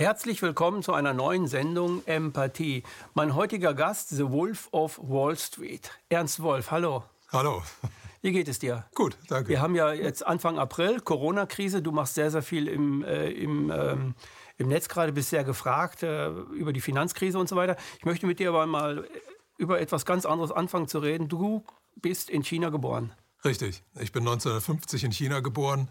Herzlich 0.00 0.40
willkommen 0.40 0.82
zu 0.82 0.94
einer 0.94 1.12
neuen 1.12 1.46
Sendung 1.46 2.02
Empathie. 2.06 2.84
Mein 3.12 3.34
heutiger 3.34 3.74
Gast, 3.74 4.08
The 4.08 4.30
Wolf 4.30 4.70
of 4.72 4.98
Wall 4.98 5.36
Street. 5.36 5.90
Ernst 6.08 6.40
Wolf, 6.42 6.70
hallo. 6.70 7.04
Hallo. 7.30 7.62
Wie 8.22 8.32
geht 8.32 8.48
es 8.48 8.58
dir? 8.58 8.86
Gut, 8.94 9.18
danke. 9.28 9.50
Wir 9.50 9.60
haben 9.60 9.74
ja 9.74 9.92
jetzt 9.92 10.26
Anfang 10.26 10.58
April, 10.58 11.00
Corona-Krise. 11.00 11.82
Du 11.82 11.92
machst 11.92 12.14
sehr, 12.14 12.30
sehr 12.30 12.40
viel 12.40 12.66
im, 12.66 13.04
äh, 13.04 13.28
im, 13.28 13.70
ähm, 13.70 14.14
im 14.56 14.68
Netz 14.68 14.88
gerade, 14.88 15.12
bist 15.12 15.28
sehr 15.28 15.44
gefragt 15.44 16.02
äh, 16.02 16.30
über 16.30 16.72
die 16.72 16.80
Finanzkrise 16.80 17.38
und 17.38 17.50
so 17.50 17.56
weiter. 17.56 17.76
Ich 17.98 18.06
möchte 18.06 18.24
mit 18.26 18.38
dir 18.38 18.48
aber 18.48 18.64
mal 18.64 19.06
über 19.58 19.82
etwas 19.82 20.06
ganz 20.06 20.24
anderes 20.24 20.50
anfangen 20.50 20.88
zu 20.88 21.00
reden. 21.00 21.28
Du 21.28 21.62
bist 21.96 22.30
in 22.30 22.42
China 22.42 22.70
geboren. 22.70 23.12
Richtig. 23.44 23.82
Ich 24.00 24.12
bin 24.12 24.22
1950 24.22 25.04
in 25.04 25.12
China 25.12 25.40
geboren 25.40 25.90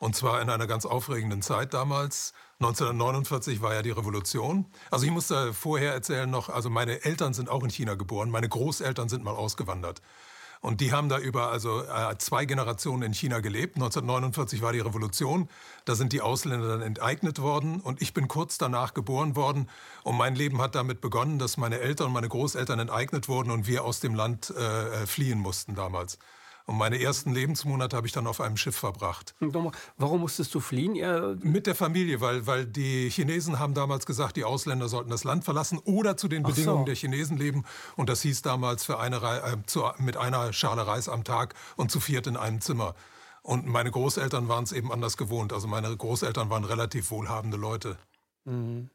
und 0.00 0.16
zwar 0.16 0.40
in 0.40 0.48
einer 0.48 0.66
ganz 0.66 0.86
aufregenden 0.86 1.42
Zeit 1.42 1.74
damals. 1.74 2.32
1949 2.58 3.60
war 3.60 3.74
ja 3.74 3.82
die 3.82 3.90
Revolution. 3.90 4.64
Also 4.90 5.04
ich 5.04 5.12
muss 5.12 5.28
da 5.28 5.52
vorher 5.52 5.92
erzählen 5.92 6.28
noch, 6.28 6.48
also 6.48 6.70
meine 6.70 7.04
Eltern 7.04 7.34
sind 7.34 7.50
auch 7.50 7.62
in 7.62 7.70
China 7.70 7.94
geboren, 7.94 8.30
meine 8.30 8.48
Großeltern 8.48 9.10
sind 9.10 9.22
mal 9.22 9.34
ausgewandert. 9.34 10.00
Und 10.62 10.80
die 10.80 10.92
haben 10.92 11.08
da 11.08 11.18
über 11.18 11.50
also 11.50 11.82
äh, 11.82 12.16
zwei 12.18 12.44
Generationen 12.44 13.02
in 13.02 13.14
China 13.14 13.40
gelebt. 13.40 13.76
1949 13.76 14.60
war 14.60 14.72
die 14.72 14.80
Revolution. 14.80 15.48
Da 15.86 15.94
sind 15.94 16.12
die 16.12 16.20
Ausländer 16.20 16.68
dann 16.68 16.82
enteignet 16.82 17.40
worden. 17.40 17.80
Und 17.80 18.02
ich 18.02 18.12
bin 18.12 18.28
kurz 18.28 18.58
danach 18.58 18.92
geboren 18.92 19.36
worden. 19.36 19.70
Und 20.02 20.18
mein 20.18 20.34
Leben 20.34 20.60
hat 20.60 20.74
damit 20.74 21.00
begonnen, 21.00 21.38
dass 21.38 21.56
meine 21.56 21.80
Eltern 21.80 22.08
und 22.08 22.12
meine 22.12 22.28
Großeltern 22.28 22.78
enteignet 22.78 23.26
wurden 23.26 23.50
und 23.50 23.66
wir 23.66 23.84
aus 23.84 24.00
dem 24.00 24.14
Land 24.14 24.50
äh, 24.50 25.06
fliehen 25.06 25.38
mussten 25.38 25.74
damals. 25.74 26.18
Und 26.66 26.76
meine 26.76 27.00
ersten 27.00 27.32
Lebensmonate 27.32 27.96
habe 27.96 28.06
ich 28.06 28.12
dann 28.12 28.26
auf 28.26 28.40
einem 28.40 28.56
Schiff 28.56 28.76
verbracht. 28.76 29.34
Warum 29.96 30.20
musstest 30.20 30.54
du 30.54 30.60
fliehen? 30.60 30.94
Ja. 30.94 31.34
Mit 31.40 31.66
der 31.66 31.74
Familie, 31.74 32.20
weil, 32.20 32.46
weil 32.46 32.66
die 32.66 33.08
Chinesen 33.10 33.58
haben 33.58 33.74
damals 33.74 34.06
gesagt, 34.06 34.36
die 34.36 34.44
Ausländer 34.44 34.88
sollten 34.88 35.10
das 35.10 35.24
Land 35.24 35.44
verlassen 35.44 35.78
oder 35.84 36.16
zu 36.16 36.28
den 36.28 36.42
Bedingungen 36.42 36.82
so. 36.82 36.84
der 36.84 36.94
Chinesen 36.94 37.36
leben. 37.36 37.64
Und 37.96 38.08
das 38.08 38.22
hieß 38.22 38.42
damals 38.42 38.84
für 38.84 38.98
eine, 38.98 39.16
äh, 39.16 39.56
zu, 39.66 39.84
mit 39.98 40.16
einer 40.16 40.52
Schale 40.52 40.86
Reis 40.86 41.08
am 41.08 41.24
Tag 41.24 41.54
und 41.76 41.90
zu 41.90 42.00
viert 42.00 42.26
in 42.26 42.36
einem 42.36 42.60
Zimmer. 42.60 42.94
Und 43.42 43.66
meine 43.66 43.90
Großeltern 43.90 44.48
waren 44.48 44.64
es 44.64 44.72
eben 44.72 44.92
anders 44.92 45.16
gewohnt. 45.16 45.52
Also 45.52 45.66
meine 45.66 45.96
Großeltern 45.96 46.50
waren 46.50 46.64
relativ 46.64 47.10
wohlhabende 47.10 47.56
Leute. 47.56 47.96
Mhm. 48.44 48.90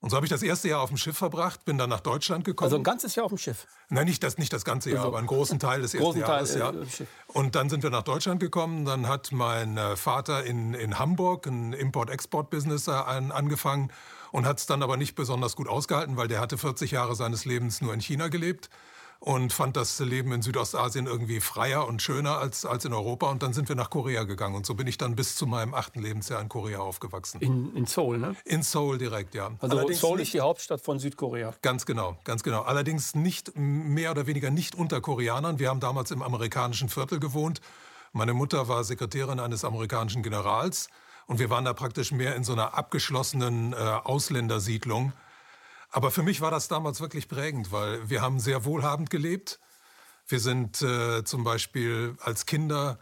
Und 0.00 0.08
so 0.08 0.16
habe 0.16 0.24
ich 0.24 0.30
das 0.30 0.42
erste 0.42 0.68
Jahr 0.68 0.80
auf 0.80 0.88
dem 0.88 0.96
Schiff 0.96 1.18
verbracht, 1.18 1.66
bin 1.66 1.76
dann 1.76 1.90
nach 1.90 2.00
Deutschland 2.00 2.44
gekommen. 2.44 2.66
Also 2.66 2.76
ein 2.76 2.82
ganzes 2.82 3.14
Jahr 3.16 3.26
auf 3.26 3.32
dem 3.32 3.38
Schiff? 3.38 3.66
Nein, 3.90 4.06
nicht 4.06 4.22
das, 4.22 4.38
nicht 4.38 4.50
das 4.50 4.64
ganze 4.64 4.88
Jahr, 4.88 5.00
also, 5.00 5.08
aber 5.08 5.18
einen 5.18 5.26
großen 5.26 5.58
Teil 5.58 5.82
des 5.82 5.92
ersten 5.94 6.20
Jahres. 6.20 6.52
Teil, 6.52 6.60
ja. 6.60 6.70
Äh, 6.70 7.06
und 7.26 7.54
dann 7.54 7.68
sind 7.68 7.82
wir 7.82 7.90
nach 7.90 8.02
Deutschland 8.02 8.40
gekommen. 8.40 8.86
Dann 8.86 9.08
hat 9.08 9.30
mein 9.30 9.76
äh, 9.76 9.96
Vater 9.96 10.44
in, 10.44 10.72
in 10.72 10.98
Hamburg 10.98 11.46
ein 11.46 11.74
Import-Export-Business 11.74 12.88
an, 12.88 13.30
angefangen 13.30 13.92
und 14.32 14.46
hat 14.46 14.58
es 14.58 14.66
dann 14.66 14.82
aber 14.82 14.96
nicht 14.96 15.16
besonders 15.16 15.54
gut 15.54 15.68
ausgehalten, 15.68 16.16
weil 16.16 16.28
der 16.28 16.40
hatte 16.40 16.56
40 16.56 16.92
Jahre 16.92 17.14
seines 17.14 17.44
Lebens 17.44 17.82
nur 17.82 17.92
in 17.92 18.00
China 18.00 18.28
gelebt 18.28 18.70
und 19.20 19.52
fand 19.52 19.76
das 19.76 19.98
Leben 20.00 20.32
in 20.32 20.40
Südostasien 20.40 21.06
irgendwie 21.06 21.40
freier 21.40 21.86
und 21.86 22.00
schöner 22.00 22.38
als, 22.38 22.64
als 22.64 22.86
in 22.86 22.94
Europa. 22.94 23.30
Und 23.30 23.42
dann 23.42 23.52
sind 23.52 23.68
wir 23.68 23.76
nach 23.76 23.90
Korea 23.90 24.24
gegangen. 24.24 24.56
Und 24.56 24.64
so 24.64 24.74
bin 24.74 24.86
ich 24.86 24.96
dann 24.96 25.14
bis 25.14 25.36
zu 25.36 25.46
meinem 25.46 25.74
achten 25.74 26.00
Lebensjahr 26.00 26.40
in 26.40 26.48
Korea 26.48 26.78
aufgewachsen. 26.78 27.38
In, 27.42 27.76
in 27.76 27.84
Seoul, 27.84 28.16
ne? 28.16 28.34
In 28.46 28.62
Seoul 28.62 28.96
direkt, 28.96 29.34
ja. 29.34 29.50
Also 29.60 29.76
Allerdings 29.76 30.00
Seoul 30.00 30.20
ist 30.20 30.32
die 30.32 30.40
Hauptstadt 30.40 30.80
von 30.80 30.98
Südkorea. 30.98 31.52
Ganz 31.60 31.84
genau, 31.84 32.16
ganz 32.24 32.42
genau. 32.42 32.62
Allerdings 32.62 33.14
nicht 33.14 33.52
mehr 33.54 34.10
oder 34.10 34.26
weniger 34.26 34.50
nicht 34.50 34.74
unter 34.74 35.02
Koreanern. 35.02 35.58
Wir 35.58 35.68
haben 35.68 35.80
damals 35.80 36.10
im 36.10 36.22
amerikanischen 36.22 36.88
Viertel 36.88 37.20
gewohnt. 37.20 37.60
Meine 38.12 38.32
Mutter 38.32 38.68
war 38.68 38.84
Sekretärin 38.84 39.38
eines 39.38 39.66
amerikanischen 39.66 40.22
Generals. 40.22 40.88
Und 41.26 41.38
wir 41.38 41.50
waren 41.50 41.66
da 41.66 41.74
praktisch 41.74 42.10
mehr 42.10 42.34
in 42.36 42.42
so 42.42 42.54
einer 42.54 42.72
abgeschlossenen 42.72 43.74
äh, 43.74 43.76
Ausländersiedlung 43.76 45.12
aber 45.90 46.10
für 46.10 46.22
mich 46.22 46.40
war 46.40 46.50
das 46.50 46.68
damals 46.68 47.00
wirklich 47.00 47.28
prägend, 47.28 47.72
weil 47.72 48.08
wir 48.08 48.22
haben 48.22 48.40
sehr 48.40 48.64
wohlhabend 48.64 49.10
gelebt. 49.10 49.58
Wir 50.28 50.40
sind 50.40 50.80
äh, 50.82 51.24
zum 51.24 51.42
Beispiel 51.44 52.16
als 52.20 52.46
Kinder 52.46 52.98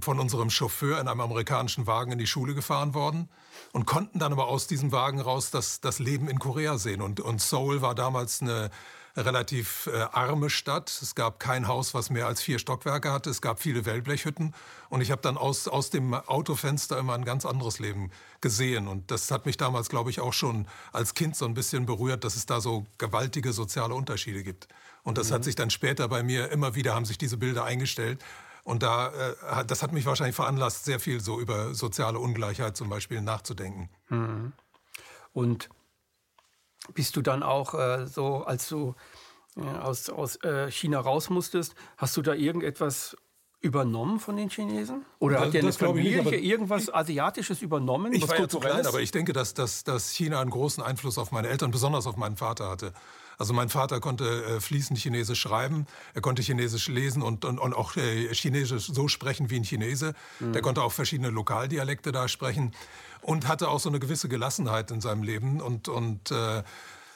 von 0.00 0.18
unserem 0.18 0.50
Chauffeur 0.50 1.00
in 1.00 1.06
einem 1.06 1.20
amerikanischen 1.20 1.86
Wagen 1.86 2.12
in 2.12 2.18
die 2.18 2.26
Schule 2.26 2.54
gefahren 2.54 2.94
worden 2.94 3.28
und 3.72 3.86
konnten 3.86 4.18
dann 4.18 4.32
aber 4.32 4.48
aus 4.48 4.66
diesem 4.66 4.90
Wagen 4.90 5.20
raus 5.20 5.50
das, 5.50 5.80
das 5.80 5.98
Leben 5.98 6.28
in 6.28 6.38
Korea 6.38 6.78
sehen. 6.78 7.02
Und, 7.02 7.20
und 7.20 7.40
Seoul 7.40 7.82
war 7.82 7.94
damals 7.94 8.40
eine 8.40 8.70
relativ 9.16 9.88
äh, 9.92 10.00
arme 10.12 10.50
Stadt. 10.50 10.88
Es 11.02 11.14
gab 11.14 11.38
kein 11.38 11.68
Haus, 11.68 11.94
was 11.94 12.10
mehr 12.10 12.26
als 12.26 12.40
vier 12.42 12.58
Stockwerke 12.58 13.12
hatte. 13.12 13.30
Es 13.30 13.42
gab 13.42 13.60
viele 13.60 13.84
Wellblechhütten. 13.84 14.54
Und 14.88 15.00
ich 15.00 15.10
habe 15.10 15.22
dann 15.22 15.36
aus, 15.36 15.68
aus 15.68 15.90
dem 15.90 16.14
Autofenster 16.14 16.98
immer 16.98 17.14
ein 17.14 17.24
ganz 17.24 17.44
anderes 17.44 17.78
Leben 17.78 18.10
gesehen. 18.40 18.88
Und 18.88 19.10
das 19.10 19.30
hat 19.30 19.46
mich 19.46 19.56
damals, 19.56 19.88
glaube 19.88 20.10
ich, 20.10 20.20
auch 20.20 20.32
schon 20.32 20.66
als 20.92 21.14
Kind 21.14 21.36
so 21.36 21.44
ein 21.44 21.54
bisschen 21.54 21.86
berührt, 21.86 22.24
dass 22.24 22.36
es 22.36 22.46
da 22.46 22.60
so 22.60 22.86
gewaltige 22.98 23.52
soziale 23.52 23.94
Unterschiede 23.94 24.42
gibt. 24.42 24.68
Und 25.02 25.18
das 25.18 25.30
mhm. 25.30 25.34
hat 25.34 25.44
sich 25.44 25.54
dann 25.54 25.70
später 25.70 26.08
bei 26.08 26.22
mir 26.22 26.50
immer 26.50 26.74
wieder, 26.74 26.94
haben 26.94 27.04
sich 27.04 27.18
diese 27.18 27.36
Bilder 27.36 27.64
eingestellt. 27.64 28.24
Und 28.64 28.82
da, 28.82 29.08
äh, 29.08 29.64
das 29.66 29.82
hat 29.82 29.92
mich 29.92 30.06
wahrscheinlich 30.06 30.36
veranlasst, 30.36 30.84
sehr 30.84 31.00
viel 31.00 31.20
so 31.20 31.40
über 31.40 31.74
soziale 31.74 32.18
Ungleichheit 32.18 32.76
zum 32.76 32.88
Beispiel 32.88 33.20
nachzudenken. 33.20 33.88
Mhm. 34.08 34.52
Und 35.32 35.68
bist 36.94 37.16
du 37.16 37.22
dann 37.22 37.42
auch 37.42 37.74
äh, 37.74 38.06
so, 38.06 38.44
als 38.44 38.68
du 38.68 38.94
äh, 39.56 39.60
aus, 39.60 40.08
aus 40.10 40.36
äh, 40.36 40.70
China 40.70 41.00
raus 41.00 41.30
musstest, 41.30 41.74
hast 41.96 42.16
du 42.16 42.22
da 42.22 42.34
irgendetwas 42.34 43.16
übernommen 43.60 44.18
von 44.18 44.36
den 44.36 44.50
Chinesen? 44.50 45.04
Oder 45.20 45.36
das, 45.36 45.46
hat 45.46 45.54
der 45.54 45.62
eine 45.62 45.72
Familie 45.72 46.24
nicht, 46.24 46.44
irgendwas 46.44 46.92
Asiatisches 46.92 47.62
übernommen? 47.62 48.12
Ich 48.12 48.28
war 48.28 48.38
ja 48.38 48.48
zu 48.48 48.58
klein, 48.58 48.86
aber 48.86 49.00
ich 49.00 49.12
denke, 49.12 49.32
dass, 49.32 49.54
dass, 49.54 49.84
dass 49.84 50.10
China 50.10 50.40
einen 50.40 50.50
großen 50.50 50.82
Einfluss 50.82 51.16
auf 51.16 51.30
meine 51.30 51.48
Eltern, 51.48 51.70
besonders 51.70 52.06
auf 52.06 52.16
meinen 52.16 52.36
Vater 52.36 52.68
hatte. 52.68 52.92
Also 53.38 53.54
mein 53.54 53.68
Vater 53.68 54.00
konnte 54.00 54.44
äh, 54.44 54.60
fließend 54.60 54.98
Chinesisch 54.98 55.40
schreiben, 55.40 55.86
er 56.14 56.20
konnte 56.20 56.42
Chinesisch 56.42 56.88
lesen 56.88 57.22
und, 57.22 57.44
und, 57.44 57.58
und 57.58 57.72
auch 57.72 57.96
äh, 57.96 58.32
Chinesisch 58.34 58.86
so 58.86 59.08
sprechen 59.08 59.48
wie 59.50 59.56
ein 59.56 59.64
Chinese. 59.64 60.14
Mhm. 60.40 60.52
Der 60.52 60.62
konnte 60.62 60.82
auch 60.82 60.92
verschiedene 60.92 61.30
Lokaldialekte 61.30 62.12
da 62.12 62.28
sprechen 62.28 62.72
und 63.22 63.48
hatte 63.48 63.68
auch 63.68 63.80
so 63.80 63.88
eine 63.88 63.98
gewisse 63.98 64.28
Gelassenheit 64.28 64.90
in 64.90 65.00
seinem 65.00 65.22
Leben 65.22 65.60
und, 65.60 65.88
und 65.88 66.30
äh, 66.30 66.62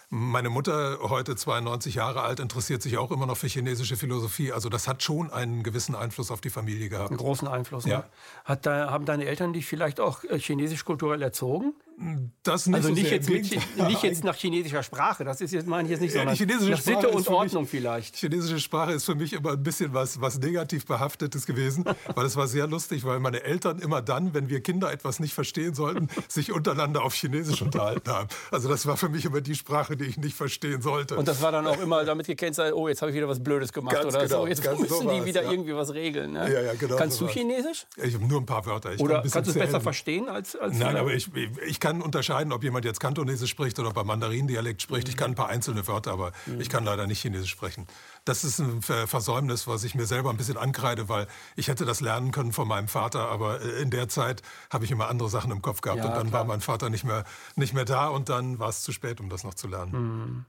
meine 0.09 0.51
Mutter, 0.51 0.99
heute 1.03 1.35
92 1.35 1.97
Jahre 1.97 2.23
alt, 2.23 2.39
interessiert 2.39 2.81
sich 2.81 2.97
auch 2.97 3.11
immer 3.11 3.27
noch 3.27 3.37
für 3.37 3.49
chinesische 3.49 3.97
Philosophie. 3.97 4.53
Also 4.53 4.69
das 4.69 4.87
hat 4.87 5.03
schon 5.03 5.33
einen 5.33 5.65
gewissen 5.65 5.97
Einfluss 5.97 6.31
auf 6.31 6.41
die 6.41 6.51
Familie 6.51 6.89
gehabt. 6.89 7.11
Einen 7.11 7.19
großen 7.19 7.49
Einfluss. 7.49 7.87
Ja. 7.87 7.99
Ne? 7.99 8.05
Hat 8.45 8.67
da, 8.67 8.91
haben 8.91 9.05
deine 9.05 9.25
Eltern 9.25 9.53
dich 9.53 9.67
vielleicht 9.67 9.99
auch 9.99 10.23
äh, 10.25 10.39
chinesisch 10.39 10.85
kulturell 10.85 11.23
erzogen? 11.23 11.75
Das 12.43 12.67
nicht 12.67 12.77
also 12.77 12.89
so 12.89 12.95
nicht, 12.95 13.11
jetzt 13.11 13.31
mit, 13.31 13.51
nicht 13.89 14.03
jetzt 14.03 14.23
nach 14.23 14.37
chinesischer 14.37 14.83
Sprache, 14.83 15.25
das 15.25 15.41
ist 15.41 15.53
jetzt, 15.53 15.67
meine 15.67 15.85
ich 15.85 15.93
jetzt 15.93 16.01
nicht, 16.01 16.13
sondern 16.13 16.37
ja, 16.37 16.69
nach 16.69 16.81
Sitte 16.81 17.09
und 17.09 17.27
Ordnung 17.29 17.63
mich, 17.63 17.71
vielleicht. 17.71 18.17
Chinesische 18.17 18.61
Sprache 18.61 18.93
ist 18.93 19.05
für 19.07 19.15
mich 19.15 19.33
immer 19.33 19.53
ein 19.53 19.63
bisschen 19.63 19.95
was, 19.95 20.21
was 20.21 20.39
negativ 20.39 20.85
behaftetes 20.85 21.47
gewesen, 21.47 21.85
weil 22.15 22.27
es 22.27 22.37
war 22.37 22.49
sehr 22.49 22.67
lustig, 22.67 23.05
weil 23.05 23.19
meine 23.19 23.43
Eltern 23.45 23.79
immer 23.79 24.03
dann, 24.03 24.35
wenn 24.35 24.51
wir 24.51 24.61
Kinder 24.61 24.93
etwas 24.93 25.21
nicht 25.21 25.33
verstehen 25.33 25.75
sollten, 25.75 26.09
sich 26.29 26.53
untereinander 26.53 27.03
auf 27.03 27.15
Chinesisch 27.15 27.63
unterhalten 27.63 28.11
haben. 28.11 28.29
Also 28.51 28.69
das 28.69 28.87
war 28.87 28.99
für 28.99 29.09
mich 29.09 29.25
immer 29.25 29.41
die 29.41 29.55
Sprache, 29.55 29.97
die 29.97 30.05
ich 30.05 30.19
nicht 30.19 30.37
verstehen 30.37 30.83
sollte. 30.83 31.17
Und 31.17 31.27
das 31.27 31.41
war 31.41 31.51
dann 31.51 31.67
auch 31.67 31.81
immer 31.81 32.05
damit 32.05 32.27
gekennzeichnet, 32.27 32.75
oh, 32.75 32.89
jetzt 32.89 33.01
habe 33.01 33.11
ich 33.11 33.17
wieder 33.17 33.29
was 33.29 33.43
Blödes 33.43 33.73
gemacht 33.73 33.95
ganz 33.95 34.15
oder 34.15 34.27
genau, 34.27 34.43
so, 34.43 34.47
jetzt 34.47 34.63
müssen 34.79 34.89
so 34.89 35.11
die 35.11 35.25
wieder 35.25 35.45
ja. 35.45 35.51
irgendwie 35.51 35.75
was 35.75 35.95
regeln. 35.95 36.33
Ne? 36.33 36.53
Ja, 36.53 36.61
ja, 36.61 36.75
genau 36.75 36.97
kannst 36.97 37.17
so 37.17 37.27
du 37.27 37.33
Chinesisch? 37.33 37.87
Ich 37.97 38.15
habe 38.15 38.27
nur 38.27 38.41
ein 38.41 38.47
paar 38.47 38.67
Wörter. 38.67 38.93
Ich 38.93 39.01
oder 39.01 39.23
kann 39.23 39.31
kannst 39.31 39.49
du 39.49 39.59
es 39.59 39.67
besser 39.67 39.81
verstehen 39.81 40.29
als, 40.29 40.57
als 40.57 40.77
Nein, 40.77 40.97
aber 40.97 41.15
ich, 41.15 41.31
ich 41.67 41.81
kann 41.87 42.03
unterscheiden, 42.03 42.53
ob 42.53 42.65
jemand 42.65 42.85
jetzt 42.85 42.99
Kantonesisch 42.99 43.51
spricht 43.51 43.79
oder 43.79 43.91
ob 43.91 43.97
er 43.97 44.03
Mandarindialekt 44.03 44.83
spricht. 44.83 45.09
Ich 45.09 45.17
kann 45.17 45.31
ein 45.31 45.35
paar 45.37 45.49
einzelne 45.49 45.87
Wörter, 45.87 46.11
aber 46.11 46.33
mhm. 46.47 46.61
ich 46.61 46.69
kann 46.69 46.85
leider 46.85 47.07
nicht 47.07 47.23
Chinesisch 47.23 47.51
sprechen. 47.51 47.87
Das 48.25 48.43
ist 48.43 48.59
ein 48.59 48.83
Versäumnis, 48.83 49.69
was 49.69 49.85
ich 49.85 49.95
mir 49.95 50.07
selber 50.07 50.31
ein 50.31 50.37
bisschen 50.37 50.57
ankreide, 50.57 51.09
weil 51.09 51.29
ich 51.55 51.69
hätte 51.69 51.85
das 51.85 52.01
lernen 52.01 52.33
können 52.33 52.53
von 52.53 52.67
meinem 52.67 52.89
Vater, 52.89 53.29
aber 53.29 53.61
äh, 53.61 53.83
in 53.83 53.91
der 53.91 54.09
Zeit 54.09 54.43
habe 54.73 54.85
ich 54.85 54.91
immer 54.91 55.09
andere 55.09 55.29
Sachen 55.29 55.53
im 55.53 55.63
Kopf 55.63 55.81
gehabt 55.81 56.01
ja, 56.01 56.09
und 56.09 56.17
dann 56.17 56.31
klar. 56.31 56.41
war 56.41 56.49
mein 56.49 56.61
Vater 56.61 56.91
nicht 56.91 57.05
mehr, 57.05 57.23
nicht 57.55 57.73
mehr 57.73 57.85
da 57.85 58.09
und 58.09 58.31
dann 58.31 58.59
war 58.59 58.71
es 58.71 58.83
zu 58.83 58.91
spät, 58.91 59.21
um 59.21 59.29
das 59.29 59.45
noch 59.45 59.55
zu 59.55 59.69
lernen. 59.69 59.93
Mhm. 59.93 60.45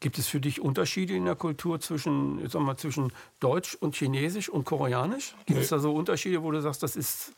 Gibt 0.00 0.18
es 0.18 0.28
für 0.28 0.40
dich 0.40 0.60
Unterschiede 0.60 1.14
in 1.14 1.24
der 1.24 1.36
Kultur 1.36 1.80
zwischen, 1.80 2.46
sag 2.50 2.60
mal, 2.60 2.76
zwischen 2.76 3.14
Deutsch 3.40 3.74
und 3.76 3.96
Chinesisch 3.96 4.50
und 4.50 4.66
Koreanisch? 4.66 5.34
Gibt 5.46 5.56
nee. 5.56 5.64
es 5.64 5.70
da 5.70 5.78
so 5.78 5.94
Unterschiede, 5.94 6.42
wo 6.42 6.50
du 6.50 6.60
sagst, 6.60 6.82
das 6.82 6.96
ist, 6.96 7.32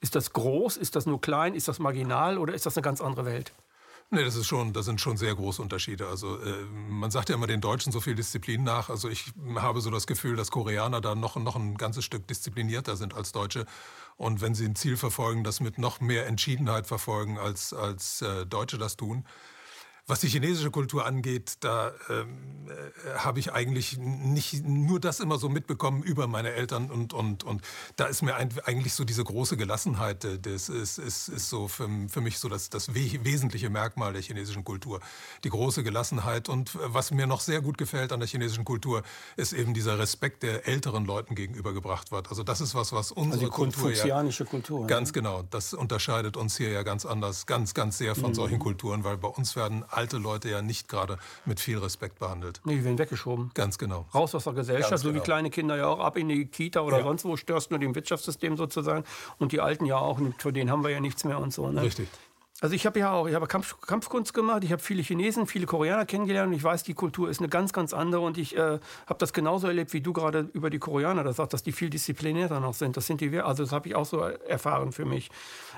ist 0.00 0.14
das 0.14 0.32
groß, 0.32 0.76
ist 0.76 0.96
das 0.96 1.06
nur 1.06 1.20
klein, 1.20 1.54
ist 1.54 1.68
das 1.68 1.78
marginal 1.78 2.38
oder 2.38 2.54
ist 2.54 2.66
das 2.66 2.76
eine 2.76 2.82
ganz 2.82 3.00
andere 3.00 3.24
Welt? 3.24 3.52
Nee, 4.10 4.24
das 4.24 4.36
ist 4.36 4.46
schon, 4.46 4.72
das 4.72 4.86
sind 4.86 5.00
schon 5.00 5.16
sehr 5.16 5.34
große 5.34 5.60
Unterschiede. 5.60 6.06
Also 6.06 6.40
äh, 6.40 6.64
man 6.88 7.10
sagt 7.10 7.28
ja 7.28 7.34
immer 7.34 7.48
den 7.48 7.60
Deutschen 7.60 7.90
so 7.90 8.00
viel 8.00 8.14
Disziplin 8.14 8.62
nach. 8.62 8.88
Also 8.88 9.08
ich 9.08 9.32
habe 9.56 9.80
so 9.80 9.90
das 9.90 10.06
Gefühl, 10.06 10.36
dass 10.36 10.52
Koreaner 10.52 11.00
da 11.00 11.16
noch, 11.16 11.34
noch 11.34 11.56
ein 11.56 11.76
ganzes 11.76 12.04
Stück 12.04 12.28
disziplinierter 12.28 12.94
sind 12.94 13.14
als 13.14 13.32
Deutsche. 13.32 13.66
Und 14.16 14.40
wenn 14.40 14.54
sie 14.54 14.64
ein 14.64 14.76
Ziel 14.76 14.96
verfolgen, 14.96 15.42
das 15.42 15.58
mit 15.58 15.78
noch 15.78 16.00
mehr 16.00 16.28
Entschiedenheit 16.28 16.86
verfolgen, 16.86 17.36
als, 17.36 17.72
als 17.72 18.22
äh, 18.22 18.46
Deutsche 18.46 18.78
das 18.78 18.96
tun. 18.96 19.24
Was 20.08 20.20
die 20.20 20.28
chinesische 20.28 20.70
Kultur 20.70 21.04
angeht, 21.04 21.54
da 21.60 21.92
ähm, 22.08 22.68
äh, 22.68 23.18
habe 23.18 23.40
ich 23.40 23.52
eigentlich 23.52 23.98
nicht 23.98 24.64
nur 24.64 25.00
das 25.00 25.18
immer 25.18 25.38
so 25.38 25.48
mitbekommen 25.48 26.02
über 26.02 26.28
meine 26.28 26.52
Eltern 26.52 26.90
und, 26.90 27.12
und, 27.12 27.42
und 27.42 27.62
da 27.96 28.04
ist 28.04 28.22
mir 28.22 28.36
eigentlich 28.36 28.94
so 28.94 29.04
diese 29.04 29.24
große 29.24 29.56
Gelassenheit, 29.56 30.24
äh, 30.24 30.38
das 30.38 30.68
ist, 30.68 30.98
ist, 30.98 31.28
ist 31.28 31.48
so 31.48 31.66
für, 31.66 31.88
für 32.08 32.20
mich 32.20 32.38
so 32.38 32.48
das, 32.48 32.70
das 32.70 32.94
wesentliche 32.94 33.68
Merkmal 33.68 34.12
der 34.12 34.22
chinesischen 34.22 34.62
Kultur. 34.62 35.00
Die 35.42 35.50
große 35.50 35.82
Gelassenheit 35.82 36.48
und 36.48 36.78
was 36.80 37.10
mir 37.10 37.26
noch 37.26 37.40
sehr 37.40 37.60
gut 37.60 37.76
gefällt 37.76 38.12
an 38.12 38.20
der 38.20 38.28
chinesischen 38.28 38.64
Kultur, 38.64 39.02
ist 39.36 39.52
eben 39.52 39.74
dieser 39.74 39.98
Respekt, 39.98 40.44
der 40.44 40.68
älteren 40.68 41.04
Leuten 41.04 41.34
gegenübergebracht 41.34 42.12
wird. 42.12 42.28
Also 42.28 42.44
das 42.44 42.60
ist 42.60 42.76
was, 42.76 42.92
was 42.92 43.10
unsere 43.10 43.46
also 43.46 43.52
Kultur 43.52 43.92
ja, 43.92 44.22
Kultur. 44.46 44.86
Ganz 44.86 45.08
ja. 45.08 45.14
genau. 45.14 45.42
Das 45.42 45.74
unterscheidet 45.74 46.36
uns 46.36 46.56
hier 46.56 46.70
ja 46.70 46.84
ganz 46.84 47.04
anders, 47.06 47.46
ganz, 47.46 47.74
ganz 47.74 47.98
sehr 47.98 48.14
von 48.14 48.30
mhm. 48.30 48.34
solchen 48.34 48.58
Kulturen, 48.60 49.02
weil 49.02 49.16
bei 49.16 49.28
uns 49.28 49.56
werden 49.56 49.84
alte 49.96 50.18
Leute 50.18 50.48
ja 50.48 50.62
nicht 50.62 50.88
gerade 50.88 51.18
mit 51.44 51.60
viel 51.60 51.78
Respekt 51.78 52.18
behandelt. 52.18 52.60
Nee, 52.64 52.76
die 52.76 52.84
werden 52.84 52.98
weggeschoben. 52.98 53.50
Ganz 53.54 53.78
genau. 53.78 54.06
Raus 54.14 54.34
aus 54.34 54.44
der 54.44 54.52
Gesellschaft, 54.52 54.90
Ganz 54.90 55.02
so 55.02 55.08
genau. 55.08 55.20
wie 55.20 55.24
kleine 55.24 55.50
Kinder 55.50 55.76
ja 55.76 55.86
auch 55.86 56.00
ab 56.00 56.16
in 56.16 56.28
die 56.28 56.46
Kita 56.46 56.80
oder 56.80 56.98
ja. 56.98 57.04
sonst 57.04 57.24
wo, 57.24 57.36
störst 57.36 57.70
nur 57.70 57.80
dem 57.80 57.94
Wirtschaftssystem 57.94 58.56
sozusagen. 58.56 59.04
Und 59.38 59.52
die 59.52 59.60
Alten 59.60 59.86
ja 59.86 59.96
auch, 59.96 60.18
für 60.38 60.52
denen 60.52 60.70
haben 60.70 60.82
wir 60.82 60.90
ja 60.90 61.00
nichts 61.00 61.24
mehr 61.24 61.38
und 61.38 61.52
so. 61.52 61.70
Ne? 61.70 61.82
Richtig. 61.82 62.08
Also 62.62 62.74
ich 62.74 62.86
habe 62.86 62.98
ja 62.98 63.12
auch, 63.12 63.26
ich 63.26 63.34
habe 63.34 63.46
Kampf, 63.46 63.78
Kampfkunst 63.82 64.32
gemacht, 64.32 64.64
ich 64.64 64.72
habe 64.72 64.80
viele 64.80 65.02
Chinesen, 65.02 65.46
viele 65.46 65.66
Koreaner 65.66 66.06
kennengelernt 66.06 66.48
und 66.48 66.54
ich 66.54 66.64
weiß, 66.64 66.84
die 66.84 66.94
Kultur 66.94 67.28
ist 67.28 67.38
eine 67.38 67.50
ganz, 67.50 67.74
ganz 67.74 67.92
andere 67.92 68.22
und 68.22 68.38
ich 68.38 68.56
äh, 68.56 68.78
habe 69.06 69.18
das 69.18 69.34
genauso 69.34 69.66
erlebt, 69.66 69.92
wie 69.92 70.00
du 70.00 70.14
gerade 70.14 70.48
über 70.54 70.70
die 70.70 70.78
Koreaner 70.78 71.22
das 71.22 71.36
sagst, 71.36 71.52
dass 71.52 71.62
die 71.62 71.72
viel 71.72 71.90
disziplinierter 71.90 72.58
noch 72.60 72.72
sind. 72.72 72.96
Das 72.96 73.06
sind 73.06 73.20
die, 73.20 73.38
also 73.40 73.62
das 73.62 73.72
habe 73.72 73.88
ich 73.88 73.94
auch 73.94 74.06
so 74.06 74.20
erfahren 74.20 74.92
für 74.92 75.04
mich. 75.04 75.30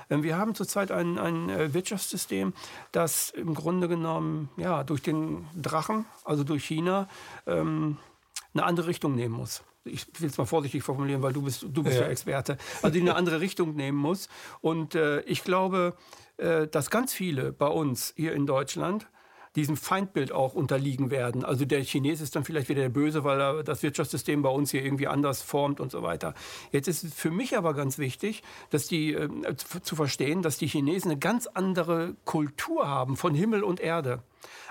Ähm, 0.09 0.23
wir 0.23 0.37
haben 0.37 0.55
zurzeit 0.55 0.89
ein, 0.91 1.19
ein 1.19 1.49
äh, 1.49 1.73
Wirtschaftssystem, 1.73 2.53
das 2.93 3.31
im 3.31 3.55
Grunde 3.55 3.89
genommen 3.89 4.49
ja, 4.55 4.85
durch 4.85 5.01
den 5.01 5.47
Drachen, 5.61 6.05
also 6.23 6.45
durch 6.45 6.63
China, 6.63 7.09
ähm, 7.45 7.97
eine 8.53 8.63
andere 8.63 8.87
Richtung 8.87 9.15
nehmen 9.15 9.35
muss 9.35 9.63
ich 9.85 10.05
will 10.19 10.29
es 10.29 10.37
mal 10.37 10.45
vorsichtig 10.45 10.83
formulieren, 10.83 11.21
weil 11.21 11.33
du 11.33 11.41
bist, 11.41 11.65
du 11.67 11.83
bist 11.83 11.97
ja. 11.97 12.03
ja 12.03 12.09
Experte, 12.09 12.57
also 12.81 12.93
die 12.93 13.01
eine 13.01 13.15
andere 13.15 13.39
Richtung 13.39 13.75
nehmen 13.75 13.97
muss. 13.97 14.29
Und 14.61 14.93
äh, 14.93 15.21
ich 15.21 15.43
glaube, 15.43 15.95
dass 16.71 16.89
ganz 16.89 17.13
viele 17.13 17.51
bei 17.51 17.67
uns 17.67 18.13
hier 18.15 18.33
in 18.33 18.45
Deutschland 18.45 19.07
diesem 19.55 19.77
Feindbild 19.77 20.31
auch 20.31 20.53
unterliegen 20.53 21.11
werden. 21.11 21.43
Also 21.43 21.65
der 21.65 21.81
Chines 21.83 22.21
ist 22.21 22.35
dann 22.35 22.43
vielleicht 22.43 22.69
wieder 22.69 22.83
der 22.83 22.89
Böse, 22.89 23.23
weil 23.23 23.41
er 23.41 23.63
das 23.63 23.83
Wirtschaftssystem 23.83 24.41
bei 24.41 24.49
uns 24.49 24.71
hier 24.71 24.83
irgendwie 24.83 25.07
anders 25.07 25.41
formt 25.41 25.79
und 25.79 25.91
so 25.91 26.03
weiter. 26.03 26.33
Jetzt 26.71 26.87
ist 26.87 27.03
es 27.03 27.13
für 27.13 27.31
mich 27.31 27.57
aber 27.57 27.73
ganz 27.73 27.97
wichtig, 27.97 28.43
dass 28.69 28.87
die 28.87 29.13
äh, 29.13 29.55
zu 29.55 29.95
verstehen, 29.95 30.41
dass 30.41 30.57
die 30.57 30.67
Chinesen 30.67 31.11
eine 31.11 31.19
ganz 31.19 31.47
andere 31.47 32.15
Kultur 32.25 32.87
haben 32.87 33.17
von 33.17 33.33
Himmel 33.33 33.63
und 33.63 33.79
Erde. 33.79 34.21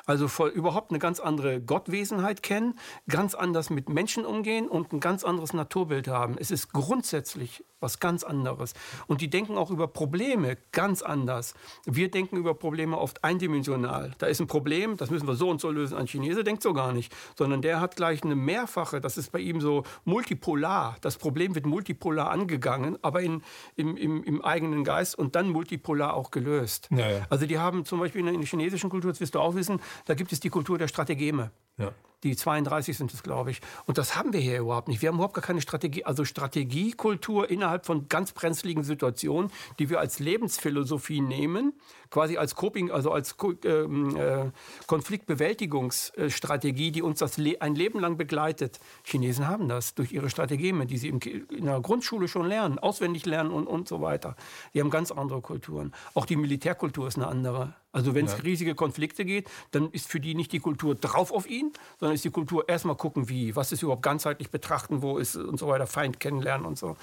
Also 0.06 0.28
voll, 0.28 0.50
überhaupt 0.50 0.90
eine 0.90 0.98
ganz 0.98 1.20
andere 1.20 1.60
Gottwesenheit 1.60 2.42
kennen, 2.42 2.78
ganz 3.08 3.34
anders 3.34 3.70
mit 3.70 3.88
Menschen 3.88 4.24
umgehen 4.24 4.68
und 4.68 4.92
ein 4.92 5.00
ganz 5.00 5.24
anderes 5.24 5.52
Naturbild 5.52 6.08
haben. 6.08 6.36
Es 6.38 6.50
ist 6.50 6.72
grundsätzlich 6.72 7.64
was 7.80 8.00
ganz 8.00 8.24
anderes. 8.24 8.74
Und 9.06 9.20
die 9.20 9.30
denken 9.30 9.56
auch 9.56 9.70
über 9.70 9.86
Probleme 9.86 10.56
ganz 10.72 11.02
anders. 11.02 11.54
Wir 11.84 12.10
denken 12.10 12.36
über 12.36 12.54
Probleme 12.54 12.98
oft 12.98 13.22
eindimensional. 13.24 14.12
Da 14.18 14.26
ist 14.26 14.40
ein 14.40 14.46
Problem, 14.46 14.96
das 14.96 15.10
müssen 15.10 15.26
wir 15.26 15.34
so 15.34 15.48
und 15.48 15.60
so 15.60 15.70
lösen. 15.70 15.96
Ein 15.96 16.06
Chinese 16.06 16.44
denkt 16.44 16.62
so 16.62 16.72
gar 16.72 16.92
nicht, 16.92 17.14
sondern 17.36 17.62
der 17.62 17.80
hat 17.80 17.96
gleich 17.96 18.22
eine 18.22 18.34
mehrfache, 18.34 19.00
das 19.00 19.16
ist 19.16 19.30
bei 19.30 19.38
ihm 19.38 19.60
so 19.60 19.84
multipolar. 20.04 20.96
Das 21.00 21.18
Problem 21.18 21.54
wird 21.54 21.66
multipolar 21.66 22.30
angegangen, 22.30 22.98
aber 23.02 23.20
in, 23.20 23.42
im, 23.76 23.96
im, 23.96 24.24
im 24.24 24.44
eigenen 24.44 24.84
Geist 24.84 25.16
und 25.16 25.36
dann 25.36 25.50
multipolar 25.50 26.14
auch 26.14 26.30
gelöst. 26.30 26.88
Ja, 26.90 27.10
ja. 27.10 27.26
Also 27.30 27.46
die 27.46 27.58
haben 27.58 27.84
zum 27.84 28.00
Beispiel 28.00 28.26
in 28.26 28.40
der 28.40 28.46
chinesischen 28.46 28.90
Kultur, 28.90 29.10
das 29.10 29.20
wirst 29.20 29.34
du 29.34 29.40
auch 29.40 29.54
wissen, 29.58 29.80
da 30.06 30.14
gibt 30.14 30.32
es 30.32 30.40
die 30.40 30.48
Kultur 30.48 30.78
der 30.78 30.88
Strategeme. 30.88 31.50
Ja. 31.76 31.92
Die 32.24 32.34
32 32.34 32.96
sind 32.96 33.14
es, 33.14 33.22
glaube 33.22 33.52
ich. 33.52 33.60
Und 33.86 33.98
das 33.98 34.16
haben 34.16 34.32
wir 34.32 34.40
hier 34.40 34.58
überhaupt 34.58 34.88
nicht. 34.88 35.02
Wir 35.02 35.08
haben 35.08 35.16
überhaupt 35.16 35.34
gar 35.34 35.44
keine 35.44 35.60
Strategie, 35.60 36.04
also 36.04 36.24
Strategiekultur 36.24 37.48
innerhalb 37.48 37.86
von 37.86 38.08
ganz 38.08 38.32
brenzligen 38.32 38.82
Situationen, 38.82 39.52
die 39.78 39.88
wir 39.88 40.00
als 40.00 40.18
Lebensphilosophie 40.18 41.20
nehmen, 41.20 41.74
quasi 42.10 42.36
als 42.36 42.56
Coping, 42.56 42.90
also 42.90 43.12
als 43.12 43.36
ähm, 43.64 44.16
äh, 44.16 44.50
Konfliktbewältigungsstrategie, 44.86 46.90
die 46.90 47.02
uns 47.02 47.20
das 47.20 47.36
Le 47.36 47.60
ein 47.60 47.74
Leben 47.74 48.00
lang 48.00 48.16
begleitet. 48.16 48.80
Chinesen 49.04 49.46
haben 49.46 49.68
das 49.68 49.94
durch 49.94 50.12
ihre 50.12 50.30
Strategien, 50.30 50.86
die 50.88 50.98
sie 50.98 51.08
im, 51.08 51.20
in 51.20 51.66
der 51.66 51.80
Grundschule 51.80 52.28
schon 52.28 52.46
lernen, 52.46 52.78
auswendig 52.78 53.26
lernen 53.26 53.50
und, 53.50 53.66
und 53.66 53.88
so 53.88 54.00
weiter. 54.00 54.36
Die 54.74 54.80
haben 54.80 54.90
ganz 54.90 55.12
andere 55.12 55.40
Kulturen. 55.40 55.92
Auch 56.14 56.26
die 56.26 56.36
Militärkultur 56.36 57.06
ist 57.06 57.16
eine 57.16 57.28
andere. 57.28 57.74
Also 57.90 58.14
wenn 58.14 58.26
es 58.26 58.32
ja. 58.32 58.40
riesige 58.40 58.74
Konflikte 58.74 59.24
geht, 59.24 59.48
dann 59.70 59.90
ist 59.90 60.08
für 60.08 60.20
die 60.20 60.34
nicht 60.34 60.52
die 60.52 60.60
Kultur 60.60 60.94
drauf 60.94 61.32
auf 61.32 61.48
ihn, 61.48 61.72
sondern 61.98 62.07
ist 62.14 62.24
die 62.24 62.30
Kultur 62.30 62.68
erstmal 62.68 62.96
gucken, 62.96 63.28
wie, 63.28 63.56
was 63.56 63.72
ist 63.72 63.82
überhaupt 63.82 64.02
ganzheitlich 64.02 64.50
betrachten, 64.50 65.02
wo 65.02 65.18
ist 65.18 65.36
und 65.36 65.58
so 65.58 65.68
weiter, 65.68 65.86
Feind 65.86 66.20
kennenlernen 66.20 66.66
und 66.66 66.78
so. 66.78 66.96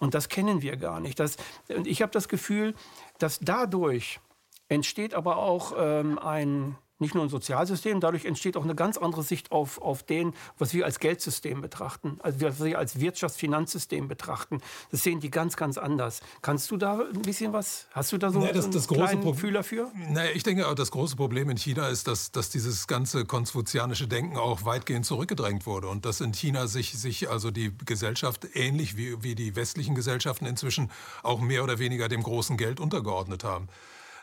Und 0.00 0.14
das 0.14 0.28
kennen 0.28 0.62
wir 0.62 0.76
gar 0.76 1.00
nicht. 1.00 1.20
Das, 1.20 1.36
und 1.68 1.86
ich 1.86 2.02
habe 2.02 2.12
das 2.12 2.28
Gefühl, 2.28 2.74
dass 3.18 3.38
dadurch 3.40 4.20
entsteht 4.68 5.14
aber 5.14 5.36
auch 5.36 5.74
ähm, 5.76 6.18
ein 6.18 6.76
nicht 7.00 7.14
nur 7.14 7.24
ein 7.24 7.28
Sozialsystem, 7.28 8.00
dadurch 8.00 8.24
entsteht 8.24 8.56
auch 8.56 8.64
eine 8.64 8.74
ganz 8.74 8.96
andere 8.96 9.22
Sicht 9.22 9.52
auf, 9.52 9.80
auf 9.80 10.02
den, 10.02 10.34
was 10.58 10.74
wir 10.74 10.84
als 10.84 10.98
Geldsystem 10.98 11.60
betrachten, 11.60 12.18
also 12.22 12.40
was 12.42 12.62
wir 12.62 12.78
als 12.78 13.00
Wirtschaftsfinanzsystem 13.00 14.08
betrachten. 14.08 14.60
Das 14.90 15.02
sehen 15.02 15.20
die 15.20 15.30
ganz, 15.30 15.56
ganz 15.56 15.78
anders. 15.78 16.20
Kannst 16.42 16.70
du 16.70 16.76
da 16.76 17.00
ein 17.00 17.22
bisschen 17.22 17.52
was, 17.52 17.86
hast 17.92 18.12
du 18.12 18.18
da 18.18 18.30
so, 18.30 18.40
nee, 18.40 18.52
das, 18.52 18.70
das 18.70 18.88
große 18.88 19.00
kleinen 19.00 19.24
Gefühl 19.24 19.52
dafür? 19.52 19.90
Naja, 20.10 20.30
ich 20.34 20.42
denke, 20.42 20.72
das 20.74 20.90
große 20.90 21.16
Problem 21.16 21.50
in 21.50 21.56
China 21.56 21.88
ist, 21.88 22.06
dass, 22.06 22.32
dass 22.32 22.50
dieses 22.50 22.86
ganze 22.86 23.24
konfuzianische 23.24 24.06
Denken 24.06 24.36
auch 24.36 24.64
weitgehend 24.64 25.06
zurückgedrängt 25.06 25.66
wurde 25.66 25.88
und 25.88 26.04
dass 26.04 26.20
in 26.20 26.32
China 26.32 26.66
sich, 26.66 26.98
sich 26.98 27.30
also 27.30 27.50
die 27.50 27.72
Gesellschaft 27.84 28.46
ähnlich 28.54 28.96
wie, 28.96 29.22
wie 29.22 29.34
die 29.34 29.56
westlichen 29.56 29.94
Gesellschaften 29.94 30.46
inzwischen 30.46 30.90
auch 31.22 31.40
mehr 31.40 31.64
oder 31.64 31.78
weniger 31.78 32.08
dem 32.08 32.22
großen 32.22 32.56
Geld 32.56 32.80
untergeordnet 32.80 33.44
haben. 33.44 33.68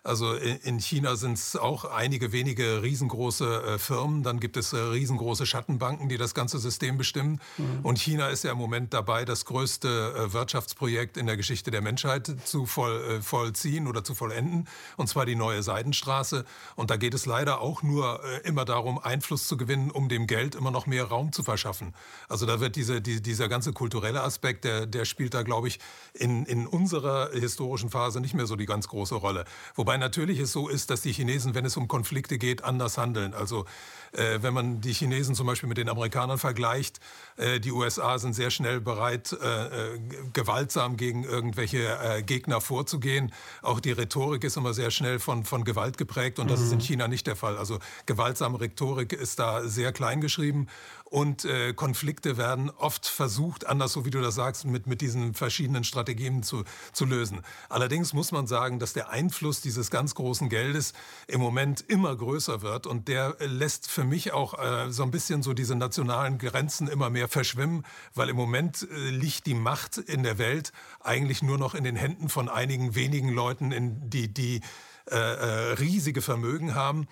Also 0.07 0.33
in 0.35 0.79
China 0.79 1.17
sind 1.17 1.33
es 1.33 1.57
auch 1.57 1.83
einige 1.83 2.31
wenige 2.31 2.81
riesengroße 2.81 3.63
äh, 3.63 3.77
Firmen. 3.77 4.23
Dann 4.23 4.39
gibt 4.39 4.55
es 4.55 4.71
äh, 4.71 4.77
riesengroße 4.77 5.45
Schattenbanken, 5.45 6.07
die 6.07 6.17
das 6.17 6.33
ganze 6.33 6.59
System 6.59 6.97
bestimmen. 6.97 7.41
Mhm. 7.57 7.79
Und 7.83 7.99
China 7.99 8.29
ist 8.29 8.45
ja 8.45 8.53
im 8.53 8.57
Moment 8.57 8.93
dabei, 8.93 9.25
das 9.25 9.43
größte 9.43 10.13
äh, 10.15 10.33
Wirtschaftsprojekt 10.33 11.17
in 11.17 11.25
der 11.25 11.35
Geschichte 11.35 11.71
der 11.71 11.81
Menschheit 11.81 12.33
zu 12.45 12.65
voll, 12.65 13.21
vollziehen 13.21 13.85
oder 13.85 14.01
zu 14.01 14.15
vollenden. 14.15 14.69
Und 14.95 15.07
zwar 15.07 15.25
die 15.25 15.35
neue 15.35 15.61
Seidenstraße. 15.61 16.45
Und 16.77 16.89
da 16.89 16.95
geht 16.95 17.13
es 17.13 17.25
leider 17.25 17.59
auch 17.59 17.83
nur 17.83 18.21
immer 18.45 18.63
darum, 18.63 18.99
Einfluss 18.99 19.47
zu 19.47 19.57
gewinnen, 19.57 19.91
um 19.91 20.07
dem 20.07 20.25
Geld 20.25 20.55
immer 20.55 20.71
noch 20.71 20.87
mehr 20.87 21.03
Raum 21.03 21.33
zu 21.33 21.43
verschaffen. 21.43 21.93
Also 22.29 22.45
da 22.45 22.61
wird 22.61 22.77
diese, 22.77 23.01
die, 23.01 23.21
dieser 23.21 23.49
ganze 23.49 23.73
kulturelle 23.73 24.23
Aspekt, 24.23 24.63
der, 24.63 24.85
der 24.85 25.03
spielt 25.03 25.33
da, 25.33 25.43
glaube 25.43 25.67
ich, 25.67 25.79
in, 26.13 26.45
in 26.45 26.65
unserer 26.65 27.31
historischen 27.33 27.89
Phase 27.89 28.21
nicht 28.21 28.33
mehr 28.33 28.45
so 28.45 28.55
die 28.55 28.65
ganz 28.65 28.87
große 28.87 29.15
Rolle. 29.15 29.43
Wobei 29.75 29.96
Wobei 29.97 30.05
natürlich 30.05 30.37
es 30.37 30.51
so 30.51 30.67
ist, 30.69 30.91
dass 30.91 31.01
die 31.01 31.11
Chinesen, 31.11 31.55
wenn 31.55 31.65
es 31.65 31.75
um 31.75 31.87
Konflikte 31.87 32.37
geht, 32.37 32.63
anders 32.63 32.99
handeln. 32.99 33.33
Also 33.33 33.65
äh, 34.11 34.43
wenn 34.43 34.53
man 34.53 34.79
die 34.79 34.93
Chinesen 34.93 35.33
zum 35.33 35.47
Beispiel 35.47 35.67
mit 35.67 35.79
den 35.79 35.89
Amerikanern 35.89 36.37
vergleicht, 36.37 36.99
äh, 37.35 37.59
die 37.59 37.71
USA 37.71 38.19
sind 38.19 38.33
sehr 38.33 38.51
schnell 38.51 38.79
bereit, 38.79 39.35
äh, 39.41 39.95
äh 39.95 39.99
gewaltsam 40.33 40.97
gegen 40.97 41.23
irgendwelche 41.23 41.97
äh, 41.99 42.21
Gegner 42.21 42.61
vorzugehen. 42.61 43.33
Auch 43.63 43.79
die 43.79 43.91
Rhetorik 43.91 44.43
ist 44.43 44.55
immer 44.55 44.75
sehr 44.75 44.91
schnell 44.91 45.17
von, 45.17 45.45
von 45.45 45.63
Gewalt 45.63 45.97
geprägt 45.97 46.37
und 46.37 46.51
das 46.51 46.59
mhm. 46.59 46.65
ist 46.65 46.71
in 46.73 46.77
mhm. 46.77 46.83
China 46.83 47.07
nicht 47.07 47.25
der 47.25 47.35
Fall. 47.35 47.57
Also 47.57 47.79
gewaltsame 48.05 48.61
Rhetorik 48.61 49.13
ist 49.13 49.39
da 49.39 49.67
sehr 49.67 49.91
klein 49.93 50.21
geschrieben 50.21 50.67
und 51.09 51.45
äh, 51.45 51.73
Konflikte 51.73 52.37
werden 52.37 52.69
oft 52.69 53.07
versucht, 53.07 53.65
anders 53.65 53.93
so 53.93 54.05
wie 54.05 54.09
du 54.09 54.21
das 54.21 54.35
sagst, 54.35 54.65
mit, 54.65 54.87
mit 54.87 55.01
diesen 55.01 55.33
verschiedenen 55.33 55.83
Strategien 55.83 56.43
zu, 56.43 56.63
zu 56.91 57.05
lösen. 57.05 57.41
Allerdings 57.69 58.13
muss 58.13 58.31
man 58.31 58.45
sagen, 58.45 58.79
dass 58.79 58.93
der 58.93 59.09
Einfluss 59.09 59.61
dieses 59.61 59.89
ganz 59.89 60.15
großen 60.15 60.49
Geldes 60.49 60.93
im 61.27 61.39
Moment 61.39 61.81
immer 61.87 62.15
größer 62.15 62.61
wird 62.61 62.87
und 62.87 63.07
der 63.07 63.37
lässt 63.39 63.89
für 63.89 64.03
mich 64.03 64.33
auch 64.33 64.59
äh, 64.59 64.91
so 64.91 65.03
ein 65.03 65.11
bisschen 65.11 65.43
so 65.43 65.53
diese 65.53 65.75
nationalen 65.75 66.37
Grenzen 66.39 66.87
immer 66.87 67.09
mehr 67.09 67.29
verschwimmen, 67.29 67.85
weil 68.13 68.29
im 68.29 68.35
Moment 68.35 68.87
äh, 68.91 69.09
liegt 69.09 69.45
die 69.45 69.53
Macht 69.53 69.97
in 69.97 70.23
der 70.23 70.37
Welt 70.37 70.73
eigentlich 70.99 71.41
nur 71.41 71.57
noch 71.57 71.73
in 71.73 71.85
den 71.85 71.95
Händen 71.95 72.27
von 72.27 72.49
einigen 72.49 72.95
wenigen 72.95 73.29
Leuten, 73.29 73.71
in 73.71 74.09
die, 74.09 74.33
die 74.33 74.61
äh, 75.09 75.15
äh 75.15 75.73
riesige 75.73 76.21
Vermögen 76.21 76.75
haben. 76.75 77.07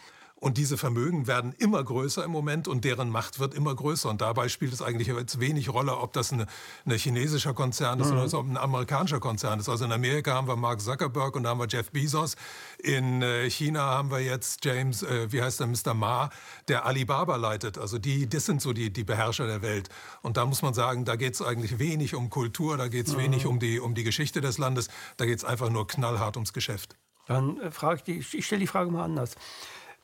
Und 0.46 0.60
diese 0.60 0.78
Vermögen 0.78 1.25
werden 1.25 1.56
immer 1.58 1.84
größer 1.84 2.24
im 2.24 2.30
Moment 2.30 2.68
und 2.68 2.86
deren 2.86 3.10
Macht 3.10 3.40
wird 3.40 3.56
immer 3.56 3.74
größer. 3.74 4.12
Und 4.12 4.22
dabei 4.22 4.48
spielt 4.48 4.74
es 4.74 4.84
eigentlich 4.84 5.08
jetzt 5.08 5.40
wenig 5.40 5.70
Rolle, 5.70 5.98
ob 5.98 6.14
das 6.14 6.32
ein, 6.32 6.46
chinesischer 6.88 7.56
Konzern 7.56 8.00
ist 8.00 8.12
mhm. 8.12 8.20
oder 8.20 8.38
ob 8.38 8.46
ein 8.46 8.56
amerikanischer 8.56 9.20
Konzern 9.20 9.60
ist. 9.60 9.70
Also 9.70 9.86
in 9.86 9.92
Amerika 9.92 10.36
haben 10.36 10.48
wir 10.48 10.56
Mark 10.56 10.82
Zuckerberg 10.82 11.36
und 11.36 11.42
da 11.42 11.50
haben 11.50 11.58
wir 11.58 11.68
Jeff 11.68 11.90
Bezos. 11.90 12.36
In 12.78 13.24
äh, 13.24 13.50
China 13.50 13.80
haben 13.86 14.12
wir 14.12 14.20
jetzt 14.20 14.64
James, 14.64 15.02
äh, 15.02 15.32
wie 15.32 15.42
heißt 15.42 15.62
der, 15.62 15.66
Mr. 15.66 15.96
Ma, 15.96 16.30
der 16.68 16.86
Alibaba 16.86 17.38
leitet. 17.38 17.80
Also 17.80 17.98
die, 17.98 18.30
das 18.30 18.46
sind 18.46 18.62
so 18.62 18.72
die, 18.72 18.94
die 18.94 19.04
Beherrscher 19.04 19.48
der 19.48 19.64
Welt. 19.64 19.90
Und 20.22 20.38
da 20.38 20.46
muss 20.46 20.62
man 20.62 20.75
sagen, 20.75 21.06
da 21.06 21.16
geht 21.16 21.34
es 21.34 21.42
eigentlich 21.42 21.80
wenig 21.80 22.14
um 22.14 22.30
Kultur, 22.30 22.78
da 22.78 22.88
geht 22.88 23.08
es 23.08 23.16
mhm. 23.16 23.22
wenig 23.22 23.48
um 23.48 23.58
die, 23.58 23.80
um 23.80 23.96
die 23.96 24.04
Geschichte 24.04 24.42
des 24.42 24.60
Landes, 24.60 24.90
da 25.18 25.25
geht 25.25 25.40
es 25.40 25.44
einfach 25.44 25.72
nur 25.72 25.88
knallhart 25.88 26.38
ums 26.38 26.54
Geschäft. 26.54 26.96
Dann 27.25 27.60
äh, 27.62 27.72
frage 27.72 27.96
ich, 27.96 28.04
die, 28.04 28.38
ich 28.38 28.46
stelle 28.46 28.60
die 28.60 28.68
Frage 28.68 28.92
mal 28.92 29.06
anders. 29.06 29.36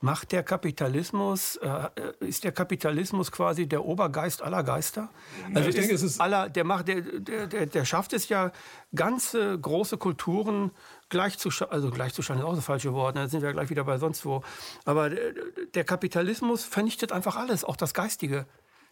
Macht 0.03 0.31
der 0.31 0.41
Kapitalismus, 0.41 1.57
äh, 1.57 1.89
ist 2.19 2.43
der 2.43 2.51
Kapitalismus 2.51 3.31
quasi 3.31 3.67
der 3.67 3.85
Obergeist 3.85 4.41
aller 4.41 4.63
Geister? 4.63 5.09
Also 5.49 5.59
ja, 5.59 5.67
ich 5.67 5.75
denke, 5.75 5.93
es 5.93 6.01
ist 6.01 6.19
aller, 6.19 6.49
der, 6.49 6.63
macht, 6.63 6.87
der, 6.87 7.01
der, 7.01 7.67
der 7.67 7.85
schafft 7.85 8.13
es 8.13 8.27
ja, 8.27 8.51
ganze 8.95 9.59
große 9.59 9.97
Kulturen 9.97 10.71
gleichzuschalten, 11.09 11.75
also 11.75 11.91
gleichzuschalten 11.91 12.43
ist 12.43 12.49
auch 12.49 12.55
das 12.55 12.65
falsche 12.65 12.93
Wort, 12.93 13.13
ne? 13.13 13.21
da 13.21 13.27
sind 13.27 13.43
wir 13.43 13.53
gleich 13.53 13.69
wieder 13.69 13.83
bei 13.83 13.99
sonst 13.99 14.25
wo. 14.25 14.41
Aber 14.85 15.11
der 15.11 15.83
Kapitalismus 15.83 16.63
vernichtet 16.63 17.11
einfach 17.11 17.35
alles, 17.35 17.63
auch 17.63 17.75
das 17.75 17.93
Geistige. 17.93 18.47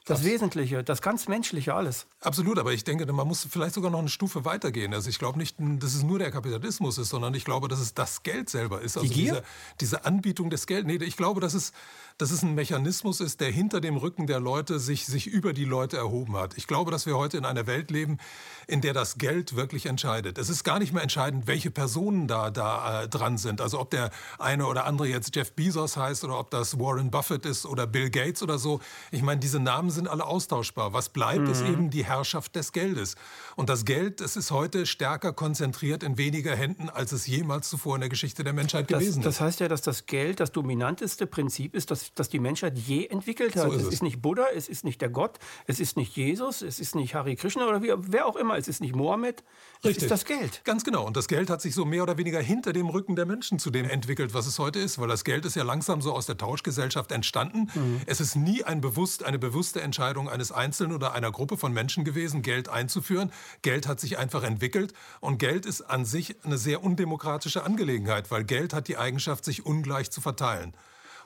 Das 0.10 0.24
Wesentliche, 0.24 0.84
das 0.84 1.02
ganz 1.02 1.28
Menschliche, 1.28 1.76
alles. 1.76 2.08
Absolut, 2.22 2.58
aber 2.58 2.74
ich 2.74 2.84
denke, 2.84 3.06
man 3.14 3.28
muss 3.28 3.48
vielleicht 3.50 3.76
sogar 3.76 3.92
noch 3.92 4.00
eine 4.00 4.10
Stufe 4.10 4.44
weitergehen. 4.44 4.94
Also 4.94 5.10
ich 5.10 5.20
glaube 5.20 5.38
nicht, 5.38 5.58
dass 5.60 5.94
es 5.94 6.04
nur 6.04 6.18
der 6.18 6.32
Kapitalismus 6.32 6.98
ist, 6.98 7.10
sondern 7.10 7.34
ich 7.36 7.46
glaube, 7.46 7.68
dass 7.68 7.80
es 7.80 7.94
das 7.94 8.24
Geld 8.24 8.50
selber 8.50 8.82
ist. 8.82 8.98
Also 8.98 9.08
Die 9.08 9.14
Gier? 9.14 9.34
Diese, 9.34 9.44
diese 9.82 10.06
Anbietung 10.06 10.50
des 10.50 10.66
Geldes. 10.66 10.88
Nee, 10.88 11.06
ich 11.06 11.16
glaube, 11.16 11.42
dass 11.42 11.54
es, 11.54 11.74
dass 12.18 12.32
es 12.32 12.42
ein 12.42 12.56
Mechanismus 12.56 13.22
ist, 13.22 13.40
der 13.40 13.52
hinter 13.52 13.82
dem 13.82 13.98
Rücken 13.98 14.26
der 14.26 14.40
Leute 14.40 14.80
sich, 14.80 15.06
sich 15.06 15.28
über 15.28 15.54
die 15.54 15.66
Leute 15.66 15.98
erhoben 15.98 16.36
hat. 16.36 16.58
Ich 16.58 16.66
glaube, 16.66 16.90
dass 16.90 17.06
wir 17.06 17.16
heute 17.16 17.38
in 17.38 17.46
einer 17.46 17.68
Welt 17.68 17.92
leben, 17.92 18.18
in 18.66 18.82
der 18.82 18.94
das 18.94 19.20
Geld 19.20 19.56
wirklich 19.56 19.86
entscheidet. 19.86 20.38
Es 20.40 20.50
ist 20.50 20.64
gar 20.64 20.80
nicht 20.80 20.92
mehr 20.92 21.04
entscheidend, 21.04 21.46
welche 21.46 21.70
Personen 21.70 22.28
da, 22.28 22.50
da 22.50 23.04
äh, 23.04 23.08
dran 23.08 23.38
sind. 23.38 23.62
Also 23.62 23.80
ob 23.80 23.92
der 23.92 24.10
eine 24.40 24.66
oder 24.66 24.86
andere 24.86 25.08
jetzt 25.08 25.36
Jeff 25.36 25.54
Bezos 25.54 25.98
heißt 25.98 26.24
oder 26.24 26.40
ob 26.40 26.50
das 26.50 26.80
Warren 26.80 27.12
Buffett 27.12 27.46
ist 27.46 27.68
oder 27.68 27.86
Bill 27.86 28.10
Gates 28.10 28.42
oder 28.42 28.58
so. 28.58 28.82
Ich 29.12 29.22
meine, 29.22 29.40
diese 29.40 29.60
Namen 29.60 29.92
sind 29.92 29.99
alle 30.08 30.26
austauschbar. 30.26 30.94
Was 30.94 31.10
bleibt, 31.10 31.42
mhm. 31.42 31.52
ist 31.52 31.62
eben 31.62 31.90
die 31.90 32.06
Herrschaft 32.06 32.56
des 32.56 32.72
Geldes. 32.72 33.16
Und 33.60 33.68
das 33.68 33.84
Geld, 33.84 34.22
es 34.22 34.38
ist 34.38 34.52
heute 34.52 34.86
stärker 34.86 35.34
konzentriert 35.34 36.02
in 36.02 36.18
weniger 36.18 36.56
Händen, 36.56 36.90
als 36.90 37.12
es 37.12 37.28
jemals 37.28 37.68
zuvor 37.70 37.96
in 37.96 38.00
der 38.00 38.10
Geschichte 38.10 38.46
der 38.46 38.54
Menschheit 38.54 38.90
das, 38.90 39.00
gewesen 39.00 39.20
ist. 39.20 39.26
Das 39.26 39.42
heißt 39.42 39.60
ja, 39.60 39.68
dass 39.68 39.82
das 39.82 40.06
Geld 40.06 40.40
das 40.40 40.54
dominanteste 40.54 41.28
Prinzip 41.28 41.76
ist, 41.76 41.92
das, 41.92 42.14
das 42.14 42.30
die 42.30 42.40
Menschheit 42.40 42.78
je 42.78 43.08
entwickelt 43.08 43.58
hat. 43.58 43.64
So 43.64 43.74
ist 43.74 43.82
es. 43.82 43.88
es 43.88 43.94
ist 43.96 44.04
nicht 44.04 44.22
Buddha, 44.22 44.46
es 44.56 44.70
ist 44.70 44.86
nicht 44.86 45.02
der 45.02 45.10
Gott, 45.10 45.40
es 45.68 45.82
ist 45.82 45.98
nicht 45.98 46.16
Jesus, 46.16 46.62
es 46.62 46.80
ist 46.80 46.96
nicht 46.96 47.16
Hari 47.16 47.36
Krishna 47.36 47.68
oder 47.68 47.84
wie, 47.84 47.92
wer 47.98 48.28
auch 48.28 48.38
immer 48.38 48.58
es 48.58 48.70
ist 48.70 48.80
nicht 48.80 48.96
Mohammed, 48.96 49.44
es 49.84 49.98
ist 49.98 50.10
das 50.10 50.24
Geld. 50.24 50.62
Ganz 50.64 50.86
genau. 50.86 51.06
Und 51.06 51.18
das 51.18 51.28
Geld 51.28 51.50
hat 51.50 51.62
sich 51.62 51.76
so 51.76 51.84
mehr 51.84 52.04
oder 52.04 52.18
weniger 52.18 52.40
hinter 52.40 52.72
dem 52.72 52.88
Rücken 52.88 53.18
der 53.18 53.26
Menschen 53.26 53.60
zu 53.60 53.72
dem 53.72 53.90
entwickelt, 53.90 54.34
was 54.34 54.48
es 54.48 54.58
heute 54.58 54.80
ist. 54.80 55.00
Weil 55.00 55.10
das 55.10 55.26
Geld 55.26 55.44
ist 55.44 55.58
ja 55.58 55.64
langsam 55.64 56.02
so 56.02 56.14
aus 56.14 56.26
der 56.26 56.38
Tauschgesellschaft 56.38 57.12
entstanden. 57.12 57.70
Mhm. 57.76 58.02
Es 58.06 58.22
ist 58.22 58.38
nie 58.38 58.64
ein 58.64 58.80
bewusst, 58.80 59.26
eine 59.26 59.38
bewusste 59.38 59.82
Entscheidung 59.82 60.30
eines 60.30 60.54
Einzelnen 60.54 60.96
oder 60.96 61.12
einer 61.12 61.34
Gruppe 61.34 61.58
von 61.58 61.74
Menschen 61.74 62.06
gewesen, 62.06 62.42
Geld 62.42 62.70
einzuführen. 62.70 63.34
Geld 63.62 63.88
hat 63.88 64.00
sich 64.00 64.18
einfach 64.18 64.44
entwickelt. 64.44 64.94
Und 65.20 65.38
Geld 65.38 65.66
ist 65.66 65.82
an 65.82 66.06
sich 66.06 66.36
eine 66.44 66.58
sehr 66.58 66.84
undemokratische 66.84 67.64
Angelegenheit, 67.64 68.32
weil 68.32 68.44
Geld 68.44 68.74
hat 68.74 68.88
die 68.88 68.98
Eigenschaft, 68.98 69.46
sich 69.46 69.66
ungleich 69.66 70.12
zu 70.12 70.22
verteilen. 70.22 70.74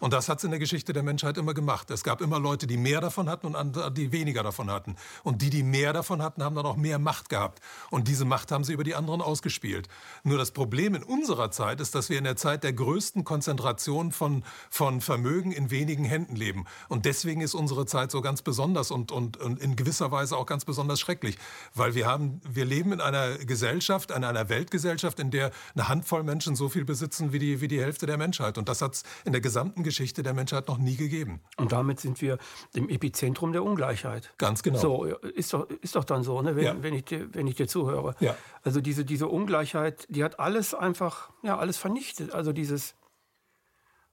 Und 0.03 0.11
das 0.11 0.27
hat 0.27 0.39
es 0.39 0.43
in 0.43 0.49
der 0.49 0.59
Geschichte 0.59 0.91
der 0.91 1.01
Menschheit 1.01 1.37
immer 1.37 1.53
gemacht. 1.53 1.89
Es 1.89 2.03
gab 2.03 2.19
immer 2.19 2.37
Leute, 2.37 2.67
die 2.67 2.75
mehr 2.75 2.99
davon 2.99 3.29
hatten 3.29 3.47
und 3.47 3.55
andere, 3.55 3.89
die 3.89 4.11
weniger 4.11 4.43
davon 4.43 4.69
hatten. 4.69 4.97
Und 5.23 5.41
die, 5.41 5.49
die 5.49 5.63
mehr 5.63 5.93
davon 5.93 6.21
hatten, 6.21 6.43
haben 6.43 6.57
dann 6.57 6.65
auch 6.65 6.75
mehr 6.75 6.99
Macht 6.99 7.29
gehabt. 7.29 7.61
Und 7.89 8.09
diese 8.09 8.25
Macht 8.25 8.51
haben 8.51 8.65
sie 8.65 8.73
über 8.73 8.83
die 8.83 8.95
anderen 8.95 9.21
ausgespielt. 9.21 9.87
Nur 10.25 10.37
das 10.37 10.51
Problem 10.51 10.93
in 10.95 11.03
unserer 11.03 11.51
Zeit 11.51 11.79
ist, 11.79 11.95
dass 11.95 12.09
wir 12.09 12.17
in 12.17 12.25
der 12.25 12.35
Zeit 12.35 12.65
der 12.65 12.73
größten 12.73 13.23
Konzentration 13.23 14.11
von, 14.11 14.43
von 14.69 14.99
Vermögen 14.99 15.53
in 15.53 15.71
wenigen 15.71 16.03
Händen 16.03 16.35
leben. 16.35 16.65
Und 16.89 17.05
deswegen 17.05 17.39
ist 17.39 17.53
unsere 17.53 17.85
Zeit 17.85 18.11
so 18.11 18.19
ganz 18.19 18.41
besonders 18.41 18.91
und, 18.91 19.13
und, 19.13 19.37
und 19.37 19.61
in 19.61 19.77
gewisser 19.77 20.11
Weise 20.11 20.35
auch 20.35 20.47
ganz 20.47 20.65
besonders 20.65 20.99
schrecklich. 20.99 21.37
Weil 21.75 21.95
wir, 21.95 22.07
haben, 22.07 22.41
wir 22.45 22.65
leben 22.65 22.91
in 22.91 22.99
einer 22.99 23.37
Gesellschaft, 23.37 24.11
in 24.11 24.25
einer 24.25 24.49
Weltgesellschaft, 24.49 25.21
in 25.21 25.31
der 25.31 25.51
eine 25.75 25.87
Handvoll 25.87 26.23
Menschen 26.23 26.57
so 26.57 26.67
viel 26.67 26.83
besitzen 26.83 27.31
wie 27.31 27.39
die, 27.39 27.61
wie 27.61 27.69
die 27.69 27.79
Hälfte 27.79 28.05
der 28.05 28.17
Menschheit. 28.17 28.57
Und 28.57 28.67
das 28.67 28.81
hat 28.81 28.95
es 28.95 29.03
in 29.23 29.31
der 29.31 29.39
gesamten 29.39 29.81
Geschichte 29.81 29.92
Geschichte 29.93 30.23
der 30.23 30.33
Menschheit 30.33 30.67
noch 30.67 30.79
nie 30.79 30.95
gegeben. 30.95 31.39
Und 31.57 31.71
damit 31.71 31.99
sind 31.99 32.19
wir 32.19 32.39
im 32.73 32.89
Epizentrum 32.89 33.51
der 33.51 33.63
Ungleichheit. 33.63 34.33
Ganz 34.39 34.63
genau. 34.63 34.79
So, 34.79 35.05
ist 35.05 35.53
doch, 35.53 35.69
ist 35.81 35.95
doch 35.95 36.03
dann 36.03 36.23
so, 36.23 36.41
ne, 36.41 36.55
wenn, 36.55 36.63
ja. 36.63 36.75
wenn, 36.81 36.95
ich 36.95 37.05
dir, 37.05 37.31
wenn 37.33 37.45
ich 37.45 37.55
dir 37.55 37.67
zuhöre. 37.67 38.15
Ja. 38.19 38.35
Also 38.63 38.81
diese, 38.81 39.05
diese 39.05 39.27
Ungleichheit, 39.27 40.07
die 40.09 40.23
hat 40.23 40.39
alles 40.39 40.73
einfach, 40.73 41.29
ja, 41.43 41.59
alles 41.59 41.77
vernichtet. 41.77 42.31
Also 42.31 42.53
dieses, 42.53 42.95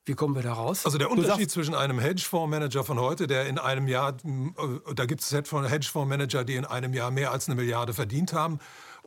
wie 0.04 0.14
kommen 0.14 0.34
wir 0.34 0.42
da 0.42 0.52
raus? 0.52 0.84
Also 0.84 0.98
der 0.98 1.10
Unterschied 1.10 1.50
zwischen 1.50 1.74
einem 1.74 1.98
Hedgefondsmanager 1.98 2.84
von 2.84 3.00
heute, 3.00 3.26
der 3.26 3.46
in 3.46 3.58
einem 3.58 3.88
Jahr, 3.88 4.16
äh, 4.24 4.94
da 4.94 5.06
gibt 5.06 5.22
es 5.22 5.32
Hedgefondsmanager, 5.32 6.44
die 6.44 6.56
in 6.56 6.66
einem 6.66 6.92
Jahr 6.92 7.10
mehr 7.10 7.32
als 7.32 7.48
eine 7.48 7.56
Milliarde 7.56 7.94
verdient 7.94 8.34
haben, 8.34 8.58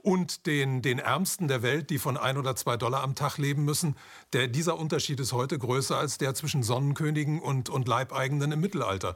und 0.03 0.45
den, 0.45 0.81
den 0.81 0.99
Ärmsten 0.99 1.47
der 1.47 1.63
Welt, 1.63 1.89
die 1.89 1.97
von 1.97 2.17
ein 2.17 2.37
oder 2.37 2.55
zwei 2.55 2.77
Dollar 2.77 3.01
am 3.01 3.15
Tag 3.15 3.37
leben 3.37 3.65
müssen, 3.65 3.95
der, 4.33 4.47
dieser 4.47 4.77
Unterschied 4.77 5.19
ist 5.19 5.33
heute 5.33 5.57
größer 5.57 5.97
als 5.97 6.17
der 6.17 6.35
zwischen 6.35 6.61
Sonnenkönigen 6.61 7.39
und, 7.39 7.69
und 7.69 7.87
Leibeigenen 7.87 8.51
im 8.51 8.59
Mittelalter. 8.59 9.15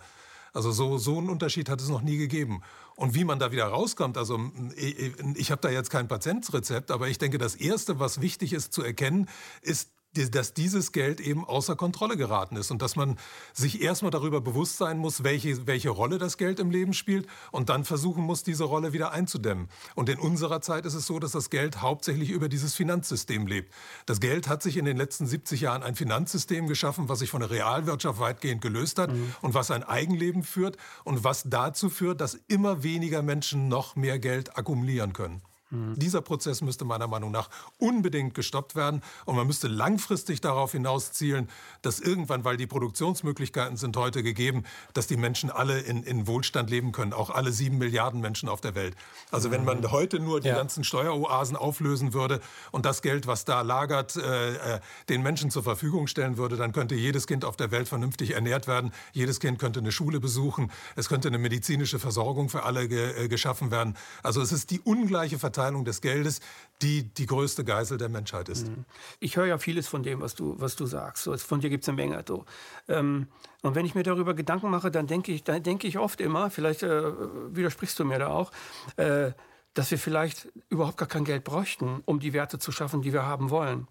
Also 0.53 0.71
so, 0.71 0.97
so 0.97 1.17
einen 1.17 1.29
Unterschied 1.29 1.69
hat 1.69 1.81
es 1.81 1.89
noch 1.89 2.01
nie 2.01 2.17
gegeben. 2.17 2.63
Und 2.95 3.13
wie 3.13 3.25
man 3.25 3.37
da 3.37 3.51
wieder 3.51 3.65
rauskommt, 3.65 4.17
also 4.17 4.39
ich, 4.75 5.13
ich 5.35 5.51
habe 5.51 5.61
da 5.61 5.69
jetzt 5.69 5.91
kein 5.91 6.07
Patientsrezept, 6.07 6.89
aber 6.89 7.09
ich 7.09 7.19
denke, 7.19 7.37
das 7.37 7.53
Erste, 7.53 7.99
was 7.99 8.21
wichtig 8.21 8.53
ist 8.53 8.73
zu 8.73 8.81
erkennen, 8.81 9.29
ist 9.61 9.91
dass 10.13 10.53
dieses 10.53 10.91
Geld 10.91 11.19
eben 11.19 11.45
außer 11.45 11.75
Kontrolle 11.75 12.17
geraten 12.17 12.55
ist 12.55 12.71
und 12.71 12.81
dass 12.81 12.95
man 12.95 13.17
sich 13.53 13.81
erstmal 13.81 14.11
darüber 14.11 14.41
bewusst 14.41 14.77
sein 14.77 14.97
muss, 14.97 15.23
welche, 15.23 15.67
welche 15.67 15.89
Rolle 15.89 16.17
das 16.17 16.37
Geld 16.37 16.59
im 16.59 16.71
Leben 16.71 16.93
spielt 16.93 17.27
und 17.51 17.69
dann 17.69 17.85
versuchen 17.85 18.23
muss, 18.23 18.43
diese 18.43 18.63
Rolle 18.63 18.93
wieder 18.93 19.11
einzudämmen. 19.11 19.69
Und 19.95 20.09
in 20.09 20.19
unserer 20.19 20.61
Zeit 20.61 20.85
ist 20.85 20.95
es 20.95 21.05
so, 21.05 21.19
dass 21.19 21.31
das 21.31 21.49
Geld 21.49 21.81
hauptsächlich 21.81 22.31
über 22.31 22.49
dieses 22.49 22.73
Finanzsystem 22.73 23.45
lebt. 23.47 23.71
Das 24.05 24.19
Geld 24.19 24.47
hat 24.47 24.63
sich 24.63 24.77
in 24.77 24.85
den 24.85 24.97
letzten 24.97 25.27
70 25.27 25.61
Jahren 25.61 25.83
ein 25.83 25.95
Finanzsystem 25.95 26.67
geschaffen, 26.67 27.09
was 27.09 27.19
sich 27.19 27.29
von 27.29 27.41
der 27.41 27.51
Realwirtschaft 27.51 28.19
weitgehend 28.19 28.61
gelöst 28.61 28.97
hat 28.99 29.11
mhm. 29.11 29.35
und 29.41 29.53
was 29.53 29.71
ein 29.71 29.83
Eigenleben 29.83 30.43
führt 30.43 30.77
und 31.03 31.23
was 31.23 31.43
dazu 31.45 31.89
führt, 31.89 32.21
dass 32.21 32.39
immer 32.47 32.83
weniger 32.83 33.21
Menschen 33.21 33.67
noch 33.67 33.95
mehr 33.95 34.19
Geld 34.19 34.57
akkumulieren 34.57 35.13
können. 35.13 35.41
Mhm. 35.69 35.95
Dieser 35.99 36.21
Prozess 36.21 36.61
müsste 36.61 36.85
meiner 36.85 37.07
Meinung 37.07 37.31
nach 37.31 37.49
unbedingt 37.77 38.33
gestoppt 38.33 38.75
werden 38.75 39.01
und 39.25 39.35
man 39.35 39.47
müsste 39.47 39.67
langfristig 39.67 40.39
darauf 40.39 40.71
hinaus 40.71 41.11
zielen, 41.11 41.49
dass 41.81 41.99
irgendwann, 41.99 42.45
weil 42.45 42.57
die 42.57 42.67
Produktionsmöglichkeiten 42.67 43.75
sind 43.75 43.97
heute 43.97 44.23
gegeben, 44.23 44.63
dass 44.93 45.07
die 45.07 45.17
Menschen 45.17 45.49
alle 45.49 45.79
in, 45.79 46.03
in 46.03 46.25
Wohlstand 46.27 46.69
leben 46.69 46.91
können, 46.91 47.13
auch 47.13 47.29
alle 47.29 47.51
sieben 47.51 47.77
Milliarden 47.77 48.21
Menschen 48.21 48.47
auf 48.47 48.61
der 48.61 48.75
Welt. 48.75 48.95
Also 49.31 49.51
wenn 49.51 49.65
man 49.65 49.81
mhm. 49.81 49.91
heute 49.91 50.19
nur 50.19 50.39
die 50.39 50.47
ja. 50.47 50.55
ganzen 50.55 50.83
Steueroasen 50.83 51.57
auflösen 51.57 52.13
würde 52.13 52.39
und 52.71 52.85
das 52.85 53.01
Geld, 53.01 53.27
was 53.27 53.43
da 53.43 53.61
lagert, 53.61 54.15
äh, 54.15 54.75
äh, 54.75 54.79
den 55.09 55.21
Menschen 55.21 55.51
zur 55.51 55.63
Verfügung 55.63 56.07
stellen 56.07 56.37
würde, 56.37 56.55
dann 56.55 56.71
könnte 56.71 56.95
jedes 56.95 57.27
Kind 57.27 57.43
auf 57.43 57.57
der 57.57 57.71
Welt 57.71 57.89
vernünftig 57.89 58.31
ernährt 58.31 58.67
werden, 58.67 58.93
jedes 59.11 59.39
Kind 59.39 59.59
könnte 59.59 59.81
eine 59.81 59.91
Schule 59.91 60.19
besuchen, 60.19 60.71
es 60.95 61.09
könnte 61.09 61.27
eine 61.27 61.37
medizinische 61.37 61.99
Versorgung 61.99 62.47
für 62.47 62.63
alle 62.63 62.87
ge, 62.87 63.25
äh, 63.25 63.27
geschaffen 63.27 63.69
werden. 63.69 63.97
Also 64.23 64.41
es 64.41 64.51
ist 64.53 64.71
die 64.71 64.79
ungleiche 64.79 65.37
Verteilung 65.39 65.56
Verteilung 65.57 65.85
des 65.85 66.01
Geldes, 66.01 66.39
die 66.83 67.03
die 67.03 67.25
größte 67.25 67.63
Geisel 67.63 67.97
der 67.97 68.09
Menschheit 68.09 68.47
ist. 68.47 68.67
Mhm. 68.67 68.85
Ich 69.19 69.37
höre 69.37 69.47
ja 69.47 69.57
vieles 69.57 69.87
von 69.87 70.03
dem, 70.03 70.21
was 70.21 70.35
du, 70.35 70.55
was 70.59 70.75
du 70.75 70.85
sagst. 70.85 71.27
Von 71.41 71.61
dir 71.61 71.71
gibt 71.71 71.83
es 71.83 71.89
eine 71.89 71.95
Menge. 71.95 72.23
So. 72.27 72.45
Ähm, 72.87 73.27
und 73.63 73.73
wenn 73.73 73.85
ich 73.85 73.95
mir 73.95 74.03
darüber 74.03 74.35
Gedanken 74.35 74.69
mache, 74.69 74.91
dann 74.91 75.07
denke 75.07 75.31
ich, 75.31 75.43
dann 75.43 75.63
denke 75.63 75.87
ich 75.87 75.97
oft 75.97 76.21
immer, 76.21 76.51
vielleicht 76.51 76.83
äh, 76.83 77.11
widersprichst 77.55 77.97
du 77.97 78.05
mir 78.05 78.19
da 78.19 78.27
auch, 78.27 78.51
äh, 78.97 79.31
dass 79.73 79.89
wir 79.89 79.97
vielleicht 79.97 80.47
überhaupt 80.69 80.97
gar 80.97 81.07
kein 81.07 81.25
Geld 81.25 81.43
bräuchten, 81.43 82.01
um 82.05 82.19
die 82.19 82.33
Werte 82.33 82.59
zu 82.59 82.71
schaffen, 82.71 83.01
die 83.01 83.13
wir 83.13 83.25
haben 83.25 83.49
wollen. 83.49 83.87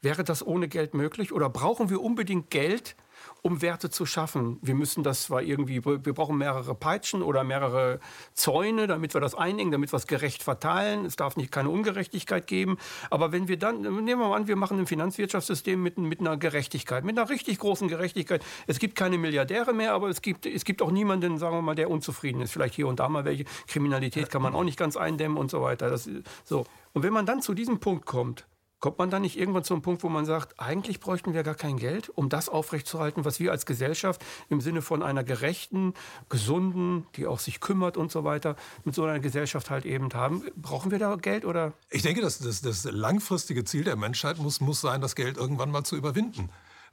Wäre 0.00 0.22
das 0.22 0.46
ohne 0.46 0.68
Geld 0.68 0.94
möglich? 0.94 1.32
Oder 1.32 1.50
brauchen 1.50 1.90
wir 1.90 2.00
unbedingt 2.00 2.50
Geld, 2.50 2.94
um 3.42 3.62
Werte 3.62 3.90
zu 3.90 4.06
schaffen. 4.06 4.58
Wir 4.62 4.74
müssen 4.74 5.02
das 5.02 5.22
zwar 5.24 5.42
irgendwie, 5.42 5.84
wir 5.84 6.14
brauchen 6.14 6.38
mehrere 6.38 6.74
Peitschen 6.74 7.22
oder 7.22 7.44
mehrere 7.44 8.00
Zäune, 8.34 8.86
damit 8.86 9.14
wir 9.14 9.20
das 9.20 9.34
einengen, 9.34 9.70
damit 9.70 9.92
wir 9.92 9.96
es 9.96 10.06
gerecht 10.06 10.42
verteilen. 10.42 11.04
Es 11.04 11.16
darf 11.16 11.36
nicht 11.36 11.52
keine 11.52 11.70
Ungerechtigkeit 11.70 12.46
geben. 12.46 12.78
Aber 13.10 13.32
wenn 13.32 13.48
wir 13.48 13.58
dann, 13.58 13.82
nehmen 13.82 14.06
wir 14.06 14.16
mal 14.16 14.36
an, 14.36 14.48
wir 14.48 14.56
machen 14.56 14.78
ein 14.78 14.86
Finanzwirtschaftssystem 14.86 15.82
mit, 15.82 15.98
mit 15.98 16.20
einer 16.20 16.36
Gerechtigkeit, 16.36 17.04
mit 17.04 17.18
einer 17.18 17.28
richtig 17.30 17.58
großen 17.58 17.88
Gerechtigkeit. 17.88 18.44
Es 18.66 18.78
gibt 18.78 18.96
keine 18.96 19.18
Milliardäre 19.18 19.72
mehr, 19.72 19.92
aber 19.92 20.08
es 20.08 20.22
gibt, 20.22 20.46
es 20.46 20.64
gibt 20.64 20.82
auch 20.82 20.90
niemanden, 20.90 21.38
sagen 21.38 21.56
wir 21.56 21.62
mal, 21.62 21.74
der 21.74 21.90
unzufrieden 21.90 22.40
ist. 22.40 22.52
Vielleicht 22.52 22.74
hier 22.74 22.88
und 22.88 23.00
da 23.00 23.08
mal 23.08 23.24
welche. 23.24 23.44
Kriminalität 23.66 24.30
kann 24.30 24.42
man 24.42 24.54
auch 24.54 24.64
nicht 24.64 24.78
ganz 24.78 24.96
eindämmen 24.96 25.38
und 25.38 25.50
so 25.50 25.62
weiter. 25.62 25.90
Das, 25.90 26.08
so. 26.44 26.66
Und 26.92 27.02
wenn 27.02 27.12
man 27.12 27.26
dann 27.26 27.42
zu 27.42 27.54
diesem 27.54 27.80
Punkt 27.80 28.06
kommt, 28.06 28.46
Kommt 28.80 28.98
man 28.98 29.10
dann 29.10 29.22
nicht 29.22 29.36
irgendwann 29.36 29.64
zu 29.64 29.74
einem 29.74 29.82
Punkt, 29.82 30.04
wo 30.04 30.08
man 30.08 30.24
sagt, 30.24 30.60
eigentlich 30.60 31.00
bräuchten 31.00 31.34
wir 31.34 31.42
gar 31.42 31.56
kein 31.56 31.78
Geld, 31.78 32.10
um 32.10 32.28
das 32.28 32.48
aufrechtzuerhalten, 32.48 33.24
was 33.24 33.40
wir 33.40 33.50
als 33.50 33.66
Gesellschaft 33.66 34.24
im 34.48 34.60
Sinne 34.60 34.82
von 34.82 35.02
einer 35.02 35.24
gerechten, 35.24 35.94
gesunden, 36.28 37.06
die 37.16 37.26
auch 37.26 37.40
sich 37.40 37.60
kümmert 37.60 37.96
und 37.96 38.12
so 38.12 38.22
weiter, 38.22 38.54
mit 38.84 38.94
so 38.94 39.04
einer 39.04 39.18
Gesellschaft 39.18 39.70
halt 39.70 39.84
eben 39.84 40.12
haben? 40.14 40.44
Brauchen 40.54 40.92
wir 40.92 41.00
da 41.00 41.16
Geld 41.16 41.44
oder? 41.44 41.72
Ich 41.90 42.02
denke, 42.02 42.20
das, 42.20 42.38
das, 42.38 42.60
das 42.60 42.84
langfristige 42.84 43.64
Ziel 43.64 43.82
der 43.82 43.96
Menschheit 43.96 44.38
muss, 44.38 44.60
muss 44.60 44.80
sein, 44.80 45.00
das 45.00 45.16
Geld 45.16 45.36
irgendwann 45.36 45.72
mal 45.72 45.82
zu 45.82 45.96
überwinden. 45.96 46.48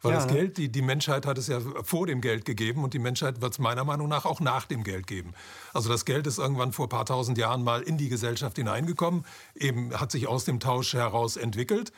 Weil 0.06 0.14
ja, 0.14 0.18
das 0.20 0.28
ne? 0.28 0.34
Geld, 0.34 0.58
die, 0.58 0.70
die 0.70 0.82
Menschheit 0.82 1.26
hat 1.26 1.38
es 1.38 1.48
ja 1.48 1.60
vor 1.84 2.06
dem 2.06 2.22
Geld 2.22 2.46
gegeben 2.46 2.84
und 2.84 2.94
die 2.94 3.00
Menschheit 3.00 3.42
wird 3.42 3.54
es 3.54 3.60
meiner 3.60 3.84
Meinung 3.84 4.08
nach 4.08 4.26
auch 4.26 4.40
nach 4.40 4.66
dem 4.66 4.84
Geld 4.84 5.08
geben. 5.08 5.34
Also 5.74 5.90
das 5.90 6.06
Geld 6.06 6.28
ist 6.28 6.38
irgendwann 6.38 6.72
vor 6.72 6.86
ein 6.86 6.90
paar 6.90 7.06
tausend 7.06 7.38
Jahren 7.38 7.64
mal 7.64 7.82
in 7.82 7.98
die 7.98 8.10
Gesellschaft 8.10 8.58
hineingekommen, 8.58 9.26
eben 9.56 10.00
hat 10.00 10.12
sich 10.12 10.28
aus 10.28 10.46
dem 10.46 10.60
Tausch 10.60 10.94
heraus 10.94 11.38
entwickelt. 11.38 11.92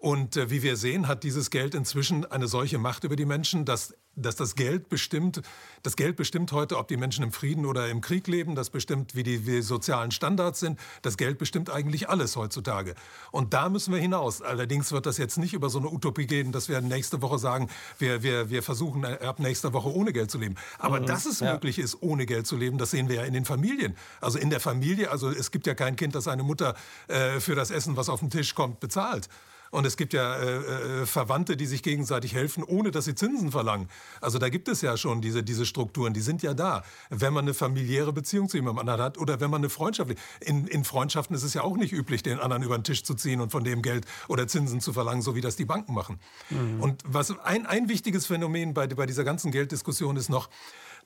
Und 0.00 0.36
äh, 0.36 0.48
wie 0.48 0.62
wir 0.62 0.76
sehen, 0.76 1.08
hat 1.08 1.24
dieses 1.24 1.50
Geld 1.50 1.74
inzwischen 1.74 2.24
eine 2.24 2.46
solche 2.46 2.78
Macht 2.78 3.02
über 3.02 3.16
die 3.16 3.24
Menschen, 3.24 3.64
dass, 3.64 3.94
dass 4.14 4.36
das 4.36 4.54
Geld 4.54 4.88
bestimmt, 4.88 5.42
das 5.82 5.96
Geld 5.96 6.14
bestimmt 6.14 6.52
heute, 6.52 6.78
ob 6.78 6.86
die 6.86 6.96
Menschen 6.96 7.24
im 7.24 7.32
Frieden 7.32 7.66
oder 7.66 7.88
im 7.88 8.00
Krieg 8.00 8.28
leben, 8.28 8.54
das 8.54 8.70
bestimmt, 8.70 9.16
wie 9.16 9.24
die, 9.24 9.44
wie 9.44 9.60
sozialen 9.60 10.12
Standards 10.12 10.60
sind. 10.60 10.78
Das 11.02 11.16
Geld 11.16 11.38
bestimmt 11.38 11.68
eigentlich 11.68 12.08
alles 12.08 12.36
heutzutage. 12.36 12.94
Und 13.32 13.54
da 13.54 13.68
müssen 13.68 13.92
wir 13.92 14.00
hinaus. 14.00 14.40
Allerdings 14.40 14.92
wird 14.92 15.04
das 15.04 15.18
jetzt 15.18 15.36
nicht 15.36 15.52
über 15.52 15.68
so 15.68 15.80
eine 15.80 15.88
Utopie 15.88 16.28
gehen, 16.28 16.52
dass 16.52 16.68
wir 16.68 16.80
nächste 16.80 17.20
Woche 17.20 17.40
sagen, 17.40 17.68
wir, 17.98 18.22
wir, 18.22 18.50
wir 18.50 18.62
versuchen 18.62 19.02
äh, 19.02 19.18
ab 19.24 19.40
nächster 19.40 19.72
Woche 19.72 19.92
ohne 19.92 20.12
Geld 20.12 20.30
zu 20.30 20.38
leben. 20.38 20.54
Aber 20.78 21.00
mhm, 21.00 21.06
dass 21.06 21.26
es 21.26 21.40
ja. 21.40 21.54
möglich 21.54 21.80
ist, 21.80 22.00
ohne 22.02 22.24
Geld 22.24 22.46
zu 22.46 22.56
leben, 22.56 22.78
das 22.78 22.92
sehen 22.92 23.08
wir 23.08 23.16
ja 23.16 23.22
in 23.24 23.34
den 23.34 23.44
Familien. 23.44 23.96
Also 24.20 24.38
in 24.38 24.50
der 24.50 24.60
Familie, 24.60 25.10
also 25.10 25.28
es 25.28 25.50
gibt 25.50 25.66
ja 25.66 25.74
kein 25.74 25.96
Kind, 25.96 26.14
das 26.14 26.24
seine 26.24 26.44
Mutter 26.44 26.76
äh, 27.08 27.40
für 27.40 27.56
das 27.56 27.72
Essen, 27.72 27.96
was 27.96 28.08
auf 28.08 28.20
den 28.20 28.30
Tisch 28.30 28.54
kommt, 28.54 28.78
bezahlt. 28.78 29.28
Und 29.70 29.86
es 29.86 29.96
gibt 29.96 30.12
ja 30.12 30.34
äh, 30.36 31.02
äh, 31.02 31.06
Verwandte, 31.06 31.56
die 31.56 31.66
sich 31.66 31.82
gegenseitig 31.82 32.34
helfen, 32.34 32.64
ohne 32.64 32.90
dass 32.90 33.04
sie 33.04 33.14
Zinsen 33.14 33.50
verlangen. 33.52 33.88
Also 34.20 34.38
da 34.38 34.48
gibt 34.48 34.68
es 34.68 34.80
ja 34.80 34.96
schon 34.96 35.20
diese, 35.20 35.42
diese 35.42 35.66
Strukturen, 35.66 36.14
die 36.14 36.20
sind 36.20 36.42
ja 36.42 36.54
da. 36.54 36.84
Wenn 37.10 37.32
man 37.32 37.44
eine 37.44 37.54
familiäre 37.54 38.12
Beziehung 38.12 38.48
zu 38.48 38.56
jemandem 38.56 38.80
anderen 38.80 39.02
hat 39.02 39.18
oder 39.18 39.40
wenn 39.40 39.50
man 39.50 39.60
eine 39.60 39.70
Freundschaft. 39.70 40.14
In, 40.40 40.66
in 40.66 40.84
Freundschaften 40.84 41.36
ist 41.36 41.42
es 41.42 41.54
ja 41.54 41.62
auch 41.62 41.76
nicht 41.76 41.92
üblich, 41.92 42.22
den 42.22 42.38
anderen 42.40 42.62
über 42.62 42.78
den 42.78 42.84
Tisch 42.84 43.04
zu 43.04 43.14
ziehen 43.14 43.40
und 43.40 43.50
von 43.50 43.64
dem 43.64 43.82
Geld 43.82 44.06
oder 44.28 44.46
Zinsen 44.48 44.80
zu 44.80 44.92
verlangen, 44.92 45.22
so 45.22 45.34
wie 45.34 45.40
das 45.40 45.56
die 45.56 45.64
Banken 45.64 45.94
machen. 45.94 46.18
Mhm. 46.50 46.80
Und 46.80 47.02
was 47.06 47.38
ein, 47.40 47.66
ein 47.66 47.88
wichtiges 47.88 48.26
Phänomen 48.26 48.74
bei, 48.74 48.86
bei 48.86 49.06
dieser 49.06 49.24
ganzen 49.24 49.50
Gelddiskussion 49.50 50.16
ist 50.16 50.28
noch, 50.28 50.48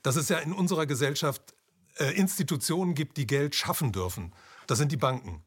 dass 0.03 0.15
es 0.15 0.29
ja 0.29 0.37
in 0.39 0.53
unserer 0.53 0.85
Gesellschaft 0.85 1.41
äh, 1.97 2.11
Institutionen 2.15 2.95
gibt, 2.95 3.17
die 3.17 3.27
Geld 3.27 3.55
schaffen 3.55 3.91
dürfen. 3.91 4.33
Das 4.67 4.77
sind 4.77 4.91
die 4.91 4.97
Banken. 4.97 5.43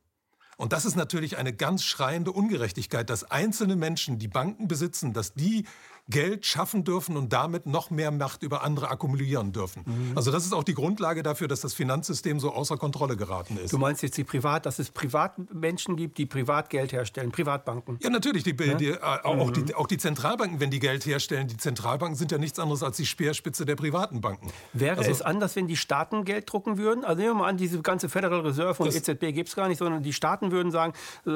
Und 0.56 0.72
das 0.72 0.86
ist 0.86 0.96
natürlich 0.96 1.36
eine 1.36 1.52
ganz 1.52 1.84
schreiende 1.84 2.32
Ungerechtigkeit, 2.32 3.10
dass 3.10 3.30
einzelne 3.30 3.76
Menschen, 3.76 4.18
die 4.18 4.28
Banken 4.28 4.68
besitzen, 4.68 5.12
dass 5.12 5.34
die 5.34 5.66
Geld 6.08 6.46
schaffen 6.46 6.84
dürfen 6.84 7.16
und 7.16 7.32
damit 7.32 7.66
noch 7.66 7.90
mehr 7.90 8.12
Macht 8.12 8.42
über 8.42 8.62
andere 8.62 8.90
akkumulieren 8.90 9.52
dürfen. 9.52 9.82
Mhm. 9.84 10.16
Also 10.16 10.30
das 10.30 10.44
ist 10.44 10.52
auch 10.52 10.62
die 10.62 10.75
Grundlage 10.75 11.22
dafür, 11.22 11.48
dass 11.48 11.60
das 11.60 11.75
Finanzsystem 11.75 12.38
so 12.38 12.52
außer 12.52 12.76
Kontrolle 12.76 13.16
geraten 13.16 13.58
ist. 13.58 13.72
Du 13.72 13.78
meinst 13.78 14.02
jetzt 14.02 14.16
die 14.16 14.25
Privat, 14.25 14.66
dass 14.66 14.78
es 14.78 14.90
Privatmenschen 14.90 15.96
gibt, 15.96 16.18
die 16.18 16.26
Privatgeld 16.26 16.92
herstellen, 16.92 17.32
Privatbanken? 17.32 17.98
Ja, 18.00 18.10
natürlich. 18.10 18.44
Die, 18.44 18.54
ja? 18.64 18.75
Die, 18.75 18.90
äh, 18.90 18.98
auch, 19.00 19.48
mhm. 19.48 19.66
die, 19.66 19.75
auch, 19.75 19.88
die, 19.88 19.98
Zentralbanken, 19.98 20.60
wenn 20.60 20.70
die 20.70 20.78
Geld 20.78 21.04
herstellen, 21.06 21.48
die 21.48 21.56
Zentralbanken 21.56 22.16
sind 22.16 22.30
ja 22.30 22.38
nichts 22.38 22.58
anderes 22.60 22.84
als 22.84 22.96
die 22.98 23.06
Speerspitze 23.06 23.66
der 23.66 23.75
privaten 23.75 24.20
Banken. 24.20 24.52
Wäre 24.72 24.98
also, 24.98 25.10
es 25.10 25.22
anders, 25.22 25.56
wenn 25.56 25.66
die 25.66 25.76
Staaten 25.76 26.25
Geld 26.25 26.50
drucken 26.50 26.78
würden? 26.78 27.04
Also 27.04 27.20
nehmen 27.20 27.34
wir 27.34 27.42
mal 27.42 27.48
an, 27.48 27.56
diese 27.56 27.82
ganze 27.82 28.08
Federal 28.08 28.40
Reserve 28.40 28.80
und 28.80 28.94
EZB 28.94 29.32
gibt 29.32 29.48
es 29.48 29.56
gar 29.56 29.66
nicht, 29.66 29.78
sondern 29.78 30.04
die 30.04 30.12
Staaten 30.12 30.52
würden 30.52 30.70
sagen, 30.70 30.92
äh, 31.26 31.30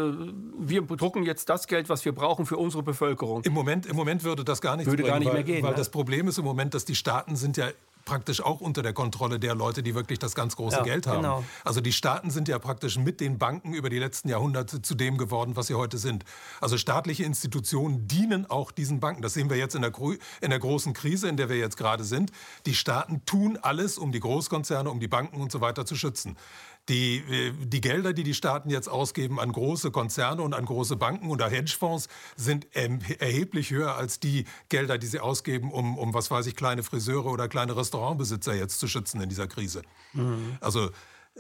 wir 0.59 0.83
drucken 0.83 1.25
jetzt 1.25 1.49
das 1.49 1.67
Geld, 1.67 1.89
was 1.89 2.05
wir 2.05 2.13
brauchen 2.13 2.47
für 2.47 2.57
unsere 2.57 2.85
Bevölkerung. 2.85 3.43
Im 3.43 3.53
Moment, 3.53 3.87
im 3.87 3.97
Moment 3.97 4.23
würde 4.23 4.45
das 4.45 4.60
gar 4.61 4.77
nicht 4.77 4.87
Würde 4.87 5.03
bringen, 5.03 5.13
gar 5.13 5.19
nicht 5.19 5.29
weil, 5.29 5.35
mehr 5.35 5.45
gehen. 5.45 5.63
Weil 5.63 5.73
ne? 5.73 5.77
das 5.77 5.91
Problem 5.91 6.29
ist 6.29 6.39
im 6.39 6.45
Moment, 6.45 6.75
dass 6.75 6.85
die 6.85 6.95
Staaten 6.95 7.37
sind 7.37 7.57
ja 7.57 7.69
praktisch 8.05 8.43
auch 8.43 8.61
unter 8.61 8.83
der 8.83 8.93
Kontrolle 8.93 9.39
der 9.39 9.55
Leute, 9.55 9.83
die 9.83 9.95
wirklich 9.95 10.19
das 10.19 10.35
ganz 10.35 10.57
große 10.57 10.79
ja, 10.79 10.83
Geld 10.83 11.07
haben. 11.07 11.23
Genau. 11.23 11.45
Also 11.65 11.81
die 11.81 11.93
Staaten 11.93 12.31
sind 12.31 12.49
ja 12.49 12.59
praktisch 12.59 12.99
mit 12.99 13.21
den 13.21 13.39
Banken 13.39 13.73
über 13.73 13.89
die 13.89 13.99
letzten 13.99 14.29
Jahrhunderte 14.29 14.83
zu 14.83 14.95
dem 14.95 15.19
geworden, 15.19 15.57
was 15.57 15.69
sie 15.69 15.75
heute 15.75 15.99
sind. 15.99 16.25
Also 16.61 16.77
staatliche 16.77 17.25
Institutionen 17.25 18.09
dienen 18.09 18.49
auch 18.51 18.73
diesen 18.73 19.01
Banken. 19.01 19.23
Das 19.23 19.35
sehen 19.35 19.51
wir 19.51 19.57
jetzt 19.57 19.75
in 19.75 19.83
der, 19.83 19.93
in 20.41 20.51
der 20.51 20.59
großen 20.59 20.93
Krise, 20.93 21.29
in 21.29 21.37
der 21.37 21.49
wir 21.49 21.57
jetzt 21.57 21.77
gerade 21.77 22.05
sind. 22.05 22.33
Die 22.67 22.75
Staaten 22.75 23.25
tun 23.27 23.59
alles, 23.63 23.99
um 23.99 24.13
die 24.13 24.21
Großkonzerne, 24.21 24.91
um 24.91 25.01
die 25.01 25.09
Banken 25.09 25.41
und 25.41 25.53
so 25.53 25.61
weiter 25.61 25.87
zu 25.87 25.95
schützen. 25.95 26.37
Die, 26.91 27.19
äh, 27.19 27.53
die 27.53 27.81
Gelder, 27.81 28.13
die 28.13 28.25
die 28.25 28.35
Staaten 28.35 28.69
jetzt 28.69 28.89
ausgeben 28.89 29.41
an 29.41 29.53
große 29.53 29.91
Konzerne 29.91 30.43
und 30.43 30.53
an 30.53 30.67
große 30.67 30.97
Banken 30.97 31.31
oder 31.31 31.49
Hedgefonds, 31.49 32.09
sind 32.37 32.67
erheblich 32.75 33.71
höher 33.71 33.95
als 33.95 34.21
die 34.21 34.45
Gelder, 34.69 34.99
die 34.99 35.07
sie 35.07 35.21
ausgeben, 35.21 35.73
um, 35.73 35.97
um 35.97 36.13
was 36.13 36.31
weiß 36.31 36.47
ich, 36.47 36.57
kleine 36.57 36.83
Friseure 36.83 37.27
oder 37.27 37.49
kleine 37.49 37.77
Restaurantbesitzer 37.77 38.55
jetzt 38.55 38.81
zu 38.81 38.89
schützen 38.89 39.23
in 39.23 39.29
dieser 39.29 39.47
Krise. 39.47 39.83
Mhm. 40.13 40.59
Also 40.61 40.91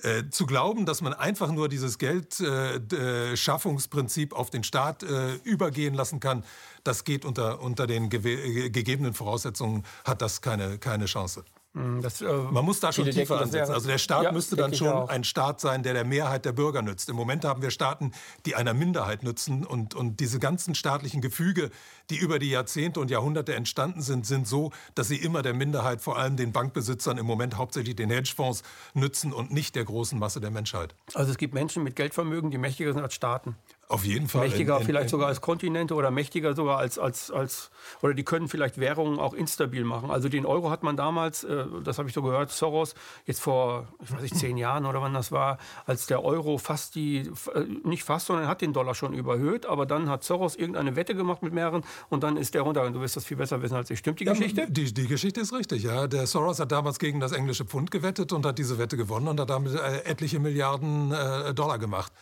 äh, 0.02 0.30
zu 0.30 0.46
glauben, 0.46 0.86
dass 0.86 1.02
man 1.02 1.12
einfach 1.12 1.50
nur 1.50 1.68
dieses 1.68 1.98
Geldschaffungsprinzip 1.98 4.32
äh, 4.32 4.36
auf 4.36 4.50
den 4.50 4.62
Staat 4.62 5.02
äh, 5.02 5.34
übergehen 5.42 5.94
lassen 5.94 6.20
kann, 6.20 6.44
das 6.84 7.02
geht 7.04 7.24
unter, 7.24 7.60
unter 7.60 7.88
den 7.88 8.08
gegebenen 8.08 9.14
Voraussetzungen, 9.14 9.82
hat 10.04 10.22
das 10.22 10.42
keine, 10.42 10.78
keine 10.78 11.06
Chance. 11.06 11.44
Hm, 11.72 12.02
das, 12.02 12.20
äh, 12.20 12.26
Man 12.26 12.64
muss 12.64 12.80
da 12.80 12.92
schon 12.92 13.08
tiefer 13.08 13.40
ansetzen. 13.40 13.72
Also 13.72 13.86
der 13.86 13.98
Staat 13.98 14.24
ja, 14.24 14.32
müsste 14.32 14.56
dann 14.56 14.74
schon 14.74 15.08
ein 15.08 15.22
Staat 15.22 15.60
sein, 15.60 15.84
der 15.84 15.94
der 15.94 16.04
Mehrheit 16.04 16.44
der 16.44 16.52
Bürger 16.52 16.82
nützt. 16.82 17.08
Im 17.08 17.14
Moment 17.14 17.44
haben 17.44 17.62
wir 17.62 17.70
Staaten, 17.70 18.10
die 18.44 18.56
einer 18.56 18.74
Minderheit 18.74 19.22
nützen. 19.22 19.64
Und, 19.64 19.94
und 19.94 20.18
diese 20.18 20.40
ganzen 20.40 20.74
staatlichen 20.74 21.20
Gefüge, 21.20 21.70
die 22.10 22.16
über 22.16 22.40
die 22.40 22.50
Jahrzehnte 22.50 22.98
und 22.98 23.08
Jahrhunderte 23.08 23.54
entstanden 23.54 24.02
sind, 24.02 24.26
sind 24.26 24.48
so, 24.48 24.72
dass 24.96 25.06
sie 25.06 25.16
immer 25.16 25.42
der 25.42 25.54
Minderheit, 25.54 26.00
vor 26.00 26.18
allem 26.18 26.36
den 26.36 26.50
Bankbesitzern, 26.50 27.18
im 27.18 27.26
Moment 27.26 27.56
hauptsächlich 27.56 27.94
den 27.94 28.10
Hedgefonds 28.10 28.64
nützen 28.94 29.32
und 29.32 29.52
nicht 29.52 29.76
der 29.76 29.84
großen 29.84 30.18
Masse 30.18 30.40
der 30.40 30.50
Menschheit. 30.50 30.96
Also 31.14 31.30
es 31.30 31.38
gibt 31.38 31.54
Menschen 31.54 31.84
mit 31.84 31.94
Geldvermögen, 31.94 32.50
die 32.50 32.58
mächtiger 32.58 32.92
sind 32.92 33.02
als 33.02 33.14
Staaten. 33.14 33.54
Auf 33.90 34.04
jeden 34.04 34.28
Fall. 34.28 34.42
Mächtiger 34.42 34.76
in, 34.76 34.82
in, 34.82 34.86
vielleicht 34.86 35.06
in, 35.06 35.10
sogar 35.10 35.26
als 35.26 35.40
Kontinente 35.40 35.94
oder 35.94 36.12
mächtiger 36.12 36.54
sogar 36.54 36.78
als, 36.78 36.96
als, 36.96 37.32
als, 37.32 37.72
oder 38.02 38.14
die 38.14 38.22
können 38.22 38.46
vielleicht 38.46 38.78
Währungen 38.78 39.18
auch 39.18 39.34
instabil 39.34 39.82
machen. 39.82 40.12
Also 40.12 40.28
den 40.28 40.46
Euro 40.46 40.70
hat 40.70 40.84
man 40.84 40.96
damals, 40.96 41.42
äh, 41.42 41.64
das 41.82 41.98
habe 41.98 42.08
ich 42.08 42.14
so 42.14 42.22
gehört, 42.22 42.52
Soros, 42.52 42.94
jetzt 43.26 43.40
vor, 43.40 43.88
ich 44.00 44.12
weiß 44.12 44.22
nicht, 44.22 44.36
zehn 44.36 44.56
Jahren 44.56 44.86
oder 44.86 45.02
wann 45.02 45.12
das 45.12 45.32
war, 45.32 45.58
als 45.86 46.06
der 46.06 46.24
Euro 46.24 46.58
fast 46.58 46.94
die, 46.94 47.32
äh, 47.52 47.64
nicht 47.82 48.04
fast, 48.04 48.26
sondern 48.26 48.46
hat 48.46 48.60
den 48.60 48.72
Dollar 48.72 48.94
schon 48.94 49.12
überhöht, 49.12 49.66
aber 49.66 49.86
dann 49.86 50.08
hat 50.08 50.22
Soros 50.22 50.54
irgendeine 50.54 50.94
Wette 50.94 51.16
gemacht 51.16 51.42
mit 51.42 51.52
mehreren 51.52 51.82
und 52.10 52.22
dann 52.22 52.36
ist 52.36 52.54
der 52.54 52.62
runter. 52.62 52.84
Und 52.84 52.92
du 52.92 53.00
wirst 53.00 53.16
das 53.16 53.24
viel 53.24 53.38
besser 53.38 53.60
wissen 53.60 53.74
als 53.74 53.90
ich. 53.90 53.98
Stimmt 53.98 54.20
die 54.20 54.24
ja, 54.24 54.34
Geschichte? 54.34 54.70
Die, 54.70 54.94
die 54.94 55.08
Geschichte 55.08 55.40
ist 55.40 55.52
richtig, 55.52 55.82
ja. 55.82 56.06
Der 56.06 56.28
Soros 56.28 56.60
hat 56.60 56.70
damals 56.70 57.00
gegen 57.00 57.18
das 57.18 57.32
englische 57.32 57.64
Pfund 57.64 57.90
gewettet 57.90 58.32
und 58.32 58.46
hat 58.46 58.56
diese 58.56 58.78
Wette 58.78 58.96
gewonnen 58.96 59.26
und 59.26 59.40
hat 59.40 59.50
damit 59.50 59.74
äh, 59.74 60.04
etliche 60.04 60.38
Milliarden 60.38 61.10
äh, 61.10 61.52
Dollar 61.54 61.80
gemacht. 61.80 62.12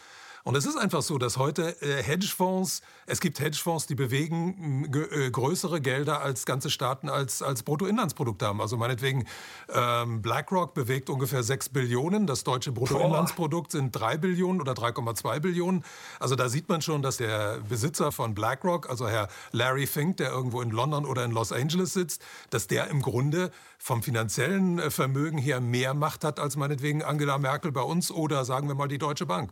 Und 0.45 0.57
es 0.57 0.67
ist 0.67 0.77
einfach 0.77 1.03
so, 1.03 1.19
dass 1.19 1.37
heute 1.37 1.81
äh, 1.83 2.03
Hedgefonds, 2.03 2.83
es 3.07 3.21
gibt 3.21 3.41
Hedgefonds, 3.41 3.87
die 3.87 3.95
bewegen 3.95 4.89
äh, 4.93 5.31
größere 5.31 5.81
Gelder 5.81 6.23
als 6.23 6.47
ganze 6.47 6.71
Staaten 6.71 7.09
als, 7.09 7.43
als 7.43 7.63
Bruttoinlandsprodukt 7.63 8.43
haben. 8.43 8.61
Also 8.61 8.77
meinetwegen 8.77 9.27
ähm, 9.73 10.23
BlackRock 10.23 10.75
bewegt 10.75 11.11
ungefähr 11.11 11.43
6 11.43 11.71
Billionen, 11.71 12.27
das 12.27 12.45
deutsche 12.45 12.73
Bruttoinlandsprodukt 12.73 13.73
sind 13.73 13.93
3 13.93 14.19
Billionen 14.19 14.61
oder 14.61 14.73
3,2 14.73 15.41
Billionen. 15.41 15.85
Also 16.21 16.37
da 16.37 16.49
sieht 16.49 16.69
man 16.69 16.83
schon, 16.83 17.03
dass 17.03 17.19
der 17.19 17.59
Besitzer 17.69 18.13
von 18.13 18.35
BlackRock, 18.35 18.89
also 18.89 19.09
Herr 19.09 19.29
Larry 19.53 19.87
Fink, 19.87 20.19
der 20.19 20.31
irgendwo 20.31 20.61
in 20.63 20.71
London 20.71 21.05
oder 21.05 21.25
in 21.25 21.31
Los 21.31 21.53
Angeles 21.53 21.93
sitzt, 21.93 22.23
dass 22.51 22.67
der 22.67 22.89
im 22.89 23.03
Grunde 23.03 23.51
vom 23.79 24.03
finanziellen 24.03 24.79
äh, 24.79 24.91
Vermögen 24.91 25.39
her 25.39 25.61
mehr 25.61 25.95
Macht 25.95 26.25
hat 26.25 26.41
als 26.41 26.57
meinetwegen 26.57 27.03
Angela 27.03 27.39
Merkel 27.39 27.73
bei 27.73 27.83
uns 27.83 28.11
oder 28.11 28.45
sagen 28.45 28.69
wir 28.69 28.75
mal 28.75 28.89
die 28.89 28.99
Deutsche 28.99 29.27
Bank. 29.27 29.51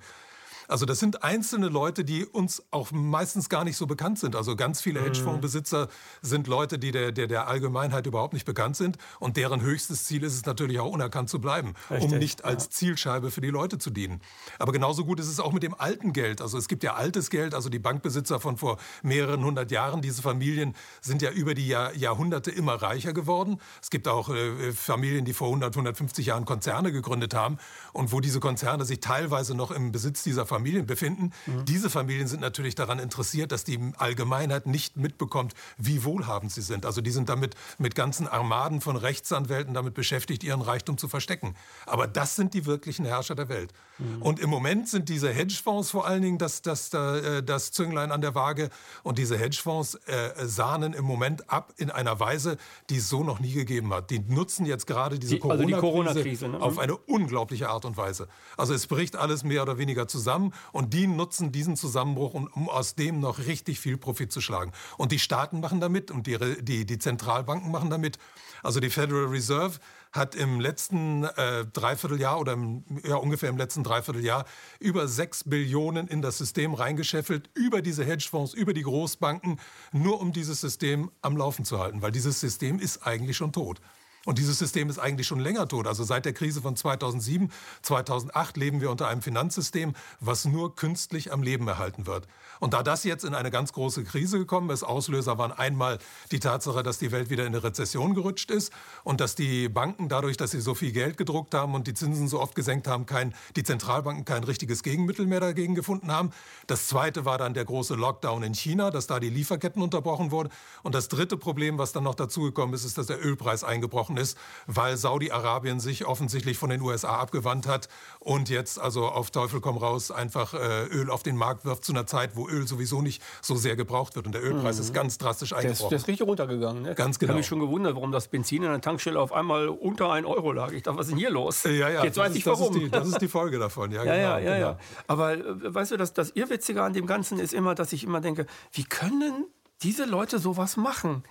Also 0.68 0.86
das 0.86 0.98
sind 0.98 1.22
einzelne 1.22 1.68
Leute, 1.68 2.04
die 2.04 2.24
uns 2.24 2.62
auch 2.70 2.90
meistens 2.92 3.48
gar 3.48 3.64
nicht 3.64 3.76
so 3.76 3.86
bekannt 3.86 4.18
sind. 4.18 4.36
Also 4.36 4.56
ganz 4.56 4.80
viele 4.80 5.00
mhm. 5.00 5.04
Hedgefondsbesitzer 5.04 5.88
sind 6.22 6.46
Leute, 6.46 6.78
die 6.78 6.90
der, 6.90 7.12
der, 7.12 7.26
der 7.26 7.48
Allgemeinheit 7.48 8.06
überhaupt 8.06 8.34
nicht 8.34 8.46
bekannt 8.46 8.76
sind. 8.76 8.98
Und 9.20 9.36
deren 9.36 9.60
höchstes 9.60 10.04
Ziel 10.04 10.22
ist 10.22 10.34
es 10.34 10.44
natürlich 10.44 10.80
auch 10.80 10.90
unerkannt 10.90 11.30
zu 11.30 11.40
bleiben, 11.40 11.74
Richtig, 11.90 12.12
um 12.12 12.18
nicht 12.18 12.44
als 12.44 12.64
ja. 12.64 12.70
Zielscheibe 12.70 13.30
für 13.30 13.40
die 13.40 13.50
Leute 13.50 13.78
zu 13.78 13.90
dienen. 13.90 14.20
Aber 14.58 14.72
genauso 14.72 15.04
gut 15.04 15.20
ist 15.20 15.28
es 15.28 15.40
auch 15.40 15.52
mit 15.52 15.62
dem 15.62 15.74
alten 15.74 16.12
Geld. 16.12 16.40
Also 16.40 16.58
es 16.58 16.68
gibt 16.68 16.82
ja 16.82 16.94
altes 16.94 17.30
Geld, 17.30 17.54
also 17.54 17.68
die 17.68 17.78
Bankbesitzer 17.78 18.40
von 18.40 18.56
vor 18.56 18.78
mehreren 19.02 19.44
hundert 19.44 19.70
Jahren. 19.70 20.02
Diese 20.02 20.22
Familien 20.22 20.74
sind 21.00 21.22
ja 21.22 21.30
über 21.30 21.54
die 21.54 21.66
Jahr, 21.66 21.94
Jahrhunderte 21.94 22.50
immer 22.50 22.74
reicher 22.74 23.12
geworden. 23.12 23.60
Es 23.80 23.90
gibt 23.90 24.08
auch 24.08 24.28
äh, 24.30 24.72
Familien, 24.72 25.24
die 25.24 25.32
vor 25.32 25.48
100, 25.48 25.74
150 25.74 26.26
Jahren 26.26 26.44
Konzerne 26.44 26.92
gegründet 26.92 27.34
haben 27.34 27.58
und 27.92 28.12
wo 28.12 28.20
diese 28.20 28.40
Konzerne 28.40 28.84
sich 28.84 29.00
teilweise 29.00 29.54
noch 29.54 29.70
im 29.70 29.92
Besitz 29.92 30.22
dieser 30.22 30.46
Familien 30.46 30.55
Familien 30.56 30.86
befinden. 30.86 31.32
Mhm. 31.44 31.66
Diese 31.66 31.90
Familien 31.90 32.28
sind 32.28 32.40
natürlich 32.40 32.74
daran 32.74 32.98
interessiert, 32.98 33.52
dass 33.52 33.62
die 33.64 33.78
Allgemeinheit 33.98 34.66
nicht 34.66 34.96
mitbekommt, 34.96 35.52
wie 35.76 36.02
wohlhabend 36.02 36.50
sie 36.50 36.62
sind. 36.62 36.86
Also 36.86 37.02
die 37.02 37.10
sind 37.10 37.28
damit 37.28 37.54
mit 37.76 37.94
ganzen 37.94 38.26
Armaden 38.26 38.80
von 38.80 38.96
Rechtsanwälten 38.96 39.74
damit 39.74 39.92
beschäftigt, 39.92 40.42
ihren 40.44 40.62
Reichtum 40.62 40.96
zu 40.96 41.08
verstecken. 41.08 41.54
Aber 41.84 42.06
das 42.06 42.36
sind 42.36 42.54
die 42.54 42.64
wirklichen 42.64 43.04
Herrscher 43.04 43.34
der 43.34 43.50
Welt. 43.50 43.74
Mhm. 43.98 44.22
Und 44.22 44.40
im 44.40 44.48
Moment 44.48 44.88
sind 44.88 45.10
diese 45.10 45.30
Hedgefonds 45.30 45.90
vor 45.90 46.06
allen 46.06 46.22
Dingen 46.22 46.38
das, 46.38 46.62
das, 46.62 46.88
das, 46.88 47.22
äh, 47.22 47.42
das 47.42 47.70
Zünglein 47.72 48.10
an 48.10 48.22
der 48.22 48.34
Waage. 48.34 48.70
Und 49.02 49.18
diese 49.18 49.36
Hedgefonds 49.36 49.96
äh, 50.06 50.46
sahnen 50.46 50.94
im 50.94 51.04
Moment 51.04 51.50
ab 51.50 51.74
in 51.76 51.90
einer 51.90 52.18
Weise, 52.18 52.56
die 52.88 52.96
es 52.96 53.10
so 53.10 53.22
noch 53.22 53.40
nie 53.40 53.52
gegeben 53.52 53.92
hat. 53.92 54.08
Die 54.10 54.20
nutzen 54.20 54.64
jetzt 54.64 54.86
gerade 54.86 55.18
diese 55.18 55.38
Corona-Krise 55.38 56.46
also 56.46 56.46
Corona 56.46 56.58
ne? 56.58 56.64
auf 56.64 56.78
eine 56.78 56.96
unglaubliche 56.96 57.68
Art 57.68 57.84
und 57.84 57.98
Weise. 57.98 58.28
Also 58.56 58.72
es 58.72 58.86
bricht 58.86 59.16
alles 59.16 59.44
mehr 59.44 59.62
oder 59.62 59.76
weniger 59.76 60.08
zusammen 60.08 60.45
zusammen 60.50 60.52
und 60.72 60.94
die 60.94 61.06
nutzen 61.06 61.52
diesen 61.52 61.76
Zusammenbruch, 61.76 62.34
um, 62.34 62.68
aus 62.68 62.94
dem 62.94 63.20
noch 63.20 63.38
richtig 63.38 63.80
viel 63.80 63.96
Profit 63.96 64.32
zu 64.32 64.40
schlagen. 64.40 64.72
Und 64.96 65.12
die 65.12 65.18
Staaten 65.18 65.60
machen 65.60 65.80
damit 65.80 66.10
und 66.10 66.26
die, 66.26 66.38
die, 66.62 66.86
die 66.86 66.98
Zentralbanken 66.98 67.70
machen 67.70 67.90
damit. 67.90 68.18
Also 68.62 68.80
die 68.80 68.90
Federal 68.90 69.26
Reserve 69.26 69.78
hat 70.12 70.34
im 70.34 70.60
letzten 70.60 71.24
äh, 71.24 71.66
Dreivierteljahr 71.66 72.40
oder 72.40 72.54
im, 72.54 72.84
ja, 73.04 73.16
ungefähr 73.16 73.50
im 73.50 73.58
letzten 73.58 73.82
Dreivierteljahr 73.82 74.46
über 74.80 75.08
6 75.08 75.44
Billionen 75.44 76.08
in 76.08 76.22
das 76.22 76.38
System 76.38 76.74
reingescheffelt, 76.74 77.50
über 77.54 77.82
diese 77.82 78.04
Hedgefonds, 78.04 78.54
über 78.54 78.72
die 78.72 78.82
Großbanken, 78.82 79.60
nur 79.92 80.20
um 80.20 80.32
dieses 80.32 80.60
System 80.60 81.10
am 81.22 81.36
Laufen 81.36 81.64
zu 81.64 81.78
halten, 81.78 82.00
weil 82.02 82.12
dieses 82.12 82.40
System 82.40 82.78
ist 82.78 83.06
eigentlich 83.06 83.36
schon 83.36 83.52
tot. 83.52 83.80
Und 84.26 84.38
dieses 84.38 84.58
System 84.58 84.90
ist 84.90 84.98
eigentlich 84.98 85.26
schon 85.26 85.40
länger 85.40 85.66
tot. 85.68 85.86
Also 85.86 86.04
seit 86.04 86.26
der 86.26 86.34
Krise 86.34 86.60
von 86.60 86.76
2007, 86.76 87.50
2008 87.80 88.56
leben 88.58 88.82
wir 88.82 88.90
unter 88.90 89.08
einem 89.08 89.22
Finanzsystem, 89.22 89.94
was 90.20 90.44
nur 90.44 90.74
künstlich 90.74 91.32
am 91.32 91.42
Leben 91.42 91.66
erhalten 91.66 92.06
wird. 92.06 92.26
Und 92.58 92.74
da 92.74 92.82
das 92.82 93.04
jetzt 93.04 93.24
in 93.24 93.34
eine 93.34 93.50
ganz 93.50 93.72
große 93.72 94.04
Krise 94.04 94.38
gekommen 94.38 94.70
ist, 94.70 94.82
Auslöser 94.82 95.38
waren 95.38 95.52
einmal 95.52 95.98
die 96.32 96.40
Tatsache, 96.40 96.82
dass 96.82 96.98
die 96.98 97.12
Welt 97.12 97.30
wieder 97.30 97.44
in 97.44 97.54
eine 97.54 97.62
Rezession 97.62 98.14
gerutscht 98.14 98.50
ist 98.50 98.72
und 99.04 99.20
dass 99.20 99.34
die 99.34 99.68
Banken 99.68 100.08
dadurch, 100.08 100.36
dass 100.36 100.50
sie 100.50 100.60
so 100.60 100.74
viel 100.74 100.92
Geld 100.92 101.16
gedruckt 101.16 101.54
haben 101.54 101.74
und 101.74 101.86
die 101.86 101.94
Zinsen 101.94 102.28
so 102.28 102.40
oft 102.40 102.54
gesenkt 102.54 102.88
haben, 102.88 103.06
kein, 103.06 103.34
die 103.54 103.62
Zentralbanken 103.62 104.24
kein 104.24 104.42
richtiges 104.42 104.82
Gegenmittel 104.82 105.26
mehr 105.26 105.40
dagegen 105.40 105.74
gefunden 105.74 106.10
haben. 106.10 106.30
Das 106.66 106.88
zweite 106.88 107.24
war 107.24 107.38
dann 107.38 107.54
der 107.54 107.64
große 107.64 107.94
Lockdown 107.94 108.42
in 108.42 108.54
China, 108.54 108.90
dass 108.90 109.06
da 109.06 109.20
die 109.20 109.30
Lieferketten 109.30 109.82
unterbrochen 109.82 110.32
wurden. 110.32 110.48
Und 110.82 110.94
das 110.94 111.08
dritte 111.08 111.36
Problem, 111.36 111.78
was 111.78 111.92
dann 111.92 112.04
noch 112.04 112.14
dazugekommen 112.16 112.74
ist, 112.74 112.84
ist, 112.84 112.98
dass 112.98 113.06
der 113.06 113.24
Ölpreis 113.24 113.62
eingebrochen 113.62 114.15
geworden 114.16 114.18
ist, 114.18 114.38
weil 114.66 114.96
Saudi-Arabien 114.96 115.80
sich 115.80 116.06
offensichtlich 116.06 116.58
von 116.58 116.70
den 116.70 116.80
USA 116.80 117.16
abgewandt 117.16 117.66
hat 117.66 117.88
und 118.18 118.48
jetzt 118.48 118.80
also 118.80 119.06
auf 119.06 119.30
Teufel 119.30 119.60
komm 119.60 119.76
raus 119.76 120.10
einfach 120.10 120.54
äh, 120.54 120.86
Öl 120.86 121.10
auf 121.10 121.22
den 121.22 121.36
Markt 121.36 121.64
wirft 121.64 121.84
zu 121.84 121.92
einer 121.92 122.06
Zeit, 122.06 122.36
wo 122.36 122.48
Öl 122.48 122.66
sowieso 122.66 123.02
nicht 123.02 123.22
so 123.42 123.54
sehr 123.56 123.76
gebraucht 123.76 124.16
wird. 124.16 124.26
Und 124.26 124.32
der 124.32 124.42
Ölpreis 124.42 124.76
mhm. 124.76 124.82
ist 124.82 124.94
ganz 124.94 125.18
drastisch 125.18 125.52
eingebrochen. 125.52 125.76
Der 125.78 125.86
ist, 125.86 125.90
der 125.90 125.98
ist 125.98 126.08
richtig 126.08 126.26
runtergegangen. 126.26 126.82
Ne? 126.82 126.94
Ganz 126.94 127.18
genau. 127.18 127.28
Ich 127.28 127.30
habe 127.30 127.38
mich 127.38 127.46
schon 127.46 127.60
gewundert, 127.60 127.94
warum 127.94 128.12
das 128.12 128.28
Benzin 128.28 128.62
in 128.62 128.70
der 128.70 128.80
Tankstelle 128.80 129.20
auf 129.20 129.32
einmal 129.32 129.68
unter 129.68 130.10
1 130.10 130.26
Euro 130.26 130.52
lag. 130.52 130.72
Ich 130.72 130.82
dachte, 130.82 130.98
was 130.98 131.06
ist 131.06 131.12
denn 131.12 131.18
hier 131.18 131.30
los? 131.30 131.64
Ja, 131.64 131.88
ja. 131.88 132.04
Jetzt 132.04 132.16
weiß 132.16 132.34
ich 132.34 132.46
warum. 132.46 132.68
Das 132.68 132.76
ist, 132.76 132.82
die, 132.82 132.90
das 132.90 133.08
ist 133.08 133.20
die 133.20 133.28
Folge 133.28 133.58
davon. 133.58 133.90
Ja, 133.92 134.04
ja, 134.04 134.14
genau, 134.14 134.28
ja, 134.28 134.38
ja, 134.38 134.54
genau. 134.54 134.68
ja. 134.70 134.78
Aber 135.06 135.34
äh, 135.34 135.74
weißt 135.74 135.92
du, 135.92 135.96
das, 135.96 136.12
das 136.12 136.30
Irrwitzige 136.30 136.82
an 136.82 136.92
dem 136.92 137.06
Ganzen 137.06 137.38
ist 137.38 137.54
immer, 137.54 137.74
dass 137.74 137.92
ich 137.92 138.04
immer 138.04 138.20
denke, 138.20 138.46
wie 138.72 138.84
können 138.84 139.46
diese 139.82 140.04
Leute 140.04 140.38
sowas 140.38 140.76
machen? 140.76 141.22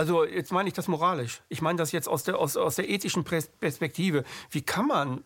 Also 0.00 0.24
jetzt 0.24 0.50
meine 0.50 0.66
ich 0.66 0.72
das 0.72 0.88
moralisch. 0.88 1.42
Ich 1.50 1.60
meine 1.60 1.76
das 1.76 1.92
jetzt 1.92 2.08
aus 2.08 2.24
der, 2.24 2.38
aus, 2.38 2.56
aus 2.56 2.76
der 2.76 2.88
ethischen 2.88 3.22
Perspektive. 3.22 4.24
Wie 4.50 4.62
kann 4.62 4.86
man 4.86 5.20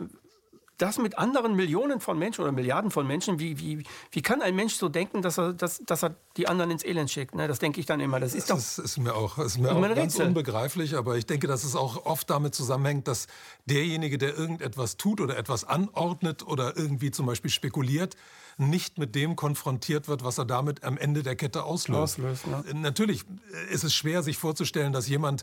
das 0.78 0.98
mit 0.98 1.18
anderen 1.18 1.54
Millionen 1.54 2.00
von 2.00 2.18
Menschen 2.18 2.42
oder 2.42 2.52
Milliarden 2.52 2.90
von 2.90 3.06
Menschen, 3.06 3.38
wie, 3.38 3.58
wie, 3.58 3.84
wie 4.10 4.22
kann 4.22 4.42
ein 4.42 4.56
Mensch 4.56 4.74
so 4.74 4.88
denken, 4.88 5.22
dass 5.22 5.38
er, 5.38 5.52
dass, 5.52 5.82
dass 5.84 6.02
er 6.02 6.16
die 6.36 6.48
anderen 6.48 6.70
ins 6.70 6.84
Elend 6.84 7.10
schickt? 7.10 7.34
Ne? 7.34 7.46
Das 7.46 7.58
denke 7.58 7.80
ich 7.80 7.86
dann 7.86 8.00
immer. 8.00 8.18
Das 8.20 8.34
ist, 8.34 8.50
das 8.50 8.78
ist 8.78 8.98
mir 8.98 9.14
auch, 9.14 9.38
ist 9.38 9.58
mir 9.58 9.72
auch 9.72 9.94
ganz 9.94 10.18
unbegreiflich, 10.18 10.96
aber 10.96 11.16
ich 11.16 11.26
denke, 11.26 11.46
dass 11.46 11.64
es 11.64 11.76
auch 11.76 12.06
oft 12.06 12.28
damit 12.30 12.54
zusammenhängt, 12.54 13.06
dass 13.08 13.26
derjenige, 13.66 14.18
der 14.18 14.36
irgendetwas 14.36 14.96
tut 14.96 15.20
oder 15.20 15.36
etwas 15.36 15.64
anordnet 15.64 16.46
oder 16.46 16.76
irgendwie 16.76 17.10
zum 17.10 17.26
Beispiel 17.26 17.50
spekuliert, 17.50 18.16
nicht 18.56 18.98
mit 18.98 19.14
dem 19.14 19.36
konfrontiert 19.36 20.08
wird, 20.08 20.24
was 20.24 20.38
er 20.38 20.44
damit 20.44 20.84
am 20.84 20.96
Ende 20.98 21.22
der 21.22 21.36
Kette 21.36 21.64
auslöst. 21.64 22.18
auslöst 22.20 22.46
ne? 22.46 22.64
Natürlich 22.74 23.24
ist 23.70 23.84
es 23.84 23.94
schwer, 23.94 24.22
sich 24.22 24.38
vorzustellen, 24.38 24.92
dass 24.92 25.08
jemand 25.08 25.42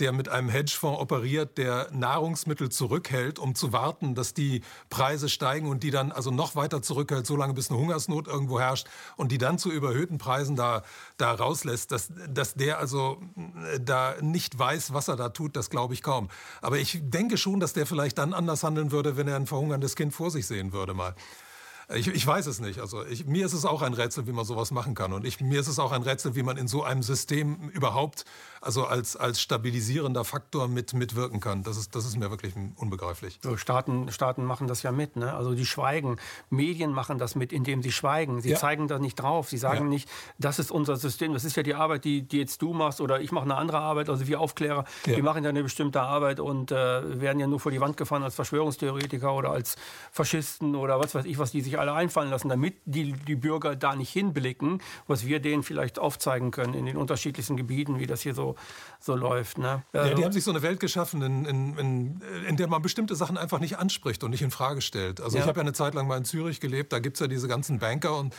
der 0.00 0.12
mit 0.12 0.28
einem 0.28 0.48
Hedgefonds 0.48 1.00
operiert, 1.00 1.58
der 1.58 1.88
Nahrungsmittel 1.92 2.70
zurückhält, 2.70 3.38
um 3.38 3.54
zu 3.54 3.72
warten, 3.72 4.14
dass 4.14 4.34
die 4.34 4.62
Preise 4.88 5.28
steigen 5.28 5.68
und 5.68 5.82
die 5.82 5.90
dann 5.90 6.10
also 6.12 6.30
noch 6.30 6.56
weiter 6.56 6.82
zurückhält, 6.82 7.26
solange 7.26 7.54
bis 7.54 7.70
eine 7.70 7.78
Hungersnot 7.78 8.26
irgendwo 8.26 8.58
herrscht 8.58 8.88
und 9.16 9.30
die 9.32 9.38
dann 9.38 9.58
zu 9.58 9.70
überhöhten 9.70 10.18
Preisen 10.18 10.56
da, 10.56 10.82
da 11.16 11.32
rauslässt, 11.32 11.92
dass, 11.92 12.12
dass 12.28 12.54
der 12.54 12.78
also 12.78 13.20
äh, 13.74 13.80
da 13.80 14.14
nicht 14.20 14.58
weiß, 14.58 14.92
was 14.94 15.08
er 15.08 15.16
da 15.16 15.28
tut, 15.28 15.56
das 15.56 15.70
glaube 15.70 15.94
ich 15.94 16.02
kaum. 16.02 16.28
Aber 16.62 16.78
ich 16.78 17.00
denke 17.02 17.36
schon, 17.36 17.60
dass 17.60 17.72
der 17.72 17.86
vielleicht 17.86 18.18
dann 18.18 18.32
anders 18.32 18.62
handeln 18.62 18.90
würde, 18.90 19.16
wenn 19.16 19.28
er 19.28 19.36
ein 19.36 19.46
verhungerndes 19.46 19.96
Kind 19.96 20.14
vor 20.14 20.30
sich 20.30 20.46
sehen 20.46 20.72
würde 20.72 20.94
mal. 20.94 21.14
Ich, 21.94 22.06
ich 22.06 22.24
weiß 22.24 22.46
es 22.46 22.60
nicht. 22.60 22.78
Also 22.78 23.04
ich, 23.04 23.26
mir 23.26 23.44
ist 23.44 23.52
es 23.52 23.64
auch 23.64 23.82
ein 23.82 23.94
Rätsel, 23.94 24.26
wie 24.26 24.32
man 24.32 24.44
sowas 24.44 24.70
machen 24.70 24.94
kann. 24.94 25.12
Und 25.12 25.24
ich, 25.24 25.40
mir 25.40 25.58
ist 25.58 25.66
es 25.66 25.78
auch 25.78 25.90
ein 25.90 26.02
Rätsel, 26.02 26.36
wie 26.36 26.44
man 26.44 26.56
in 26.56 26.68
so 26.68 26.84
einem 26.84 27.02
System 27.02 27.68
überhaupt 27.70 28.24
also 28.60 28.84
als, 28.84 29.16
als 29.16 29.40
stabilisierender 29.40 30.24
Faktor 30.24 30.68
mit, 30.68 30.92
mitwirken 30.92 31.40
kann. 31.40 31.62
Das 31.62 31.76
ist, 31.76 31.94
das 31.94 32.04
ist 32.04 32.16
mir 32.18 32.30
wirklich 32.30 32.54
unbegreiflich. 32.76 33.38
Staaten, 33.56 34.10
Staaten 34.12 34.44
machen 34.44 34.66
das 34.66 34.82
ja 34.82 34.92
mit. 34.92 35.16
Ne? 35.16 35.32
Also 35.32 35.54
die 35.54 35.64
schweigen. 35.64 36.16
Medien 36.50 36.92
machen 36.92 37.18
das 37.18 37.34
mit, 37.34 37.52
indem 37.52 37.82
sie 37.82 37.92
schweigen. 37.92 38.40
Sie 38.40 38.50
ja. 38.50 38.56
zeigen 38.56 38.88
da 38.88 38.98
nicht 38.98 39.16
drauf. 39.16 39.48
Sie 39.48 39.56
sagen 39.56 39.84
ja. 39.84 39.88
nicht, 39.88 40.08
das 40.38 40.58
ist 40.58 40.70
unser 40.70 40.96
System. 40.96 41.32
Das 41.32 41.44
ist 41.44 41.56
ja 41.56 41.62
die 41.62 41.74
Arbeit, 41.74 42.04
die, 42.04 42.22
die 42.22 42.38
jetzt 42.38 42.60
du 42.60 42.72
machst 42.72 43.00
oder 43.00 43.20
ich 43.20 43.32
mache 43.32 43.44
eine 43.44 43.56
andere 43.56 43.78
Arbeit. 43.78 44.10
Also 44.10 44.26
wir 44.26 44.40
Aufklärer, 44.40 44.84
ja. 45.06 45.14
die 45.14 45.22
machen 45.22 45.42
ja 45.42 45.50
eine 45.50 45.62
bestimmte 45.62 46.02
Arbeit 46.02 46.40
und 46.40 46.70
äh, 46.70 47.20
werden 47.20 47.40
ja 47.40 47.46
nur 47.46 47.60
vor 47.60 47.72
die 47.72 47.80
Wand 47.80 47.96
gefahren 47.96 48.22
als 48.22 48.34
Verschwörungstheoretiker 48.34 49.34
oder 49.34 49.50
als 49.50 49.76
Faschisten 50.12 50.74
oder 50.74 51.00
was 51.00 51.14
weiß 51.14 51.24
ich, 51.24 51.38
was 51.38 51.52
die 51.52 51.62
sich 51.62 51.78
alle 51.78 51.92
einfallen 51.92 52.30
lassen, 52.30 52.48
damit 52.48 52.76
die, 52.84 53.12
die 53.12 53.36
Bürger 53.36 53.76
da 53.76 53.96
nicht 53.96 54.10
hinblicken, 54.10 54.82
was 55.06 55.26
wir 55.26 55.40
denen 55.40 55.62
vielleicht 55.62 55.98
aufzeigen 55.98 56.50
können 56.50 56.74
in 56.74 56.86
den 56.86 56.96
unterschiedlichsten 56.96 57.56
Gebieten, 57.56 57.98
wie 57.98 58.06
das 58.06 58.20
hier 58.20 58.34
so, 58.34 58.49
so 58.98 59.14
läuft. 59.14 59.58
Ne? 59.58 59.82
Ja, 59.92 60.04
die 60.04 60.10
also 60.10 60.24
haben 60.24 60.32
sich 60.32 60.44
so 60.44 60.50
eine 60.50 60.62
Welt 60.62 60.80
geschaffen, 60.80 61.22
in, 61.22 61.44
in, 61.44 61.78
in, 61.78 62.22
in, 62.46 62.56
der 62.56 62.68
man 62.68 62.82
bestimmte 62.82 63.14
Sachen 63.16 63.38
einfach 63.38 63.58
nicht 63.58 63.78
anspricht 63.78 64.22
und 64.24 64.30
nicht 64.30 64.42
in 64.42 64.50
Frage 64.50 64.82
stellt. 64.82 65.20
Also 65.20 65.36
ja. 65.36 65.42
ich 65.42 65.48
habe 65.48 65.58
ja 65.58 65.62
eine 65.62 65.72
Zeit 65.72 65.94
lang 65.94 66.06
mal 66.06 66.18
in 66.18 66.24
Zürich 66.24 66.60
gelebt, 66.60 66.92
da 66.92 66.98
gibt 66.98 67.16
es 67.16 67.20
ja 67.20 67.26
diese 67.26 67.48
ganzen 67.48 67.78
Banker 67.78 68.16
und 68.16 68.34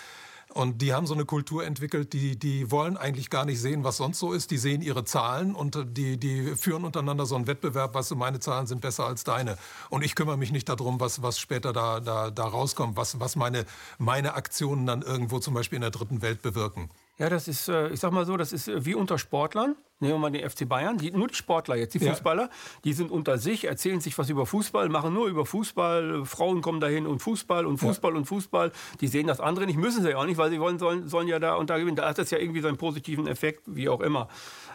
und 0.53 0.81
die 0.81 0.93
haben 0.93 1.07
so 1.07 1.13
eine 1.13 1.25
Kultur 1.25 1.65
entwickelt, 1.65 2.13
die, 2.13 2.37
die 2.37 2.71
wollen 2.71 2.97
eigentlich 2.97 3.29
gar 3.29 3.45
nicht 3.45 3.61
sehen, 3.61 3.83
was 3.83 3.97
sonst 3.97 4.19
so 4.19 4.33
ist. 4.33 4.51
Die 4.51 4.57
sehen 4.57 4.81
ihre 4.81 5.05
Zahlen 5.05 5.55
und 5.55 5.77
die, 5.97 6.17
die 6.17 6.55
führen 6.55 6.83
untereinander 6.83 7.25
so 7.25 7.35
einen 7.35 7.47
Wettbewerb, 7.47 7.93
was 7.93 8.13
meine 8.15 8.39
Zahlen 8.39 8.67
sind 8.67 8.81
besser 8.81 9.05
als 9.05 9.23
deine. 9.23 9.57
Und 9.89 10.03
ich 10.03 10.15
kümmere 10.15 10.37
mich 10.37 10.51
nicht 10.51 10.67
darum, 10.67 10.99
was, 10.99 11.21
was 11.21 11.39
später 11.39 11.71
da, 11.71 11.99
da, 11.99 12.31
da 12.31 12.43
rauskommt, 12.43 12.97
was, 12.97 13.19
was 13.19 13.35
meine, 13.35 13.65
meine 13.97 14.33
Aktionen 14.33 14.85
dann 14.85 15.01
irgendwo 15.01 15.39
zum 15.39 15.53
Beispiel 15.53 15.77
in 15.77 15.81
der 15.81 15.91
dritten 15.91 16.21
Welt 16.21 16.41
bewirken. 16.41 16.89
Ja, 17.17 17.29
das 17.29 17.47
ist, 17.47 17.69
äh, 17.69 17.89
ich 17.89 17.99
sag 17.99 18.11
mal 18.11 18.25
so, 18.25 18.35
das 18.35 18.51
ist 18.51 18.67
äh, 18.67 18.85
wie 18.85 18.95
unter 18.95 19.17
Sportlern. 19.17 19.75
Nehmen 20.01 20.15
wir 20.15 20.19
mal 20.19 20.31
den 20.31 20.49
FC 20.49 20.67
Bayern. 20.67 20.97
Die, 20.97 21.11
nur 21.11 21.27
die 21.27 21.35
Sportler 21.35 21.75
jetzt, 21.75 21.93
die 21.93 21.99
Fußballer, 21.99 22.43
ja. 22.43 22.49
die 22.83 22.93
sind 22.93 23.11
unter 23.11 23.37
sich, 23.37 23.65
erzählen 23.65 24.01
sich 24.01 24.17
was 24.17 24.29
über 24.29 24.45
Fußball, 24.45 24.89
machen 24.89 25.13
nur 25.13 25.27
über 25.27 25.45
Fußball. 25.45 26.25
Frauen 26.25 26.61
kommen 26.61 26.79
dahin 26.79 27.05
und 27.05 27.19
Fußball 27.19 27.65
und 27.65 27.77
Fußball 27.77 28.11
ja. 28.11 28.17
und 28.17 28.25
Fußball. 28.25 28.71
Die 28.99 29.07
sehen 29.07 29.27
das 29.27 29.39
andere 29.39 29.65
nicht, 29.65 29.77
müssen 29.77 30.03
sie 30.03 30.09
ja 30.09 30.17
auch 30.17 30.25
nicht, 30.25 30.37
weil 30.37 30.49
sie 30.49 30.59
wollen, 30.59 30.79
sollen, 30.79 31.07
sollen 31.07 31.27
ja 31.27 31.39
da 31.39 31.55
und 31.55 31.69
da 31.69 31.77
gewinnen. 31.77 31.95
Da 31.95 32.09
hat 32.09 32.17
das 32.17 32.31
ja 32.31 32.39
irgendwie 32.39 32.61
seinen 32.61 32.77
positiven 32.77 33.27
Effekt, 33.27 33.63
wie 33.67 33.89
auch 33.89 34.01
immer. 34.01 34.27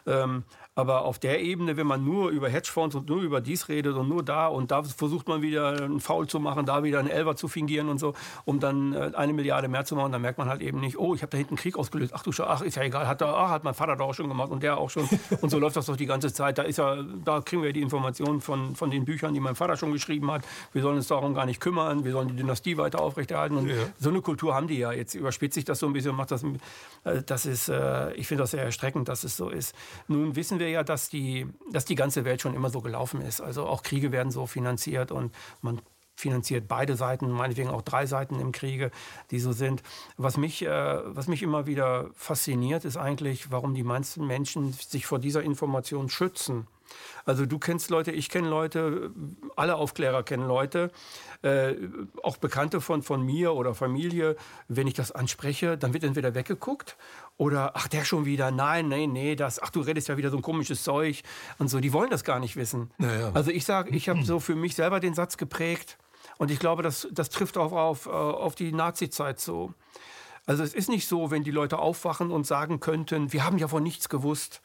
Ähm, 0.07 0.45
aber 0.77 1.07
auf 1.07 1.19
der 1.19 1.41
Ebene, 1.41 1.79
wenn 1.79 1.87
man 1.87 2.05
nur 2.05 2.29
über 2.29 2.51
Hedgefonds 2.51 2.95
und 2.95 3.09
nur 3.09 3.23
über 3.23 3.41
dies 3.41 3.69
redet 3.69 3.97
und 3.97 4.11
nur 4.11 4.23
da 4.23 4.47
und 4.47 4.71
da 4.71 4.83
versucht 4.83 5.27
man 5.27 5.41
wieder 5.41 5.69
einen 5.71 6.01
Foul 6.01 6.27
zu 6.27 6.39
machen, 6.39 6.67
da 6.67 6.85
wieder 6.85 6.99
einen 6.99 7.09
Elver 7.09 7.35
zu 7.35 7.49
fingieren 7.49 7.89
und 7.89 7.99
so, 7.99 8.13
um 8.45 8.61
dann 8.61 8.93
äh, 8.93 9.13
eine 9.15 9.33
Milliarde 9.33 9.69
mehr 9.69 9.87
zu 9.87 9.97
machen, 9.97 10.13
dann 10.13 10.21
merkt 10.21 10.37
man 10.37 10.51
halt 10.51 10.61
eben 10.61 10.79
nicht, 10.81 10.99
oh, 10.99 11.15
ich 11.15 11.23
habe 11.23 11.31
da 11.31 11.39
hinten 11.39 11.55
einen 11.55 11.59
Krieg 11.59 11.79
ausgelöst. 11.79 12.13
Ach 12.15 12.23
du 12.23 12.31
Schau, 12.31 12.45
ach, 12.45 12.61
ist 12.61 12.77
ja 12.77 12.83
egal, 12.83 13.09
hat, 13.09 13.23
da, 13.23 13.35
ach, 13.35 13.49
hat 13.49 13.65
mein 13.65 13.73
Vater 13.73 13.97
doch 13.97 14.09
auch 14.09 14.15
schon 14.15 14.29
gemacht 14.29 14.51
und 14.51 14.63
der 14.63 14.77
auch 14.77 14.91
schon. 14.91 15.09
Und 15.41 15.51
so 15.51 15.59
läuft 15.59 15.77
das 15.77 15.87
doch 15.87 15.97
die 15.97 16.07
ganze 16.07 16.33
Zeit. 16.33 16.59
Da, 16.59 16.63
ist 16.63 16.79
ja, 16.79 17.03
da 17.25 17.41
kriegen 17.41 17.63
wir 17.63 17.73
die 17.73 17.83
Informationen 17.83 18.41
von, 18.41 18.77
von 18.77 18.91
den 18.91 19.05
Büchern, 19.05 19.35
die 19.35 19.41
mein 19.41 19.55
Vater 19.55 19.77
schon 19.77 19.93
geschrieben 19.93 20.31
hat. 20.31 20.43
Wir 20.73 20.83
sollen 20.83 20.97
uns 20.97 21.09
darum 21.09 21.35
gar 21.35 21.47
nicht 21.47 21.61
kümmern, 21.61 22.05
wir 22.05 22.13
sollen 22.13 22.29
die 22.29 22.37
Dynastie 22.37 22.77
weiter 22.77 23.01
aufrechterhalten. 23.01 23.57
Und 23.57 23.69
ja. 23.69 23.77
so 23.99 24.11
eine 24.11 24.21
Kultur 24.21 24.55
haben 24.55 24.69
die 24.69 24.79
ja. 24.79 24.93
Jetzt 24.93 25.15
überspitzt 25.15 25.55
sich 25.55 25.65
das 25.65 25.79
so 25.79 25.87
ein 25.87 25.93
bisschen 25.93 26.13
und 26.13 26.17
macht 26.17 26.31
das. 26.31 26.43
Äh, 27.05 27.23
das 27.25 27.47
ist, 27.47 27.69
äh, 27.69 28.13
ich 28.15 28.27
finde 28.27 28.43
das 28.43 28.53
sehr 28.53 28.63
erstreckend, 28.63 29.09
dass 29.09 29.25
es 29.25 29.37
so 29.37 29.49
ist. 29.51 29.75
Nun 30.09 30.37
wissen 30.37 30.59
wir 30.59 30.71
ja, 30.71 30.83
dass 30.83 31.09
die 31.09 31.47
dass 31.71 31.85
die 31.85 31.95
ganze 31.95 32.25
Welt 32.25 32.41
schon 32.41 32.55
immer 32.55 32.71
so 32.71 32.81
gelaufen 32.81 33.21
ist. 33.21 33.41
Also 33.41 33.67
auch 33.67 33.83
Kriege 33.83 34.13
werden 34.13 34.31
so 34.31 34.47
finanziert 34.47 35.13
und 35.13 35.35
man 35.63 35.81
finanziert 36.17 36.67
beide 36.67 36.97
Seiten, 36.97 37.31
meinetwegen 37.31 37.69
auch 37.69 37.83
drei 37.83 38.07
Seiten 38.07 38.41
im 38.41 38.53
Kriege, 38.53 38.91
die 39.31 39.39
so 39.39 39.53
sind. 39.53 39.83
Was 40.17 40.37
mich, 40.37 40.63
äh, 40.63 40.69
was 41.05 41.29
mich 41.29 41.43
immer 41.43 41.67
wieder 41.67 42.11
fasziniert, 42.15 42.85
ist 42.85 42.97
eigentlich, 42.97 43.51
warum 43.51 43.75
die 43.75 43.85
meisten 43.85 44.27
Menschen 44.27 44.73
sich 44.73 45.07
vor 45.07 45.19
dieser 45.19 45.43
Information 45.43 46.09
schützen. 46.09 46.67
Also 47.25 47.47
du 47.47 47.59
kennst 47.59 47.91
Leute, 47.91 48.13
ich 48.13 48.29
kenne 48.29 48.49
Leute, 48.49 49.11
alle 49.57 49.77
Aufklärer 49.77 50.23
kennen 50.23 50.47
Leute, 50.47 50.91
äh, 51.43 51.75
auch 52.23 52.37
Bekannte 52.37 52.81
von, 52.81 53.03
von 53.03 53.23
mir 53.23 53.55
oder 53.55 53.75
Familie. 53.75 54.37
Wenn 54.69 54.87
ich 54.87 54.95
das 54.95 55.13
anspreche, 55.13 55.77
dann 55.77 55.93
wird 55.93 56.05
entweder 56.05 56.35
weggeguckt 56.35 56.97
oder 57.37 57.73
ach 57.75 57.89
der 57.89 58.05
schon 58.05 58.25
wieder, 58.25 58.51
nein, 58.51 58.89
nein, 58.89 59.13
nee, 59.13 59.37
das, 59.37 59.61
ach 59.61 59.71
du 59.71 59.81
redest 59.81 60.09
ja 60.09 60.17
wieder 60.17 60.31
so 60.31 60.37
ein 60.37 60.43
komisches 60.43 60.85
Zeug 60.85 61.23
und 61.59 61.69
so. 61.69 61.81
Die 61.81 61.93
wollen 61.93 62.11
das 62.11 62.25
gar 62.25 62.39
nicht 62.39 62.57
wissen. 62.57 62.91
Naja. 62.99 63.33
Also 63.35 63.51
ich 63.51 63.65
sage, 63.65 63.91
ich 63.91 64.09
habe 64.09 64.23
so 64.23 64.41
für 64.41 64.55
mich 64.55 64.75
selber 64.75 65.01
den 65.01 65.15
Satz 65.15 65.37
geprägt 65.37 65.99
und 66.39 66.51
ich 66.51 66.59
glaube, 66.59 66.83
das, 66.83 67.09
das 67.11 67.31
trifft 67.31 67.57
auch 67.59 67.73
auf, 67.73 68.07
äh, 68.07 68.11
auf 68.11 68.55
die 68.55 68.73
Nazi-Zeit 68.73 69.41
so. 69.41 69.75
Also 70.47 70.63
es 70.63 70.75
ist 70.75 70.89
nicht 70.89 71.09
so, 71.09 71.31
wenn 71.31 71.43
die 71.43 71.51
Leute 71.51 71.79
aufwachen 71.79 72.31
und 72.31 72.47
sagen 72.47 72.79
könnten, 72.79 73.33
wir 73.33 73.45
haben 73.45 73.59
ja 73.59 73.67
von 73.67 73.83
nichts 73.83 74.09
gewusst. 74.09 74.63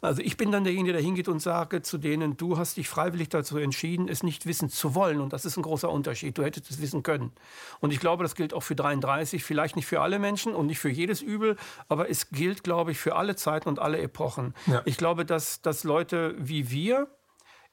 Also 0.00 0.22
ich 0.22 0.36
bin 0.36 0.52
dann 0.52 0.62
derjenige, 0.62 0.92
der 0.92 1.02
hingeht 1.02 1.28
und 1.28 1.40
sage 1.40 1.82
zu 1.82 1.98
denen, 1.98 2.36
du 2.36 2.56
hast 2.56 2.76
dich 2.76 2.88
freiwillig 2.88 3.30
dazu 3.30 3.58
entschieden, 3.58 4.08
es 4.08 4.22
nicht 4.22 4.46
wissen 4.46 4.70
zu 4.70 4.94
wollen. 4.94 5.20
Und 5.20 5.32
das 5.32 5.44
ist 5.44 5.56
ein 5.56 5.62
großer 5.62 5.90
Unterschied. 5.90 6.38
Du 6.38 6.44
hättest 6.44 6.70
es 6.70 6.80
wissen 6.80 7.02
können. 7.02 7.32
Und 7.80 7.92
ich 7.92 7.98
glaube, 7.98 8.22
das 8.22 8.36
gilt 8.36 8.54
auch 8.54 8.62
für 8.62 8.76
33, 8.76 9.42
vielleicht 9.42 9.74
nicht 9.74 9.86
für 9.86 10.00
alle 10.00 10.20
Menschen 10.20 10.54
und 10.54 10.66
nicht 10.66 10.78
für 10.78 10.88
jedes 10.88 11.20
Übel, 11.20 11.56
aber 11.88 12.08
es 12.08 12.30
gilt, 12.30 12.62
glaube 12.62 12.92
ich, 12.92 12.98
für 12.98 13.16
alle 13.16 13.34
Zeiten 13.34 13.68
und 13.68 13.80
alle 13.80 13.98
Epochen. 13.98 14.54
Ja. 14.66 14.82
Ich 14.84 14.96
glaube, 14.98 15.26
dass, 15.26 15.62
dass 15.62 15.82
Leute 15.82 16.36
wie 16.38 16.70
wir, 16.70 17.08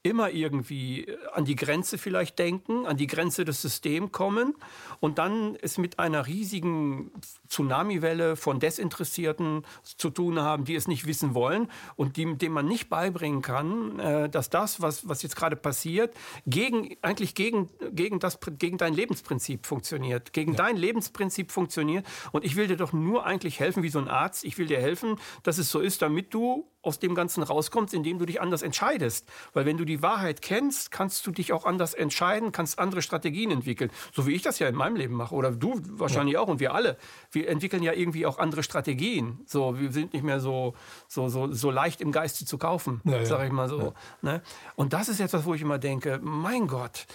immer 0.05 0.29
irgendwie 0.29 1.07
an 1.33 1.45
die 1.45 1.55
Grenze 1.55 1.97
vielleicht 1.97 2.39
denken, 2.39 2.85
an 2.85 2.97
die 2.97 3.07
Grenze 3.07 3.45
des 3.45 3.61
Systems 3.61 4.11
kommen 4.11 4.55
und 4.99 5.17
dann 5.17 5.57
es 5.61 5.77
mit 5.77 5.99
einer 5.99 6.27
riesigen 6.27 7.11
Tsunamiwelle 7.49 8.35
von 8.35 8.59
Desinteressierten 8.59 9.65
zu 9.83 10.09
tun 10.09 10.39
haben, 10.39 10.65
die 10.65 10.75
es 10.75 10.87
nicht 10.87 11.05
wissen 11.05 11.33
wollen 11.33 11.69
und 11.95 12.17
die, 12.17 12.37
dem 12.37 12.51
man 12.51 12.65
nicht 12.65 12.89
beibringen 12.89 13.41
kann, 13.41 13.99
äh, 13.99 14.29
dass 14.29 14.49
das, 14.49 14.81
was, 14.81 15.07
was 15.07 15.23
jetzt 15.23 15.35
gerade 15.35 15.55
passiert, 15.55 16.13
gegen, 16.45 16.95
eigentlich 17.01 17.35
gegen, 17.35 17.69
gegen, 17.91 18.19
das, 18.19 18.39
gegen 18.59 18.77
dein 18.77 18.93
Lebensprinzip 18.93 19.65
funktioniert, 19.65 20.33
gegen 20.33 20.51
ja. 20.51 20.57
dein 20.57 20.77
Lebensprinzip 20.77 21.51
funktioniert. 21.51 22.05
Und 22.31 22.45
ich 22.45 22.55
will 22.55 22.67
dir 22.67 22.77
doch 22.77 22.93
nur 22.93 23.25
eigentlich 23.25 23.59
helfen, 23.59 23.83
wie 23.83 23.89
so 23.89 23.99
ein 23.99 24.07
Arzt. 24.07 24.45
Ich 24.45 24.57
will 24.57 24.67
dir 24.67 24.79
helfen, 24.79 25.17
dass 25.43 25.57
es 25.57 25.69
so 25.69 25.79
ist, 25.79 26.01
damit 26.01 26.33
du 26.33 26.67
aus 26.85 26.99
dem 26.99 27.15
Ganzen 27.15 27.43
rauskommst, 27.43 27.93
indem 27.93 28.19
du 28.19 28.25
dich 28.25 28.41
anders 28.41 28.61
entscheidest. 28.61 29.27
Weil 29.53 29.65
wenn 29.65 29.77
du 29.77 29.85
die 29.85 29.94
Wahrheit 30.01 30.41
kennst, 30.41 30.91
kannst 30.91 31.25
du 31.27 31.31
dich 31.31 31.53
auch 31.53 31.65
anders 31.65 31.93
entscheiden, 31.93 32.51
kannst 32.51 32.79
andere 32.79 33.01
Strategien 33.01 33.51
entwickeln. 33.51 33.91
So 34.13 34.27
wie 34.27 34.33
ich 34.33 34.41
das 34.41 34.59
ja 34.59 34.67
in 34.67 34.75
meinem 34.75 34.95
Leben 34.95 35.15
mache. 35.15 35.35
Oder 35.35 35.51
du 35.51 35.81
wahrscheinlich 35.91 36.33
ja. 36.33 36.39
auch 36.39 36.47
und 36.47 36.59
wir 36.59 36.73
alle. 36.73 36.97
Wir 37.31 37.49
entwickeln 37.49 37.83
ja 37.83 37.93
irgendwie 37.93 38.25
auch 38.25 38.37
andere 38.37 38.63
Strategien. 38.63 39.39
So, 39.45 39.79
wir 39.79 39.91
sind 39.91 40.13
nicht 40.13 40.23
mehr 40.23 40.39
so, 40.39 40.75
so, 41.07 41.29
so, 41.29 41.51
so 41.51 41.71
leicht 41.71 42.01
im 42.01 42.11
Geiste 42.11 42.45
zu 42.45 42.57
kaufen, 42.57 43.01
ja, 43.03 43.25
sage 43.25 43.47
ich 43.47 43.51
mal 43.51 43.69
so. 43.69 43.79
Ja. 43.79 43.93
Ne? 44.21 44.41
Und 44.75 44.93
das 44.93 45.09
ist 45.09 45.19
etwas, 45.19 45.45
wo 45.45 45.53
ich 45.53 45.61
immer 45.61 45.79
denke, 45.79 46.19
mein 46.21 46.67
Gott, 46.67 47.05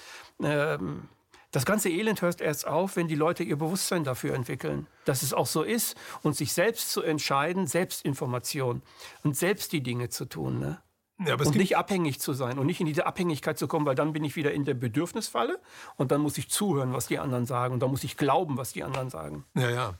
ähm, 0.42 1.08
das 1.52 1.66
ganze 1.66 1.88
Elend 1.88 2.22
hört 2.22 2.40
erst 2.40 2.66
auf, 2.66 2.94
wenn 2.94 3.08
die 3.08 3.16
Leute 3.16 3.42
ihr 3.42 3.56
Bewusstsein 3.56 4.04
dafür 4.04 4.34
entwickeln, 4.34 4.86
dass 5.04 5.22
es 5.22 5.34
auch 5.34 5.46
so 5.46 5.62
ist 5.62 5.96
und 6.22 6.36
sich 6.36 6.52
selbst 6.52 6.92
zu 6.92 7.02
entscheiden, 7.02 7.66
Selbstinformation 7.66 8.82
und 9.24 9.36
selbst 9.36 9.72
die 9.72 9.82
Dinge 9.82 10.10
zu 10.10 10.26
tun. 10.26 10.60
Ne? 10.60 10.80
Ja, 11.26 11.34
und 11.34 11.54
nicht 11.54 11.76
abhängig 11.76 12.20
zu 12.20 12.32
sein 12.32 12.58
und 12.58 12.66
nicht 12.66 12.80
in 12.80 12.86
diese 12.86 13.06
Abhängigkeit 13.06 13.58
zu 13.58 13.68
kommen, 13.68 13.84
weil 13.84 13.94
dann 13.94 14.12
bin 14.12 14.24
ich 14.24 14.36
wieder 14.36 14.52
in 14.52 14.64
der 14.64 14.74
Bedürfnisfalle 14.74 15.60
und 15.96 16.12
dann 16.12 16.22
muss 16.22 16.38
ich 16.38 16.48
zuhören, 16.48 16.92
was 16.92 17.08
die 17.08 17.18
anderen 17.18 17.44
sagen 17.44 17.74
und 17.74 17.80
dann 17.80 17.90
muss 17.90 18.04
ich 18.04 18.16
glauben, 18.16 18.56
was 18.56 18.72
die 18.72 18.84
anderen 18.84 19.10
sagen. 19.10 19.44
Ja, 19.54 19.70
ja. 19.70 19.94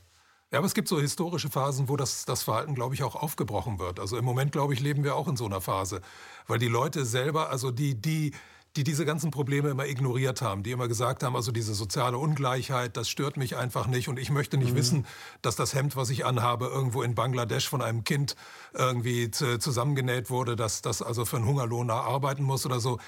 Ja, 0.53 0.59
aber 0.59 0.67
es 0.67 0.75
gibt 0.75 0.89
so 0.89 1.01
historische 1.01 1.49
Phasen, 1.49 1.89
wo 1.89 1.97
das, 1.97 2.25
das 2.25 2.43
Verhalten, 2.43 2.75
glaube 2.75 2.95
ich, 2.95 3.05
auch 3.05 3.15
aufgebrochen 3.15 3.79
wird. 3.79 4.01
Also 4.01 4.17
im 4.17 4.25
Moment, 4.25 4.51
glaube 4.51 4.75
ich, 4.75 4.81
leben 4.81 5.05
wir 5.05 5.15
auch 5.15 5.29
in 5.29 5.37
so 5.37 5.47
einer 5.47 5.61
Phase, 5.61 6.01
weil 6.49 6.59
die 6.59 6.67
Leute 6.67 7.05
selber, 7.05 7.51
also 7.51 7.71
die, 7.71 7.95
die 7.95 8.33
die 8.77 8.85
diese 8.85 9.05
ganzen 9.05 9.31
Probleme 9.31 9.69
immer 9.69 9.87
ignoriert 9.87 10.43
haben, 10.43 10.63
die 10.63 10.71
immer 10.71 10.87
gesagt 10.87 11.23
haben, 11.23 11.35
also 11.35 11.51
diese 11.51 11.75
soziale 11.75 12.19
Ungleichheit, 12.19 12.97
das 12.97 13.09
stört 13.09 13.37
mich 13.37 13.57
einfach 13.57 13.87
nicht 13.87 14.09
und 14.09 14.19
ich 14.19 14.31
möchte 14.31 14.57
nicht 14.59 14.73
mhm. 14.73 14.77
wissen, 14.77 15.07
dass 15.43 15.57
das 15.57 15.75
Hemd, 15.75 15.97
was 15.97 16.11
ich 16.11 16.25
anhabe, 16.25 16.67
irgendwo 16.67 17.03
in 17.03 17.15
Bangladesch 17.15 17.69
von 17.69 17.83
einem 17.83 18.05
Kind 18.05 18.37
irgendwie 18.73 19.31
zusammengenäht 19.31 20.31
wurde, 20.31 20.55
dass 20.55 20.83
das 20.83 21.03
also 21.03 21.25
für 21.25 21.37
einen 21.37 21.47
Hungerlohn 21.47 21.91
arbeiten 21.91 22.45
muss 22.45 22.65
oder 22.65 22.79
so. 22.81 22.99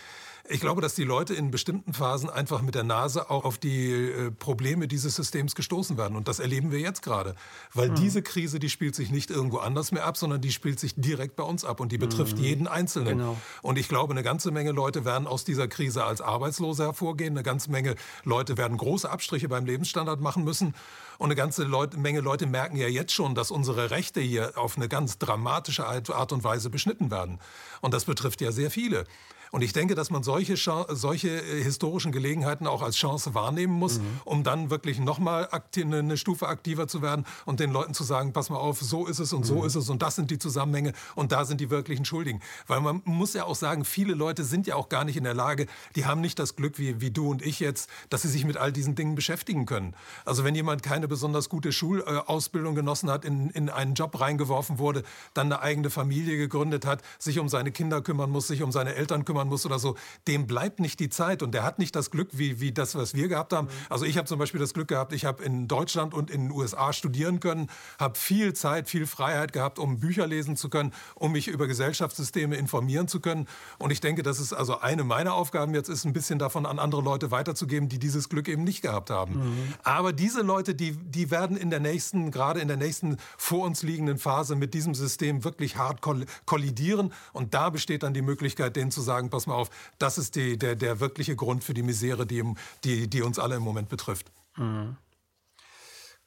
Ich 0.49 0.61
glaube, 0.61 0.83
dass 0.83 0.95
die 0.95 1.05
Leute 1.05 1.35
in 1.35 1.51
bestimmten 1.53 1.95
Phasen 1.95 2.29
einfach 2.29 2.63
mit 2.63 2.75
der 2.75 2.83
Nase 2.83 3.31
auch 3.31 3.45
auf 3.45 3.59
die 3.59 3.93
äh, 3.93 4.31
Probleme 4.33 4.89
dieses 4.89 5.15
Systems 5.15 5.55
gestoßen 5.55 5.97
werden. 5.97 6.17
Und 6.17 6.27
das 6.27 6.41
erleben 6.41 6.73
wir 6.73 6.81
jetzt 6.81 7.03
gerade. 7.03 7.37
Weil 7.73 7.91
mhm. 7.91 7.95
diese 7.95 8.23
Krise, 8.23 8.59
die 8.59 8.69
spielt 8.69 8.97
sich 8.97 9.11
nicht 9.11 9.31
irgendwo 9.31 9.59
anders 9.59 9.93
mehr 9.93 10.05
ab, 10.05 10.17
sondern 10.17 10.41
die 10.41 10.51
spielt 10.51 10.81
sich 10.81 10.95
direkt 10.97 11.37
bei 11.37 11.45
uns 11.45 11.65
ab 11.65 11.79
und 11.79 11.93
die 11.93 11.99
betrifft 11.99 12.39
mhm. 12.39 12.45
jeden 12.45 12.67
Einzelnen. 12.67 13.19
Genau. 13.19 13.37
Und 13.63 13.79
ich 13.79 13.89
glaube, 13.89 14.13
eine 14.13 14.25
ganze 14.25 14.51
Menge 14.51 14.73
Leute 14.73 15.05
werden 15.05 15.29
aus 15.29 15.45
dieser 15.45 15.69
Krise 15.69 16.05
als 16.05 16.21
Arbeitslose 16.21 16.85
hervorgehen. 16.85 17.35
Eine 17.35 17.45
ganze 17.45 17.71
Menge 17.71 17.95
Leute 18.25 18.57
werden 18.57 18.77
große 18.77 19.09
Abstriche 19.09 19.49
beim 19.49 19.65
Lebensstandard 19.65 20.21
machen 20.21 20.43
müssen. 20.43 20.75
Und 21.19 21.27
eine 21.27 21.37
ganze 21.37 21.63
Leute, 21.63 21.99
Menge 21.99 22.21
Leute 22.21 22.47
merken 22.47 22.77
ja 22.77 22.89
jetzt 22.89 23.13
schon, 23.13 23.37
dass 23.37 23.53
unsere 23.53 23.91
Rechte 23.91 24.21
hier 24.21 24.53
auf 24.57 24.77
eine 24.77 24.89
ganz 24.89 25.19
dramatische 25.19 25.87
Art 25.87 26.33
und 26.33 26.43
Weise 26.43 26.69
beschnitten 26.69 27.13
werden. 27.13 27.39
Und 27.81 27.95
das 27.95 28.07
betrifft 28.07 28.41
ja 28.41 28.51
sehr 28.51 28.73
viele. 28.73 29.05
Und 29.53 29.61
ich 29.61 29.75
denke, 29.75 29.95
dass 29.95 30.09
man 30.09 30.23
solche, 30.23 30.57
solche 30.57 31.29
äh, 31.29 31.63
historischen 31.63 32.11
Gelegenheiten 32.11 32.67
auch 32.67 32.81
als 32.81 32.97
Chance 32.97 33.35
wahrnehmen 33.35 33.75
muss, 33.75 33.99
mhm. 33.99 34.21
um 34.25 34.45
dann 34.45 34.71
wirklich 34.71 34.99
nochmal 34.99 35.47
eine 35.77 36.17
Stufe 36.17 36.49
aktiver 36.49 36.89
zu 36.89 37.03
werden 37.03 37.27
und 37.45 37.61
den 37.61 37.71
Leuten 37.71 37.93
zu 37.93 38.03
sagen, 38.03 38.33
pass 38.33 38.49
mal 38.49 38.57
auf, 38.57 38.81
so 38.81 39.07
ist 39.07 39.19
es 39.19 39.35
und 39.35 39.41
mhm. 39.41 39.45
so 39.45 39.65
ist 39.65 39.75
es 39.75 39.91
und 39.91 40.01
das 40.01 40.17
sind 40.17 40.31
die 40.31 40.39
Zusammenhänge 40.39 40.95
und 41.17 41.33
da 41.33 41.45
sind 41.45 41.61
die 41.61 41.69
wirklichen 41.69 42.07
Schuldigen. 42.07 42.41
Weil 42.67 42.81
man 42.81 43.03
muss 43.05 43.35
ja 43.35 43.45
auch 43.45 43.55
sagen, 43.55 43.85
viele 43.85 44.15
Leute 44.15 44.43
sind 44.43 44.67
ja 44.67 44.75
auch 44.75 44.89
gar 44.89 45.05
nicht 45.05 45.19
in 45.19 45.25
der 45.25 45.35
Lage, 45.35 45.67
die 45.97 46.07
haben 46.07 46.23
nicht 46.23 46.39
das 46.39 46.57
Glück 46.57 46.79
wie, 46.79 47.03
wie 47.03 47.11
du 47.11 47.31
und 47.31 47.43
ich 47.43 47.61
jetzt, 47.61 47.91
dass 48.09 48.23
sie 48.23 48.29
sich 48.29 48.47
mit 48.47 48.57
all 48.57 48.73
diesen 48.73 48.95
Dingen 48.95 49.15
beschäftigen 49.15 49.67
können. 49.67 49.95
Also 50.25 50.45
wenn 50.45 50.55
jemand 50.55 50.83
keine 50.83 51.09
besonders 51.09 51.51
gute 51.51 51.73
Schulausbildung 51.73 52.75
genossen 52.75 53.11
hat, 53.11 53.27
in, 53.27 53.51
in 53.51 53.69
einen 53.69 53.93
Job 53.93 54.19
reingeworfen 54.19 54.79
wurde, 54.79 55.03
dann 55.35 55.53
eine 55.53 55.61
eigene 55.61 55.91
Familie 55.91 56.39
gegründet 56.39 56.87
hat, 56.87 57.03
sich 57.19 57.39
um 57.39 57.51
seine 57.51 57.71
Kinder 57.71 58.01
kümmern 58.01 58.31
muss, 58.31 58.47
sich 58.47 58.63
um 58.63 58.73
seine 58.73 58.95
Eltern 58.95 59.27
kümmern 59.27 59.42
muss 59.49 59.67
oder 59.67 59.79
so, 59.79 59.97
dem 60.29 60.47
bleibt 60.47 60.81
nicht 60.81 61.01
die 61.01 61.09
Zeit 61.09 61.43
und 61.43 61.53
der 61.53 61.63
hat 61.63 61.79
nicht 61.79 61.95
das 61.95 62.11
Glück 62.11 62.29
wie, 62.33 62.61
wie 62.61 62.73
das, 62.73 62.95
was 62.95 63.15
wir 63.15 63.29
gehabt 63.29 63.53
haben. 63.53 63.69
Also 63.89 64.05
ich 64.05 64.17
habe 64.17 64.27
zum 64.27 64.39
Beispiel 64.39 64.61
das 64.61 64.75
Glück 64.75 64.89
gehabt, 64.89 65.13
ich 65.13 65.25
habe 65.25 65.43
in 65.43 65.69
Deutschland 65.69 66.15
und 66.15 66.31
in 66.31 66.49
den 66.49 66.51
USA 66.51 66.93
studieren 66.93 67.41
können, 67.41 67.69
habe 67.99 68.19
viel 68.19 68.53
Zeit, 68.53 68.89
viel 68.89 69.07
Freiheit 69.07 69.53
gehabt, 69.53 69.79
um 69.79 70.01
Bücher 70.01 70.27
lesen 70.27 70.57
zu 70.57 70.69
können, 70.69 70.93
um 71.15 71.33
mich 71.33 71.49
über 71.49 71.67
Gesellschaftssysteme 71.67 72.57
informieren 72.57 73.09
zu 73.09 73.21
können. 73.21 73.47
Und 73.79 73.91
ich 73.91 74.01
denke, 74.01 74.23
das 74.23 74.41
ist 74.41 74.53
also 74.53 74.81
eine 74.81 75.05
meiner 75.05 75.35
Aufgaben 75.35 75.75
jetzt 75.75 75.89
ist, 75.89 76.05
ein 76.05 76.13
bisschen 76.13 76.39
davon 76.39 76.67
an 76.67 76.79
andere 76.79 77.03
Leute 77.03 77.31
weiterzugeben, 77.31 77.89
die 77.89 77.99
dieses 77.99 78.29
Glück 78.29 78.49
eben 78.49 78.65
nicht 78.65 78.83
gehabt 78.83 79.11
haben. 79.11 79.35
Mhm. 79.35 79.75
Aber 79.83 80.13
diese 80.13 80.43
Leute, 80.43 80.75
die, 80.75 80.93
die 80.93 81.31
werden 81.31 81.57
in 81.57 81.71
der 81.71 81.81
nächsten, 81.81 82.31
gerade 82.31 82.61
in 82.61 82.69
der 82.69 82.77
nächsten 82.77 83.17
vor 83.37 83.65
uns 83.65 83.83
liegenden 83.83 84.19
Phase 84.19 84.57
mit 84.57 84.75
diesem 84.75 84.95
System 84.95 85.45
wirklich 85.45 85.77
hart 85.77 86.01
kollidieren. 86.47 87.13
Und 87.33 87.55
da 87.55 87.71
besteht 87.71 88.03
dann 88.03 88.15
die 88.15 88.23
Möglichkeit, 88.23 88.77
denen 88.77 88.91
zu 88.91 89.01
sagen, 89.01 89.32
pass 89.33 89.47
mal 89.47 89.55
auf, 89.55 89.71
das 89.99 90.19
ist 90.19 90.37
die, 90.37 90.57
der, 90.57 90.77
der 90.77 91.01
wirkliche 91.01 91.35
Grund 91.35 91.65
für 91.65 91.75
die 91.75 91.83
Misere, 91.83 92.27
die, 92.27 92.45
die, 92.85 93.09
die 93.09 93.23
uns 93.23 93.39
alle 93.39 93.57
im 93.57 93.63
Moment 93.63 93.89
betrifft. 93.89 94.31
Mhm. 94.57 94.97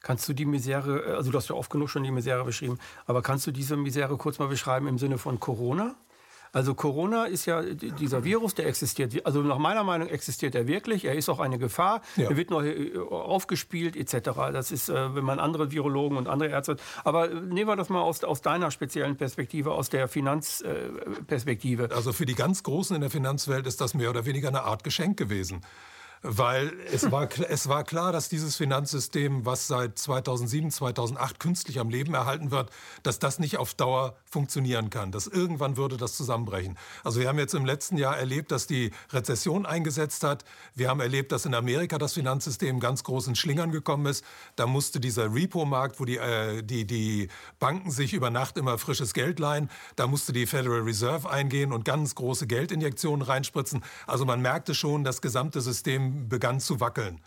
Kannst 0.00 0.28
du 0.28 0.34
die 0.34 0.44
Misere, 0.44 1.16
also 1.16 1.30
du 1.30 1.38
hast 1.38 1.48
ja 1.48 1.56
oft 1.56 1.70
genug 1.70 1.88
schon 1.88 2.04
die 2.04 2.10
Misere 2.10 2.44
beschrieben, 2.44 2.78
aber 3.06 3.22
kannst 3.22 3.46
du 3.46 3.50
diese 3.50 3.76
Misere 3.76 4.16
kurz 4.16 4.38
mal 4.38 4.48
beschreiben 4.48 4.86
im 4.86 4.98
Sinne 4.98 5.18
von 5.18 5.40
Corona? 5.40 5.96
Also 6.56 6.74
Corona 6.74 7.26
ist 7.26 7.44
ja 7.44 7.60
dieser 7.60 8.24
Virus, 8.24 8.54
der 8.54 8.66
existiert. 8.66 9.26
Also 9.26 9.42
nach 9.42 9.58
meiner 9.58 9.84
Meinung 9.84 10.08
existiert 10.08 10.54
er 10.54 10.66
wirklich. 10.66 11.04
Er 11.04 11.14
ist 11.14 11.28
auch 11.28 11.38
eine 11.38 11.58
Gefahr. 11.58 12.00
Ja. 12.16 12.30
Er 12.30 12.36
wird 12.38 12.48
noch 12.48 12.62
äh, 12.62 12.96
aufgespielt 12.96 13.94
etc. 13.94 14.30
Das 14.54 14.72
ist, 14.72 14.88
äh, 14.88 15.14
wenn 15.14 15.22
man 15.22 15.38
andere 15.38 15.70
Virologen 15.70 16.16
und 16.16 16.28
andere 16.28 16.48
Ärzte. 16.48 16.78
Aber 17.04 17.30
äh, 17.30 17.34
nehmen 17.34 17.68
wir 17.68 17.76
das 17.76 17.90
mal 17.90 18.00
aus, 18.00 18.24
aus 18.24 18.40
deiner 18.40 18.70
speziellen 18.70 19.16
Perspektive, 19.16 19.72
aus 19.72 19.90
der 19.90 20.08
Finanzperspektive. 20.08 21.90
Also 21.94 22.14
für 22.14 22.24
die 22.24 22.34
ganz 22.34 22.62
Großen 22.62 22.96
in 22.96 23.02
der 23.02 23.10
Finanzwelt 23.10 23.66
ist 23.66 23.82
das 23.82 23.92
mehr 23.92 24.08
oder 24.08 24.24
weniger 24.24 24.48
eine 24.48 24.62
Art 24.62 24.82
Geschenk 24.82 25.18
gewesen 25.18 25.60
weil 26.28 26.72
es 26.92 27.10
war, 27.12 27.28
es 27.48 27.68
war 27.68 27.84
klar, 27.84 28.10
dass 28.10 28.28
dieses 28.28 28.56
Finanzsystem, 28.56 29.46
was 29.46 29.68
seit 29.68 29.96
2007, 29.96 30.72
2008 30.72 31.38
künstlich 31.38 31.78
am 31.78 31.88
Leben 31.88 32.14
erhalten 32.14 32.50
wird, 32.50 32.70
dass 33.04 33.20
das 33.20 33.38
nicht 33.38 33.58
auf 33.58 33.74
Dauer 33.74 34.16
funktionieren 34.24 34.90
kann, 34.90 35.12
dass 35.12 35.28
irgendwann 35.28 35.76
würde 35.76 35.96
das 35.96 36.16
zusammenbrechen. 36.16 36.76
Also 37.04 37.20
wir 37.20 37.28
haben 37.28 37.38
jetzt 37.38 37.54
im 37.54 37.64
letzten 37.64 37.96
Jahr 37.96 38.18
erlebt, 38.18 38.50
dass 38.50 38.66
die 38.66 38.90
Rezession 39.12 39.66
eingesetzt 39.66 40.24
hat. 40.24 40.44
Wir 40.74 40.88
haben 40.88 40.98
erlebt, 40.98 41.30
dass 41.30 41.46
in 41.46 41.54
Amerika 41.54 41.96
das 41.96 42.14
Finanzsystem 42.14 42.80
ganz 42.80 43.04
groß 43.04 43.28
in 43.28 43.36
Schlingern 43.36 43.70
gekommen 43.70 44.06
ist. 44.06 44.24
Da 44.56 44.66
musste 44.66 44.98
dieser 44.98 45.32
Repo-Markt, 45.32 46.00
wo 46.00 46.04
die, 46.04 46.16
äh, 46.16 46.62
die, 46.62 46.86
die 46.86 47.28
Banken 47.60 47.92
sich 47.92 48.14
über 48.14 48.30
Nacht 48.30 48.58
immer 48.58 48.78
frisches 48.78 49.14
Geld 49.14 49.38
leihen, 49.38 49.70
da 49.94 50.08
musste 50.08 50.32
die 50.32 50.46
Federal 50.46 50.80
Reserve 50.80 51.30
eingehen 51.30 51.72
und 51.72 51.84
ganz 51.84 52.16
große 52.16 52.48
Geldinjektionen 52.48 53.22
reinspritzen. 53.22 53.84
Also 54.08 54.24
man 54.24 54.42
merkte 54.42 54.74
schon, 54.74 55.04
das 55.04 55.22
gesamte 55.22 55.60
System 55.60 56.15
begann 56.16 56.60
zu 56.60 56.80
wackeln. 56.80 57.20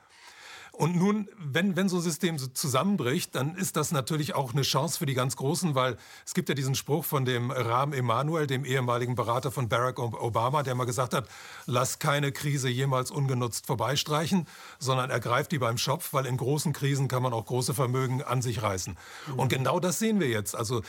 Und 0.80 0.96
nun, 0.96 1.28
wenn, 1.38 1.76
wenn 1.76 1.90
so 1.90 1.98
ein 1.98 2.02
System 2.02 2.40
so 2.40 2.48
zusammenbricht, 2.48 3.36
dann 3.36 3.54
ist 3.56 3.76
das 3.76 3.92
natürlich 3.92 4.34
auch 4.34 4.54
eine 4.54 4.62
Chance 4.62 5.00
für 5.00 5.06
die 5.06 5.14
ganz 5.14 5.36
Großen, 5.36 5.76
weil 5.76 5.98
es 6.26 6.34
gibt 6.34 6.48
ja 6.48 6.56
diesen 6.56 6.74
Spruch 6.74 7.04
von 7.04 7.26
dem 7.26 7.52
Rahm 7.52 7.92
Emanuel, 7.92 8.48
dem 8.48 8.64
ehemaligen 8.64 9.14
Berater 9.14 9.52
von 9.52 9.68
Barack 9.68 10.00
Obama, 10.00 10.64
der 10.64 10.76
mal 10.76 10.86
gesagt 10.86 11.14
hat, 11.14 11.28
lass 11.66 12.00
keine 12.00 12.32
Krise 12.32 12.70
jemals 12.70 13.12
ungenutzt 13.12 13.68
vorbeistreichen, 13.68 14.48
sondern 14.80 15.10
ergreift 15.10 15.52
die 15.52 15.60
beim 15.60 15.78
Schopf, 15.78 16.14
weil 16.14 16.26
in 16.26 16.38
großen 16.38 16.72
Krisen 16.72 17.10
kann 17.10 17.24
man 17.24 17.34
auch 17.34 17.46
große 17.46 17.74
Vermögen 17.74 18.24
an 18.24 18.42
sich 18.42 18.62
reißen. 18.62 18.96
Und 19.36 19.50
genau 19.50 19.82
das 19.82 20.00
sehen 20.00 20.22
wir 20.22 20.30
jetzt. 20.30 20.56
Also 20.56 20.82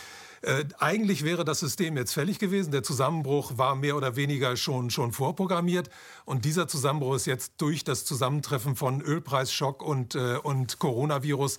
äh, 0.43 0.65
eigentlich 0.79 1.25
wäre 1.25 1.45
das 1.45 1.61
System 1.61 1.97
jetzt 1.97 2.15
fällig 2.15 2.39
gewesen. 2.39 2.73
Der 2.73 2.83
Zusammenbruch 2.83 3.59
war 3.59 3.75
mehr 3.75 3.97
oder 3.97 4.17
weniger 4.17 4.57
schon, 4.57 4.91
schon 4.91 5.13
vorprogrammiert. 5.13 5.91
Und 6.25 6.45
dieser 6.45 6.67
Zusammenbruch 6.67 7.17
ist 7.17 7.27
jetzt 7.27 7.55
durch 7.59 7.85
das 7.85 8.05
Zusammentreffen 8.05 8.75
von 8.75 9.03
Ölpreisschock 9.03 9.83
und, 9.83 10.15
äh, 10.15 10.37
und 10.43 10.79
Coronavirus 10.79 11.59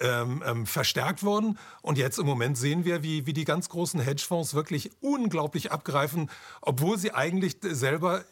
ähm, 0.00 0.42
ähm, 0.46 0.66
verstärkt 0.66 1.24
worden. 1.24 1.58
Und 1.82 1.98
jetzt 1.98 2.18
im 2.18 2.26
Moment 2.26 2.56
sehen 2.56 2.84
wir, 2.84 3.02
wie, 3.02 3.26
wie 3.26 3.32
die 3.32 3.44
ganz 3.44 3.68
großen 3.68 4.00
Hedgefonds 4.00 4.54
wirklich 4.54 4.90
unglaublich 5.00 5.72
abgreifen, 5.72 6.30
obwohl 6.62 6.98
sie 6.98 7.12
eigentlich 7.12 7.56
selber 7.62 8.24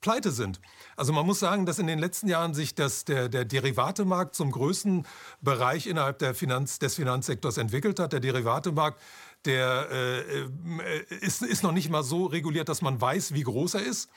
pleite 0.00 0.32
sind. 0.32 0.60
Also 0.96 1.14
man 1.14 1.24
muss 1.24 1.40
sagen, 1.40 1.64
dass 1.64 1.78
in 1.78 1.86
den 1.86 1.98
letzten 1.98 2.28
Jahren 2.28 2.52
sich 2.52 2.74
das, 2.74 3.06
der, 3.06 3.30
der 3.30 3.46
Derivatemarkt 3.46 4.34
zum 4.34 4.50
größten 4.50 5.06
Bereich 5.40 5.86
innerhalb 5.86 6.36
Finanz, 6.36 6.78
des 6.78 6.96
Finanzsektors 6.96 7.56
entwickelt 7.56 7.98
hat. 7.98 8.12
Der 8.12 8.20
Derivatemarkt 8.20 9.00
der 9.46 9.88
äh, 9.90 10.40
äh, 10.40 10.46
ist, 11.20 11.42
ist 11.42 11.62
noch 11.62 11.72
nicht 11.72 11.90
mal 11.90 12.02
so 12.02 12.26
reguliert, 12.26 12.68
dass 12.68 12.82
man 12.82 13.00
weiß, 13.00 13.34
wie 13.34 13.42
groß 13.42 13.74
er 13.74 13.82
ist. 13.82 14.10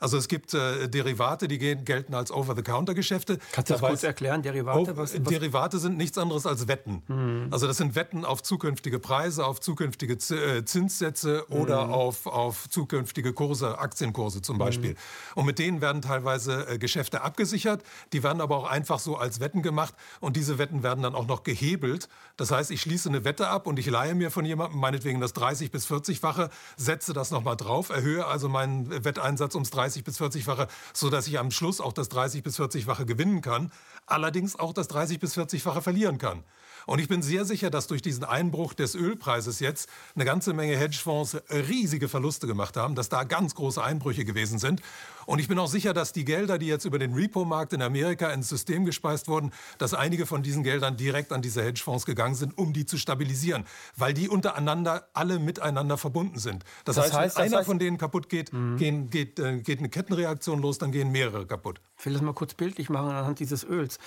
Also 0.00 0.16
es 0.16 0.28
gibt 0.28 0.54
äh, 0.54 0.88
Derivate, 0.88 1.46
die 1.46 1.58
gehen, 1.58 1.84
gelten 1.84 2.14
als 2.14 2.32
Over-the-Counter-Geschäfte. 2.32 3.38
Kannst 3.52 3.68
du 3.68 3.74
das 3.74 3.82
kurz 3.82 4.02
erklären, 4.02 4.40
Derivate? 4.42 4.96
Was, 4.96 5.14
was? 5.14 5.22
Derivate 5.22 5.78
sind 5.78 5.98
nichts 5.98 6.16
anderes 6.16 6.46
als 6.46 6.68
Wetten. 6.68 7.02
Mhm. 7.06 7.48
Also 7.50 7.66
das 7.66 7.76
sind 7.76 7.94
Wetten 7.94 8.24
auf 8.24 8.42
zukünftige 8.42 8.98
Preise, 8.98 9.44
auf 9.44 9.60
zukünftige 9.60 10.14
äh, 10.14 10.64
Zinssätze 10.64 11.44
mhm. 11.48 11.56
oder 11.56 11.90
auf, 11.90 12.26
auf 12.26 12.68
zukünftige 12.70 13.34
Kurse, 13.34 13.78
Aktienkurse 13.78 14.40
zum 14.40 14.56
Beispiel. 14.56 14.92
Mhm. 14.92 14.96
Und 15.34 15.46
mit 15.46 15.58
denen 15.58 15.82
werden 15.82 16.00
teilweise 16.00 16.66
äh, 16.66 16.78
Geschäfte 16.78 17.20
abgesichert. 17.20 17.82
Die 18.14 18.22
werden 18.22 18.40
aber 18.40 18.56
auch 18.56 18.70
einfach 18.70 19.00
so 19.00 19.18
als 19.18 19.38
Wetten 19.38 19.60
gemacht 19.60 19.94
und 20.20 20.36
diese 20.36 20.56
Wetten 20.56 20.82
werden 20.82 21.02
dann 21.02 21.14
auch 21.14 21.26
noch 21.26 21.42
gehebelt. 21.42 22.08
Das 22.38 22.50
heißt, 22.50 22.70
ich 22.70 22.80
schließe 22.80 23.10
eine 23.10 23.24
Wette 23.24 23.48
ab 23.48 23.66
und 23.66 23.78
ich 23.78 23.86
leihe 23.86 24.14
mir 24.14 24.30
von 24.30 24.46
jemandem 24.46 24.80
meinetwegen 24.80 25.20
das 25.20 25.34
30 25.34 25.70
bis 25.70 25.86
40-fache, 25.90 26.48
setze 26.78 27.12
das 27.12 27.30
nochmal 27.30 27.56
drauf, 27.56 27.90
erhöhe 27.90 28.24
also 28.24 28.48
meinen 28.48 29.04
Wetteinsatz 29.04 29.54
ums 29.54 29.68
30 29.68 29.89
30 29.90 30.04
bis 30.04 30.20
40-fache, 30.20 30.68
sodass 30.92 31.26
ich 31.26 31.38
am 31.38 31.50
Schluss 31.50 31.80
auch 31.80 31.92
das 31.92 32.08
30 32.08 32.42
bis 32.42 32.60
40-fache 32.60 33.04
gewinnen 33.04 33.40
kann, 33.40 33.72
allerdings 34.06 34.58
auch 34.58 34.72
das 34.72 34.86
30 34.88 35.18
bis 35.18 35.36
40-fache 35.36 35.80
verlieren 35.80 36.18
kann. 36.18 36.44
Und 36.86 36.98
ich 36.98 37.08
bin 37.08 37.22
sehr 37.22 37.44
sicher, 37.44 37.70
dass 37.70 37.88
durch 37.88 38.02
diesen 38.02 38.24
Einbruch 38.24 38.72
des 38.72 38.94
Ölpreises 38.94 39.60
jetzt 39.60 39.88
eine 40.14 40.24
ganze 40.24 40.52
Menge 40.52 40.76
Hedgefonds 40.76 41.36
riesige 41.50 42.08
Verluste 42.08 42.46
gemacht 42.46 42.76
haben, 42.76 42.94
dass 42.94 43.08
da 43.08 43.24
ganz 43.24 43.54
große 43.54 43.82
Einbrüche 43.82 44.24
gewesen 44.24 44.58
sind. 44.58 44.80
Und 45.30 45.38
ich 45.38 45.46
bin 45.46 45.60
auch 45.60 45.68
sicher, 45.68 45.94
dass 45.94 46.12
die 46.12 46.24
Gelder, 46.24 46.58
die 46.58 46.66
jetzt 46.66 46.84
über 46.84 46.98
den 46.98 47.14
Repo-Markt 47.14 47.72
in 47.72 47.82
Amerika 47.82 48.32
ins 48.32 48.48
System 48.48 48.84
gespeist 48.84 49.28
wurden, 49.28 49.52
dass 49.78 49.94
einige 49.94 50.26
von 50.26 50.42
diesen 50.42 50.64
Geldern 50.64 50.96
direkt 50.96 51.30
an 51.30 51.40
diese 51.40 51.62
Hedgefonds 51.62 52.04
gegangen 52.04 52.34
sind, 52.34 52.58
um 52.58 52.72
die 52.72 52.84
zu 52.84 52.98
stabilisieren, 52.98 53.64
weil 53.96 54.12
die 54.12 54.28
untereinander 54.28 55.08
alle 55.14 55.38
miteinander 55.38 55.98
verbunden 55.98 56.40
sind. 56.40 56.64
Das, 56.84 56.96
das 56.96 57.04
heißt, 57.04 57.14
heißt, 57.14 57.36
wenn 57.36 57.44
einer 57.44 57.58
heißt, 57.58 57.66
von 57.66 57.78
denen 57.78 57.96
kaputt 57.96 58.28
geht, 58.28 58.52
mhm. 58.52 58.76
gehen, 58.76 59.08
geht, 59.08 59.38
äh, 59.38 59.60
geht 59.60 59.78
eine 59.78 59.88
Kettenreaktion 59.88 60.60
los, 60.60 60.78
dann 60.78 60.90
gehen 60.90 61.12
mehrere 61.12 61.46
kaputt. 61.46 61.80
Ich 61.96 62.06
will 62.06 62.12
das 62.12 62.22
mal 62.22 62.34
kurz 62.34 62.54
bildlich 62.54 62.90
machen 62.90 63.12
anhand 63.12 63.38
dieses 63.38 63.62
Öls. 63.62 64.00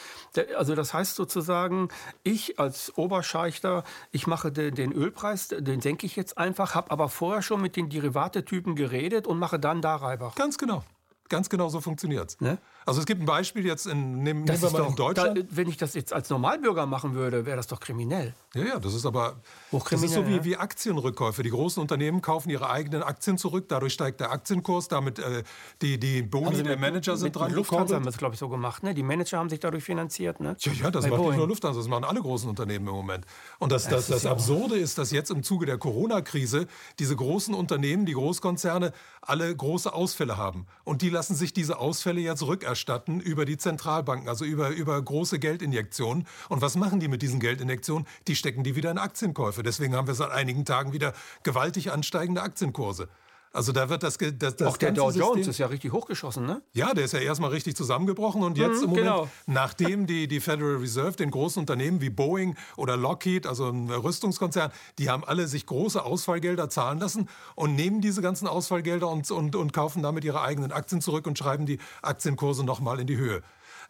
Also 0.57 0.75
das 0.75 0.93
heißt 0.93 1.15
sozusagen, 1.15 1.88
ich 2.23 2.59
als 2.59 2.97
Oberscheichter, 2.97 3.86
ich 4.12 4.27
mache 4.27 4.51
den 4.51 4.91
Ölpreis, 4.91 5.47
den 5.47 5.79
senke 5.79 6.05
ich 6.05 6.17
jetzt 6.17 6.38
einfach, 6.38 6.75
habe 6.75 6.91
aber 6.91 7.07
vorher 7.07 7.41
schon 7.41 7.62
mit 7.62 7.77
den 7.77 7.88
Derivatetypen 7.88 8.75
geredet 8.75 9.25
und 9.25 9.39
mache 9.39 9.57
dann 9.57 9.81
da 9.81 9.95
Reibach. 9.95 10.36
Ganz 10.36 10.57
genau. 10.57 10.83
Ganz 11.29 11.49
genau 11.49 11.69
so 11.69 11.81
funktioniert 11.81 12.31
es. 12.31 12.41
Ne? 12.41 12.57
Also 12.86 12.99
es 12.99 13.05
gibt 13.05 13.21
ein 13.21 13.25
Beispiel 13.25 13.65
jetzt 13.65 13.88
in, 13.88 14.23
nehmen, 14.23 14.43
nehmen 14.43 14.62
wir 14.62 14.69
mal 14.71 14.77
doch, 14.79 14.89
in 14.89 14.95
Deutschland. 14.95 15.38
Da, 15.38 15.43
wenn 15.49 15.69
ich 15.69 15.77
das 15.77 15.93
jetzt 15.93 16.12
als 16.12 16.29
Normalbürger 16.29 16.86
machen 16.86 17.15
würde, 17.15 17.45
wäre 17.45 17.55
das 17.55 17.67
doch 17.67 17.79
kriminell. 17.79 18.33
Ja, 18.53 18.63
ja, 18.63 18.79
das 18.79 18.93
ist 18.93 19.05
aber 19.05 19.38
das 19.71 20.03
ist 20.03 20.13
so 20.13 20.27
wie, 20.27 20.43
wie 20.43 20.57
Aktienrückkäufe. 20.57 21.41
Die 21.43 21.49
großen 21.49 21.81
Unternehmen 21.81 22.21
kaufen 22.21 22.49
ihre 22.49 22.69
eigenen 22.69 23.01
Aktien 23.01 23.38
zurück, 23.38 23.65
dadurch 23.69 23.93
steigt 23.93 24.19
der 24.19 24.31
Aktienkurs, 24.31 24.89
damit 24.89 25.19
äh, 25.19 25.43
die, 25.81 25.97
die 25.97 26.21
Boni 26.21 26.62
der 26.62 26.77
Manager 26.77 27.15
sind 27.15 27.36
dran. 27.36 27.51
Lufthansa 27.51 27.95
haben 27.95 28.05
das, 28.05 28.17
glaube 28.17 28.36
ich, 28.36 28.39
so 28.39 28.49
gemacht. 28.49 28.83
Ne? 28.83 28.93
Die 28.93 29.03
Manager 29.03 29.38
haben 29.38 29.49
sich 29.49 29.59
dadurch 29.59 29.83
finanziert. 29.83 30.39
Ne? 30.39 30.57
Ja, 30.59 30.71
ja, 30.73 30.91
das 30.91 31.05
Bei 31.05 31.09
macht 31.09 31.19
Boeing. 31.19 31.31
nicht 31.31 31.39
nur 31.39 31.47
Lufthansa, 31.47 31.79
das 31.79 31.88
machen 31.88 32.03
alle 32.03 32.21
großen 32.21 32.49
Unternehmen 32.49 32.88
im 32.88 32.93
Moment. 32.93 33.25
Und 33.59 33.71
das, 33.71 33.83
das, 33.83 34.07
das, 34.07 34.23
das 34.23 34.25
Absurde 34.25 34.75
ist, 34.75 34.97
dass 34.97 35.12
jetzt 35.12 35.31
im 35.31 35.41
Zuge 35.41 35.65
der 35.65 35.77
Corona-Krise 35.77 36.67
diese 36.99 37.15
großen 37.15 37.53
Unternehmen, 37.53 38.05
die 38.05 38.13
Großkonzerne, 38.13 38.91
alle 39.21 39.55
große 39.55 39.93
Ausfälle 39.93 40.38
haben. 40.38 40.67
Und 40.83 41.01
die 41.01 41.12
lassen 41.13 41.36
sich 41.36 41.54
diese 41.54 41.80
Ausfälle 41.80 42.19
jetzt 42.19 42.43
rückerstatten 42.43 43.21
über 43.21 43.45
die 43.45 43.58
Zentralbanken, 43.58 44.28
also 44.28 44.43
über, 44.43 44.69
über 44.69 45.02
große 45.02 45.39
Geldinjektionen. 45.39 46.28
Und 46.49 46.62
was 46.62 46.76
machen 46.76 46.99
die 46.99 47.08
mit 47.08 47.21
diesen 47.21 47.39
Geldinjektionen? 47.39 48.06
Die 48.28 48.36
stecken 48.36 48.63
die 48.63 48.76
wieder 48.76 48.91
in 48.91 48.97
Aktienkäufe. 48.97 49.63
Deswegen 49.63 49.95
haben 49.95 50.08
wir 50.08 50.15
seit 50.15 50.32
einigen 50.32 50.65
Tagen 50.65 50.91
wieder 50.91 51.13
gewaltig 51.43 51.91
ansteigende 51.91 52.41
Aktienkurse. 52.41 53.08
Also 53.53 53.71
da 53.71 53.87
wird 53.87 54.01
das, 54.01 54.17
das, 54.17 54.55
das 54.55 54.67
Auch 54.67 54.77
der 54.77 54.91
Dow 54.91 55.11
Jones 55.11 55.35
System, 55.35 55.49
ist 55.51 55.57
ja 55.59 55.67
richtig 55.67 55.93
hochgeschossen, 55.93 56.47
ne? 56.47 56.63
Ja, 56.73 56.95
der 56.95 57.05
ist 57.05 57.13
ja 57.13 57.19
erstmal 57.19 57.51
richtig 57.51 57.75
zusammengebrochen 57.75 58.41
und 58.41 58.57
jetzt 58.57 58.77
mhm, 58.77 58.83
im 58.83 58.89
Moment, 58.89 59.05
genau. 59.05 59.29
nachdem 59.45 60.07
die, 60.07 60.27
die 60.27 60.39
Federal 60.39 60.77
Reserve 60.77 61.11
den 61.11 61.29
großen 61.29 61.59
Unternehmen 61.59 62.01
wie 62.01 62.09
Boeing 62.09 62.55
oder 62.77 62.97
Lockheed, 62.97 63.45
also 63.45 63.69
ein 63.69 63.91
Rüstungskonzern, 63.91 64.71
die 64.97 65.11
haben 65.11 65.23
alle 65.23 65.47
sich 65.47 65.67
große 65.67 66.03
Ausfallgelder 66.03 66.67
zahlen 66.69 66.97
lassen 66.99 67.29
und 67.53 67.75
nehmen 67.75 68.01
diese 68.01 68.23
ganzen 68.23 68.47
Ausfallgelder 68.47 69.07
und, 69.07 69.29
und, 69.29 69.55
und 69.55 69.71
kaufen 69.71 70.01
damit 70.01 70.25
ihre 70.25 70.41
eigenen 70.41 70.71
Aktien 70.71 70.99
zurück 70.99 71.27
und 71.27 71.37
schreiben 71.37 71.67
die 71.67 71.77
Aktienkurse 72.01 72.63
nochmal 72.63 72.99
in 72.99 73.05
die 73.05 73.17
Höhe. 73.17 73.43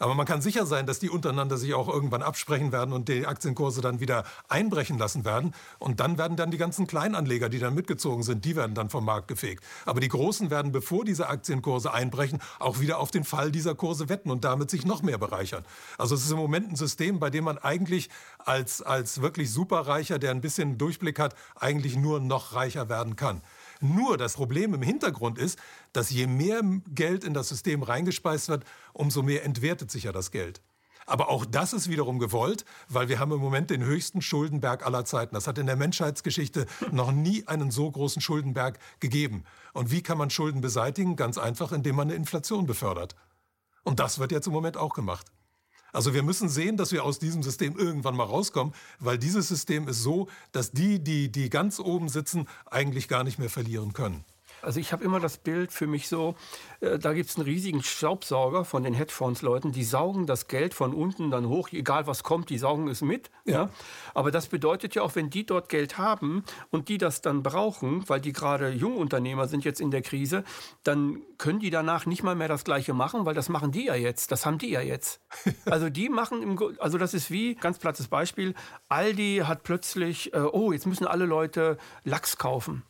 Aber 0.04 0.16
man 0.16 0.26
kann 0.26 0.42
sicher 0.42 0.66
sein, 0.66 0.86
dass 0.86 1.00
die 1.00 1.10
untereinander 1.10 1.56
sich 1.56 1.74
auch 1.74 1.88
irgendwann 1.88 2.24
absprechen 2.24 2.74
werden 2.74 2.94
und 2.94 3.08
die 3.08 3.26
Aktienkurse 3.26 3.80
dann 3.80 4.02
wieder 4.02 4.26
einbrechen 4.50 4.98
lassen 4.98 5.24
werden. 5.24 5.56
Und 5.80 6.02
dann 6.02 6.18
werden 6.18 6.36
dann 6.36 6.52
die 6.52 6.58
ganzen 6.58 6.88
Kleinanleger, 6.88 7.48
die 7.48 7.58
dann 7.58 7.74
mitgezogen 7.74 8.22
sind, 8.22 8.44
die 8.44 8.58
werden 8.58 8.76
dann 8.76 8.90
vom 8.90 9.06
Markt 9.06 9.30
gefegt. 9.30 9.64
Aber 9.86 10.02
die 10.02 10.10
Großen 10.10 10.50
werden, 10.50 10.74
bevor 10.74 11.06
diese 11.06 11.30
Aktienkurse 11.30 11.94
einbrechen, 11.94 12.42
auch 12.60 12.82
wieder 12.82 13.00
auf 13.00 13.12
den 13.12 13.24
Fall 13.24 13.50
dieser 13.50 13.76
Kurse 13.76 14.10
wetten 14.10 14.30
und 14.30 14.44
damit 14.44 14.70
sich 14.70 14.86
noch 14.86 15.04
mehr 15.04 15.18
bereichern. 15.18 15.64
Also 15.98 16.16
es 16.16 16.26
ist 16.26 16.32
im 16.32 16.38
Moment 16.38 16.74
ein 16.74 16.76
System, 16.76 17.22
bei 17.22 17.30
dem 17.30 17.46
man 17.46 17.58
eigentlich 17.58 18.10
als, 18.40 18.82
als 18.82 19.22
wirklich 19.22 19.54
Superreicher, 19.54 20.20
der 20.20 20.32
ein 20.32 20.42
bisschen 20.42 20.78
Durchblick 20.78 21.18
hat, 21.18 21.34
eigentlich 21.56 21.96
nur 21.96 22.20
noch 22.20 22.56
reicher 22.56 22.90
werden 22.90 23.16
kann. 23.16 23.42
Nur 23.84 24.18
das 24.18 24.36
Problem 24.36 24.74
im 24.74 24.82
Hintergrund 24.82 25.38
ist, 25.38 25.60
dass 25.92 26.10
je 26.10 26.26
mehr 26.26 26.62
Geld 26.88 27.26
in 27.26 27.34
das 27.34 27.50
System 27.50 27.84
reingespeist 27.84 28.48
wird, 28.48 28.64
umso 28.94 29.22
mehr 29.22 29.44
entwertet 29.44 29.92
sich 29.92 30.04
ja 30.04 30.14
das 30.14 30.32
Geld. 30.32 30.62
Aber 31.06 31.28
auch 31.28 31.44
das 31.46 31.74
ist 31.74 31.90
wiederum 31.90 32.18
gewollt, 32.18 32.64
weil 32.88 33.10
wir 33.10 33.20
haben 33.20 33.34
im 33.34 33.40
Moment 33.40 33.70
den 33.70 33.84
höchsten 33.84 34.22
Schuldenberg 34.22 34.86
aller 34.86 35.04
Zeiten. 35.04 35.36
Das 35.36 35.48
hat 35.48 35.58
in 35.58 35.66
der 35.66 35.76
Menschheitsgeschichte 35.76 36.66
noch 36.92 37.12
nie 37.12 37.46
einen 37.46 37.72
so 37.72 37.92
großen 37.92 38.22
Schuldenberg 38.22 38.80
gegeben. 39.02 39.44
Und 39.74 39.92
wie 39.92 40.02
kann 40.02 40.18
man 40.18 40.30
Schulden 40.30 40.62
beseitigen? 40.62 41.18
Ganz 41.18 41.38
einfach, 41.38 41.74
indem 41.74 41.98
man 41.98 42.08
eine 42.08 42.16
Inflation 42.16 42.66
befördert. 42.66 43.18
Und 43.84 44.00
das 44.00 44.18
wird 44.18 44.32
jetzt 44.32 44.48
im 44.48 44.54
Moment 44.54 44.78
auch 44.78 44.94
gemacht. 44.94 45.33
Also 45.94 46.14
wir 46.16 46.24
müssen 46.24 46.50
sehen, 46.50 46.76
dass 46.76 46.92
wir 46.92 47.04
aus 47.04 47.20
diesem 47.20 47.44
System 47.44 47.78
irgendwann 47.78 48.16
mal 48.16 48.24
rauskommen, 48.24 48.74
weil 49.00 49.18
dieses 49.20 49.48
System 49.48 49.88
ist 49.88 50.02
so, 50.02 50.28
dass 50.52 50.72
die, 50.72 51.02
die, 51.02 51.32
die 51.32 51.50
ganz 51.50 51.80
oben 51.80 52.10
sitzen, 52.10 52.48
eigentlich 52.66 53.08
gar 53.08 53.24
nicht 53.24 53.38
mehr 53.38 53.50
verlieren 53.50 53.94
können. 53.94 54.26
Also 54.64 54.80
ich 54.80 54.94
habe 54.94 55.04
immer 55.04 55.20
das 55.20 55.38
Bild 55.38 55.72
für 55.72 55.88
mich 55.88 56.08
so, 56.08 56.36
äh, 56.80 56.98
da 56.98 57.14
gibt 57.14 57.30
es 57.30 57.36
einen 57.36 57.46
riesigen 57.46 57.84
Staubsauger 57.84 58.64
von 58.64 58.84
den 58.84 58.94
Hedgefonds-Leuten, 58.94 59.74
die 59.74 59.84
saugen 59.84 60.26
das 60.26 60.48
Geld 60.48 60.74
von 60.74 60.94
unten 60.94 61.32
dann 61.32 61.48
hoch, 61.48 61.70
egal 61.72 62.08
was 62.08 62.24
kommt, 62.24 62.50
die 62.50 62.58
saugen 62.58 62.88
es 62.88 63.02
mit. 63.02 63.30
Ja. 63.46 63.54
ja. 63.54 63.70
Aber 64.14 64.32
das 64.32 64.48
bedeutet 64.48 64.96
ja 64.96 65.02
auch, 65.02 65.16
wenn 65.16 65.30
die 65.30 65.46
dort 65.46 65.68
Geld 65.68 65.98
haben 65.98 66.44
und 66.72 66.88
die 66.88 66.98
das 66.98 67.22
dann 67.22 67.44
brauchen, 67.44 68.08
weil 68.08 68.22
die 68.22 68.32
gerade 68.32 68.70
Jungunternehmer 68.70 69.48
sind 69.48 69.66
jetzt 69.66 69.82
in 69.82 69.92
der 69.92 70.02
Krise, 70.02 70.44
dann 70.84 71.22
können 71.38 71.60
die 71.60 71.70
danach 71.70 72.06
nicht 72.06 72.24
mal 72.24 72.36
mehr 72.36 72.48
das 72.48 72.64
Gleiche 72.64 72.94
machen, 72.94 73.26
weil 73.26 73.34
das 73.34 73.50
machen 73.50 73.72
die 73.72 73.86
ja 73.86 73.96
jetzt, 73.96 74.32
das 74.32 74.46
haben 74.46 74.58
die 74.58 74.72
ja 74.72 74.82
jetzt. 74.82 75.20
Also 75.66 75.90
die 75.90 76.10
machen, 76.10 76.44
im, 76.44 76.60
also 76.80 76.98
das 76.98 77.14
ist 77.14 77.32
wie, 77.32 77.56
ganz 77.56 77.80
plattes 77.80 78.08
Beispiel, 78.08 78.54
Aldi 78.90 79.44
hat 79.46 79.64
plötzlich, 79.64 80.34
äh, 80.34 80.40
oh, 80.40 80.72
jetzt 80.72 80.86
müssen 80.86 81.08
alle 81.08 81.26
Leute 81.26 81.78
Lachs 82.04 82.38
kaufen. 82.38 82.84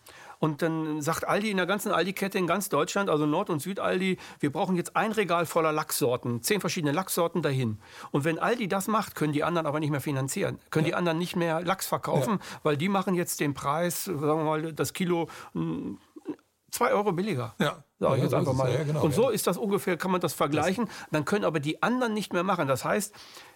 Und 0.44 0.62
dann 0.62 1.02
sagt 1.02 1.26
Aldi 1.26 1.52
in 1.52 1.56
der 1.56 1.66
ganzen 1.66 1.94
Aldi-Kette 1.94 2.38
in 2.38 2.48
ganz 2.48 2.68
Deutschland, 2.68 3.10
also 3.10 3.26
Nord- 3.26 3.50
und 3.50 3.62
Süd-Aldi, 3.62 4.18
wir 4.42 4.52
brauchen 4.52 4.76
jetzt 4.76 4.94
ein 4.94 5.14
Regal 5.14 5.46
voller 5.46 5.72
Lachssorten, 5.72 6.44
zehn 6.44 6.60
verschiedene 6.60 6.92
Lachssorten 6.92 7.42
dahin. 7.42 7.80
Und 8.12 8.26
wenn 8.26 8.38
Aldi 8.40 8.68
das 8.68 8.90
macht, 8.90 9.16
können 9.16 9.32
die 9.32 9.46
anderen 9.46 9.68
aber 9.68 9.80
nicht 9.80 9.92
mehr 9.92 10.02
finanzieren, 10.02 10.60
können 10.70 10.86
ja. 10.86 10.90
die 10.90 10.96
anderen 10.96 11.18
nicht 11.18 11.38
mehr 11.38 11.62
Lachs 11.62 11.88
verkaufen, 11.88 12.40
ja. 12.42 12.60
weil 12.64 12.76
die 12.76 12.90
machen 12.90 13.16
jetzt 13.16 13.40
den 13.40 13.54
Preis, 13.54 14.04
sagen 14.04 14.20
wir 14.20 14.44
mal, 14.44 14.74
das 14.74 14.92
Kilo 14.92 15.30
hm, 15.54 15.98
zwei 16.72 16.92
Euro 16.92 17.14
billiger. 17.14 17.56
Ja. 17.60 17.82
Sag 18.00 18.18
ich 18.18 18.24
jetzt 18.24 18.34
einfach 18.34 18.52
mal. 18.54 18.70
Ja, 18.70 18.84
genau, 18.84 19.02
und 19.02 19.14
so 19.14 19.30
ist 19.30 19.48
das 19.48 19.58
ungefähr, 19.58 19.96
kann 19.96 20.12
man 20.12 20.20
das 20.20 20.34
vergleichen. 20.34 20.90
Dann 21.12 21.24
können 21.24 21.46
aber 21.46 21.62
die 21.62 21.82
anderen 21.82 22.14
nicht 22.14 22.34
mehr 22.34 22.44
machen. 22.44 22.68
Das 22.68 22.84
heißt, 22.84 23.16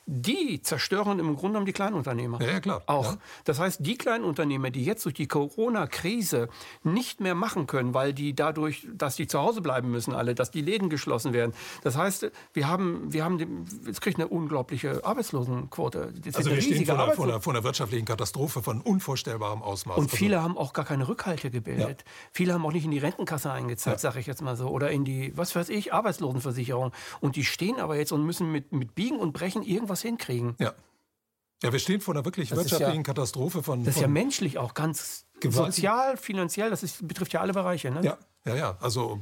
die 0.10 0.62
zerstören 0.62 1.20
im 1.20 1.36
Grunde 1.36 1.48
genommen 1.50 1.66
die 1.66 1.74
Kleinunternehmer. 1.74 2.42
Ja, 2.42 2.62
klar. 2.62 2.82
Auch. 2.86 3.12
Ja. 3.12 3.18
Das 3.44 3.60
heißt, 3.60 3.86
die 3.86 3.98
Kleinunternehmer, 3.98 4.70
die 4.70 4.86
jetzt 4.86 5.04
durch 5.04 5.16
die 5.16 5.28
Corona-Krise 5.28 6.48
nicht 6.84 7.20
mehr 7.20 7.36
machen 7.36 7.68
können, 7.68 7.94
weil 7.94 8.14
die 8.14 8.34
dadurch, 8.34 8.88
dass 8.94 9.18
die 9.18 9.28
zu 9.28 9.40
Hause 9.40 9.60
bleiben 9.60 9.92
müssen, 9.92 10.14
alle, 10.14 10.34
dass 10.34 10.50
die 10.50 10.62
Läden 10.62 10.90
geschlossen 10.90 11.34
werden. 11.34 11.54
Das 11.84 11.98
heißt, 11.98 12.32
wir 12.54 12.68
haben, 12.70 13.12
wir 13.12 13.26
haben, 13.26 13.66
jetzt 13.86 14.00
kriegt 14.00 14.18
eine 14.18 14.30
unglaubliche 14.30 15.04
Arbeitslosenquote. 15.04 16.14
Also 16.34 16.52
wir 16.52 16.62
stehen 16.62 16.86
vor 16.86 16.96
einer, 16.98 17.14
vor, 17.14 17.26
einer, 17.26 17.42
vor 17.42 17.54
einer, 17.54 17.66
wirtschaftlichen 17.66 18.06
Katastrophe 18.06 18.64
von 18.64 18.80
unvorstellbarem 18.80 19.62
Ausmaß. 19.62 19.98
Und 19.98 20.06
also 20.06 20.16
viele 20.16 20.42
haben 20.42 20.58
auch 20.58 20.72
gar 20.72 20.86
keine 20.86 21.10
Rückhalte 21.10 21.52
gebildet. 21.52 22.04
Ja. 22.06 22.12
Viele 22.32 22.54
haben 22.54 22.66
auch 22.66 22.72
nicht 22.72 22.86
in 22.86 22.92
die 22.92 22.98
Rentenkasse 22.98 23.52
eingezahlt, 23.52 23.98
ja. 23.98 24.00
sage 24.00 24.22
ich 24.22 24.26
jetzt 24.26 24.42
mal 24.42 24.56
so, 24.56 24.70
oder 24.70 24.90
in 24.90 25.04
die, 25.04 25.34
was 25.36 25.54
weiß 25.54 25.68
ich, 25.68 25.92
Arbeitslosenversicherung. 25.92 26.94
Und 27.20 27.36
die 27.36 27.44
stehen 27.44 27.82
aber 27.82 27.98
jetzt 27.98 28.14
und 28.14 28.24
müssen 28.24 28.54
mit, 28.54 28.72
mit 28.72 28.96
Biegen 28.96 29.20
und 29.20 29.34
Brechen 29.34 29.64
irgendwas 29.64 29.97
was 29.98 30.02
hinkriegen. 30.04 30.56
Ja. 30.60 30.74
Ja, 31.64 31.72
wir 31.72 31.80
stehen 31.80 32.02
vor 32.02 32.14
einer 32.14 32.24
wirklich 32.24 32.50
das 32.50 32.60
wirtschaftlichen 32.60 32.98
ja, 32.98 33.04
Katastrophe 33.04 33.64
von. 33.64 33.84
Das 33.84 33.96
ist 33.96 34.02
ja 34.02 34.08
menschlich 34.08 34.60
auch 34.60 34.76
ganz 34.76 35.26
gewaltig. 35.40 35.76
sozial, 35.76 36.18
finanziell, 36.18 36.70
das 36.70 36.84
ist, 36.84 37.08
betrifft 37.08 37.34
ja 37.34 37.42
alle 37.42 37.54
Bereiche. 37.54 37.90
Ne? 37.90 38.02
Ja, 38.04 38.18
ja, 38.46 38.56
ja. 38.56 38.78
Also 38.80 39.20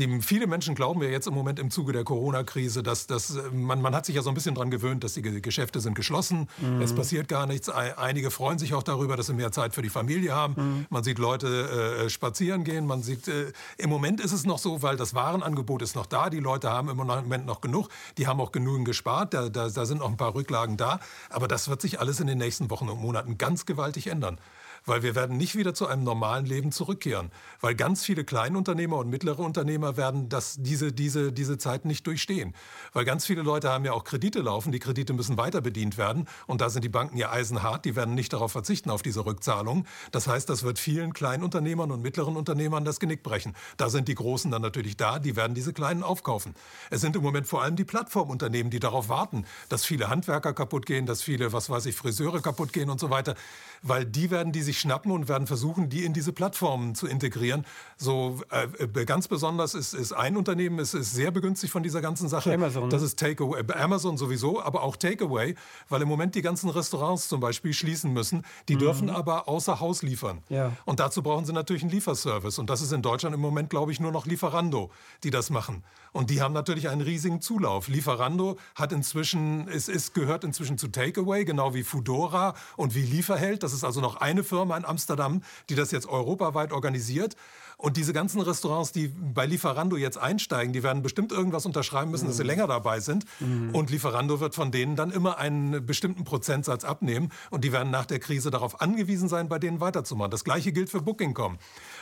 Die, 0.00 0.22
viele 0.22 0.46
Menschen 0.46 0.74
glauben 0.74 1.02
ja 1.02 1.08
jetzt 1.08 1.26
im 1.26 1.34
Moment 1.34 1.58
im 1.58 1.70
Zuge 1.70 1.92
der 1.92 2.04
Corona-Krise, 2.04 2.82
dass, 2.82 3.06
dass 3.06 3.38
man, 3.52 3.82
man 3.82 3.94
hat 3.94 4.06
sich 4.06 4.16
ja 4.16 4.22
so 4.22 4.30
ein 4.30 4.34
bisschen 4.34 4.54
daran 4.54 4.70
gewöhnt, 4.70 5.04
dass 5.04 5.12
die 5.12 5.22
Geschäfte 5.22 5.80
sind 5.80 5.94
geschlossen, 5.94 6.48
mhm. 6.56 6.80
es 6.80 6.94
passiert 6.94 7.28
gar 7.28 7.46
nichts. 7.46 7.68
Einige 7.68 8.30
freuen 8.30 8.58
sich 8.58 8.72
auch 8.72 8.82
darüber, 8.82 9.16
dass 9.16 9.26
sie 9.26 9.34
mehr 9.34 9.52
Zeit 9.52 9.74
für 9.74 9.82
die 9.82 9.90
Familie 9.90 10.34
haben. 10.34 10.54
Mhm. 10.56 10.86
Man 10.88 11.04
sieht 11.04 11.18
Leute 11.18 12.06
äh, 12.06 12.08
spazieren 12.08 12.64
gehen, 12.64 12.86
man 12.86 13.02
sieht, 13.02 13.28
äh, 13.28 13.52
im 13.76 13.90
Moment 13.90 14.20
ist 14.20 14.32
es 14.32 14.46
noch 14.46 14.58
so, 14.58 14.80
weil 14.80 14.96
das 14.96 15.14
Warenangebot 15.14 15.82
ist 15.82 15.94
noch 15.94 16.06
da, 16.06 16.30
die 16.30 16.40
Leute 16.40 16.70
haben 16.70 16.88
im 16.88 16.96
Moment 16.96 17.44
noch 17.44 17.60
genug, 17.60 17.88
die 18.16 18.26
haben 18.26 18.40
auch 18.40 18.52
genügend 18.52 18.86
gespart, 18.86 19.34
da, 19.34 19.50
da, 19.50 19.68
da 19.68 19.84
sind 19.84 19.98
noch 19.98 20.08
ein 20.08 20.16
paar 20.16 20.34
Rücklagen 20.34 20.78
da, 20.78 20.98
aber 21.28 21.46
das 21.46 21.68
wird 21.68 21.82
sich 21.82 22.00
alles 22.00 22.20
in 22.20 22.26
den 22.26 22.38
nächsten 22.38 22.70
Wochen 22.70 22.88
und 22.88 23.00
Monaten 23.00 23.36
ganz 23.36 23.66
gewaltig 23.66 24.06
ändern 24.06 24.38
weil 24.84 25.02
wir 25.02 25.14
werden 25.14 25.36
nicht 25.36 25.56
wieder 25.56 25.74
zu 25.74 25.86
einem 25.86 26.04
normalen 26.04 26.46
Leben 26.46 26.72
zurückkehren, 26.72 27.30
weil 27.60 27.74
ganz 27.74 28.04
viele 28.04 28.24
Kleinunternehmer 28.24 28.96
und 28.96 29.08
mittlere 29.08 29.40
Unternehmer 29.40 29.96
werden 29.96 30.28
das, 30.28 30.56
diese, 30.58 30.92
diese, 30.92 31.32
diese 31.32 31.58
Zeit 31.58 31.84
nicht 31.84 32.06
durchstehen, 32.06 32.54
weil 32.92 33.04
ganz 33.04 33.26
viele 33.26 33.42
Leute 33.42 33.70
haben 33.70 33.84
ja 33.84 33.92
auch 33.92 34.04
Kredite 34.04 34.40
laufen, 34.40 34.72
die 34.72 34.78
Kredite 34.78 35.12
müssen 35.12 35.36
weiter 35.36 35.60
bedient 35.60 35.98
werden 35.98 36.26
und 36.46 36.60
da 36.60 36.70
sind 36.70 36.84
die 36.84 36.88
Banken 36.88 37.16
ja 37.16 37.30
eisenhart, 37.30 37.84
die 37.84 37.96
werden 37.96 38.14
nicht 38.14 38.32
darauf 38.32 38.52
verzichten 38.52 38.90
auf 38.90 39.02
diese 39.02 39.24
Rückzahlung. 39.24 39.86
Das 40.12 40.26
heißt, 40.26 40.48
das 40.48 40.62
wird 40.62 40.78
vielen 40.78 41.12
Kleinunternehmern 41.12 41.90
und 41.90 42.02
mittleren 42.02 42.36
Unternehmern 42.36 42.84
das 42.84 43.00
Genick 43.00 43.22
brechen. 43.22 43.54
Da 43.76 43.90
sind 43.90 44.08
die 44.08 44.14
Großen 44.14 44.50
dann 44.50 44.62
natürlich 44.62 44.96
da, 44.96 45.18
die 45.18 45.36
werden 45.36 45.54
diese 45.54 45.72
Kleinen 45.72 46.02
aufkaufen. 46.02 46.54
Es 46.90 47.00
sind 47.00 47.16
im 47.16 47.22
Moment 47.22 47.46
vor 47.46 47.62
allem 47.62 47.76
die 47.76 47.84
Plattformunternehmen, 47.84 48.70
die 48.70 48.80
darauf 48.80 49.08
warten, 49.08 49.44
dass 49.68 49.84
viele 49.84 50.08
Handwerker 50.08 50.52
kaputt 50.52 50.86
gehen, 50.86 51.06
dass 51.06 51.22
viele, 51.22 51.52
was 51.52 51.70
weiß 51.70 51.86
ich, 51.86 51.96
Friseure 51.96 52.40
kaputt 52.40 52.72
gehen 52.72 52.90
und 52.90 53.00
so 53.00 53.10
weiter, 53.10 53.34
weil 53.82 54.04
die 54.04 54.30
werden 54.30 54.52
die 54.52 54.62
sich 54.70 54.80
schnappen 54.80 55.10
und 55.10 55.28
werden 55.28 55.46
versuchen, 55.46 55.88
die 55.88 56.04
in 56.04 56.12
diese 56.12 56.32
Plattformen 56.32 56.94
zu 56.94 57.06
integrieren. 57.06 57.66
So 57.96 58.40
äh, 58.50 58.68
äh, 58.82 59.04
ganz 59.04 59.26
besonders 59.26 59.74
ist, 59.74 59.94
ist 59.94 60.12
ein 60.12 60.36
Unternehmen, 60.36 60.78
es 60.78 60.94
ist 60.94 61.12
sehr 61.12 61.30
begünstigt 61.30 61.72
von 61.72 61.82
dieser 61.82 62.00
ganzen 62.00 62.28
Sache. 62.28 62.54
Amazon. 62.54 62.88
Das 62.88 63.02
ist 63.02 63.18
Takeaway. 63.18 63.60
Äh, 63.60 63.72
Amazon 63.72 64.16
sowieso, 64.16 64.62
aber 64.62 64.82
auch 64.82 64.96
Takeaway, 64.96 65.56
weil 65.88 66.02
im 66.02 66.08
Moment 66.08 66.34
die 66.34 66.42
ganzen 66.42 66.70
Restaurants 66.70 67.28
zum 67.28 67.40
Beispiel 67.40 67.72
schließen 67.72 68.12
müssen. 68.12 68.44
Die 68.68 68.76
mhm. 68.76 68.80
dürfen 68.80 69.10
aber 69.10 69.48
außer 69.48 69.80
Haus 69.80 70.02
liefern. 70.02 70.42
Ja. 70.48 70.72
Und 70.84 71.00
dazu 71.00 71.22
brauchen 71.22 71.44
sie 71.44 71.52
natürlich 71.52 71.82
einen 71.82 71.90
Lieferservice. 71.90 72.58
Und 72.58 72.70
das 72.70 72.80
ist 72.80 72.92
in 72.92 73.02
Deutschland 73.02 73.34
im 73.34 73.40
Moment, 73.40 73.70
glaube 73.70 73.90
ich, 73.90 73.98
nur 73.98 74.12
noch 74.12 74.26
Lieferando, 74.26 74.90
die 75.24 75.30
das 75.30 75.50
machen. 75.50 75.82
Und 76.12 76.30
die 76.30 76.40
haben 76.40 76.54
natürlich 76.54 76.88
einen 76.88 77.00
riesigen 77.00 77.40
Zulauf. 77.40 77.88
Lieferando 77.88 78.58
hat 78.74 78.92
inzwischen, 78.92 79.68
es, 79.68 79.88
es 79.88 80.12
gehört 80.12 80.44
inzwischen 80.44 80.78
zu 80.78 80.88
Takeaway, 80.88 81.44
genau 81.44 81.74
wie 81.74 81.82
Foodora 81.82 82.54
und 82.76 82.94
wie 82.94 83.02
Lieferheld. 83.02 83.62
Das 83.62 83.72
ist 83.72 83.84
also 83.84 84.00
noch 84.00 84.16
eine 84.16 84.44
Firma 84.44 84.76
in 84.76 84.84
Amsterdam, 84.84 85.42
die 85.68 85.74
das 85.74 85.90
jetzt 85.90 86.08
europaweit 86.08 86.72
organisiert. 86.72 87.36
Und 87.80 87.96
diese 87.96 88.12
ganzen 88.12 88.42
Restaurants, 88.42 88.92
die 88.92 89.08
bei 89.08 89.46
Lieferando 89.46 89.96
jetzt 89.96 90.18
einsteigen, 90.18 90.74
die 90.74 90.82
werden 90.82 91.02
bestimmt 91.02 91.32
irgendwas 91.32 91.64
unterschreiben 91.64 92.10
müssen, 92.10 92.24
mhm. 92.24 92.28
dass 92.28 92.36
sie 92.36 92.42
mhm. 92.42 92.48
länger 92.50 92.66
dabei 92.66 93.00
sind. 93.00 93.24
Mhm. 93.40 93.74
Und 93.74 93.90
Lieferando 93.90 94.38
wird 94.38 94.54
von 94.54 94.70
denen 94.70 94.96
dann 94.96 95.10
immer 95.10 95.38
einen 95.38 95.86
bestimmten 95.86 96.24
Prozentsatz 96.24 96.84
abnehmen. 96.84 97.30
Und 97.48 97.64
die 97.64 97.72
werden 97.72 97.90
nach 97.90 98.04
der 98.04 98.18
Krise 98.18 98.50
darauf 98.50 98.82
angewiesen 98.82 99.30
sein, 99.30 99.48
bei 99.48 99.58
denen 99.58 99.80
weiterzumachen. 99.80 100.30
Das 100.30 100.44
gleiche 100.44 100.72
gilt 100.72 100.90
für 100.90 101.00
Booking.com. 101.00 101.56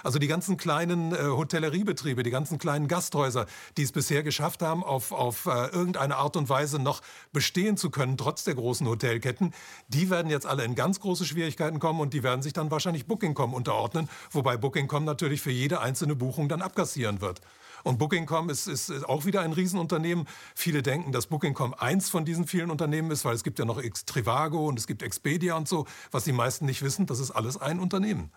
Also 0.04 0.18
die 0.18 0.26
ganzen 0.26 0.56
kleinen 0.56 1.12
äh, 1.12 1.18
Hotelleriebetriebe, 1.18 2.22
die 2.22 2.30
ganzen 2.30 2.58
kleinen 2.58 2.88
Gasthäuser, 2.88 3.46
die 3.76 3.82
es 3.82 3.92
bisher 3.92 4.22
geschafft 4.22 4.62
haben, 4.62 4.84
auf, 4.84 5.12
auf 5.12 5.46
äh, 5.46 5.66
irgendeine 5.68 6.16
Art 6.16 6.36
und 6.36 6.48
Weise 6.48 6.78
noch 6.78 7.00
bestehen 7.32 7.76
zu 7.76 7.90
können, 7.90 8.16
trotz 8.16 8.44
der 8.44 8.54
großen 8.54 8.86
Hotelketten, 8.86 9.52
die 9.88 10.10
werden 10.10 10.30
jetzt 10.30 10.46
alle 10.46 10.64
in 10.64 10.74
ganz 10.74 11.00
große 11.00 11.24
Schwierigkeiten 11.24 11.78
kommen 11.78 12.00
und 12.00 12.14
die 12.14 12.22
werden 12.22 12.42
sich 12.42 12.52
dann 12.52 12.70
wahrscheinlich 12.70 13.06
Booking.com 13.06 13.54
unterordnen. 13.54 14.08
Wobei 14.30 14.56
Booking.com 14.56 15.04
natürlich 15.04 15.40
für 15.40 15.50
jede 15.50 15.80
einzelne 15.80 16.16
Buchung 16.16 16.48
dann 16.48 16.62
abkassieren 16.62 17.20
wird. 17.20 17.40
Und 17.84 17.98
Booking.com 17.98 18.50
ist, 18.50 18.66
ist, 18.66 18.90
ist, 18.90 19.08
auch 19.08 19.24
wieder 19.24 19.40
ein 19.42 19.52
Riesenunternehmen. 19.52 20.26
Viele 20.54 20.82
denken, 20.82 21.12
dass 21.12 21.26
Booking.com 21.26 21.74
eins 21.74 22.10
von 22.10 22.24
diesen 22.24 22.46
vielen 22.46 22.70
Unternehmen 22.70 23.10
ist, 23.10 23.24
weil 23.24 23.34
es 23.34 23.44
gibt 23.44 23.58
ja 23.58 23.64
noch 23.64 23.80
Trivago 24.06 24.66
und 24.66 24.78
es 24.78 24.86
gibt 24.86 25.02
Expedia 25.02 25.56
und 25.56 25.68
so. 25.68 25.86
Was 26.10 26.24
die 26.24 26.32
meisten 26.32 26.66
nicht 26.66 26.82
wissen, 26.82 27.06
das 27.06 27.20
ist 27.20 27.30
alles 27.30 27.56
ein 27.56 27.80
Unternehmen. 27.80 28.30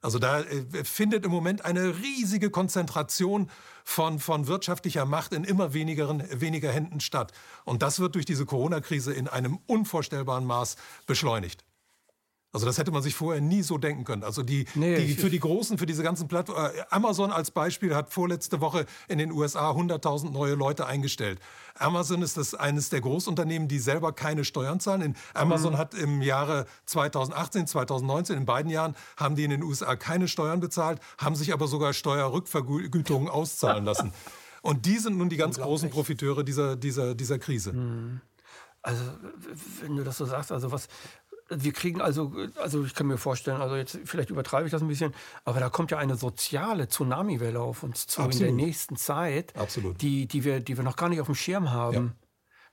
Also 0.00 0.18
da 0.18 0.40
äh, 0.40 0.84
findet 0.84 1.24
im 1.24 1.30
Moment 1.30 1.64
eine 1.64 1.98
riesige 1.98 2.50
Konzentration 2.50 3.50
von, 3.84 4.18
von 4.18 4.46
wirtschaftlicher 4.46 5.04
Macht 5.04 5.32
in 5.32 5.44
immer 5.44 5.74
wenigeren, 5.74 6.22
weniger 6.40 6.72
Händen 6.72 7.00
statt. 7.00 7.32
Und 7.64 7.82
das 7.82 8.00
wird 8.00 8.14
durch 8.14 8.24
diese 8.24 8.46
Corona-Krise 8.46 9.12
in 9.12 9.28
einem 9.28 9.58
unvorstellbaren 9.66 10.44
Maß 10.46 10.76
beschleunigt. 11.06 11.64
Also 12.52 12.66
das 12.66 12.78
hätte 12.78 12.90
man 12.90 13.02
sich 13.02 13.14
vorher 13.14 13.40
nie 13.40 13.62
so 13.62 13.78
denken 13.78 14.02
können. 14.04 14.24
Also 14.24 14.42
die, 14.42 14.66
nee, 14.74 14.96
die 14.96 15.14
für 15.14 15.30
die 15.30 15.38
Großen, 15.38 15.78
für 15.78 15.86
diese 15.86 16.02
ganzen 16.02 16.26
Plattformen, 16.26 16.74
äh, 16.74 16.82
Amazon 16.90 17.30
als 17.30 17.52
Beispiel 17.52 17.94
hat 17.94 18.12
vorletzte 18.12 18.60
Woche 18.60 18.86
in 19.06 19.18
den 19.18 19.30
USA 19.30 19.70
100.000 19.70 20.30
neue 20.30 20.54
Leute 20.54 20.86
eingestellt. 20.86 21.38
Amazon 21.76 22.22
ist 22.22 22.36
das 22.36 22.54
eines 22.54 22.90
der 22.90 23.02
Großunternehmen, 23.02 23.68
die 23.68 23.78
selber 23.78 24.12
keine 24.12 24.44
Steuern 24.44 24.80
zahlen. 24.80 25.02
In 25.02 25.14
Amazon 25.32 25.74
mhm. 25.74 25.78
hat 25.78 25.94
im 25.94 26.22
Jahre 26.22 26.66
2018, 26.86 27.68
2019, 27.68 28.36
in 28.36 28.46
beiden 28.46 28.70
Jahren, 28.70 28.96
haben 29.16 29.36
die 29.36 29.44
in 29.44 29.50
den 29.50 29.62
USA 29.62 29.94
keine 29.94 30.26
Steuern 30.26 30.58
bezahlt, 30.58 31.00
haben 31.18 31.36
sich 31.36 31.52
aber 31.52 31.68
sogar 31.68 31.92
Steuerrückvergütungen 31.92 33.28
auszahlen 33.30 33.84
lassen. 33.84 34.12
Und 34.62 34.86
die 34.86 34.98
sind 34.98 35.16
nun 35.16 35.28
die 35.28 35.36
ganz 35.36 35.58
großen 35.58 35.88
Profiteure 35.88 36.42
dieser, 36.42 36.74
dieser, 36.74 37.14
dieser 37.14 37.38
Krise. 37.38 37.72
Mhm. 37.72 38.20
Also, 38.82 39.04
wenn 39.82 39.96
du 39.96 40.04
das 40.04 40.16
so 40.16 40.24
sagst, 40.24 40.52
also 40.52 40.72
was, 40.72 40.88
wir 41.50 41.72
kriegen 41.72 42.00
also, 42.00 42.32
also 42.56 42.84
ich 42.84 42.94
kann 42.94 43.06
mir 43.06 43.18
vorstellen, 43.18 43.60
also 43.60 43.76
jetzt 43.76 43.98
vielleicht 44.04 44.30
übertreibe 44.30 44.66
ich 44.66 44.70
das 44.70 44.82
ein 44.82 44.88
bisschen, 44.88 45.12
aber 45.44 45.60
da 45.60 45.68
kommt 45.68 45.90
ja 45.90 45.98
eine 45.98 46.16
soziale 46.16 46.88
Tsunamiwelle 46.88 47.60
auf 47.60 47.82
uns 47.82 48.06
zu 48.06 48.22
Absolut. 48.22 48.48
in 48.48 48.56
der 48.56 48.66
nächsten 48.66 48.96
Zeit, 48.96 49.56
Absolut. 49.56 50.00
Die, 50.00 50.26
die, 50.26 50.44
wir, 50.44 50.60
die 50.60 50.76
wir 50.76 50.84
noch 50.84 50.96
gar 50.96 51.08
nicht 51.08 51.20
auf 51.20 51.26
dem 51.26 51.34
Schirm 51.34 51.72
haben. 51.72 52.14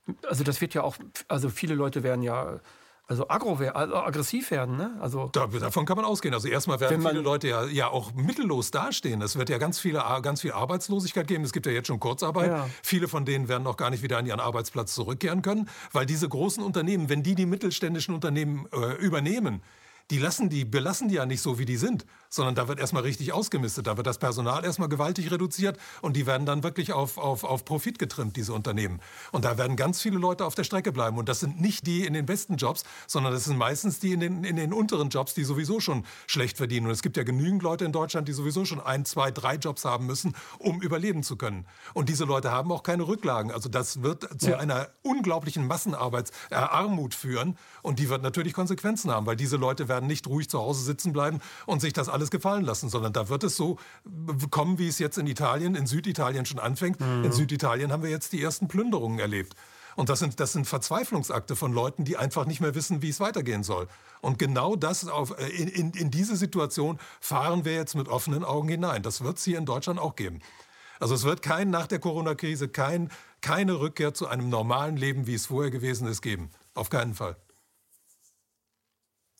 Ja. 0.06 0.14
Also 0.28 0.44
das 0.44 0.60
wird 0.60 0.74
ja 0.74 0.82
auch, 0.82 0.96
also 1.26 1.50
viele 1.50 1.74
Leute 1.74 2.02
werden 2.02 2.22
ja 2.22 2.60
also, 3.08 3.26
agro, 3.28 3.54
also 3.54 3.96
aggressiv 3.96 4.50
werden, 4.50 4.76
ne? 4.76 4.94
Also 5.00 5.30
da, 5.32 5.46
davon 5.46 5.86
kann 5.86 5.96
man 5.96 6.04
ausgehen. 6.04 6.34
Also 6.34 6.46
erstmal 6.46 6.78
werden 6.78 7.00
viele 7.00 7.22
Leute 7.22 7.48
ja, 7.48 7.64
ja 7.64 7.88
auch 7.88 8.12
mittellos 8.12 8.70
dastehen. 8.70 9.22
Es 9.22 9.36
wird 9.36 9.48
ja 9.48 9.56
ganz, 9.56 9.78
viele, 9.78 10.04
ganz 10.20 10.42
viel 10.42 10.52
Arbeitslosigkeit 10.52 11.26
geben. 11.26 11.42
Es 11.42 11.54
gibt 11.54 11.64
ja 11.64 11.72
jetzt 11.72 11.86
schon 11.86 12.00
Kurzarbeit. 12.00 12.50
Ja. 12.50 12.68
Viele 12.82 13.08
von 13.08 13.24
denen 13.24 13.48
werden 13.48 13.62
noch 13.62 13.78
gar 13.78 13.88
nicht 13.88 14.02
wieder 14.02 14.18
an 14.18 14.26
ihren 14.26 14.40
Arbeitsplatz 14.40 14.94
zurückkehren 14.94 15.40
können, 15.40 15.70
weil 15.92 16.04
diese 16.04 16.28
großen 16.28 16.62
Unternehmen, 16.62 17.08
wenn 17.08 17.22
die 17.22 17.34
die 17.34 17.46
mittelständischen 17.46 18.14
Unternehmen 18.14 18.68
äh, 18.72 19.02
übernehmen, 19.02 19.62
die 20.10 20.18
lassen 20.18 20.48
die, 20.48 20.64
belassen 20.64 21.08
die 21.08 21.16
ja 21.16 21.26
nicht 21.26 21.42
so, 21.42 21.58
wie 21.58 21.66
die 21.66 21.76
sind, 21.76 22.06
sondern 22.30 22.54
da 22.54 22.68
wird 22.68 22.78
erstmal 22.78 23.02
richtig 23.02 23.32
ausgemistet. 23.32 23.86
Da 23.86 23.96
wird 23.96 24.06
das 24.06 24.18
Personal 24.18 24.64
erstmal 24.64 24.88
gewaltig 24.88 25.30
reduziert 25.30 25.78
und 26.00 26.16
die 26.16 26.26
werden 26.26 26.46
dann 26.46 26.62
wirklich 26.62 26.92
auf, 26.92 27.18
auf, 27.18 27.44
auf 27.44 27.64
Profit 27.64 27.98
getrimmt, 27.98 28.36
diese 28.36 28.52
Unternehmen. 28.52 29.00
Und 29.32 29.44
da 29.44 29.58
werden 29.58 29.76
ganz 29.76 30.00
viele 30.00 30.18
Leute 30.18 30.44
auf 30.44 30.54
der 30.54 30.64
Strecke 30.64 30.92
bleiben. 30.92 31.18
Und 31.18 31.28
das 31.28 31.40
sind 31.40 31.60
nicht 31.60 31.86
die 31.86 32.06
in 32.06 32.14
den 32.14 32.26
besten 32.26 32.56
Jobs, 32.56 32.84
sondern 33.06 33.32
das 33.32 33.44
sind 33.44 33.58
meistens 33.58 33.98
die 33.98 34.12
in 34.12 34.20
den, 34.20 34.44
in 34.44 34.56
den 34.56 34.72
unteren 34.72 35.10
Jobs, 35.10 35.34
die 35.34 35.44
sowieso 35.44 35.80
schon 35.80 36.04
schlecht 36.26 36.56
verdienen. 36.56 36.86
Und 36.86 36.92
es 36.92 37.02
gibt 37.02 37.16
ja 37.16 37.22
genügend 37.22 37.62
Leute 37.62 37.84
in 37.84 37.92
Deutschland, 37.92 38.28
die 38.28 38.32
sowieso 38.32 38.64
schon 38.64 38.80
ein, 38.80 39.04
zwei, 39.04 39.30
drei 39.30 39.56
Jobs 39.56 39.84
haben 39.84 40.06
müssen, 40.06 40.34
um 40.58 40.80
überleben 40.80 41.22
zu 41.22 41.36
können. 41.36 41.66
Und 41.92 42.08
diese 42.08 42.24
Leute 42.24 42.50
haben 42.50 42.72
auch 42.72 42.82
keine 42.82 43.06
Rücklagen. 43.06 43.50
Also 43.50 43.68
das 43.68 44.02
wird 44.02 44.40
zu 44.40 44.50
ja. 44.50 44.58
einer 44.58 44.88
unglaublichen 45.02 45.66
Massenarbeitsarmut 45.66 47.14
äh, 47.14 47.16
führen. 47.16 47.58
Und 47.82 47.98
die 47.98 48.08
wird 48.08 48.22
natürlich 48.22 48.52
Konsequenzen 48.52 49.10
haben, 49.10 49.26
weil 49.26 49.36
diese 49.36 49.56
Leute 49.56 49.88
werden 49.88 49.97
nicht 50.06 50.26
ruhig 50.26 50.48
zu 50.48 50.58
Hause 50.58 50.84
sitzen 50.84 51.12
bleiben 51.12 51.40
und 51.66 51.80
sich 51.80 51.92
das 51.92 52.08
alles 52.08 52.30
gefallen 52.30 52.64
lassen, 52.64 52.88
sondern 52.88 53.12
da 53.12 53.28
wird 53.28 53.44
es 53.44 53.56
so 53.56 53.78
kommen, 54.50 54.78
wie 54.78 54.88
es 54.88 54.98
jetzt 54.98 55.18
in 55.18 55.26
Italien, 55.26 55.74
in 55.74 55.86
Süditalien 55.86 56.46
schon 56.46 56.58
anfängt. 56.58 57.00
Mhm. 57.00 57.24
In 57.24 57.32
Süditalien 57.32 57.92
haben 57.92 58.02
wir 58.02 58.10
jetzt 58.10 58.32
die 58.32 58.42
ersten 58.42 58.68
Plünderungen 58.68 59.18
erlebt. 59.18 59.54
Und 59.98 60.10
das 60.10 60.20
sind, 60.20 60.38
das 60.38 60.52
sind 60.52 60.64
Verzweiflungsakte 60.68 61.56
von 61.56 61.72
Leuten, 61.72 62.04
die 62.04 62.16
einfach 62.16 62.46
nicht 62.46 62.60
mehr 62.60 62.76
wissen, 62.76 63.02
wie 63.02 63.08
es 63.08 63.18
weitergehen 63.18 63.64
soll. 63.64 63.88
Und 64.20 64.38
genau 64.38 64.76
das 64.76 65.08
auf, 65.08 65.36
äh, 65.36 65.48
in, 65.48 65.66
in, 65.66 65.90
in 65.90 66.10
diese 66.12 66.36
Situation 66.36 67.00
fahren 67.20 67.64
wir 67.64 67.74
jetzt 67.74 67.96
mit 67.96 68.06
offenen 68.06 68.44
Augen 68.44 68.68
hinein. 68.68 69.02
Das 69.02 69.24
wird 69.24 69.38
es 69.38 69.44
hier 69.44 69.58
in 69.58 69.66
Deutschland 69.66 69.98
auch 69.98 70.14
geben. 70.14 70.38
Also 71.00 71.16
es 71.16 71.24
wird 71.24 71.42
kein 71.42 71.70
nach 71.70 71.88
der 71.88 71.98
Corona-Krise 71.98 72.68
kein, 72.68 73.10
keine 73.40 73.80
Rückkehr 73.80 74.14
zu 74.14 74.28
einem 74.28 74.48
normalen 74.48 74.96
Leben, 74.96 75.26
wie 75.26 75.34
es 75.34 75.46
vorher 75.46 75.72
gewesen 75.72 76.06
ist, 76.06 76.22
geben. 76.22 76.50
Auf 76.74 76.90
keinen 76.90 77.14
Fall. 77.14 77.36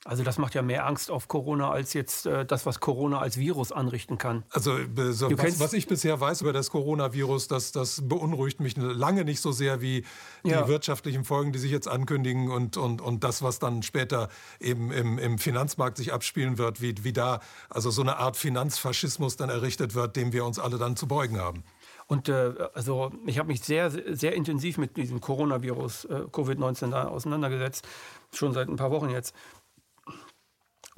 Also 0.04 0.22
das 0.22 0.38
macht 0.38 0.54
ja 0.54 0.62
mehr 0.62 0.86
Angst 0.86 1.10
auf 1.10 1.26
Corona 1.26 1.70
als 1.70 1.92
jetzt 1.92 2.24
äh, 2.24 2.46
das, 2.46 2.66
was 2.66 2.78
Corona 2.78 3.18
als 3.18 3.36
Virus 3.36 3.72
anrichten 3.72 4.16
kann. 4.16 4.44
Also 4.50 4.78
so, 5.10 5.30
was, 5.36 5.58
was, 5.58 5.72
ich 5.72 5.88
bisher 5.88 6.20
weiß 6.20 6.40
über 6.42 6.52
das 6.52 6.70
Coronavirus, 6.70 7.48
das, 7.48 7.72
das 7.72 8.02
beunruhigt 8.06 8.60
mich 8.60 8.76
lange 8.76 9.24
nicht 9.24 9.40
so 9.40 9.50
sehr 9.50 9.80
wie 9.80 10.04
die 10.44 10.50
ja. 10.50 10.68
wirtschaftlichen 10.68 11.24
Folgen, 11.24 11.52
die 11.52 11.58
sich 11.58 11.72
jetzt 11.72 11.88
ankündigen 11.88 12.50
und, 12.50 12.76
und, 12.76 13.00
und 13.00 13.24
das, 13.24 13.42
was 13.42 13.58
dann 13.58 13.82
später 13.82 14.28
eben 14.60 14.92
im, 14.92 15.18
im 15.18 15.38
Finanzmarkt 15.38 15.96
sich 15.96 16.12
abspielen 16.12 16.58
wird, 16.58 16.80
wie, 16.80 16.94
wie 17.02 17.12
da 17.12 17.40
also 17.68 17.90
so 17.90 18.02
eine 18.02 18.18
Art 18.18 18.36
Finanzfaschismus 18.36 19.36
dann 19.36 19.50
errichtet 19.50 19.96
wird, 19.96 20.14
dem 20.14 20.32
wir 20.32 20.44
uns 20.44 20.60
alle 20.60 20.78
dann 20.78 20.96
zu 20.96 21.08
beugen 21.08 21.38
haben. 21.38 21.64
Und 22.08 22.30
äh, 22.30 22.54
also 22.72 23.10
ich 23.26 23.38
habe 23.38 23.48
mich 23.48 23.60
sehr, 23.60 23.90
sehr 23.90 24.34
intensiv 24.34 24.78
mit 24.78 24.96
diesem 24.96 25.20
Coronavirus, 25.20 26.06
äh, 26.06 26.14
Covid-19 26.32 26.94
auseinandergesetzt, 26.94 27.86
schon 28.32 28.54
seit 28.54 28.68
ein 28.68 28.76
paar 28.76 28.90
Wochen 28.90 29.10
jetzt. 29.10 29.34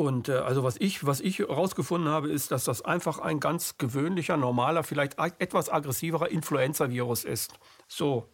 Und 0.01 0.31
äh, 0.31 0.37
also 0.37 0.65
was 0.65 0.77
ich, 0.79 1.05
was 1.05 1.21
ich 1.21 1.41
herausgefunden 1.41 2.09
habe, 2.11 2.31
ist, 2.31 2.53
dass 2.53 2.65
das 2.65 2.81
einfach 2.81 3.19
ein 3.19 3.39
ganz 3.39 3.77
gewöhnlicher, 3.77 4.39
normaler, 4.39 4.83
vielleicht 4.83 5.19
etwas 5.19 5.69
aggressiverer 5.69 6.31
Influenza-Virus 6.31 7.25
ist. 7.25 7.53
So. 7.87 8.27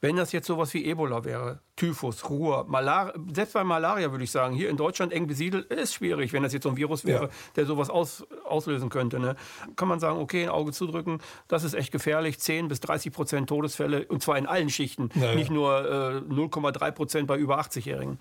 Wenn 0.00 0.16
das 0.16 0.32
jetzt 0.32 0.46
sowas 0.46 0.74
wie 0.74 0.84
Ebola 0.84 1.24
wäre, 1.24 1.60
Typhus, 1.76 2.28
Ruhr, 2.28 2.66
Malaria, 2.68 3.14
selbst 3.32 3.54
bei 3.54 3.64
Malaria 3.64 4.10
würde 4.10 4.24
ich 4.24 4.30
sagen, 4.30 4.54
hier 4.54 4.68
in 4.68 4.76
Deutschland 4.76 5.12
eng 5.12 5.26
besiedelt, 5.26 5.70
ist 5.72 5.94
schwierig, 5.94 6.32
wenn 6.34 6.42
das 6.42 6.52
jetzt 6.52 6.64
so 6.64 6.68
ein 6.68 6.76
Virus 6.76 7.06
wäre, 7.06 7.24
ja. 7.24 7.30
der 7.56 7.64
sowas 7.64 7.88
aus, 7.88 8.26
auslösen 8.44 8.90
könnte. 8.90 9.18
Ne? 9.18 9.36
Kann 9.76 9.88
man 9.88 10.00
sagen, 10.00 10.18
okay, 10.20 10.44
ein 10.44 10.50
Auge 10.50 10.72
zudrücken, 10.72 11.20
das 11.48 11.64
ist 11.64 11.72
echt 11.72 11.92
gefährlich, 11.92 12.38
10 12.38 12.68
bis 12.68 12.80
30 12.80 13.12
Prozent 13.12 13.48
Todesfälle, 13.48 14.04
und 14.06 14.22
zwar 14.22 14.36
in 14.36 14.46
allen 14.46 14.68
Schichten, 14.68 15.08
ja, 15.14 15.34
nicht 15.34 15.50
nur 15.50 15.80
äh, 15.80 16.32
0,3 16.32 16.90
Prozent 16.90 17.26
bei 17.26 17.38
über 17.38 17.58
80-Jährigen, 17.58 18.18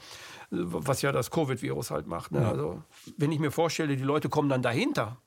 was 0.53 1.01
ja 1.01 1.11
das 1.11 1.31
Covid-Virus 1.31 1.91
halt 1.91 2.07
macht. 2.07 2.31
Ne? 2.31 2.47
Also, 2.47 2.83
wenn 3.17 3.31
ich 3.31 3.39
mir 3.39 3.51
vorstelle, 3.51 3.95
die 3.97 4.03
Leute 4.03 4.29
kommen 4.29 4.49
dann 4.49 4.61
dahinter, 4.61 5.17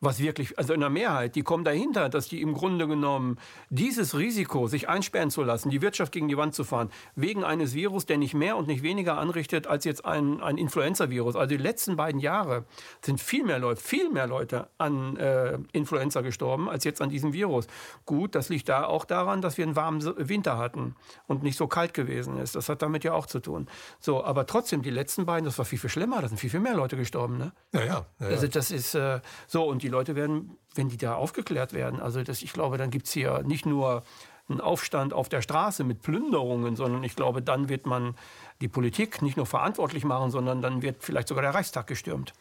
was 0.00 0.18
wirklich, 0.18 0.58
also 0.58 0.72
in 0.72 0.80
der 0.80 0.88
Mehrheit, 0.88 1.36
die 1.36 1.42
kommen 1.42 1.64
dahinter, 1.64 2.08
dass 2.08 2.28
die 2.28 2.40
im 2.40 2.54
Grunde 2.54 2.88
genommen 2.88 3.38
dieses 3.68 4.16
Risiko, 4.16 4.66
sich 4.66 4.88
einsperren 4.88 5.30
zu 5.30 5.42
lassen, 5.42 5.68
die 5.68 5.82
Wirtschaft 5.82 6.12
gegen 6.12 6.28
die 6.28 6.38
Wand 6.38 6.54
zu 6.54 6.64
fahren, 6.64 6.90
wegen 7.16 7.44
eines 7.44 7.74
Virus, 7.74 8.06
der 8.06 8.16
nicht 8.16 8.32
mehr 8.32 8.56
und 8.56 8.66
nicht 8.66 8.82
weniger 8.82 9.18
anrichtet 9.18 9.66
als 9.66 9.84
jetzt 9.84 10.06
ein, 10.06 10.40
ein 10.40 10.56
Influenza-Virus. 10.56 11.36
Also 11.36 11.48
die 11.48 11.62
letzten 11.62 11.96
beiden 11.96 12.18
Jahre 12.18 12.64
sind 13.02 13.20
viel 13.20 13.44
mehr 13.44 13.58
Leute, 13.58 13.80
viel 13.82 14.08
mehr 14.10 14.26
Leute 14.26 14.68
an 14.78 15.16
äh, 15.16 15.58
Influenza 15.72 16.22
gestorben 16.22 16.70
als 16.70 16.84
jetzt 16.84 17.02
an 17.02 17.10
diesem 17.10 17.34
Virus. 17.34 17.66
Gut, 18.06 18.34
das 18.34 18.48
liegt 18.48 18.70
da 18.70 18.84
auch 18.84 19.04
daran, 19.04 19.42
dass 19.42 19.58
wir 19.58 19.66
einen 19.66 19.76
warmen 19.76 20.00
Winter 20.16 20.56
hatten 20.56 20.94
und 21.26 21.42
nicht 21.42 21.58
so 21.58 21.66
kalt 21.66 21.92
gewesen 21.92 22.38
ist. 22.38 22.56
Das 22.56 22.70
hat 22.70 22.80
damit 22.80 23.04
ja 23.04 23.12
auch 23.12 23.26
zu 23.26 23.40
tun. 23.40 23.68
So, 23.98 24.24
aber 24.24 24.46
trotzdem, 24.46 24.80
die 24.80 24.90
letzten 24.90 25.26
beiden, 25.26 25.44
das 25.44 25.58
war 25.58 25.66
viel, 25.66 25.78
viel 25.78 25.90
schlimmer, 25.90 26.22
da 26.22 26.28
sind 26.28 26.38
viel, 26.38 26.50
viel 26.50 26.60
mehr 26.60 26.74
Leute 26.74 26.96
gestorben. 26.96 27.36
Ne? 27.36 27.52
Ja, 27.72 27.80
ja. 27.80 27.86
ja, 27.86 28.06
ja. 28.20 28.26
Also 28.28 28.48
das 28.48 28.70
ist 28.70 28.94
äh, 28.94 29.20
so, 29.46 29.64
und 29.64 29.82
die 29.82 29.89
Leute 29.90 30.16
werden, 30.16 30.56
wenn 30.74 30.88
die 30.88 30.96
da 30.96 31.14
aufgeklärt 31.14 31.72
werden, 31.72 32.00
also 32.00 32.22
das, 32.22 32.42
ich 32.42 32.52
glaube, 32.52 32.78
dann 32.78 32.90
gibt 32.90 33.06
es 33.06 33.12
hier 33.12 33.42
nicht 33.42 33.66
nur 33.66 34.02
einen 34.48 34.60
Aufstand 34.60 35.12
auf 35.12 35.28
der 35.28 35.42
Straße 35.42 35.84
mit 35.84 36.02
Plünderungen, 36.02 36.76
sondern 36.76 37.04
ich 37.04 37.14
glaube, 37.14 37.40
dann 37.40 37.68
wird 37.68 37.86
man 37.86 38.14
die 38.60 38.68
Politik 38.68 39.22
nicht 39.22 39.36
nur 39.36 39.46
verantwortlich 39.46 40.04
machen, 40.04 40.30
sondern 40.30 40.60
dann 40.60 40.82
wird 40.82 41.02
vielleicht 41.02 41.28
sogar 41.28 41.42
der 41.42 41.54
Reichstag 41.54 41.86
gestürmt. 41.86 42.32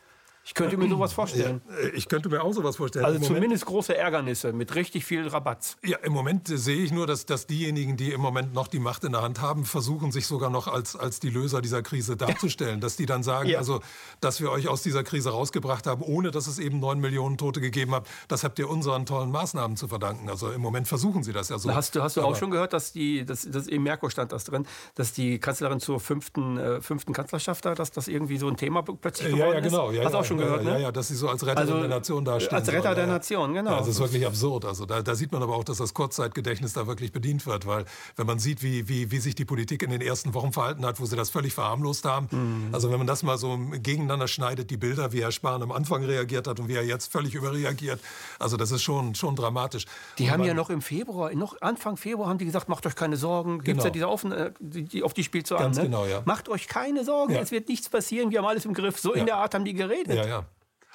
Ich 0.50 0.56
könnte 0.56 0.78
mir 0.78 0.89
sowas 0.89 1.14
vorstellen. 1.14 1.62
Ja, 1.70 1.76
äh, 1.76 1.89
ich 1.89 2.08
könnte 2.08 2.28
mir 2.28 2.43
auch 2.43 2.52
sowas 2.52 2.78
vorstellen. 2.78 3.06
Also 3.06 3.20
zumindest 3.20 3.68
große 3.68 3.95
Ärgernisse 3.95 4.52
mit 4.52 4.74
richtig 4.74 5.06
viel 5.06 5.28
Rabatz. 5.28 5.78
Ja, 5.84 5.97
im 6.00 6.12
Moment 6.12 6.47
sehe 6.47 6.84
ich 6.84 6.91
nur, 6.91 7.06
dass, 7.06 7.28
dass 7.28 7.45
diejenigen, 7.45 7.97
die 7.97 8.14
im 8.14 8.20
Moment 8.20 8.56
noch 8.56 8.68
die 8.68 8.80
Macht 8.80 9.04
in 9.04 9.12
der 9.12 9.22
Hand 9.22 9.41
haben, 9.41 9.64
versuchen, 9.64 10.12
sich 10.12 10.26
sogar 10.26 10.50
noch 10.50 10.68
als, 10.68 10.95
als 10.95 11.20
die 11.20 11.30
Löser 11.30 11.62
dieser 11.62 11.84
Krise 11.84 12.18
darzustellen. 12.18 12.80
dass 12.82 12.95
die 12.95 13.06
dann 13.06 13.22
sagen, 13.22 13.47
ja. 13.47 13.60
also, 13.60 13.80
dass 14.22 14.41
wir 14.41 14.50
euch 14.50 14.68
aus 14.68 14.82
dieser 14.82 15.04
Krise 15.04 15.30
rausgebracht 15.30 15.86
haben, 15.86 16.02
ohne 16.02 16.32
dass 16.32 16.47
es 16.47 16.58
eben 16.58 16.80
neun 16.80 17.00
Millionen 17.00 17.38
Tote 17.38 17.62
gegeben 17.62 17.93
hat, 17.93 18.08
das 18.28 18.43
habt 18.43 18.58
ihr 18.58 18.68
unseren 18.70 19.06
tollen 19.06 19.30
Maßnahmen 19.30 19.78
zu 19.78 19.88
verdanken. 19.88 20.30
Also 20.30 20.50
im 20.52 20.62
Moment 20.62 20.88
versuchen 20.88 21.22
sie 21.22 21.32
das 21.32 21.50
ja 21.50 21.60
so. 21.60 21.72
Hast 21.72 21.95
du, 21.95 22.02
hast 22.02 22.18
du 22.18 22.24
auch 22.24 22.36
schon 22.36 22.50
gehört, 22.50 22.74
dass 22.74 22.91
die, 22.91 23.24
das, 23.24 23.47
das 23.52 23.68
im 23.68 23.84
Merkur 23.84 24.10
stand 24.10 24.32
das 24.32 24.45
drin, 24.45 24.66
dass 24.95 25.14
die 25.14 25.38
Kanzlerin 25.38 25.80
zur 25.80 26.00
fünften, 26.00 26.58
äh, 26.58 26.82
fünften 26.82 27.14
Kanzlerschaft 27.14 27.66
da, 27.66 27.76
dass 27.76 27.91
das 27.91 28.08
irgendwie 28.08 28.38
so 28.38 28.47
ein 28.47 28.58
Thema 28.58 28.82
plötzlich 28.82 29.28
geworden 29.28 29.50
ja, 29.50 29.54
ja, 29.54 29.60
genau. 29.60 29.91
Ja, 29.91 30.06
Hast 30.06 30.14
du 30.14 30.18
auch 30.18 30.26
schon 30.26 30.39
gehört, 30.40 30.64
ne? 30.64 30.72
Ja, 30.72 30.78
ja, 30.80 30.92
dass 30.92 31.10
sie 31.10 31.16
so 31.16 31.30
als 31.30 31.46
Retterin 31.46 31.70
also, 31.70 31.80
der 31.80 31.90
Nation 31.90 32.26
dastehen. 32.26 32.56
Als 32.56 32.72
Retter 32.72 32.96
der 32.96 33.08
Nation, 33.08 33.54
genau. 33.54 33.72
Ja, 33.72 33.78
das 33.80 33.88
ist 33.88 34.00
wirklich 34.00 34.26
absurd. 34.26 34.66
Also 34.66 34.86
da, 34.86 35.02
da, 35.02 35.16
sieht 35.16 35.32
man 35.32 35.44
aber 35.44 35.56
auch, 35.56 35.64
dass 35.64 35.78
das 35.78 35.94
Kurzzeitgedächtnis 35.94 36.74
da 36.74 36.88
wirklich 36.88 37.12
bedient 37.12 37.46
wird, 37.46 37.68
weil 37.68 37.86
wenn 38.16 38.26
man 38.26 38.40
sieht, 38.40 38.64
wie, 38.64 38.88
wie, 38.88 39.12
wie 39.12 39.20
sich 39.20 39.36
die 39.36 39.46
Politik 39.46 39.84
in 39.84 39.92
den 39.92 40.02
ersten 40.02 40.34
Wochen 40.34 40.54
verhalten 40.54 40.86
hat, 40.86 41.00
wo 41.00 41.06
sie 41.06 41.16
das 41.16 41.30
völlig 41.30 41.54
verharmlost 41.54 42.06
haben, 42.06 42.28
mhm. 42.32 42.74
also 42.74 42.92
wenn 42.92 42.98
man 42.98 43.08
das 43.08 43.24
mal 43.24 43.38
so 43.38 43.60
gegeneinander 43.72 44.28
schneidet, 44.28 44.70
die 44.70 44.78
Bilder, 44.78 45.12
wie 45.12 45.22
Herr 45.22 45.32
Spahn 45.32 45.62
am 45.62 45.72
Anfang 45.72 46.04
reagiert 46.04 46.48
hat 46.48 46.60
und 46.60 46.68
wie 46.68 46.76
er 46.76 46.86
jetzt 46.86 47.12
völlig 47.12 47.36
überreagiert, 47.36 48.00
also 48.40 48.58
das 48.58 48.72
ist 48.72 48.82
schon, 48.82 49.16
schon 49.16 49.36
dramatisch. 49.36 49.86
Die 50.18 50.24
und 50.24 50.32
haben 50.32 50.44
ja 50.44 50.54
noch 50.54 50.70
im 50.70 50.82
Februar, 50.82 51.34
noch 51.36 51.62
Anfang 51.62 51.98
Februar 51.98 52.30
haben 52.30 52.38
die 52.38 52.46
gesagt, 52.46 52.70
macht 52.70 52.86
euch 52.86 52.96
keine 52.96 53.18
Sorgen, 53.18 53.58
gibt 53.58 53.66
genau. 53.66 53.84
ja 53.84 53.90
diese 53.90 54.10
Offen, 54.10 54.32
äh, 54.32 54.52
die, 54.60 55.04
auf 55.04 55.14
die 55.14 55.24
spielt 55.24 55.50
Ganz 55.50 55.78
an. 55.78 55.84
Ne? 55.84 55.90
genau, 55.90 56.06
ja. 56.06 56.22
Macht 56.26 56.50
euch 56.50 56.68
keine 56.68 57.04
Sorgen, 57.04 57.34
ja. 57.34 57.42
es 57.42 57.52
wird 57.52 57.70
nichts 57.70 57.90
passieren, 57.90 58.32
wir 58.32 58.40
haben 58.40 58.46
alles 58.46 58.66
im 58.66 58.74
Griff. 58.74 59.00
So 59.00 59.14
ja. 59.14 59.22
in 59.22 59.26
der 59.26 59.38
Art 59.38 59.54
haben 59.54 59.66
die 59.66 59.74
geredet. 59.74 60.18
Ja, 60.20 60.28
ja. 60.28 60.45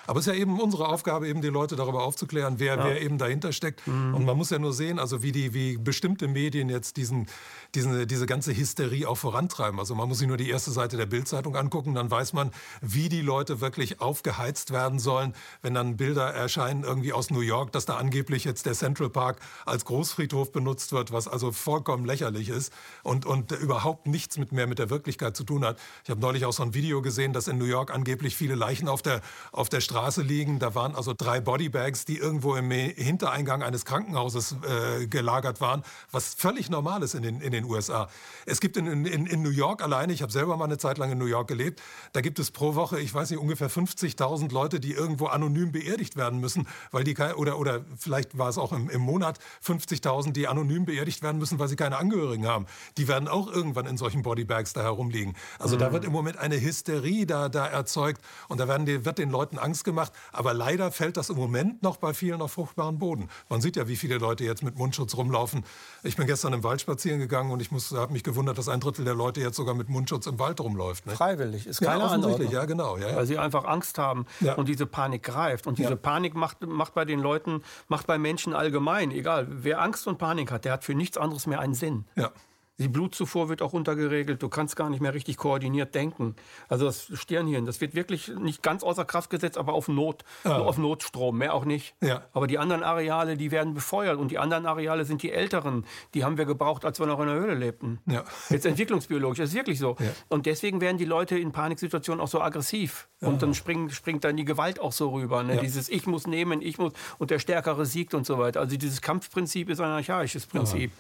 Aber 0.07 0.21
es 0.21 0.27
ist 0.27 0.35
ja 0.35 0.39
eben 0.39 0.61
unsere 0.61 0.89
Aufgabe, 0.89 1.29
eben 1.29 1.41
die 1.41 1.49
Leute 1.49 1.77
darüber 1.77 2.05
aufzuklären, 2.05 2.59
wer, 2.59 2.77
ja. 2.77 2.85
wer 2.85 3.01
eben 3.01 3.19
dahinter 3.19 3.53
steckt. 3.53 3.87
Mhm. 3.87 4.15
Und 4.15 4.25
man 4.25 4.37
muss 4.37 4.51
ja 4.51 4.59
nur 4.59 4.73
sehen, 4.73 4.99
also 4.99 5.23
wie, 5.23 5.33
die, 5.33 5.55
wie 5.55 5.79
bestimmte 5.79 6.29
Medien 6.29 6.69
jetzt 6.69 6.97
diesen, 6.97 7.27
diesen, 7.75 8.07
diese 8.07 8.27
ganze 8.27 8.57
Hysterie 8.57 9.07
auch 9.09 9.17
vorantreiben. 9.17 9.79
Also 9.79 9.95
man 9.95 10.09
muss 10.09 10.19
sich 10.19 10.29
nur 10.29 10.37
die 10.37 10.49
erste 10.49 10.71
Seite 10.71 10.97
der 10.97 11.07
Bildzeitung 11.07 11.57
angucken, 11.57 11.95
dann 11.95 12.11
weiß 12.11 12.33
man, 12.33 12.51
wie 12.81 13.09
die 13.09 13.21
Leute 13.21 13.61
wirklich 13.61 14.01
aufgeheizt 14.01 14.71
werden 14.71 14.99
sollen, 14.99 15.35
wenn 15.63 15.75
dann 15.75 15.97
Bilder 15.97 16.33
erscheinen 16.33 16.85
irgendwie 16.85 17.13
aus 17.13 17.31
New 17.31 17.41
York, 17.41 17.73
dass 17.73 17.87
da 17.87 17.97
angeblich 17.97 18.45
jetzt 18.45 18.67
der 18.67 18.75
Central 18.75 19.11
Park 19.11 19.41
als 19.67 19.85
Großfriedhof 19.85 20.53
benutzt 20.53 20.93
wird, 20.93 21.13
was 21.13 21.29
also 21.29 21.53
vollkommen 21.53 22.05
lächerlich 22.05 22.49
ist 22.49 22.73
und, 23.03 23.27
und 23.27 23.53
überhaupt 23.53 24.07
nichts 24.07 24.39
mit 24.39 24.53
mehr 24.53 24.67
mit 24.67 24.79
der 24.79 24.91
Wirklichkeit 24.91 25.37
zu 25.37 25.45
tun 25.45 25.65
hat. 25.65 25.79
Ich 26.05 26.11
habe 26.11 26.21
neulich 26.21 26.45
auch 26.45 26.53
so 26.53 26.63
ein 26.63 26.75
Video 26.75 27.03
gesehen, 27.03 27.33
dass 27.33 27.49
in 27.49 27.59
New 27.59 27.65
York 27.65 27.93
angeblich 27.93 28.37
viele 28.37 28.55
Leichen 28.55 28.89
auf 28.89 29.03
der, 29.03 29.21
auf 29.53 29.69
der 29.69 29.81
Straße 29.81 30.15
Straße 30.15 30.23
liegen. 30.23 30.59
Da 30.59 30.75
waren 30.75 30.95
also 30.95 31.15
drei 31.17 31.41
Bodybags, 31.41 32.05
die 32.05 32.19
irgendwo 32.19 32.57
im 32.57 32.71
Hintereingang 32.71 33.63
eines 33.63 33.85
Krankenhauses 33.85 34.57
äh, 34.63 35.07
gelagert 35.07 35.61
waren, 35.61 35.83
was 36.11 36.35
völlig 36.35 36.69
normal 36.71 37.03
ist 37.03 37.15
in 37.15 37.23
den, 37.23 37.41
in 37.41 37.53
den 37.53 37.64
USA. 37.65 38.09
Es 38.47 38.61
gibt 38.61 38.77
in, 38.77 38.87
in, 39.07 39.27
in 39.27 39.43
New 39.43 39.51
York 39.51 39.83
alleine, 39.83 40.13
ich 40.13 40.23
habe 40.23 40.33
selber 40.33 40.57
mal 40.57 40.65
eine 40.65 40.79
Zeit 40.79 40.99
lang 40.99 41.11
in 41.11 41.19
New 41.19 41.27
York 41.27 41.49
gelebt, 41.49 41.81
da 42.13 42.21
gibt 42.21 42.39
es 42.39 42.51
pro 42.51 42.75
Woche, 42.75 43.01
ich 43.01 43.13
weiß 43.13 43.31
nicht, 43.31 43.41
ungefähr 43.41 43.71
50.000 43.71 44.53
Leute, 44.53 44.81
die 44.81 44.93
irgendwo 44.93 45.27
anonym 45.27 45.73
beerdigt 45.73 46.17
werden 46.17 46.41
müssen, 46.41 46.67
weil 46.91 47.05
die 47.05 47.15
oder, 47.37 47.59
oder 47.59 47.85
vielleicht 47.97 48.37
war 48.37 48.49
es 48.49 48.59
auch 48.59 48.73
im, 48.73 48.91
im 48.91 49.01
Monat 49.01 49.39
50.000, 49.65 50.33
die 50.33 50.49
anonym 50.49 50.85
beerdigt 50.85 51.23
werden 51.23 51.39
müssen, 51.39 51.59
weil 51.59 51.69
sie 51.69 51.77
keine 51.77 51.97
Angehörigen 51.97 52.47
haben. 52.47 52.67
Die 52.99 53.09
werden 53.09 53.29
auch 53.29 53.51
irgendwann 53.51 53.87
in 53.87 53.97
solchen 53.97 54.23
Bodybags 54.23 54.73
da 54.73 54.83
herumliegen. 54.83 55.35
Also 55.59 55.77
mhm. 55.77 55.81
da 55.81 55.93
wird 55.93 56.05
im 56.05 56.13
Moment 56.13 56.39
eine 56.39 56.61
Hysterie 56.61 57.27
da, 57.27 57.49
da 57.49 57.67
erzeugt 57.67 58.23
und 58.49 58.59
da 58.59 58.69
werden 58.69 58.87
die, 58.87 59.05
wird 59.05 59.19
den 59.19 59.31
Leuten 59.31 59.59
Angst 59.59 59.85
gemacht. 59.85 60.13
Aber 60.33 60.55
leider 60.55 60.91
fällt 60.93 61.17
das 61.17 61.31
im 61.31 61.37
Moment 61.37 61.83
noch 61.83 61.97
bei 61.97 62.15
vielen 62.15 62.43
auf 62.43 62.53
fruchtbaren 62.53 62.99
Boden. 62.99 63.29
Man 63.49 63.61
sieht 63.61 63.77
ja, 63.77 63.89
wie 63.89 63.97
viele 63.97 64.19
Leute 64.19 64.45
jetzt 64.45 64.63
mit 64.63 64.77
Mundschutz 64.77 65.17
rumlaufen. 65.17 65.65
Ich 66.03 66.17
bin 66.17 66.27
gestern 66.27 66.53
im 66.53 66.63
Wald 66.63 66.81
spazieren 66.81 67.19
gegangen 67.21 67.51
und 67.55 67.63
ich 67.63 67.71
habe 67.95 68.13
mich 68.13 68.23
gewundert, 68.23 68.59
dass 68.59 68.69
ein 68.69 68.81
Drittel 68.81 69.05
der 69.05 69.15
Leute 69.15 69.41
jetzt 69.41 69.57
sogar 69.57 69.75
mit 69.75 69.89
Mundschutz 69.89 70.27
im 70.27 70.39
Wald 70.39 70.61
rumläuft. 70.61 71.07
Ne? 71.07 71.13
Freiwillig, 71.13 71.67
ist 71.67 71.81
keine 71.81 72.05
ja, 72.05 72.11
Anordnung. 72.11 72.51
Ja, 72.51 72.65
genau. 72.67 72.97
Ja, 72.99 73.09
ja. 73.09 73.17
Weil 73.17 73.27
sie 73.27 73.39
einfach 73.39 73.65
Angst 73.65 73.99
haben 73.99 74.27
und 74.57 74.69
diese 74.69 74.87
Panik 74.87 75.23
greift. 75.23 75.67
Und 75.67 75.79
diese. 75.79 75.97
Panik 75.97 76.35
macht, 76.35 76.61
macht 76.67 76.95
bei 76.95 77.05
den 77.05 77.21
Leuten, 77.21 77.63
macht 77.89 78.07
bei 78.07 78.19
Menschen 78.19 78.53
allgemein, 78.53 79.11
egal, 79.11 79.47
wer 79.49 79.81
Angst 79.81 80.07
und 80.07 80.19
Panik 80.19 80.51
hat, 80.51 80.65
der 80.65 80.73
hat 80.73 80.85
für 80.85 80.95
nichts 80.95 81.17
anderes 81.17 81.47
mehr 81.47 81.61
einen 81.61 81.75
Sinn. 81.75 82.05
Ja. 82.17 82.31
Die 82.79 82.89
Blutzufuhr 82.89 83.49
wird 83.49 83.63
auch 83.63 83.73
runtergeregelt. 83.73 84.43
Du 84.43 84.49
kannst 84.49 84.75
gar 84.75 84.91
nicht 84.91 85.01
mehr 85.01 85.15
richtig 85.15 85.37
koordiniert 85.37 85.95
denken. 85.95 86.35
Also 86.69 86.87
das 86.87 87.09
Stirnhirn, 87.15 87.67
das 87.67 87.81
wird 87.81 87.95
wirklich 87.95 88.29
nicht 88.29 88.65
ganz 88.65 88.83
außer 88.83 89.05
Kraft 89.05 89.31
gesetzt, 89.31 89.59
aber 89.59 89.75
auf 89.75 89.87
Not, 89.87 90.25
ah. 90.43 90.59
auf 90.59 90.77
Notstrom, 90.77 91.39
mehr 91.39 91.55
auch 91.55 91.65
nicht. 91.65 91.95
Ja. 92.03 92.23
Aber 92.33 92.49
die 92.49 92.59
anderen 92.59 92.83
Areale, 92.83 93.37
die 93.37 93.53
werden 93.53 93.75
befeuert 93.75 94.19
und 94.19 94.33
die 94.33 94.39
anderen 94.39 94.67
Areale 94.67 95.05
sind 95.05 95.23
die 95.23 95.31
älteren. 95.31 95.87
Die 96.15 96.25
haben 96.25 96.37
wir 96.37 96.47
gebraucht, 96.47 96.85
als 96.85 96.99
wir 96.99 97.07
noch 97.07 97.21
in 97.21 97.29
der 97.29 97.37
Höhle 97.37 97.55
lebten. 97.55 98.01
Ja. 98.07 98.25
Jetzt 98.51 98.67
entwicklungsbiologisch, 98.67 99.39
das 99.39 99.51
ist 99.51 99.55
wirklich 99.55 99.79
so. 99.79 99.97
Ja. 100.01 100.11
Und 100.29 100.47
deswegen 100.47 100.81
werden 100.81 100.99
die 100.99 101.05
Leute 101.05 101.39
in 101.39 101.53
Paniksituationen 101.53 102.21
auch 102.21 102.29
so 102.29 102.41
aggressiv. 102.41 103.09
Ja. 103.21 103.29
Und 103.29 103.41
dann 103.41 103.55
springt, 103.55 103.93
springt 103.93 104.25
dann 104.25 104.37
die 104.37 104.45
Gewalt 104.45 104.81
auch 104.81 104.93
so 104.93 105.11
rüber. 105.11 105.45
Ne? 105.45 105.59
Dieses 105.59 105.89
Ich 105.89 106.07
muss 106.07 106.27
nehmen, 106.27 106.61
ich 106.61 106.79
muss 106.79 106.93
und 107.19 107.31
der 107.31 107.39
Stärkere 107.39 107.87
siegt 107.87 108.15
und 108.15 108.27
so 108.27 108.39
weiter. 108.39 108.59
Also 108.59 108.77
dieses 108.77 109.01
Kampfprinzip 109.01 109.71
ist 109.71 109.81
ein 109.81 109.91
archaisches 109.91 110.47
Prinzip. 110.47 110.91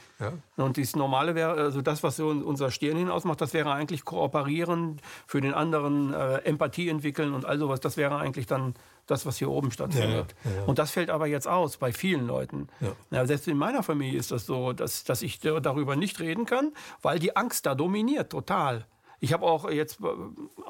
Und 0.56 0.76
dieses 0.76 0.94
Normale 0.94 1.34
wäre 1.34 1.63
also 1.64 1.82
das, 1.82 2.02
was 2.02 2.16
so 2.16 2.28
unser 2.28 2.70
Stirnhin 2.70 3.10
ausmacht, 3.10 3.40
das 3.40 3.52
wäre 3.52 3.72
eigentlich 3.72 4.04
kooperieren, 4.04 5.00
für 5.26 5.40
den 5.40 5.54
anderen 5.54 6.14
äh, 6.14 6.36
Empathie 6.38 6.88
entwickeln 6.88 7.34
und 7.34 7.44
all 7.44 7.58
sowas. 7.58 7.80
Das 7.80 7.96
wäre 7.96 8.16
eigentlich 8.16 8.46
dann 8.46 8.74
das, 9.06 9.26
was 9.26 9.38
hier 9.38 9.50
oben 9.50 9.70
stattfindet. 9.70 10.34
Ja, 10.44 10.50
ja, 10.50 10.56
ja. 10.58 10.64
Und 10.64 10.78
das 10.78 10.90
fällt 10.92 11.10
aber 11.10 11.26
jetzt 11.26 11.48
aus 11.48 11.76
bei 11.76 11.92
vielen 11.92 12.26
Leuten. 12.26 12.68
Selbst 13.10 13.48
in 13.48 13.56
meiner 13.56 13.82
Familie 13.82 14.18
ist 14.18 14.30
das 14.30 14.46
so, 14.46 14.72
dass, 14.72 15.04
dass 15.04 15.22
ich 15.22 15.40
darüber 15.40 15.96
nicht 15.96 16.20
reden 16.20 16.46
kann, 16.46 16.72
weil 17.02 17.18
die 17.18 17.36
Angst 17.36 17.66
da 17.66 17.74
dominiert 17.74 18.30
total. 18.30 18.86
Ich 19.20 19.32
habe 19.32 19.44
auch 19.46 19.70
jetzt 19.70 19.98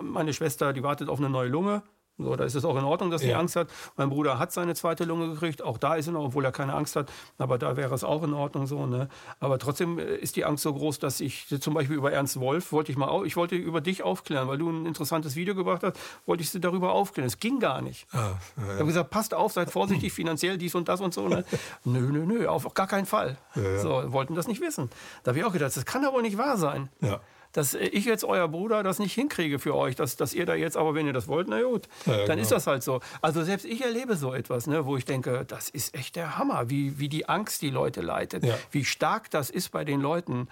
meine 0.00 0.32
Schwester, 0.32 0.72
die 0.72 0.82
wartet 0.82 1.08
auf 1.08 1.18
eine 1.18 1.28
neue 1.28 1.48
Lunge. 1.48 1.82
So, 2.16 2.36
da 2.36 2.44
ist 2.44 2.54
es 2.54 2.64
auch 2.64 2.76
in 2.76 2.84
Ordnung, 2.84 3.10
dass 3.10 3.22
ja. 3.22 3.28
die 3.28 3.34
Angst 3.34 3.56
hat. 3.56 3.68
Mein 3.96 4.08
Bruder 4.08 4.38
hat 4.38 4.52
seine 4.52 4.74
zweite 4.76 5.04
Lunge 5.04 5.30
gekriegt, 5.30 5.62
auch 5.62 5.78
da 5.78 5.96
ist 5.96 6.06
es, 6.06 6.14
obwohl 6.14 6.44
er 6.44 6.52
keine 6.52 6.74
Angst 6.74 6.94
hat, 6.94 7.10
aber 7.38 7.58
da 7.58 7.76
wäre 7.76 7.92
es 7.92 8.04
auch 8.04 8.22
in 8.22 8.32
Ordnung 8.34 8.68
so. 8.68 8.86
Ne? 8.86 9.08
Aber 9.40 9.58
trotzdem 9.58 9.98
äh, 9.98 10.16
ist 10.16 10.36
die 10.36 10.44
Angst 10.44 10.62
so 10.62 10.72
groß, 10.72 11.00
dass 11.00 11.20
ich 11.20 11.48
zum 11.60 11.74
Beispiel 11.74 11.96
über 11.96 12.12
Ernst 12.12 12.38
Wolf 12.38 12.70
wollte 12.70 12.92
ich 12.92 12.98
mal, 12.98 13.26
ich 13.26 13.36
wollte 13.36 13.56
über 13.56 13.80
dich 13.80 14.04
aufklären, 14.04 14.46
weil 14.46 14.58
du 14.58 14.70
ein 14.70 14.86
interessantes 14.86 15.34
Video 15.34 15.56
gebracht 15.56 15.82
hast, 15.82 15.98
wollte 16.24 16.42
ich 16.42 16.50
sie 16.50 16.60
darüber 16.60 16.92
aufklären. 16.92 17.26
Es 17.26 17.40
ging 17.40 17.58
gar 17.58 17.82
nicht. 17.82 18.06
Ah, 18.12 18.16
ja. 18.56 18.62
Ich 18.62 18.68
habe 18.74 18.86
gesagt, 18.86 19.10
passt 19.10 19.34
auf, 19.34 19.52
seid 19.52 19.72
vorsichtig 19.72 20.12
finanziell, 20.12 20.56
dies 20.56 20.74
und 20.76 20.88
das 20.88 21.00
und 21.00 21.12
so. 21.12 21.26
Ne? 21.26 21.44
nö, 21.84 22.00
nö, 22.00 22.26
nö, 22.26 22.46
auf 22.46 22.72
gar 22.74 22.86
keinen 22.86 23.06
Fall. 23.06 23.38
Ja, 23.56 23.78
so, 23.80 24.12
wollten 24.12 24.36
das 24.36 24.46
nicht 24.46 24.60
wissen. 24.60 24.88
Da 25.24 25.30
habe 25.30 25.40
ich 25.40 25.44
auch 25.44 25.52
gedacht, 25.52 25.76
das 25.76 25.84
kann 25.84 26.02
doch 26.02 26.12
wohl 26.12 26.22
nicht 26.22 26.38
wahr 26.38 26.56
sein. 26.58 26.90
Ja. 27.00 27.20
Dass 27.54 27.72
ich 27.72 28.04
jetzt 28.04 28.24
euer 28.24 28.48
Bruder 28.48 28.82
das 28.82 28.98
nicht 28.98 29.14
hinkriege 29.14 29.58
für 29.58 29.74
euch, 29.74 29.94
dass, 29.94 30.16
dass 30.16 30.34
ihr 30.34 30.44
da 30.44 30.54
jetzt, 30.54 30.76
aber 30.76 30.94
wenn 30.94 31.06
ihr 31.06 31.12
das 31.12 31.28
wollt, 31.28 31.48
na 31.48 31.62
gut, 31.62 31.88
ja, 32.04 32.16
dann 32.18 32.26
genau. 32.26 32.42
ist 32.42 32.50
das 32.50 32.66
halt 32.66 32.82
so. 32.82 33.00
Also 33.22 33.44
selbst 33.44 33.64
ich 33.64 33.82
erlebe 33.82 34.16
so 34.16 34.34
etwas, 34.34 34.66
ne, 34.66 34.84
wo 34.84 34.96
ich 34.96 35.04
denke, 35.04 35.44
das 35.46 35.68
ist 35.68 35.94
echt 35.94 36.16
der 36.16 36.36
Hammer, 36.36 36.68
wie, 36.68 36.98
wie 36.98 37.08
die 37.08 37.28
Angst 37.28 37.62
die 37.62 37.70
Leute 37.70 38.00
leitet, 38.00 38.44
ja. 38.44 38.58
wie 38.72 38.84
stark 38.84 39.30
das 39.30 39.50
ist 39.50 39.70
bei 39.70 39.84
den 39.84 40.00
Leuten. 40.00 40.48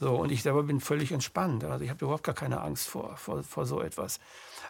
So, 0.00 0.14
und 0.14 0.32
ich 0.32 0.42
selber 0.42 0.62
bin 0.64 0.80
völlig 0.80 1.12
entspannt. 1.12 1.62
Also 1.62 1.84
ich 1.84 1.90
habe 1.90 2.04
überhaupt 2.04 2.24
gar 2.24 2.34
keine 2.34 2.62
Angst 2.62 2.88
vor, 2.88 3.16
vor, 3.16 3.42
vor 3.42 3.66
so 3.66 3.80
etwas. 3.80 4.18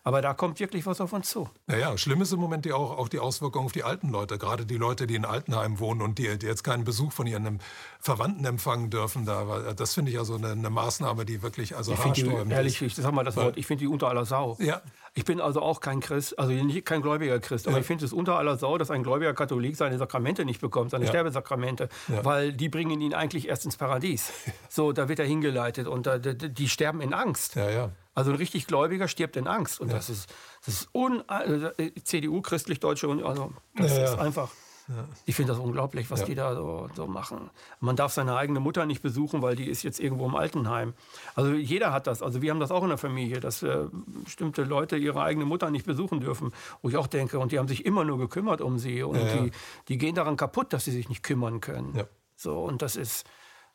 Aber 0.02 0.22
da 0.22 0.32
kommt 0.34 0.60
wirklich 0.60 0.86
was 0.86 1.00
auf 1.00 1.12
uns 1.12 1.28
zu. 1.28 1.48
Naja, 1.66 1.96
schlimm 1.98 2.22
ist 2.22 2.32
im 2.32 2.40
Moment 2.40 2.64
die 2.64 2.72
auch, 2.72 2.96
auch 2.96 3.08
die 3.08 3.18
Auswirkungen 3.18 3.66
auf 3.66 3.72
die 3.72 3.82
alten 3.82 4.08
Leute. 4.08 4.38
Gerade 4.38 4.64
die 4.64 4.76
Leute, 4.76 5.06
die 5.06 5.14
in 5.14 5.24
Altenheim 5.24 5.78
wohnen 5.78 6.00
und 6.00 6.18
die, 6.18 6.38
die 6.38 6.46
jetzt 6.46 6.64
keinen 6.64 6.84
Besuch 6.84 7.12
von 7.12 7.26
ihren 7.26 7.60
Verwandten 8.00 8.44
empfangen 8.44 8.90
dürfen. 8.90 9.26
Da, 9.26 9.72
das 9.74 9.94
finde 9.94 10.10
ich 10.10 10.18
also 10.18 10.36
eine, 10.36 10.52
eine, 10.52 10.70
Maßnahme, 10.70 11.26
die 11.26 11.42
wirklich 11.42 11.76
also 11.76 11.92
ich 11.92 12.12
die, 12.12 12.26
Ehrlich, 12.26 12.80
ich 12.80 12.94
sag 12.94 13.12
mal 13.12 13.24
das 13.24 13.36
Wort, 13.36 13.58
ich 13.58 13.66
finde 13.66 13.80
die 13.80 13.88
unter 13.88 14.08
aller 14.08 14.24
Sau. 14.24 14.56
Ja. 14.60 14.80
Ich 15.12 15.24
bin 15.24 15.40
also 15.40 15.60
auch 15.60 15.80
kein 15.80 16.00
Christ, 16.00 16.38
also 16.38 16.54
kein 16.84 17.02
gläubiger 17.02 17.40
Christ, 17.40 17.66
aber 17.66 17.76
ja. 17.76 17.80
ich 17.80 17.86
finde 17.86 18.04
es 18.04 18.12
unter 18.12 18.38
aller 18.38 18.56
Sau, 18.56 18.78
dass 18.78 18.90
ein 18.90 19.02
gläubiger 19.02 19.34
Katholik 19.34 19.76
seine 19.76 19.98
Sakramente 19.98 20.44
nicht 20.44 20.60
bekommt, 20.60 20.92
seine 20.92 21.04
ja. 21.04 21.10
Sterbesakramente, 21.10 21.88
ja. 22.08 22.24
weil 22.24 22.52
die 22.52 22.68
bringen 22.68 23.00
ihn 23.00 23.12
eigentlich 23.12 23.48
erst 23.48 23.64
ins 23.64 23.76
Paradies. 23.76 24.32
So, 24.68 24.92
da 24.92 25.08
wird 25.08 25.18
er 25.18 25.26
hingeleitet 25.26 25.88
und 25.88 26.06
da, 26.06 26.18
die 26.18 26.68
sterben 26.68 27.00
in 27.00 27.12
Angst. 27.12 27.56
Ja, 27.56 27.70
ja. 27.70 27.90
Also 28.14 28.32
ein 28.32 28.36
richtig 28.36 28.66
Gläubiger 28.66 29.08
stirbt 29.08 29.36
in 29.36 29.46
Angst. 29.46 29.80
Und 29.80 29.88
ja. 29.88 29.94
das 29.94 30.10
ist, 30.10 30.32
das 30.64 30.74
ist 30.74 30.94
un, 30.94 31.22
also 31.28 31.70
CDU, 32.04 32.42
christlich-deutsche 32.42 33.08
Union, 33.08 33.26
also 33.26 33.52
das 33.76 33.96
ja, 33.96 34.04
ist 34.04 34.18
einfach. 34.18 34.50
Ja. 34.88 35.04
Ich 35.24 35.36
finde 35.36 35.52
das 35.52 35.60
unglaublich, 35.60 36.10
was 36.10 36.24
die 36.24 36.34
da 36.34 36.54
so, 36.54 36.88
so, 36.96 37.06
machen. 37.06 37.50
Man 37.78 37.94
darf 37.94 38.12
seine 38.12 38.36
eigene 38.36 38.58
Mutter 38.58 38.86
nicht 38.86 39.02
besuchen, 39.02 39.40
weil 39.40 39.54
die 39.54 39.68
ist 39.68 39.84
jetzt 39.84 40.00
irgendwo 40.00 40.26
im 40.26 40.34
Altenheim. 40.34 40.94
Also 41.36 41.52
jeder 41.52 41.92
hat 41.92 42.08
das. 42.08 42.22
Also 42.22 42.42
wir 42.42 42.50
haben 42.50 42.58
das 42.58 42.72
auch 42.72 42.82
in 42.82 42.88
der 42.88 42.98
Familie, 42.98 43.38
dass 43.38 43.62
äh, 43.62 43.84
bestimmte 44.24 44.64
Leute 44.64 44.96
ihre 44.96 45.22
eigene 45.22 45.44
Mutter 45.44 45.70
nicht 45.70 45.86
besuchen 45.86 46.18
dürfen. 46.18 46.52
Wo 46.82 46.88
ich 46.88 46.96
auch 46.96 47.06
denke, 47.06 47.38
und 47.38 47.52
die 47.52 47.60
haben 47.60 47.68
sich 47.68 47.86
immer 47.86 48.04
nur 48.04 48.18
gekümmert 48.18 48.60
um 48.60 48.78
sie. 48.78 49.04
Und 49.04 49.20
die, 49.20 49.52
die 49.86 49.98
gehen 49.98 50.16
daran 50.16 50.36
kaputt, 50.36 50.72
dass 50.72 50.86
sie 50.86 50.92
sich 50.92 51.08
nicht 51.08 51.22
kümmern 51.22 51.60
können. 51.60 52.04
So, 52.34 52.58
und 52.58 52.82
das 52.82 52.96
ist, 52.96 53.26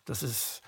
das 0.04 0.22
ist, 0.22 0.62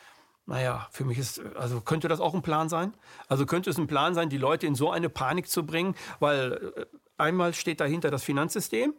naja, 0.48 0.88
für 0.92 1.04
mich 1.04 1.20
ist, 1.20 1.42
also 1.56 1.82
könnte 1.82 2.08
das 2.08 2.22
auch 2.22 2.34
ein 2.34 2.42
Plan 2.42 2.70
sein? 2.70 2.94
Also 3.28 3.46
könnte 3.46 3.70
es 3.70 3.78
ein 3.78 3.88
Plan 3.88 4.16
sein, 4.16 4.30
die 4.30 4.38
Leute 4.38 4.66
in 4.66 4.76
so 4.76 4.90
eine 4.90 5.10
Panik 5.10 5.50
zu 5.50 5.66
bringen, 5.66 5.94
weil 6.20 6.74
äh, 6.76 6.86
einmal 7.18 7.54
steht 7.54 7.82
dahinter 7.82 8.10
das 8.10 8.24
Finanzsystem, 8.24 8.94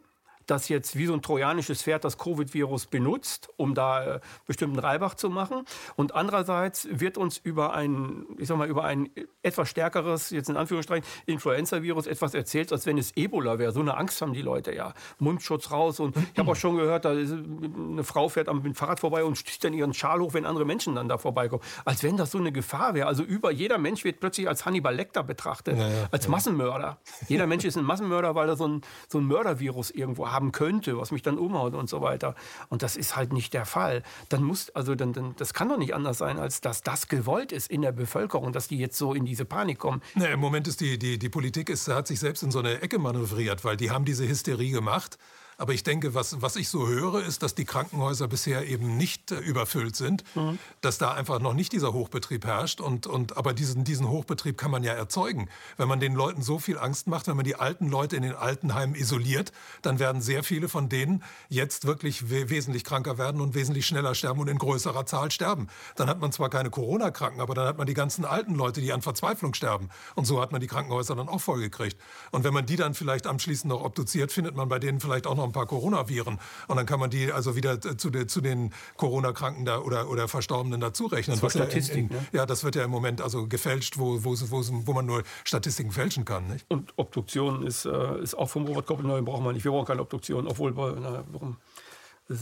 das 0.45 0.69
jetzt 0.69 0.95
wie 0.95 1.07
so 1.07 1.13
ein 1.13 1.23
trojanisches 1.23 1.81
Pferd 1.81 2.03
das 2.03 2.19
Covid-Virus 2.19 2.85
benutzt, 2.85 3.49
um 3.57 3.73
da 3.73 4.15
äh, 4.15 4.19
bestimmten 4.45 4.77
Reibach 4.77 5.15
zu 5.15 5.31
machen. 5.31 5.65
Und 5.95 6.13
andererseits 6.13 6.87
wird 6.91 7.17
uns 7.17 7.39
über 7.39 7.73
ein, 7.73 8.27
ich 8.37 8.47
sag 8.47 8.57
mal, 8.57 8.69
über 8.69 8.83
ein 8.83 9.09
etwas 9.41 9.69
stärkeres, 9.69 10.31
jetzt 10.31 10.49
in 10.49 10.57
Anführungsstrichen, 10.57 11.05
Influenza-Virus 11.25 12.07
etwas 12.07 12.33
erzählt, 12.33 12.71
als 12.71 12.85
wenn 12.85 12.97
es 12.97 13.15
Ebola 13.15 13.57
wäre. 13.57 13.71
So 13.71 13.79
eine 13.79 13.95
Angst 13.97 14.21
haben 14.21 14.33
die 14.33 14.41
Leute 14.41 14.75
ja. 14.75 14.93
Mundschutz 15.17 15.71
raus. 15.71 15.99
Und 15.99 16.17
ich 16.17 16.39
habe 16.39 16.51
auch 16.51 16.55
schon 16.55 16.75
gehört, 16.75 17.05
da 17.05 17.11
eine 17.11 18.03
Frau 18.03 18.27
fährt 18.27 18.49
am 18.49 18.75
Fahrrad 18.75 18.99
vorbei 18.99 19.23
und 19.23 19.37
sticht 19.37 19.63
dann 19.63 19.73
ihren 19.73 19.93
Schal 19.93 20.19
hoch, 20.19 20.33
wenn 20.33 20.45
andere 20.45 20.65
Menschen 20.65 20.95
dann 20.95 21.07
da 21.07 21.17
vorbeikommen. 21.17 21.63
Als 21.85 22.03
wenn 22.03 22.17
das 22.17 22.31
so 22.31 22.37
eine 22.37 22.51
Gefahr 22.51 22.93
wäre. 22.93 23.07
Also 23.07 23.23
über 23.23 23.51
jeder 23.51 23.77
Mensch 23.77 24.03
wird 24.03 24.19
plötzlich 24.19 24.47
als 24.47 24.65
Hannibal 24.65 24.93
Lecter 24.93 25.23
betrachtet, 25.23 25.77
ja, 25.77 25.87
ja, 25.87 26.07
als 26.11 26.27
Massenmörder. 26.27 26.99
Jeder 27.27 27.47
Mensch 27.47 27.63
ist 27.63 27.77
ein 27.77 27.85
Massenmörder, 27.85 28.35
weil 28.35 28.49
er 28.49 28.57
so 28.57 28.67
ein, 28.67 28.81
so 29.07 29.19
ein 29.19 29.25
Mördervirus 29.25 29.91
irgendwo 29.91 30.29
haben 30.29 30.51
könnte, 30.51 30.97
was 30.97 31.11
mich 31.11 31.21
dann 31.21 31.37
umhaut 31.37 31.75
und 31.75 31.89
so 31.89 32.01
weiter. 32.01 32.35
Und 32.67 32.83
das 32.83 32.97
ist 32.97 33.15
halt 33.15 33.31
nicht 33.31 33.53
der 33.53 33.65
Fall. 33.65 34.03
Dann 34.27 34.43
muss, 34.43 34.69
also 34.71 34.95
dann, 34.95 35.13
dann, 35.13 35.35
das 35.37 35.53
kann 35.53 35.69
doch 35.69 35.77
nicht 35.77 35.93
anders 35.93 36.17
sein, 36.17 36.39
als 36.39 36.59
dass 36.59 36.81
das 36.81 37.07
gewollt 37.07 37.53
ist 37.53 37.71
in 37.71 37.81
der 37.81 37.93
Bevölkerung, 37.93 38.51
dass 38.51 38.67
die 38.67 38.77
jetzt 38.77 38.97
so 38.97 39.13
in 39.13 39.28
diese 39.29 39.45
Panik 39.45 39.79
kommen. 39.79 40.01
Nee, 40.15 40.33
Im 40.33 40.39
Moment 40.39 40.67
ist 40.67 40.81
die, 40.81 40.99
die, 40.99 41.17
die 41.17 41.29
Politik 41.29 41.69
ist, 41.69 41.87
hat 41.87 42.07
sich 42.07 42.19
selbst 42.19 42.43
in 42.43 42.51
so 42.51 42.59
eine 42.59 42.81
Ecke 42.81 42.99
manövriert, 42.99 43.63
weil 43.63 43.77
die 43.77 43.91
haben 43.91 44.05
diese 44.05 44.27
Hysterie 44.27 44.71
gemacht. 44.71 45.17
Aber 45.59 45.73
ich 45.73 45.83
denke, 45.83 46.13
was, 46.15 46.41
was 46.41 46.55
ich 46.55 46.69
so 46.69 46.87
höre, 46.87 47.21
ist, 47.21 47.43
dass 47.43 47.53
die 47.53 47.65
Krankenhäuser 47.65 48.29
bisher 48.29 48.65
eben 48.65 48.95
nicht 48.95 49.31
äh, 49.31 49.39
überfüllt 49.39 49.93
sind, 49.93 50.23
mhm. 50.33 50.57
dass 50.79 50.97
da 50.97 51.13
einfach 51.13 51.39
noch 51.39 51.53
nicht 51.53 51.73
dieser 51.73 51.91
Hochbetrieb 51.91 52.45
herrscht. 52.45 52.79
Und, 52.79 53.07
und, 53.07 53.35
aber 53.35 53.53
diesen, 53.53 53.83
diesen 53.83 54.07
Hochbetrieb 54.07 54.57
kann 54.57 54.71
man 54.71 54.83
ja 54.83 54.93
erzeugen. 54.93 55.49
Wenn 55.75 55.89
man 55.89 55.99
den 55.99 56.15
Leuten 56.15 56.41
so 56.41 56.59
viel 56.59 56.79
Angst 56.79 57.07
macht, 57.07 57.27
wenn 57.27 57.35
man 57.35 57.43
die 57.43 57.57
alten 57.57 57.89
Leute 57.89 58.15
in 58.15 58.23
den 58.23 58.35
Altenheimen 58.35 58.95
isoliert, 58.95 59.51
dann 59.81 59.99
werden 59.99 60.21
sehr 60.21 60.43
viele 60.43 60.69
von 60.69 60.87
denen 60.87 61.23
jetzt 61.49 61.85
wirklich 61.85 62.29
we 62.29 62.49
wesentlich 62.49 62.85
kranker 62.85 63.17
werden 63.17 63.41
und 63.41 63.53
wesentlich 63.53 63.85
schneller 63.85 64.15
sterben 64.15 64.39
und 64.39 64.47
in 64.47 64.57
größerer 64.57 65.05
Zahl 65.05 65.29
sterben. 65.29 65.67
Dann 65.97 66.07
hat 66.07 66.21
man 66.21 66.31
zwar 66.31 66.49
keine 66.49 66.69
Corona-Kranken, 66.69 67.41
aber 67.41 67.53
dann 67.53 67.67
hat 67.67 67.77
man 67.77 67.85
die 67.85 67.93
ganzen 67.93 68.23
alten 68.23 68.55
Leute, 68.55 68.79
die 68.79 68.93
an 68.93 69.01
Verzweiflung 69.01 69.53
sterben. 69.53 69.89
Und 70.15 70.23
so 70.23 70.41
hat 70.41 70.53
man 70.53 70.61
die 70.61 70.67
Krankenhäuser 70.67 71.17
dann 71.17 71.27
auch 71.27 71.41
vollgekriegt. 71.41 71.97
Und 72.31 72.45
wenn 72.45 72.53
man 72.53 72.65
die 72.65 72.77
dann 72.77 72.93
vielleicht 72.93 73.27
anschließend 73.27 73.69
noch 73.69 73.83
obduziert, 73.83 74.31
findet 74.31 74.55
man 74.55 74.69
bei 74.69 74.79
denen 74.79 75.01
vielleicht 75.01 75.27
auch 75.27 75.35
noch 75.35 75.48
ein 75.49 75.53
paar 75.53 75.65
Coronaviren. 75.65 76.39
Und 76.67 76.77
dann 76.77 76.85
kann 76.85 76.99
man 76.99 77.09
die 77.09 77.31
also 77.31 77.55
wieder 77.55 77.79
zu, 77.81 78.09
de, 78.09 78.27
zu 78.27 78.41
den 78.41 78.73
Corona-Kranken 78.97 79.65
da 79.65 79.79
oder, 79.79 80.09
oder 80.09 80.27
Verstorbenen 80.27 80.79
dazurechnen. 80.79 81.39
Das 81.39 81.51
Statistik, 81.53 81.95
ja, 81.95 82.01
in, 82.01 82.09
in, 82.09 82.15
ne? 82.15 82.27
ja, 82.31 82.45
das 82.45 82.63
wird 82.63 82.75
ja 82.75 82.83
im 82.83 82.91
Moment 82.91 83.21
also 83.21 83.47
gefälscht, 83.47 83.97
wo, 83.97 84.23
wo, 84.23 84.33
wo, 84.33 84.63
wo 84.87 84.93
man 84.93 85.05
nur 85.05 85.23
Statistiken 85.43 85.91
fälschen 85.91 86.25
kann. 86.25 86.47
Nicht? 86.47 86.65
Und 86.69 86.93
Obduktion 86.95 87.65
ist, 87.65 87.85
äh, 87.85 88.21
ist 88.21 88.35
auch 88.35 88.49
vom 88.49 88.65
Robert 88.65 88.85
Koppel, 88.85 89.05
nein, 89.05 89.25
brauchen 89.25 89.43
wir 89.43 89.53
nicht. 89.53 89.63
Wir 89.63 89.71
brauchen 89.71 89.87
keine 89.87 90.01
Obduktion, 90.01 90.47
obwohl, 90.47 90.73
na, 90.73 91.23
warum? 91.31 91.57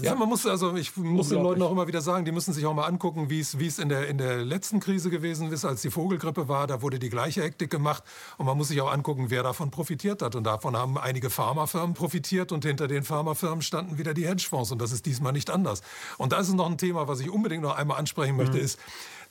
Ja, 0.01 0.15
man 0.15 0.27
muss 0.27 0.45
also, 0.45 0.75
ich 0.75 0.97
muss 0.97 1.29
den 1.29 1.41
Leuten 1.41 1.61
auch 1.61 1.71
immer 1.71 1.87
wieder 1.87 2.01
sagen, 2.01 2.25
die 2.25 2.33
müssen 2.33 2.53
sich 2.53 2.65
auch 2.65 2.73
mal 2.73 2.85
angucken, 2.85 3.29
wie 3.29 3.39
es, 3.39 3.57
wie 3.57 3.67
es 3.67 3.79
in 3.79 3.87
der, 3.87 4.09
in 4.09 4.17
der 4.17 4.43
letzten 4.43 4.81
Krise 4.81 5.09
gewesen 5.09 5.49
ist, 5.49 5.63
als 5.63 5.81
die 5.81 5.89
Vogelgrippe 5.89 6.49
war. 6.49 6.67
Da 6.67 6.81
wurde 6.81 6.99
die 6.99 7.09
gleiche 7.09 7.41
Hektik 7.41 7.71
gemacht. 7.71 8.03
Und 8.37 8.47
man 8.47 8.57
muss 8.57 8.67
sich 8.67 8.81
auch 8.81 8.91
angucken, 8.91 9.27
wer 9.29 9.43
davon 9.43 9.71
profitiert 9.71 10.21
hat. 10.21 10.35
Und 10.35 10.43
davon 10.43 10.75
haben 10.75 10.97
einige 10.97 11.29
Pharmafirmen 11.29 11.93
profitiert 11.93 12.51
und 12.51 12.65
hinter 12.65 12.89
den 12.89 13.03
Pharmafirmen 13.03 13.61
standen 13.61 13.97
wieder 13.97 14.13
die 14.13 14.27
Hedgefonds. 14.27 14.73
Und 14.73 14.81
das 14.81 14.91
ist 14.91 15.05
diesmal 15.05 15.31
nicht 15.31 15.49
anders. 15.49 15.81
Und 16.17 16.33
da 16.33 16.39
ist 16.39 16.53
noch 16.53 16.69
ein 16.69 16.77
Thema, 16.77 17.07
was 17.07 17.21
ich 17.21 17.29
unbedingt 17.29 17.63
noch 17.63 17.77
einmal 17.77 17.97
ansprechen 17.97 18.35
möchte, 18.35 18.57
mhm. 18.57 18.63
ist, 18.63 18.79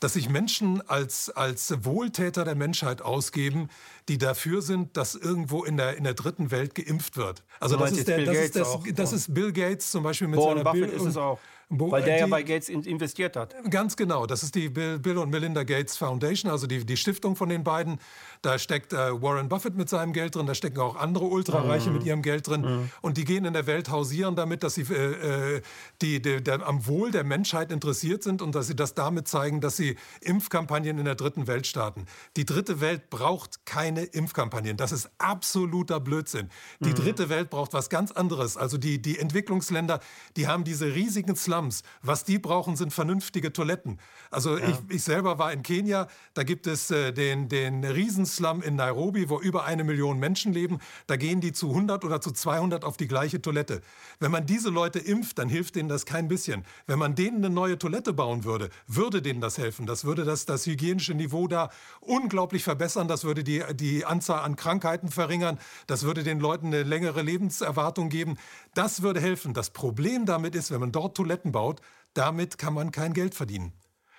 dass 0.00 0.14
sich 0.14 0.28
Menschen 0.28 0.86
als, 0.88 1.30
als 1.30 1.84
Wohltäter 1.84 2.44
der 2.44 2.54
Menschheit 2.54 3.02
ausgeben, 3.02 3.68
die 4.08 4.18
dafür 4.18 4.62
sind, 4.62 4.96
dass 4.96 5.14
irgendwo 5.14 5.64
in 5.64 5.76
der, 5.76 5.96
in 5.96 6.04
der 6.04 6.14
dritten 6.14 6.50
Welt 6.50 6.74
geimpft 6.74 7.16
wird. 7.16 7.42
Also 7.60 7.76
das 7.76 7.92
ist, 7.92 8.08
der, 8.08 8.24
das, 8.24 8.36
ist 8.36 8.56
das, 8.56 8.78
das, 8.94 9.12
ist 9.12 9.34
Bill 9.34 9.52
Gates 9.52 9.90
zum 9.90 10.02
Beispiel 10.02 10.28
mit 10.28 10.38
Warren 10.38 10.58
seiner 10.58 10.64
Buffett 10.64 10.90
Bill 10.90 11.00
ist 11.00 11.06
es 11.06 11.16
auch. 11.16 11.38
Weil 11.68 12.04
der 12.04 12.14
die, 12.14 12.20
ja 12.20 12.26
bei 12.28 12.44
Gates 12.44 12.68
investiert 12.68 13.34
hat. 13.34 13.56
Ganz 13.70 13.96
genau. 13.96 14.26
Das 14.26 14.44
ist 14.44 14.54
die 14.54 14.68
Bill, 14.68 15.00
Bill 15.00 15.18
und 15.18 15.30
Melinda 15.30 15.64
Gates 15.64 15.96
Foundation, 15.96 16.48
also 16.50 16.68
die, 16.68 16.86
die 16.86 16.96
Stiftung 16.96 17.34
von 17.34 17.48
den 17.48 17.64
beiden. 17.64 17.98
Da 18.40 18.56
steckt 18.56 18.92
äh, 18.92 19.20
Warren 19.20 19.48
Buffett 19.48 19.74
mit 19.74 19.88
seinem 19.88 20.12
Geld 20.12 20.36
drin, 20.36 20.46
da 20.46 20.54
stecken 20.54 20.78
auch 20.78 20.94
andere 20.94 21.24
Ultrareiche 21.24 21.88
mhm. 21.88 21.96
mit 21.96 22.06
ihrem 22.06 22.22
Geld 22.22 22.46
drin. 22.46 22.60
Mhm. 22.60 22.90
Und 23.02 23.16
die 23.16 23.24
gehen 23.24 23.44
in 23.44 23.52
der 23.52 23.66
Welt 23.66 23.90
hausieren 23.90 24.36
damit, 24.36 24.62
dass 24.62 24.74
sie 24.74 24.82
äh, 24.82 25.56
äh, 25.56 25.62
die, 26.02 26.22
die, 26.22 26.40
der, 26.40 26.64
am 26.64 26.86
Wohl 26.86 27.10
der 27.10 27.24
Menschheit 27.24 27.72
interessiert 27.72 28.22
sind 28.22 28.42
und 28.42 28.54
dass 28.54 28.68
sie 28.68 28.76
das 28.76 28.94
damit 28.94 29.26
zeigen, 29.26 29.60
dass 29.60 29.76
sie 29.76 29.96
Impfkampagnen 30.20 30.98
in 30.98 31.04
der 31.04 31.16
dritten 31.16 31.48
Welt 31.48 31.66
starten. 31.66 32.06
Die 32.36 32.44
dritte 32.44 32.80
Welt 32.80 33.10
braucht 33.10 33.66
keine 33.66 34.04
Impfkampagnen. 34.04 34.76
Das 34.76 34.92
ist 34.92 35.10
absoluter 35.18 35.98
Blödsinn. 35.98 36.48
Die 36.78 36.90
mhm. 36.90 36.94
dritte 36.94 37.28
Welt 37.28 37.50
braucht 37.50 37.72
was 37.72 37.90
ganz 37.90 38.12
anderes. 38.12 38.56
Also 38.56 38.78
die, 38.78 39.02
die 39.02 39.18
Entwicklungsländer, 39.18 39.98
die 40.36 40.46
haben 40.46 40.62
diese 40.62 40.94
riesigen 40.94 41.34
Slums. 41.34 41.55
Was 42.02 42.24
die 42.24 42.38
brauchen, 42.38 42.76
sind 42.76 42.92
vernünftige 42.92 43.52
Toiletten. 43.52 43.98
Also 44.30 44.58
ja. 44.58 44.68
ich, 44.68 44.76
ich 44.96 45.02
selber 45.02 45.38
war 45.38 45.52
in 45.52 45.62
Kenia, 45.62 46.08
da 46.34 46.42
gibt 46.42 46.66
es 46.66 46.90
äh, 46.90 47.12
den, 47.12 47.48
den 47.48 47.84
Riesenslum 47.84 48.62
in 48.62 48.76
Nairobi, 48.76 49.28
wo 49.28 49.40
über 49.40 49.64
eine 49.64 49.84
Million 49.84 50.18
Menschen 50.18 50.52
leben. 50.52 50.78
Da 51.06 51.16
gehen 51.16 51.40
die 51.40 51.52
zu 51.52 51.70
100 51.70 52.04
oder 52.04 52.20
zu 52.20 52.32
200 52.32 52.84
auf 52.84 52.96
die 52.96 53.08
gleiche 53.08 53.40
Toilette. 53.40 53.82
Wenn 54.18 54.30
man 54.30 54.46
diese 54.46 54.70
Leute 54.70 54.98
impft, 54.98 55.38
dann 55.38 55.48
hilft 55.48 55.76
denen 55.76 55.88
das 55.88 56.06
kein 56.06 56.28
bisschen. 56.28 56.64
Wenn 56.86 56.98
man 56.98 57.14
denen 57.14 57.38
eine 57.38 57.50
neue 57.50 57.78
Toilette 57.78 58.12
bauen 58.12 58.44
würde, 58.44 58.70
würde 58.86 59.22
denen 59.22 59.40
das 59.40 59.58
helfen. 59.58 59.86
Das 59.86 60.04
würde 60.04 60.24
das, 60.24 60.46
das 60.46 60.66
hygienische 60.66 61.14
Niveau 61.14 61.48
da 61.48 61.70
unglaublich 62.00 62.64
verbessern. 62.64 63.08
Das 63.08 63.24
würde 63.24 63.44
die, 63.44 63.62
die 63.74 64.04
Anzahl 64.04 64.40
an 64.40 64.56
Krankheiten 64.56 65.08
verringern. 65.08 65.58
Das 65.86 66.02
würde 66.02 66.22
den 66.22 66.40
Leuten 66.40 66.66
eine 66.66 66.82
längere 66.82 67.22
Lebenserwartung 67.22 68.08
geben. 68.08 68.36
Das 68.76 69.00
würde 69.00 69.22
helfen. 69.22 69.54
Das 69.54 69.70
Problem 69.70 70.26
damit 70.26 70.54
ist, 70.54 70.70
wenn 70.70 70.80
man 70.80 70.92
dort 70.92 71.16
Toiletten 71.16 71.50
baut, 71.50 71.80
damit 72.12 72.58
kann 72.58 72.74
man 72.74 72.90
kein 72.92 73.14
Geld 73.14 73.34
verdienen. 73.34 73.72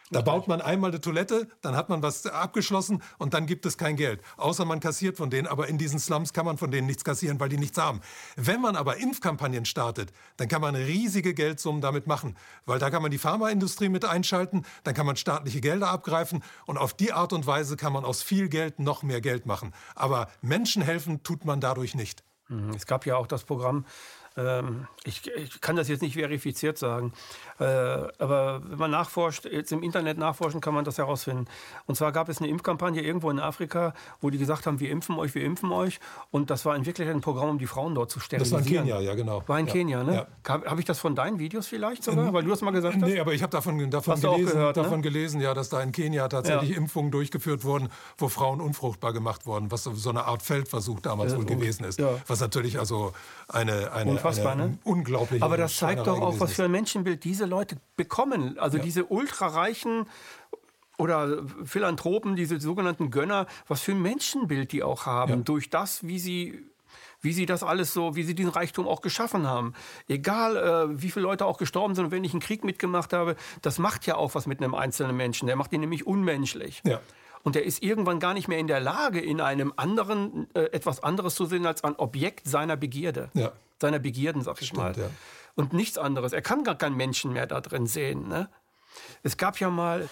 Da 0.10 0.22
baut 0.22 0.48
man 0.48 0.62
einmal 0.62 0.90
eine 0.90 1.02
Toilette, 1.02 1.48
dann 1.62 1.76
hat 1.76 1.90
man 1.90 2.02
was 2.02 2.26
abgeschlossen 2.26 3.04
und 3.20 3.36
dann 3.36 3.46
gibt 3.46 3.68
es 3.68 3.78
kein 3.78 3.98
Geld. 3.98 4.22
Außer 4.38 4.66
man 4.66 4.80
kassiert 4.80 5.18
von 5.18 5.30
denen. 5.30 5.48
Aber 5.48 5.68
in 5.68 5.78
diesen 5.78 6.00
Slums 6.00 6.34
kann 6.34 6.46
man 6.46 6.58
von 6.58 6.72
denen 6.72 6.88
nichts 6.88 7.04
kassieren, 7.04 7.40
weil 7.40 7.50
die 7.50 7.58
nichts 7.58 7.78
haben. 7.78 8.02
Wenn 8.36 8.60
man 8.60 8.76
aber 8.76 8.98
Impfkampagnen 8.98 9.66
startet, 9.66 10.12
dann 10.38 10.48
kann 10.48 10.62
man 10.62 10.76
riesige 10.76 11.36
Geldsummen 11.36 11.82
damit 11.82 12.08
machen. 12.08 12.36
Weil 12.66 12.80
da 12.80 12.90
kann 12.90 13.04
man 13.04 13.12
die 13.12 13.20
Pharmaindustrie 13.20 13.90
mit 13.90 14.06
einschalten, 14.06 14.66
dann 14.86 14.96
kann 14.96 15.06
man 15.06 15.18
staatliche 15.18 15.62
Gelder 15.62 15.90
abgreifen 15.90 16.42
und 16.66 16.78
auf 16.80 16.96
die 16.96 17.14
Art 17.14 17.32
und 17.32 17.46
Weise 17.46 17.78
kann 17.78 17.94
man 17.94 18.06
aus 18.06 18.24
viel 18.24 18.50
Geld 18.50 18.80
noch 18.80 19.04
mehr 19.04 19.22
Geld 19.22 19.46
machen. 19.46 19.72
Aber 19.94 20.30
Menschen 20.42 20.82
helfen 20.82 21.22
tut 21.22 21.46
man 21.46 21.62
dadurch 21.62 21.94
nicht. 21.94 22.24
Mhm. 22.50 22.70
Es 22.72 22.86
gab 22.86 23.06
ja 23.06 23.18
auch 23.18 23.28
das 23.28 23.44
Programm 23.44 23.86
Ähm, 24.38 24.88
ich, 25.04 25.30
ich, 25.36 25.62
kann 25.62 25.76
das 25.76 25.88
jetzt 25.88 26.02
nicht 26.02 26.14
verifiziert 26.14 26.78
sagen. 26.78 27.12
Äh, 27.60 27.64
aber 27.64 28.62
wenn 28.64 28.78
man 28.78 28.92
nachforscht, 28.92 29.46
jetzt 29.46 29.72
im 29.72 29.82
Internet 29.82 30.18
nachforschen, 30.18 30.62
kann 30.62 30.76
man 30.76 30.86
das 30.86 31.00
herausfinden. 31.00 31.46
Und 31.88 31.96
zwar 31.96 32.12
gab 32.12 32.30
es 32.30 32.38
eine 32.38 32.48
Impfkampagne 32.48 33.02
irgendwo 33.02 33.32
in 33.32 33.40
Afrika, 33.40 33.94
wo 34.22 34.30
die 34.30 34.38
gesagt 34.38 34.68
haben, 34.68 34.80
wir 34.80 34.92
impfen 34.92 35.16
euch, 35.18 35.34
wir 35.34 35.44
impfen 35.44 35.72
euch. 35.72 36.00
Und 36.30 36.52
das 36.52 36.66
war 36.66 36.76
in 36.76 36.86
Wirklichkeit 36.86 37.16
ein 37.16 37.22
Programm, 37.22 37.50
um 37.50 37.58
die 37.58 37.66
Frauen 37.66 37.96
dort 37.96 38.12
zu 38.12 38.20
sterilisieren. 38.20 38.64
Das 38.64 38.72
war 38.72 38.82
in 38.82 38.88
Kenia, 38.88 39.02
ja 39.02 39.16
genau. 39.16 39.44
War 39.48 39.60
in 39.60 39.66
ja. 39.66 39.74
Kenia, 39.74 40.04
ne? 40.04 40.28
Ja. 40.48 40.62
Habe 40.66 40.80
ich 40.80 40.86
das 40.86 41.00
von 41.00 41.16
deinen 41.16 41.40
Videos 41.40 41.68
vielleicht 41.68 42.04
sogar? 42.04 42.32
Weil 42.32 42.44
du 42.44 42.50
das 42.50 42.62
mal 42.62 42.72
gesagt 42.72 42.96
hast? 43.02 43.10
Nee, 43.10 43.20
aber 43.20 43.34
ich 43.34 43.42
habe 43.42 43.52
davon, 43.52 43.90
davon, 43.90 44.22
gelesen, 44.22 44.52
gehört, 44.52 44.76
ne? 44.76 44.84
davon 44.84 45.02
gelesen, 45.02 45.42
ja, 45.42 45.54
dass 45.56 45.70
da 45.70 45.82
in 45.82 45.92
Kenia 45.92 46.28
tatsächlich 46.28 46.72
ja. 46.72 46.78
Impfungen 46.78 47.10
durchgeführt 47.10 47.64
wurden, 47.64 47.90
wo 48.18 48.28
Frauen 48.28 48.62
unfruchtbar 48.62 49.14
gemacht 49.14 49.48
wurden, 49.48 49.72
was 49.72 49.84
so 49.84 50.10
eine 50.10 50.26
Art 50.26 50.44
Feldversuch 50.44 51.00
damals 51.00 51.36
wohl 51.36 51.46
gewesen 51.46 51.86
ist. 51.86 52.02
Was 52.28 52.40
natürlich 52.40 52.78
also 52.78 53.14
eine, 53.48 53.92
eine, 53.94 54.27
Unfassbar, 54.30 54.56
ne? 54.56 54.78
unglaubliche 54.84 55.44
Aber 55.44 55.58
das 55.58 55.78
zeigt 55.78 56.08
doch 56.08 56.22
auch, 56.22 56.40
was 56.40 56.54
für 56.54 56.66
ein 56.66 56.72
Menschenbild 56.72 57.24
diese 57.24 57.46
Leute 57.46 57.78
bekommen. 57.96 58.58
Also 58.60 58.78
ja. 58.78 58.84
diese 58.84 59.06
ultrareichen 59.06 60.08
oder 60.98 61.44
Philanthropen, 61.64 62.36
diese 62.36 62.60
sogenannten 62.60 63.12
Gönner, 63.12 63.46
was 63.68 63.82
für 63.82 63.92
ein 63.92 64.02
Menschenbild 64.02 64.72
die 64.72 64.84
auch 64.84 65.06
haben, 65.06 65.32
ja. 65.32 65.38
durch 65.38 65.70
das, 65.70 66.06
wie 66.08 66.20
sie 66.20 66.64
wie 67.20 67.34
sie 67.34 67.46
das 67.48 67.64
alles 67.64 67.94
so, 67.94 68.16
wie 68.16 68.24
sie 68.24 68.36
diesen 68.36 68.52
Reichtum 68.52 68.88
auch 68.88 69.02
geschaffen 69.02 69.48
haben. 69.48 69.74
Egal, 70.08 70.56
äh, 70.56 71.02
wie 71.02 71.10
viele 71.10 71.24
Leute 71.24 71.46
auch 71.46 71.58
gestorben 71.58 71.96
sind 71.96 72.06
und 72.06 72.12
wenn 72.12 72.24
ich 72.24 72.34
einen 72.34 72.42
Krieg 72.42 72.64
mitgemacht 72.64 73.12
habe, 73.12 73.36
das 73.62 73.80
macht 73.80 74.06
ja 74.06 74.16
auch 74.16 74.36
was 74.36 74.46
mit 74.46 74.62
einem 74.62 74.76
einzelnen 74.76 75.18
Menschen. 75.18 75.48
Der 75.48 75.56
macht 75.56 75.74
ihn 75.74 75.82
nämlich 75.82 76.06
unmenschlich. 76.06 76.82
Ja. 76.86 77.02
Und 77.44 77.56
der 77.56 77.66
ist 77.66 77.82
irgendwann 77.82 78.20
gar 78.20 78.34
nicht 78.34 78.48
mehr 78.48 78.60
in 78.60 78.68
der 78.68 78.80
Lage, 78.80 79.20
in 79.20 79.42
einem 79.42 79.74
anderen 79.78 80.54
äh, 80.54 80.66
etwas 80.66 81.02
anderes 81.02 81.36
zu 81.36 81.46
sehen 81.46 81.66
als 81.66 81.84
ein 81.84 81.96
Objekt 81.96 82.48
seiner 82.48 82.78
Begierde. 82.78 83.30
Ja. 83.34 83.52
Seiner 83.80 84.00
Begierden, 84.00 84.42
sag 84.42 84.62
ich 84.62 84.68
Stimmt, 84.68 84.82
mal. 84.82 84.98
Ja. 84.98 85.10
Und 85.56 85.74
nichts 85.74 85.98
anderes. 85.98 86.34
Er 86.34 86.42
kann 86.42 86.64
gar 86.64 86.76
keinen 86.76 86.96
Menschen 86.96 87.34
mehr 87.34 87.48
da 87.48 87.62
drin 87.62 87.88
sehen. 87.88 88.28
Ne? 88.28 88.50
Es 89.24 89.38
gab 89.38 89.60
ja 89.60 89.70
mal 89.70 90.10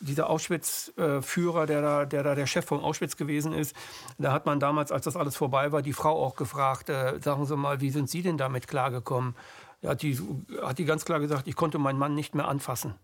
dieser 0.00 0.28
Auschwitz-Führer, 0.28 1.66
der 1.66 1.82
da, 1.82 2.04
der 2.04 2.22
da 2.22 2.34
der 2.34 2.46
Chef 2.46 2.64
von 2.66 2.80
Auschwitz 2.80 3.16
gewesen 3.16 3.52
ist, 3.52 3.74
da 4.18 4.32
hat 4.32 4.46
man 4.46 4.60
damals, 4.60 4.92
als 4.92 5.04
das 5.04 5.16
alles 5.16 5.36
vorbei 5.36 5.72
war, 5.72 5.82
die 5.82 5.92
Frau 5.92 6.22
auch 6.22 6.36
gefragt, 6.36 6.90
äh, 6.90 7.18
sagen 7.20 7.46
Sie 7.46 7.56
mal, 7.56 7.80
wie 7.80 7.90
sind 7.90 8.10
Sie 8.10 8.22
denn 8.22 8.36
damit 8.36 8.68
klargekommen? 8.68 9.34
Da 9.82 9.90
hat 9.90 10.02
die, 10.02 10.18
hat 10.62 10.78
die 10.78 10.84
ganz 10.84 11.04
klar 11.04 11.20
gesagt, 11.20 11.46
ich 11.46 11.56
konnte 11.56 11.78
meinen 11.78 11.98
Mann 11.98 12.14
nicht 12.14 12.34
mehr 12.34 12.48
anfassen. 12.48 12.94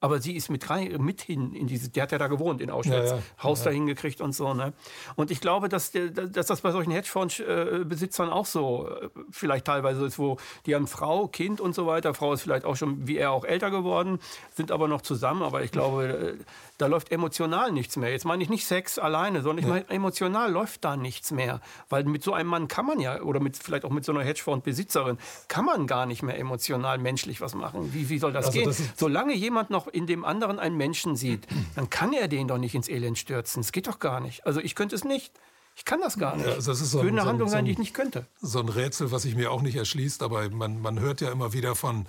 Aber 0.00 0.20
sie 0.20 0.36
ist 0.36 0.48
mit, 0.48 0.68
rein, 0.70 0.96
mit 1.02 1.22
hin 1.22 1.52
in 1.52 1.66
diese, 1.66 1.88
der 1.88 2.04
hat 2.04 2.12
ja 2.12 2.18
da 2.18 2.28
gewohnt 2.28 2.60
in 2.60 2.70
Auschwitz, 2.70 3.10
ja, 3.10 3.16
ja. 3.16 3.22
Haus 3.42 3.60
ja. 3.60 3.66
da 3.66 3.70
hingekriegt 3.72 4.20
und 4.20 4.32
so. 4.32 4.54
Ne? 4.54 4.72
Und 5.16 5.30
ich 5.32 5.40
glaube, 5.40 5.68
dass, 5.68 5.90
der, 5.90 6.10
dass 6.10 6.46
das 6.46 6.60
bei 6.60 6.70
solchen 6.70 6.92
Hedgefonds-Besitzern 6.92 8.30
auch 8.30 8.46
so 8.46 8.88
äh, 8.88 9.08
vielleicht 9.30 9.64
teilweise 9.64 10.06
ist, 10.06 10.18
wo 10.18 10.36
die 10.66 10.74
haben 10.76 10.86
Frau, 10.86 11.26
Kind 11.26 11.60
und 11.60 11.74
so 11.74 11.86
weiter. 11.86 12.14
Frau 12.14 12.32
ist 12.32 12.42
vielleicht 12.42 12.64
auch 12.64 12.76
schon, 12.76 13.08
wie 13.08 13.16
er 13.16 13.32
auch 13.32 13.44
älter 13.44 13.70
geworden, 13.70 14.20
sind 14.54 14.70
aber 14.70 14.86
noch 14.86 15.02
zusammen. 15.02 15.42
Aber 15.42 15.64
ich 15.64 15.72
glaube, 15.72 16.38
äh, 16.38 16.44
da 16.78 16.86
läuft 16.86 17.10
emotional 17.10 17.72
nichts 17.72 17.96
mehr. 17.96 18.10
Jetzt 18.10 18.24
meine 18.24 18.42
ich 18.42 18.48
nicht 18.48 18.64
Sex 18.64 18.98
alleine, 18.98 19.42
sondern 19.42 19.64
ich 19.64 19.68
meine, 19.68 19.90
emotional 19.90 20.50
läuft 20.50 20.84
da 20.84 20.96
nichts 20.96 21.32
mehr. 21.32 21.60
Weil 21.88 22.04
mit 22.04 22.22
so 22.22 22.32
einem 22.32 22.48
Mann 22.48 22.68
kann 22.68 22.86
man 22.86 23.00
ja, 23.00 23.20
oder 23.20 23.40
mit, 23.40 23.56
vielleicht 23.56 23.84
auch 23.84 23.90
mit 23.90 24.04
so 24.04 24.12
einer 24.12 24.22
Hedgefonds-Besitzerin, 24.22 25.18
kann 25.48 25.64
man 25.64 25.88
gar 25.88 26.06
nicht 26.06 26.22
mehr 26.22 26.38
emotional 26.38 26.98
menschlich 26.98 27.40
was 27.40 27.54
machen. 27.54 27.92
Wie, 27.92 28.08
wie 28.08 28.18
soll 28.18 28.32
das 28.32 28.46
also 28.46 28.58
gehen? 28.58 28.68
Das 28.68 28.80
Solange 28.96 29.34
jemand 29.34 29.70
noch 29.70 29.88
in 29.88 30.06
dem 30.06 30.24
anderen 30.24 30.60
einen 30.60 30.76
Menschen 30.76 31.16
sieht, 31.16 31.46
dann 31.74 31.90
kann 31.90 32.12
er 32.12 32.28
den 32.28 32.46
doch 32.46 32.58
nicht 32.58 32.76
ins 32.76 32.88
Elend 32.88 33.18
stürzen. 33.18 33.62
Das 33.62 33.72
geht 33.72 33.88
doch 33.88 33.98
gar 33.98 34.20
nicht. 34.20 34.46
Also 34.46 34.60
ich 34.60 34.76
könnte 34.76 34.94
es 34.94 35.04
nicht. 35.04 35.32
Ich 35.74 35.84
kann 35.84 36.00
das 36.00 36.18
gar 36.18 36.36
nicht. 36.36 36.46
Ja, 36.46 36.54
also 36.54 36.70
das 36.72 36.80
ist 36.80 36.92
so 36.92 36.98
Würde 36.98 37.10
eine 37.10 37.22
so 37.22 37.28
Handlung 37.28 37.48
sein, 37.48 37.64
die 37.64 37.72
ich 37.72 37.78
nicht 37.78 37.94
könnte. 37.94 38.26
So 38.40 38.60
ein 38.60 38.68
Rätsel, 38.68 39.10
was 39.12 39.22
sich 39.22 39.36
mir 39.36 39.50
auch 39.50 39.62
nicht 39.62 39.76
erschließt, 39.76 40.22
aber 40.22 40.48
man, 40.50 40.80
man 40.80 40.98
hört 40.98 41.20
ja 41.20 41.30
immer 41.30 41.52
wieder 41.52 41.74
von 41.76 42.06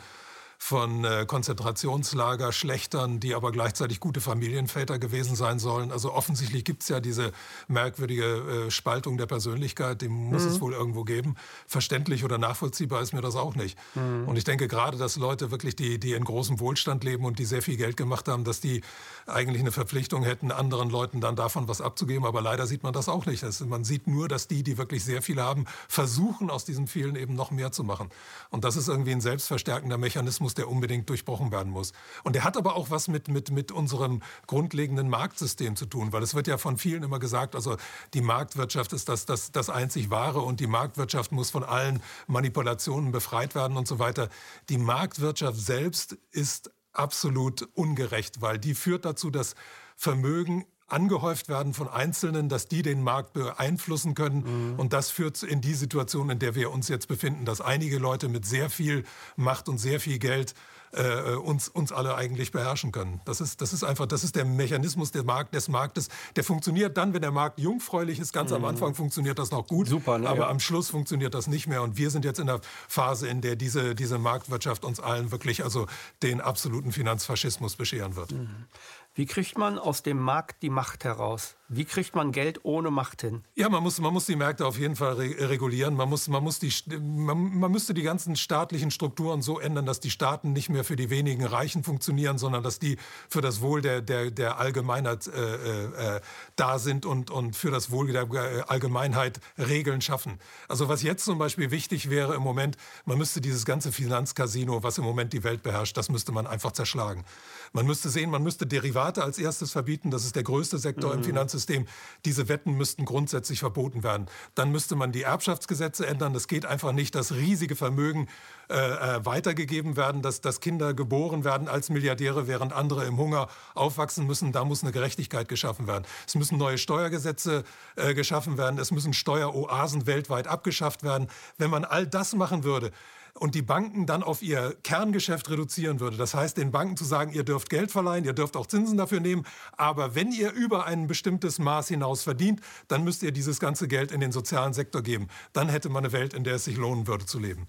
von 0.62 1.06
äh, 1.06 1.26
Konzentrationslager, 1.26 2.52
Schlechtern, 2.52 3.22
die 3.22 3.34
aber 3.34 3.54
gleichzeitig 3.54 4.02
gute 4.02 4.20
Familienväter 4.20 5.00
gewesen 5.00 5.38
sein 5.38 5.58
sollen. 5.58 5.92
Also 5.92 6.14
offensichtlich 6.14 6.66
gibt 6.66 6.84
es 6.84 6.90
ja 6.90 7.00
diese 7.00 7.32
merkwürdige 7.70 8.68
äh, 8.68 8.70
Spaltung 8.70 9.18
der 9.18 9.26
Persönlichkeit, 9.26 10.02
die 10.02 10.10
muss 10.10 10.44
mhm. 10.44 10.50
es 10.50 10.62
wohl 10.62 10.74
irgendwo 10.74 11.06
geben. 11.06 11.36
Verständlich 11.66 12.26
oder 12.26 12.38
nachvollziehbar 12.38 13.02
ist 13.02 13.14
mir 13.14 13.22
das 13.22 13.38
auch 13.38 13.56
nicht. 13.56 13.80
Mhm. 13.96 14.28
Und 14.28 14.36
ich 14.36 14.44
denke 14.44 14.68
gerade, 14.68 14.98
dass 14.98 15.16
Leute 15.16 15.50
wirklich, 15.50 15.78
die, 15.78 15.98
die 15.98 16.12
in 16.12 16.26
großem 16.26 16.60
Wohlstand 16.60 17.06
leben 17.06 17.24
und 17.24 17.40
die 17.40 17.46
sehr 17.46 17.62
viel 17.62 17.78
Geld 17.78 17.96
gemacht 17.96 18.28
haben, 18.28 18.44
dass 18.44 18.60
die 18.60 18.82
eigentlich 19.28 19.62
eine 19.62 19.72
Verpflichtung 19.72 20.24
hätten, 20.24 20.52
anderen 20.52 20.90
Leuten 20.90 21.22
dann 21.22 21.38
davon 21.38 21.70
was 21.70 21.80
abzugeben. 21.80 22.26
Aber 22.26 22.42
leider 22.42 22.68
sieht 22.68 22.84
man 22.84 22.92
das 22.92 23.08
auch 23.08 23.26
nicht. 23.26 23.44
Das, 23.44 23.62
man 23.62 23.86
sieht 23.86 24.08
nur, 24.08 24.28
dass 24.28 24.50
die, 24.50 24.62
die 24.62 24.78
wirklich 24.78 25.06
sehr 25.06 25.22
viel 25.22 25.42
haben, 25.42 25.66
versuchen, 25.88 26.50
aus 26.50 26.66
diesem 26.66 26.86
vielen 26.86 27.16
eben 27.16 27.34
noch 27.34 27.50
mehr 27.50 27.72
zu 27.72 27.86
machen. 27.86 28.10
Und 28.50 28.66
das 28.66 28.76
ist 28.76 28.90
irgendwie 28.90 29.14
ein 29.14 29.22
selbstverstärkender 29.22 29.98
Mechanismus, 29.98 30.49
Mechanismus, 30.50 30.54
der 30.56 30.70
unbedingt 30.70 31.10
durchbrochen 31.10 31.52
werden 31.52 31.72
muss. 31.72 31.94
Und 32.24 32.34
der 32.34 32.44
hat 32.44 32.58
aber 32.58 32.76
auch 32.76 32.90
was 32.90 33.08
mit, 33.08 33.28
mit, 33.28 33.52
mit 33.52 33.72
unserem 33.72 34.22
grundlegenden 34.48 35.10
Marktsystem 35.10 35.76
zu 35.76 35.86
tun, 35.86 36.12
weil 36.12 36.24
es 36.24 36.34
wird 36.34 36.48
ja 36.48 36.58
von 36.58 36.78
vielen 36.78 37.04
immer 37.04 37.20
gesagt, 37.20 37.56
also 37.56 37.78
die 38.14 38.22
Marktwirtschaft 38.22 38.94
ist 38.94 39.10
das, 39.10 39.26
das, 39.26 39.52
das 39.52 39.70
einzig 39.70 40.10
Wahre 40.10 40.42
und 40.42 40.60
die 40.60 40.68
Marktwirtschaft 40.68 41.32
muss 41.32 41.52
von 41.52 41.64
allen 41.64 42.02
Manipulationen 42.28 43.12
befreit 43.12 43.56
werden 43.56 43.78
und 43.78 43.88
so 43.88 44.00
weiter. 44.00 44.30
Die 44.70 44.78
Marktwirtschaft 44.78 45.60
selbst 45.60 46.18
ist 46.32 46.72
absolut 46.94 47.68
ungerecht, 47.76 48.42
weil 48.42 48.58
die 48.58 48.74
führt 48.74 49.06
dazu, 49.06 49.30
dass 49.30 49.56
Vermögen 49.96 50.66
angehäuft 50.92 51.50
werden 51.50 51.74
von 51.74 51.88
Einzelnen, 51.88 52.50
dass 52.50 52.68
die 52.68 52.82
den 52.82 53.02
Markt 53.04 53.34
beeinflussen 53.34 54.16
können. 54.16 54.74
Mhm. 54.74 54.80
Und 54.80 54.94
das 54.94 55.10
führt 55.10 55.42
in 55.44 55.62
die 55.62 55.74
Situation, 55.74 56.30
in 56.30 56.40
der 56.40 56.56
wir 56.56 56.72
uns 56.72 56.88
jetzt 56.88 57.08
befinden, 57.08 57.46
dass 57.46 57.62
einige 57.62 57.98
Leute 57.98 58.30
mit 58.30 58.46
sehr 58.46 58.70
viel 58.70 59.04
Macht 59.36 59.70
und 59.70 59.78
sehr 59.78 60.00
viel 60.00 60.20
Geld 60.20 60.56
äh, 60.92 61.36
uns, 61.36 61.68
uns 61.68 61.92
alle 61.92 62.16
eigentlich 62.16 62.52
beherrschen 62.52 62.92
können. 62.92 63.22
Das 63.26 63.42
ist, 63.42 63.62
das 63.62 63.74
ist 63.74 63.84
einfach, 63.84 64.08
das 64.08 64.24
ist 64.24 64.36
der 64.36 64.46
Mechanismus 64.46 65.12
der 65.12 65.24
Markt, 65.24 65.54
des 65.54 65.68
Marktes. 65.68 66.10
Der 66.36 66.44
funktioniert 66.44 66.98
dann, 66.98 67.14
wenn 67.14 67.22
der 67.22 67.32
Markt 67.32 67.60
jungfräulich 67.60 68.20
ist. 68.20 68.34
Ganz 68.34 68.50
mhm. 68.50 68.58
am 68.58 68.66
Anfang 68.66 68.96
funktioniert 68.96 69.40
das 69.40 69.52
noch 69.52 69.68
gut. 69.68 69.88
Super, 69.88 70.18
ne, 70.18 70.28
aber 70.28 70.44
ja. 70.44 70.50
am 70.50 70.60
Schluss 70.60 70.90
funktioniert 70.90 71.34
das 71.34 71.48
nicht 71.48 71.68
mehr. 71.68 71.84
Und 71.84 71.98
wir 71.98 72.10
sind 72.10 72.26
jetzt 72.26 72.40
in 72.40 72.48
der 72.48 72.62
Phase, 72.88 73.28
in 73.28 73.42
der 73.42 73.56
diese, 73.56 73.96
diese 73.96 74.18
Marktwirtschaft 74.18 74.84
uns 74.84 75.00
allen 75.00 75.32
wirklich 75.32 75.64
also 75.64 75.88
den 76.24 76.42
absoluten 76.42 76.92
Finanzfaschismus 76.92 77.76
bescheren 77.76 78.16
wird. 78.16 78.32
Mhm. 78.32 78.66
Wie 79.14 79.26
kriegt 79.26 79.58
man 79.58 79.78
aus 79.78 80.04
dem 80.04 80.20
Markt 80.20 80.64
die 80.64 80.70
Macht 80.70 81.04
heraus? 81.04 81.59
Wie 81.72 81.86
kriegt 81.86 82.16
man 82.16 82.32
Geld 82.32 82.62
ohne 82.64 82.90
Macht 82.90 83.22
hin? 83.22 83.44
Ja, 83.54 83.70
man 83.70 83.84
muss, 83.84 84.00
man 84.00 84.12
muss 84.12 84.26
die 84.26 84.36
Märkte 84.36 84.66
auf 84.66 84.80
jeden 84.80 84.96
Fall 84.96 85.14
re 85.14 85.50
regulieren. 85.50 85.94
Man, 85.94 86.10
muss, 86.10 86.28
man, 86.28 86.44
muss 86.44 86.58
die, 86.58 86.74
man, 87.00 87.60
man 87.60 87.72
müsste 87.72 87.94
die 87.94 88.02
ganzen 88.02 88.36
staatlichen 88.36 88.90
Strukturen 88.90 89.44
so 89.44 89.60
ändern, 89.60 89.86
dass 89.86 90.00
die 90.00 90.10
Staaten 90.10 90.52
nicht 90.52 90.70
mehr 90.70 90.84
für 90.84 90.96
die 90.96 91.12
wenigen 91.12 91.46
Reichen 91.46 91.84
funktionieren, 91.84 92.40
sondern 92.40 92.64
dass 92.64 92.80
die 92.80 92.98
für 93.30 93.42
das 93.42 93.62
Wohl 93.62 93.84
der, 93.84 94.02
der, 94.02 94.32
der 94.32 94.58
Allgemeinheit 94.58 95.28
äh, 95.28 95.42
äh, 95.42 96.16
äh 96.16 96.22
da 96.56 96.80
sind 96.80 97.06
und, 97.06 97.30
und 97.30 97.56
für 97.56 97.70
das 97.70 97.92
Wohl 97.92 98.12
der 98.12 98.24
äh, 98.24 98.62
Allgemeinheit 98.68 99.40
Regeln 99.60 100.02
schaffen. 100.02 100.40
Also 100.68 100.90
was 100.90 101.04
jetzt 101.04 101.24
zum 101.24 101.38
Beispiel 101.38 101.70
wichtig 101.70 102.10
wäre 102.10 102.34
im 102.34 102.42
Moment, 102.42 102.78
man 103.06 103.20
müsste 103.20 103.42
dieses 103.42 103.64
ganze 103.64 103.92
Finanzcasino, 103.92 104.82
was 104.82 104.98
im 104.98 105.04
Moment 105.04 105.34
die 105.34 105.44
Welt 105.44 105.62
beherrscht, 105.62 105.96
das 105.98 106.10
müsste 106.10 106.32
man 106.32 106.48
einfach 106.48 106.72
zerschlagen. 106.72 107.26
Man 107.74 107.86
müsste 107.86 108.10
sehen, 108.10 108.32
man 108.32 108.42
müsste 108.42 108.66
Derivate 108.66 109.24
als 109.24 109.38
erstes 109.38 109.72
verbieten. 109.72 110.10
Das 110.10 110.26
ist 110.26 110.36
der 110.36 110.44
größte 110.44 110.80
Sektor 110.80 111.12
mhm. 111.12 111.20
im 111.20 111.24
Finanzsystem. 111.24 111.59
System. 111.60 111.86
Diese 112.26 112.48
Wetten 112.48 112.74
müssten 112.74 113.06
grundsätzlich 113.06 113.60
verboten 113.60 114.04
werden. 114.04 114.28
Dann 114.56 114.72
müsste 114.72 114.96
man 114.96 115.12
die 115.12 115.24
Erbschaftsgesetze 115.24 116.08
ändern. 116.08 116.34
Es 116.36 116.48
geht 116.48 116.66
einfach 116.66 116.92
nicht, 116.92 117.14
dass 117.16 117.34
riesige 117.34 117.76
Vermögen 117.76 118.28
äh, 118.70 118.76
äh, 118.76 119.26
weitergegeben 119.26 119.98
werden, 119.98 120.22
dass, 120.22 120.42
dass 120.42 120.60
Kinder 120.60 120.94
geboren 120.94 121.44
werden 121.44 121.68
als 121.68 121.90
Milliardäre, 121.90 122.48
während 122.48 122.72
andere 122.72 123.06
im 123.06 123.18
Hunger 123.18 123.48
aufwachsen 123.74 124.28
müssen. 124.28 124.52
Da 124.52 124.64
muss 124.64 124.84
eine 124.84 124.92
Gerechtigkeit 124.92 125.48
geschaffen 125.48 125.88
werden. 125.88 126.06
Es 126.28 126.36
müssen 126.36 126.60
neue 126.60 126.78
Steuergesetze 126.78 127.64
äh, 127.96 128.14
geschaffen 128.14 128.60
werden. 128.60 128.80
Es 128.80 128.92
müssen 128.92 129.14
Steueroasen 129.14 130.06
weltweit 130.06 130.48
abgeschafft 130.48 131.02
werden. 131.02 131.30
Wenn 131.58 131.72
man 131.72 131.84
all 131.84 132.06
das 132.06 132.36
machen 132.36 132.64
würde, 132.64 132.92
und 133.34 133.56
die 133.56 133.62
Banken 133.62 134.06
dann 134.06 134.22
auf 134.22 134.42
ihr 134.42 134.76
Kerngeschäft 134.84 135.50
reduzieren 135.50 136.00
würde. 136.00 136.18
Das 136.18 136.34
heißt, 136.34 136.58
den 136.58 136.72
Banken 136.72 136.98
zu 136.98 137.06
sagen, 137.06 137.32
ihr 137.32 137.44
dürft 137.44 137.70
Geld 137.70 137.92
verleihen, 137.92 138.26
ihr 138.26 138.34
dürft 138.34 138.58
auch 138.58 138.68
Zinsen 138.68 138.98
dafür 138.98 139.20
nehmen, 139.20 139.46
aber 139.78 140.16
wenn 140.16 140.32
ihr 140.32 140.52
über 140.52 140.86
ein 140.86 141.08
bestimmtes 141.08 141.60
Maß 141.60 141.88
hinaus 141.88 142.24
verdient, 142.24 142.62
dann 142.88 143.04
müsst 143.04 143.24
ihr 143.24 143.32
dieses 143.32 143.60
ganze 143.60 143.88
Geld 143.88 144.12
in 144.12 144.20
den 144.20 144.32
sozialen 144.32 144.74
Sektor 144.74 145.02
geben. 145.02 145.28
Dann 145.54 145.70
hätte 145.70 145.90
man 145.90 146.04
eine 146.04 146.12
Welt, 146.12 146.34
in 146.34 146.44
der 146.44 146.56
es 146.56 146.66
sich 146.66 146.78
lohnen 146.78 147.08
würde 147.08 147.26
zu 147.26 147.40
leben. 147.40 147.68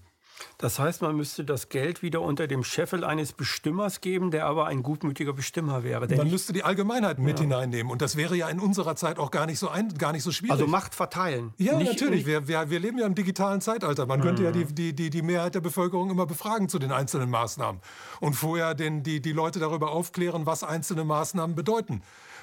Das 0.57 0.79
heißt, 0.79 1.01
man 1.01 1.15
müsste 1.15 1.43
das 1.43 1.69
Geld 1.69 2.01
wieder 2.01 2.21
unter 2.21 2.47
dem 2.47 2.63
Scheffel 2.63 3.03
eines 3.03 3.33
Bestimmers 3.33 4.01
geben, 4.01 4.31
der 4.31 4.45
aber 4.45 4.67
ein 4.67 4.83
gutmütiger 4.83 5.33
Bestimmer 5.33 5.83
wäre. 5.83 6.07
Man 6.15 6.29
müsste 6.29 6.53
die 6.53 6.63
Allgemeinheit 6.63 7.19
mit 7.19 7.39
ja. 7.39 7.43
hineinnehmen. 7.43 7.91
Und 7.91 8.01
das 8.01 8.15
wäre 8.15 8.35
ja 8.35 8.49
in 8.49 8.59
unserer 8.59 8.95
Zeit 8.95 9.19
auch 9.19 9.31
gar 9.31 9.45
nicht 9.45 9.59
so, 9.59 9.69
ein, 9.69 9.97
gar 9.97 10.11
nicht 10.11 10.23
so 10.23 10.31
schwierig. 10.31 10.51
Also 10.53 10.67
Macht 10.67 10.95
verteilen. 10.95 11.53
Ja, 11.57 11.77
nicht, 11.77 11.91
natürlich. 11.91 12.25
Wir, 12.25 12.47
wir, 12.47 12.69
wir, 12.69 12.79
leben 12.79 12.99
ja 12.99 13.05
im 13.05 13.15
digitalen 13.15 13.61
Zeitalter. 13.61 14.05
Man 14.05 14.19
mhm. 14.19 14.23
könnte 14.23 14.43
ja 14.43 14.51
die, 14.51 14.65
die, 14.65 14.93
die, 14.93 15.09
die 15.09 15.21
Mehrheit 15.21 15.55
der 15.55 15.61
Bevölkerung 15.61 16.09
immer 16.09 16.25
befragen 16.25 16.69
zu 16.69 16.79
den 16.79 16.91
einzelnen 16.91 17.29
Maßnahmen. 17.29 17.81
Und 18.19 18.33
vorher 18.33 18.75
den, 18.75 19.03
die, 19.03 19.21
die 19.21 19.33
Leute 19.33 19.59
darüber 19.59 19.91
aufklären, 19.91 20.45
was 20.45 20.63
einzelne 20.63 21.03
Maßnahmen 21.03 21.55
bedeuten. 21.55 22.01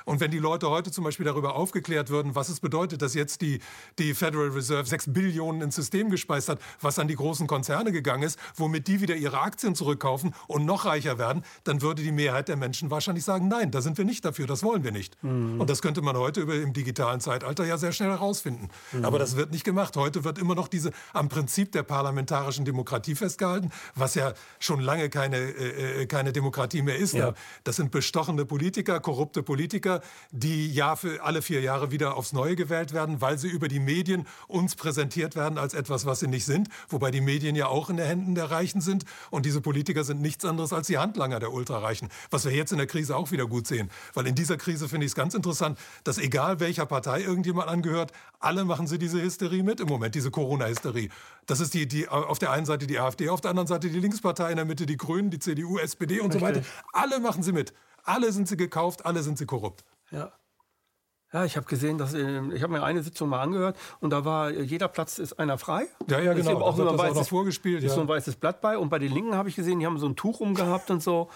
Und 0.09 0.21
wenn 0.21 0.31
die 0.31 0.39
Leute 0.39 0.71
heute 0.71 0.91
zum 0.91 1.05
Beispiel 1.05 1.27
darüber 1.27 1.55
aufgeklärt 1.55 2.09
würden, 2.09 2.35
was 2.35 2.49
es 2.49 2.61
bedeutet, 2.61 3.03
dass 3.03 3.13
jetzt 3.13 3.43
die, 3.43 3.61
die 3.99 4.15
Federal 4.15 4.49
Reserve 4.49 4.89
6 4.89 5.13
Billionen 5.13 5.61
ins 5.61 5.75
System 5.75 6.09
gespeist 6.09 6.49
hat, 6.49 6.61
was 6.81 6.99
an 6.99 7.09
die 7.09 7.15
großen 7.15 7.47
Konzerne 7.47 7.93
gegangen 7.93 8.23
ist, 8.23 8.39
womit 8.57 8.89
die 8.89 9.03
wieder 9.03 9.17
ihre 9.17 9.39
Aktien 9.41 9.75
zurückkaufen 9.75 10.35
und 10.47 10.65
noch 10.65 10.87
reicher 10.87 11.19
werden, 11.19 11.45
dann 11.65 11.83
würde 11.83 12.03
die 12.03 12.11
Mehrheit 12.11 12.49
der 12.49 12.57
Menschen 12.57 12.91
wahrscheinlich 12.91 13.23
sagen, 13.23 13.49
nein, 13.49 13.71
da 13.71 13.83
sind 13.83 13.99
wir 13.99 14.07
nicht 14.07 14.25
dafür, 14.25 14.47
das 14.47 14.63
wollen 14.63 14.83
wir 14.83 14.93
nicht. 14.93 15.23
Mhm. 15.23 15.61
Und 15.61 15.69
das 15.69 15.83
könnte 15.83 16.01
man 16.01 16.17
heute 16.17 16.41
über, 16.41 16.55
im 16.55 16.73
digitalen 16.73 17.21
Zeitalter 17.21 17.67
ja 17.67 17.77
sehr 17.77 17.93
schnell 17.93 18.09
herausfinden. 18.09 18.71
Mhm. 18.93 19.05
Aber 19.05 19.19
das 19.19 19.37
wird 19.37 19.53
nicht 19.53 19.65
gemacht. 19.65 19.95
Heute 19.99 20.25
wird 20.25 20.39
immer 20.39 20.55
noch 20.55 20.69
diese 20.69 20.91
am 21.13 21.29
Prinzip 21.29 21.73
der 21.73 21.83
parlamentarischen 21.83 22.65
Demokratie 22.65 23.15
festgehalten, 23.15 23.71
was 23.95 24.15
ja 24.15 24.33
schon 24.59 24.81
lange 24.81 25.11
keine, 25.11 25.37
äh, 25.37 26.03
äh 26.03 26.07
keine 26.07 26.33
Demokratie 26.33 26.81
mehr 26.81 26.97
ist. 26.97 27.13
Ja. 27.13 27.35
Das 27.65 27.77
sind 27.77 27.91
bestochene 27.91 28.47
Politiker, 28.47 29.01
korrupte 29.01 29.43
Politiker, 29.43 29.98
die 30.31 30.73
Jahr 30.73 30.97
für 30.97 31.23
alle 31.23 31.43
vier 31.43 31.61
Jahre 31.61 31.91
wieder 31.91 32.17
aufs 32.17 32.33
Neue 32.33 32.57
gewählt 32.57 32.93
werden, 32.93 33.21
weil 33.21 33.39
sie 33.39 33.49
über 33.49 33.69
die 33.69 33.81
Medien 33.81 34.27
uns 34.47 34.75
präsentiert 34.77 35.37
werden 35.37 35.59
als 35.59 35.75
etwas, 35.75 36.07
was 36.07 36.21
sie 36.21 36.29
nicht 36.29 36.45
sind. 36.45 36.69
Wobei 36.89 37.11
die 37.11 37.21
Medien 37.21 37.57
ja 37.57 37.67
auch 37.67 37.91
in 37.91 37.97
den 37.97 38.07
Händen 38.07 38.35
der 38.35 38.51
Reichen 38.51 38.81
sind. 38.81 39.05
Und 39.31 39.47
diese 39.47 39.61
Politiker 39.61 40.05
sind 40.05 40.21
nichts 40.21 40.45
anderes 40.45 40.73
als 40.73 40.87
die 40.87 40.99
Handlanger 40.99 41.41
der 41.41 41.53
Ultrareichen. 41.53 42.09
Was 42.31 42.45
wir 42.45 42.53
jetzt 42.53 42.73
in 42.73 42.79
der 42.79 42.87
Krise 42.87 43.17
auch 43.17 43.31
wieder 43.31 43.47
gut 43.47 43.67
sehen. 43.67 43.91
Weil 44.15 44.27
in 44.27 44.35
dieser 44.35 44.57
Krise 44.57 44.89
finde 44.89 45.07
ich 45.07 45.13
es 45.13 45.17
ganz 45.17 45.35
interessant, 45.35 45.79
dass 46.05 46.19
egal 46.19 46.61
welcher 46.61 46.87
Partei 46.87 47.23
irgendjemand 47.23 47.69
angehört, 47.69 48.13
alle 48.41 48.65
machen 48.65 48.87
sie 48.87 48.99
diese 48.99 49.21
Hysterie 49.21 49.63
mit 49.63 49.81
im 49.81 49.89
Moment, 49.89 50.15
diese 50.15 50.31
Corona-Hysterie. 50.31 51.09
Das 51.47 51.61
ist 51.61 51.75
die, 51.75 51.89
die, 51.89 52.09
auf 52.09 52.39
der 52.39 52.51
einen 52.51 52.67
Seite 52.67 52.87
die 52.87 52.99
AfD, 52.99 53.31
auf 53.31 53.41
der 53.41 53.51
anderen 53.51 53.67
Seite 53.67 53.89
die 53.89 53.99
Linkspartei, 53.99 54.51
in 54.51 54.57
der 54.57 54.65
Mitte 54.65 54.87
die 54.87 54.97
Grünen, 54.97 55.31
die 55.31 55.39
CDU, 55.39 55.79
SPD 55.79 56.21
und 56.21 56.35
Richtig. 56.35 56.41
so 56.41 56.47
weiter. 56.47 56.63
Alle 56.93 57.21
machen 57.21 57.43
sie 57.43 57.53
mit. 57.53 57.73
Alle 58.09 58.33
sind 58.33 58.49
sie 58.49 58.57
gekauft, 58.57 59.05
alle 59.05 59.23
sind 59.23 59.39
sie 59.39 59.47
korrupt. 59.47 59.85
Ja. 60.11 60.33
Ja, 61.31 61.45
ich 61.45 61.59
habe 61.59 61.67
gesehen, 61.67 61.99
dass 61.99 62.15
ich 62.15 62.63
habe 62.63 62.73
mir 62.73 62.83
eine 62.83 63.03
Sitzung 63.03 63.29
mal 63.29 63.43
angehört 63.43 63.77
und 64.01 64.11
da 64.11 64.25
war 64.25 64.51
jeder 64.51 64.89
Platz 64.89 65.19
ist 65.19 65.35
einer 65.35 65.59
frei. 65.59 65.87
Ja, 66.09 66.21
ja, 66.21 66.33
genau. 66.33 66.59
Auch 66.63 66.75
so 66.75 66.89
ein 66.89 66.99
weißes, 66.99 67.29
vorgespielt. 67.29 67.83
Ist 67.83 67.91
ja. 67.91 67.95
so 67.97 68.01
ein 68.01 68.09
weißes 68.09 68.37
Blatt 68.37 68.63
bei 68.63 68.79
und 68.79 68.89
bei 68.89 68.99
den 68.99 69.13
Linken 69.13 69.35
habe 69.35 69.51
ich 69.51 69.57
gesehen, 69.57 69.79
die 69.79 69.85
haben 69.85 69.99
so 69.99 70.09
ein 70.09 70.17
Tuch 70.17 70.41
umgehabt 70.41 70.91
und 70.91 71.03
so. 71.03 71.29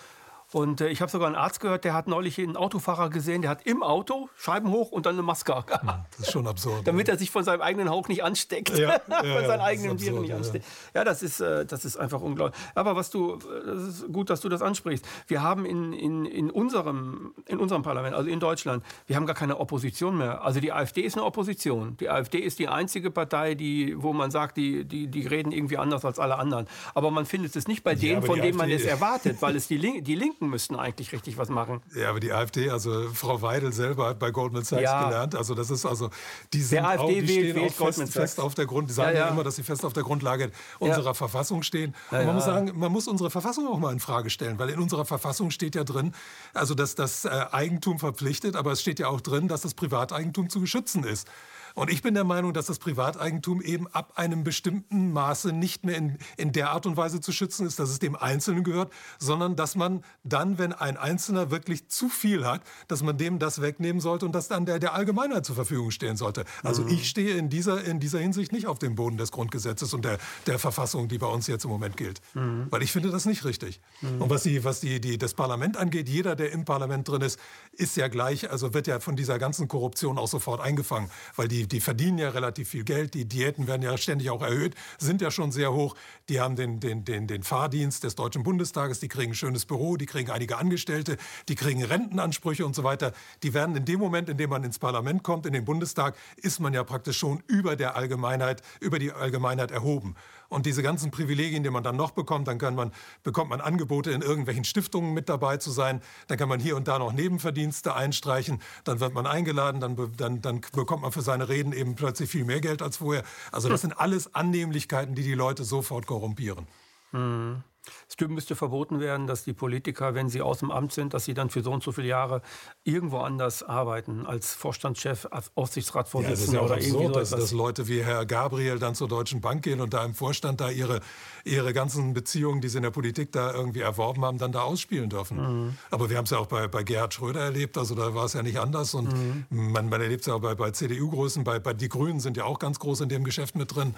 Und 0.53 0.81
äh, 0.81 0.89
ich 0.89 1.01
habe 1.01 1.11
sogar 1.11 1.29
einen 1.29 1.37
Arzt 1.37 1.61
gehört, 1.61 1.85
der 1.85 1.95
hat 1.95 2.09
neulich 2.09 2.39
einen 2.39 2.57
Autofahrer 2.57 3.09
gesehen, 3.09 3.43
der 3.43 3.51
hat 3.51 3.67
im 3.67 3.83
Auto 3.83 4.29
Scheiben 4.37 4.71
hoch 4.71 4.93
und 4.93 5.07
dann 5.07 5.15
eine 5.15 5.23
Maske. 5.23 5.55
Hm, 5.55 5.89
das 6.11 6.27
ist 6.27 6.33
schon 6.33 6.47
absurd. 6.47 6.83
Damit 6.87 7.09
er 7.09 7.17
sich 7.17 7.31
von 7.31 7.43
seinem 7.43 7.63
eigenen 7.63 7.89
Hauch 7.89 8.09
nicht 8.09 8.23
ansteckt. 8.23 8.77
Ja, 8.77 9.01
ja, 9.09 9.23
von 9.23 9.47
seinen 9.47 9.61
eigenen 9.61 10.01
Viren 10.01 10.21
nicht 10.21 10.35
ansteckt. 10.35 10.65
Ja, 10.95 11.05
das 11.05 11.23
ist, 11.23 11.41
äh, 11.41 11.65
das 11.65 11.85
ist 11.85 11.97
einfach 11.97 12.21
unglaublich. 12.21 12.61
Aber 12.75 12.97
was 12.97 13.11
du, 13.11 13.39
das 13.65 13.83
ist 13.83 14.13
gut, 14.13 14.29
dass 14.31 14.41
du 14.41 14.49
das 14.49 14.63
ansprichst. 14.63 15.07
Wir 15.27 15.43
haben 15.43 15.65
in, 15.65 15.93
in, 15.93 16.27
in, 16.27 16.51
unserem, 16.51 17.35
in 17.47 17.59
unserem 17.59 17.83
Parlament, 17.83 18.15
also 18.15 18.29
in 18.29 18.41
Deutschland, 18.41 18.85
wir 19.07 19.17
haben 19.17 19.27
gar 19.27 19.37
keine 19.37 19.59
Opposition 19.59 20.19
mehr. 20.19 20.45
Also 20.45 20.61
die 20.61 20.73
AfD 20.73 21.01
ist 21.01 21.17
eine 21.17 21.25
Opposition. 21.25 21.97
Die 21.99 22.11
AfD 22.11 22.39
ist 22.39 22.59
die 22.59 22.69
einzige 22.69 23.11
Partei, 23.11 23.55
die, 23.55 23.95
wo 24.03 24.13
man 24.13 24.31
sagt, 24.31 24.59
die, 24.59 24.85
die, 24.85 25.07
die 25.07 25.27
reden 25.27 25.53
irgendwie 25.53 25.79
anders 25.79 26.05
als 26.05 26.19
alle 26.19 26.39
anderen. 26.39 26.67
Aber 26.95 27.11
man 27.11 27.25
findet 27.25 27.57
es 27.57 27.67
nicht 27.69 27.83
bei 27.83 27.95
denen, 27.95 28.23
von 28.23 28.41
denen 28.41 28.59
man 28.59 28.71
es 28.71 28.85
erwartet, 28.85 29.41
weil 29.41 29.57
es 29.57 29.67
die, 29.69 29.79
Lin 29.79 30.05
die 30.05 30.15
Linken 30.15 30.41
Linken 30.43 30.51
müssten 30.51 30.76
eigentlich 30.76 31.12
richtig 31.12 31.38
was 31.38 31.49
machen. 31.49 31.80
Ja, 31.95 32.11
aber 32.11 32.20
die 32.20 32.32
AfD, 32.32 32.70
also 32.70 33.09
Frau 33.12 33.43
Weidel 33.43 33.72
selber 33.72 34.09
hat 34.09 34.18
bei 34.18 34.30
Goldman 34.30 34.64
Sachs 34.64 34.82
ja. 34.82 35.05
gelernt. 35.05 35.34
Also 35.34 35.55
das 35.55 35.70
ist 35.70 35.86
also, 35.86 36.11
die 36.53 36.61
sind 36.61 36.78
Der 36.78 36.88
AfD 36.88 37.03
auch, 37.03 37.09
die 37.09 37.14
wählt, 37.14 37.28
stehen 37.28 37.57
wählt 37.57 37.80
auch 37.80 37.86
fest, 37.86 38.12
fest, 38.12 38.40
auf 38.40 38.55
der 38.55 38.66
Grund, 38.66 38.90
die 38.90 38.95
sagen 38.95 39.16
ja, 39.16 39.26
ja. 39.26 39.28
immer, 39.28 39.45
dass 39.45 39.57
sie 39.57 39.62
fest 39.62 39.84
auf 39.84 39.93
der 39.93 40.03
Grundlage 40.03 40.51
unserer 40.78 41.14
Verfassung 41.14 41.62
stehen. 41.62 41.95
Und 42.11 42.26
man 42.26 42.34
muss 42.34 42.45
sagen, 42.45 42.72
man 42.74 42.93
muss 42.93 43.09
unsere 43.09 43.30
Verfassung 43.30 43.68
auch 43.68 43.78
mal 43.78 43.93
in 43.93 44.01
Frage 44.01 44.30
stellen, 44.30 44.59
weil 44.59 44.70
in 44.70 44.80
unserer 44.80 45.05
Verfassung 45.05 45.51
steht 45.51 45.74
ja 45.74 45.84
drin, 45.84 46.12
also 46.55 46.74
dass 46.74 46.95
das 46.95 47.24
äh, 47.24 47.28
Eigentum 47.53 47.99
verpflichtet, 47.99 48.57
aber 48.57 48.72
es 48.72 48.80
steht 48.80 48.99
ja 48.99 49.09
auch 49.09 49.20
drin, 49.20 49.49
dass 49.49 49.62
das 49.62 49.74
Privateigentum 49.74 50.49
zu 50.49 50.61
geschützen 50.61 51.05
ist. 51.05 51.28
Und 51.75 51.91
ich 51.91 52.03
bin 52.03 52.14
der 52.14 52.25
Meinung, 52.25 52.53
dass 52.53 52.66
das 52.66 52.79
Privateigentum 52.79 53.62
eben 53.62 53.87
ab 53.89 54.12
einem 54.16 54.45
bestimmten 54.45 55.12
Maße 55.12 55.53
nicht 55.53 55.85
mehr 55.85 55.97
in, 55.97 56.18
in 56.37 56.53
der 56.53 56.70
Art 56.70 56.87
und 56.87 56.97
Weise 56.97 57.20
zu 57.20 57.33
schützen 57.33 57.66
ist, 57.66 57.79
dass 57.79 57.91
es 57.91 57.99
dem 57.99 58.16
Einzelnen 58.16 58.64
gehört, 58.64 58.93
sondern 59.18 59.57
dass 59.57 59.75
man 59.75 60.05
dann, 60.25 60.59
wenn 60.59 60.73
ein 60.73 60.97
Einzelner 60.97 61.51
wirklich 61.51 61.89
zu 61.89 62.09
viel 62.09 62.47
hat, 62.47 62.62
dass 62.89 63.03
man 63.03 63.16
dem 63.16 63.39
das 63.39 63.61
wegnehmen 63.61 64.01
sollte 64.01 64.27
und 64.27 64.33
das 64.33 64.49
dann 64.49 64.66
der, 64.66 64.79
der 64.79 64.95
Allgemeinheit 64.95 65.47
zur 65.47 65.55
Verfügung 65.55 65.91
stehen 65.91 66.16
sollte. 66.16 66.45
Also 66.62 66.83
mhm. 66.83 66.89
ich 66.89 67.09
stehe 67.09 67.37
in 67.37 67.49
dieser, 67.49 67.85
in 67.85 68.01
dieser 68.01 68.18
Hinsicht 68.18 68.53
nicht 68.53 68.66
auf 68.66 68.79
dem 68.79 68.95
Boden 68.95 69.16
des 69.16 69.33
Grundgesetzes 69.33 69.95
und 69.95 70.05
der, 70.05 70.18
der 70.47 70.59
Verfassung, 70.59 71.09
die 71.09 71.18
bei 71.18 71.27
uns 71.27 71.47
jetzt 71.47 71.64
im 71.64 71.70
Moment 71.70 71.97
gilt. 71.97 72.20
Mhm. 72.35 72.66
Weil 72.70 72.83
ich 72.83 72.93
finde 72.93 73.11
das 73.11 73.27
nicht 73.27 73.45
richtig. 73.45 73.81
Mhm. 74.01 74.23
Und 74.23 74.31
was, 74.31 74.43
die, 74.43 74.64
was 74.64 74.81
die, 74.81 75.01
die, 75.01 75.18
das 75.18 75.35
Parlament 75.35 75.77
angeht, 75.77 76.09
jeder, 76.09 76.37
der 76.37 76.53
im 76.53 76.64
Parlament 76.64 77.09
drin 77.09 77.23
ist, 77.23 77.39
ist 77.73 77.97
ja 77.97 78.09
gleich, 78.09 78.51
also 78.51 78.75
wird 78.75 78.87
ja 78.87 79.01
von 79.01 79.16
dieser 79.16 79.39
ganzen 79.39 79.68
Korruption 79.68 80.18
auch 80.18 80.29
sofort 80.29 80.61
eingefangen, 80.61 81.11
weil 81.37 81.49
die 81.49 81.62
die, 81.67 81.81
verdienen 81.81 82.19
ja 82.19 82.31
relativ 82.31 82.69
viel 82.69 82.85
Geld, 82.85 83.15
die 83.15 83.27
Diäten 83.27 83.67
werden 83.67 83.83
ja 83.83 83.97
ständig 83.97 84.31
auch 84.31 84.43
erhöht, 84.43 84.75
sind 84.99 85.21
ja 85.21 85.31
schon 85.31 85.53
sehr 85.53 85.73
hoch. 85.73 85.95
Die 86.29 86.41
haben 86.41 86.57
den, 86.57 86.81
den, 86.81 87.05
den, 87.05 87.27
den 87.27 87.43
Fahrdienst 87.43 88.05
des 88.05 88.15
Deutschen 88.15 88.43
Bundestages, 88.43 89.01
die 89.01 89.09
kriegen 89.09 89.33
ein 89.33 89.35
schönes 89.35 89.67
Büro, 89.67 89.97
die 89.97 90.07
kriegen 90.07 90.31
einige 90.31 90.57
Angestellte, 90.59 91.17
die 91.49 91.55
kriegen 91.55 91.85
Rentenansprüche 91.85 92.65
und 92.65 92.75
so 92.75 92.85
weiter. 92.85 93.13
Die 93.43 93.55
werden 93.55 93.77
in 93.77 93.85
dem 93.85 93.99
Moment, 93.99 94.29
in 94.29 94.37
dem 94.37 94.51
man 94.51 94.65
ins 94.65 94.79
Parlament 94.79 95.23
kommt, 95.23 95.47
in 95.47 95.53
den 95.53 95.65
Bundestag, 95.65 96.17
ist 96.37 96.61
man 96.61 96.75
ja 96.75 96.85
praktisch 96.85 97.19
schon 97.19 97.43
über 97.47 97.77
der 97.77 97.97
Allgemeinheit, 97.97 98.63
über 98.81 98.99
die 98.99 99.13
Allgemeinheit 99.13 99.71
erhoben. 99.71 100.15
Und 100.53 100.67
diese 100.67 100.83
ganzen 100.83 101.11
Privilegien, 101.11 101.63
die 101.63 101.71
man 101.71 101.83
dann 101.83 101.97
noch 101.97 102.11
bekommt, 102.11 102.47
dann 102.47 102.59
kann 102.59 102.75
man, 102.75 102.93
bekommt 103.23 103.51
man 103.51 103.61
Angebote, 103.61 104.11
in 104.11 104.23
irgendwelchen 104.23 104.65
Stiftungen 104.65 105.15
mit 105.15 105.29
dabei 105.29 105.57
zu 105.57 105.71
sein. 105.71 106.03
Dann 106.29 106.39
kann 106.39 106.49
man 106.49 106.61
hier 106.61 106.77
und 106.77 106.89
da 106.89 106.99
noch 106.99 107.13
Nebenverdienste 107.13 107.95
einstreichen. 107.95 108.61
Dann 108.85 109.01
wird 109.01 109.15
man 109.15 109.27
eingeladen, 109.27 109.81
dann, 109.81 109.97
dann, 110.17 110.43
dann 110.43 110.61
bekommt 110.73 111.03
man 111.03 111.13
für 111.13 111.23
seine 111.23 111.49
Reden 111.49 111.73
eben 111.73 111.95
plötzlich 111.95 112.31
viel 112.31 112.45
mehr 112.45 112.61
Geld 112.61 112.83
als 112.83 112.99
vorher. 112.99 113.25
Also 113.51 113.69
das 113.69 113.81
sind 113.81 113.99
alles 113.99 114.35
Annehmlichkeiten, 114.35 115.15
die 115.15 115.23
die 115.23 115.35
Leute 115.35 115.65
sofort 115.65 116.07
korrumpieren. 116.07 116.67
Mhm. 117.13 117.63
Es 118.09 118.28
müsste 118.28 118.55
verboten 118.55 119.01
werden, 119.01 119.26
dass 119.26 119.43
die 119.45 119.53
Politiker, 119.53 120.14
wenn 120.14 120.28
sie 120.28 120.43
aus 120.43 120.61
dem 120.61 120.70
Amt 120.70 120.93
sind, 120.93 121.14
dass 121.14 121.24
sie 121.24 121.35
dann 121.35 121.51
für 121.51 121.62
so 121.62 121.72
und 121.72 121.83
so 121.83 121.91
viele 121.93 122.09
Jahre 122.09 122.43
irgendwo 122.85 123.18
anders 123.18 123.62
arbeiten, 123.62 124.26
als 124.26 124.55
Vorstandschef, 124.55 125.26
als 125.30 125.51
Aufsichtsratsvorsitzender 125.57 126.61
ja, 126.61 126.64
oder 126.64 126.74
absurd, 126.74 126.95
irgendwie 126.95 127.18
dass, 127.18 127.30
dass 127.30 127.53
Leute 127.53 127.89
wie 127.89 128.03
Herr 128.03 128.24
Gabriel 128.24 128.78
dann 128.78 128.95
zur 128.95 129.09
Deutschen 129.09 129.41
Bank 129.41 129.64
gehen 129.64 129.80
und 129.80 129.95
da 129.95 130.05
im 130.05 130.14
Vorstand 130.14 130.61
da 130.61 130.70
ihre, 130.70 131.01
ihre 131.45 131.72
ganzen 131.72 132.14
Beziehungen, 132.14 132.61
die 132.61 132.68
sie 132.68 132.76
in 132.76 132.85
der 132.85 132.91
Politik 132.91 133.33
da 133.33 133.53
irgendwie 133.53 133.80
erworben 133.80 134.24
haben, 134.24 134.39
dann 134.39 134.53
da 134.53 134.62
ausspielen 134.62 135.11
dürfen. 135.11 135.39
Mhm. 135.66 135.76
Aber 135.91 136.09
wir 136.09 136.16
haben 136.16 136.24
es 136.24 136.30
ja 136.30 136.39
auch 136.39 136.47
bei, 136.47 136.68
bei 136.68 136.85
Gerhard 136.85 137.14
Schröder 137.14 137.41
erlebt, 137.41 137.76
also 137.76 137.95
da 137.95 138.14
war 138.14 138.26
es 138.26 138.35
ja 138.35 138.43
nicht 138.43 138.61
anders 138.61 138.95
und 138.95 139.12
mhm. 139.12 139.47
man, 139.51 139.89
man 139.89 140.01
erlebt 140.01 140.20
es 140.20 140.26
ja 140.26 140.35
auch 140.35 140.41
bei, 140.41 140.55
bei 140.55 140.70
CDU-Größen, 140.70 141.43
bei, 141.43 141.59
bei 141.59 141.72
die 141.74 141.89
Grünen 141.89 142.20
sind 142.20 142.37
ja 142.37 142.45
auch 142.45 142.59
ganz 142.59 142.78
groß 142.78 143.01
in 143.01 143.09
dem 143.09 143.24
Geschäft 143.24 143.57
mit 143.57 143.74
drin. 143.74 143.95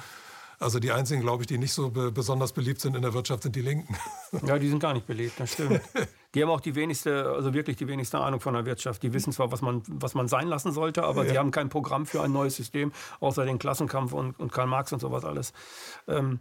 Also 0.65 0.79
die 0.79 0.93
einzigen, 0.93 1.21
glaube 1.21 1.43
ich, 1.43 1.47
die 1.47 1.59
nicht 1.59 1.75
so 1.75 1.91
be 1.91 2.11
besonders 2.11 2.53
beliebt 2.53 2.81
sind 2.81 2.97
in 2.97 3.03
der 3.03 3.13
Wirtschaft, 3.13 3.43
sind 3.43 3.55
die 3.55 3.61
Linken. 3.61 3.95
Ja, 4.47 4.59
die 4.59 4.69
sind 4.69 4.81
gar 4.81 4.95
nicht 4.95 5.07
beliebt, 5.07 5.39
das 5.39 5.53
stimmt. 5.53 5.81
Die 6.35 6.43
haben 6.43 6.51
auch 6.51 6.61
die 6.61 6.75
wenigste, 6.75 7.27
also 7.27 7.55
wirklich 7.55 7.77
die 7.77 7.87
wenigste 7.87 8.19
Ahnung 8.19 8.41
von 8.41 8.55
der 8.55 8.67
Wirtschaft. 8.67 9.03
Die 9.03 9.13
wissen 9.13 9.33
zwar, 9.33 9.53
was 9.53 9.61
man, 9.63 9.83
was 9.87 10.15
man 10.15 10.27
sein 10.27 10.49
lassen 10.49 10.73
sollte, 10.73 11.05
aber 11.05 11.25
ja. 11.25 11.31
sie 11.31 11.39
haben 11.39 11.51
kein 11.51 11.69
Programm 11.69 12.07
für 12.07 12.23
ein 12.23 12.33
neues 12.33 12.57
System, 12.57 12.93
außer 13.21 13.45
den 13.45 13.59
Klassenkampf 13.59 14.13
und, 14.13 14.41
und 14.41 14.53
Karl 14.53 14.67
Marx 14.67 14.93
und 14.93 15.01
sowas 15.01 15.25
alles. 15.25 15.53
Ähm, 16.09 16.41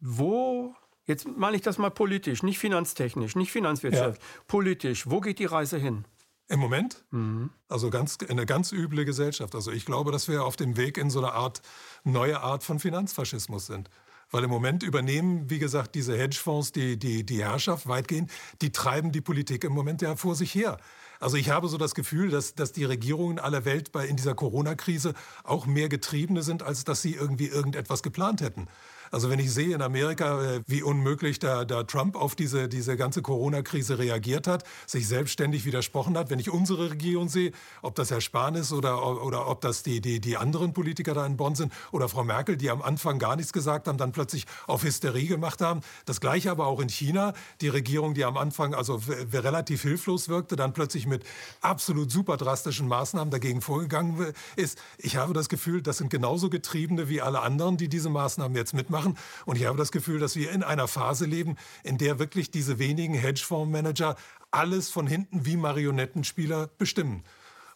wo, 0.00 0.74
jetzt 1.04 1.26
meine 1.26 1.56
ich 1.56 1.62
das 1.62 1.76
mal 1.76 1.90
politisch, 1.90 2.42
nicht 2.42 2.58
finanztechnisch, 2.58 3.36
nicht 3.36 3.50
Finanzwirtschaft, 3.50 4.22
ja. 4.22 4.28
politisch, 4.46 5.10
wo 5.10 5.20
geht 5.20 5.40
die 5.40 5.46
Reise 5.46 5.76
hin? 5.76 6.04
Im 6.48 6.60
Moment? 6.60 7.04
Mhm. 7.10 7.50
Also 7.68 7.90
ganz, 7.90 8.18
eine 8.28 8.44
ganz 8.44 8.72
üble 8.72 9.04
Gesellschaft. 9.04 9.54
Also 9.54 9.70
ich 9.70 9.86
glaube, 9.86 10.12
dass 10.12 10.28
wir 10.28 10.44
auf 10.44 10.56
dem 10.56 10.76
Weg 10.76 10.98
in 10.98 11.10
so 11.10 11.20
eine 11.20 11.32
Art, 11.32 11.62
neue 12.04 12.40
Art 12.40 12.62
von 12.62 12.78
Finanzfaschismus 12.78 13.66
sind. 13.66 13.88
Weil 14.30 14.44
im 14.44 14.50
Moment 14.50 14.82
übernehmen, 14.82 15.48
wie 15.48 15.58
gesagt, 15.58 15.94
diese 15.94 16.16
Hedgefonds 16.16 16.72
die, 16.72 16.98
die, 16.98 17.24
die 17.24 17.44
Herrschaft 17.44 17.86
weitgehend, 17.86 18.30
die 18.62 18.72
treiben 18.72 19.12
die 19.12 19.20
Politik 19.20 19.64
im 19.64 19.72
Moment 19.72 20.02
ja 20.02 20.16
vor 20.16 20.34
sich 20.34 20.54
her. 20.54 20.78
Also 21.20 21.36
ich 21.36 21.50
habe 21.50 21.68
so 21.68 21.78
das 21.78 21.94
Gefühl, 21.94 22.30
dass, 22.30 22.54
dass 22.54 22.72
die 22.72 22.84
Regierungen 22.84 23.38
aller 23.38 23.64
Welt 23.64 23.92
bei, 23.92 24.06
in 24.06 24.16
dieser 24.16 24.34
Corona-Krise 24.34 25.14
auch 25.44 25.66
mehr 25.66 25.88
Getriebene 25.88 26.42
sind, 26.42 26.62
als 26.62 26.84
dass 26.84 27.00
sie 27.00 27.14
irgendwie 27.14 27.46
irgendetwas 27.46 28.02
geplant 28.02 28.40
hätten. 28.40 28.66
Also 29.14 29.30
wenn 29.30 29.38
ich 29.38 29.52
sehe 29.52 29.72
in 29.72 29.80
Amerika, 29.80 30.42
äh, 30.42 30.62
wie 30.66 30.82
unmöglich 30.82 31.38
da, 31.38 31.64
da 31.64 31.84
Trump 31.84 32.16
auf 32.16 32.34
diese, 32.34 32.68
diese 32.68 32.96
ganze 32.96 33.22
Corona-Krise 33.22 33.96
reagiert 33.96 34.48
hat, 34.48 34.64
sich 34.88 35.06
selbstständig 35.06 35.64
widersprochen 35.64 36.18
hat, 36.18 36.30
wenn 36.30 36.40
ich 36.40 36.50
unsere 36.50 36.90
Regierung 36.90 37.28
sehe, 37.28 37.52
ob 37.80 37.94
das 37.94 38.10
Herr 38.10 38.20
Spahn 38.20 38.56
ist 38.56 38.72
oder, 38.72 39.22
oder 39.24 39.46
ob 39.46 39.60
das 39.60 39.84
die, 39.84 40.00
die, 40.00 40.18
die 40.18 40.36
anderen 40.36 40.72
Politiker 40.72 41.14
da 41.14 41.24
in 41.26 41.36
Bonn 41.36 41.54
sind 41.54 41.72
oder 41.92 42.08
Frau 42.08 42.24
Merkel, 42.24 42.56
die 42.56 42.70
am 42.70 42.82
Anfang 42.82 43.20
gar 43.20 43.36
nichts 43.36 43.52
gesagt 43.52 43.86
haben, 43.86 43.98
dann 43.98 44.10
plötzlich 44.10 44.46
auf 44.66 44.82
Hysterie 44.82 45.28
gemacht 45.28 45.60
haben. 45.60 45.82
Das 46.06 46.20
gleiche 46.20 46.50
aber 46.50 46.66
auch 46.66 46.80
in 46.80 46.88
China. 46.88 47.34
Die 47.60 47.68
Regierung, 47.68 48.14
die 48.14 48.24
am 48.24 48.36
Anfang 48.36 48.74
also 48.74 49.00
relativ 49.32 49.82
hilflos 49.82 50.28
wirkte, 50.28 50.56
dann 50.56 50.72
plötzlich 50.72 51.06
mit 51.06 51.22
absolut 51.60 52.10
super 52.10 52.36
drastischen 52.36 52.88
Maßnahmen 52.88 53.30
dagegen 53.30 53.60
vorgegangen 53.60 54.34
ist. 54.56 54.76
Ich 54.98 55.14
habe 55.14 55.34
das 55.34 55.48
Gefühl, 55.48 55.82
das 55.82 55.98
sind 55.98 56.10
genauso 56.10 56.50
Getriebene 56.50 57.08
wie 57.08 57.20
alle 57.20 57.42
anderen, 57.42 57.76
die 57.76 57.88
diese 57.88 58.10
Maßnahmen 58.10 58.56
jetzt 58.56 58.74
mitmachen 58.74 59.03
machen. 59.04 59.18
Und 59.46 59.56
ich 59.56 59.66
habe 59.66 59.78
das 59.78 59.92
Gefühl, 59.92 60.18
dass 60.18 60.36
wir 60.36 60.50
in 60.50 60.62
einer 60.62 60.88
Phase 60.88 61.26
leben, 61.26 61.56
in 61.82 61.98
der 61.98 62.18
wirklich 62.18 62.50
diese 62.50 62.78
wenigen 62.78 63.14
Hedgefondsmanager 63.14 64.16
alles 64.50 64.90
von 64.90 65.06
hinten 65.06 65.46
wie 65.46 65.56
Marionettenspieler 65.56 66.68
bestimmen. 66.78 67.24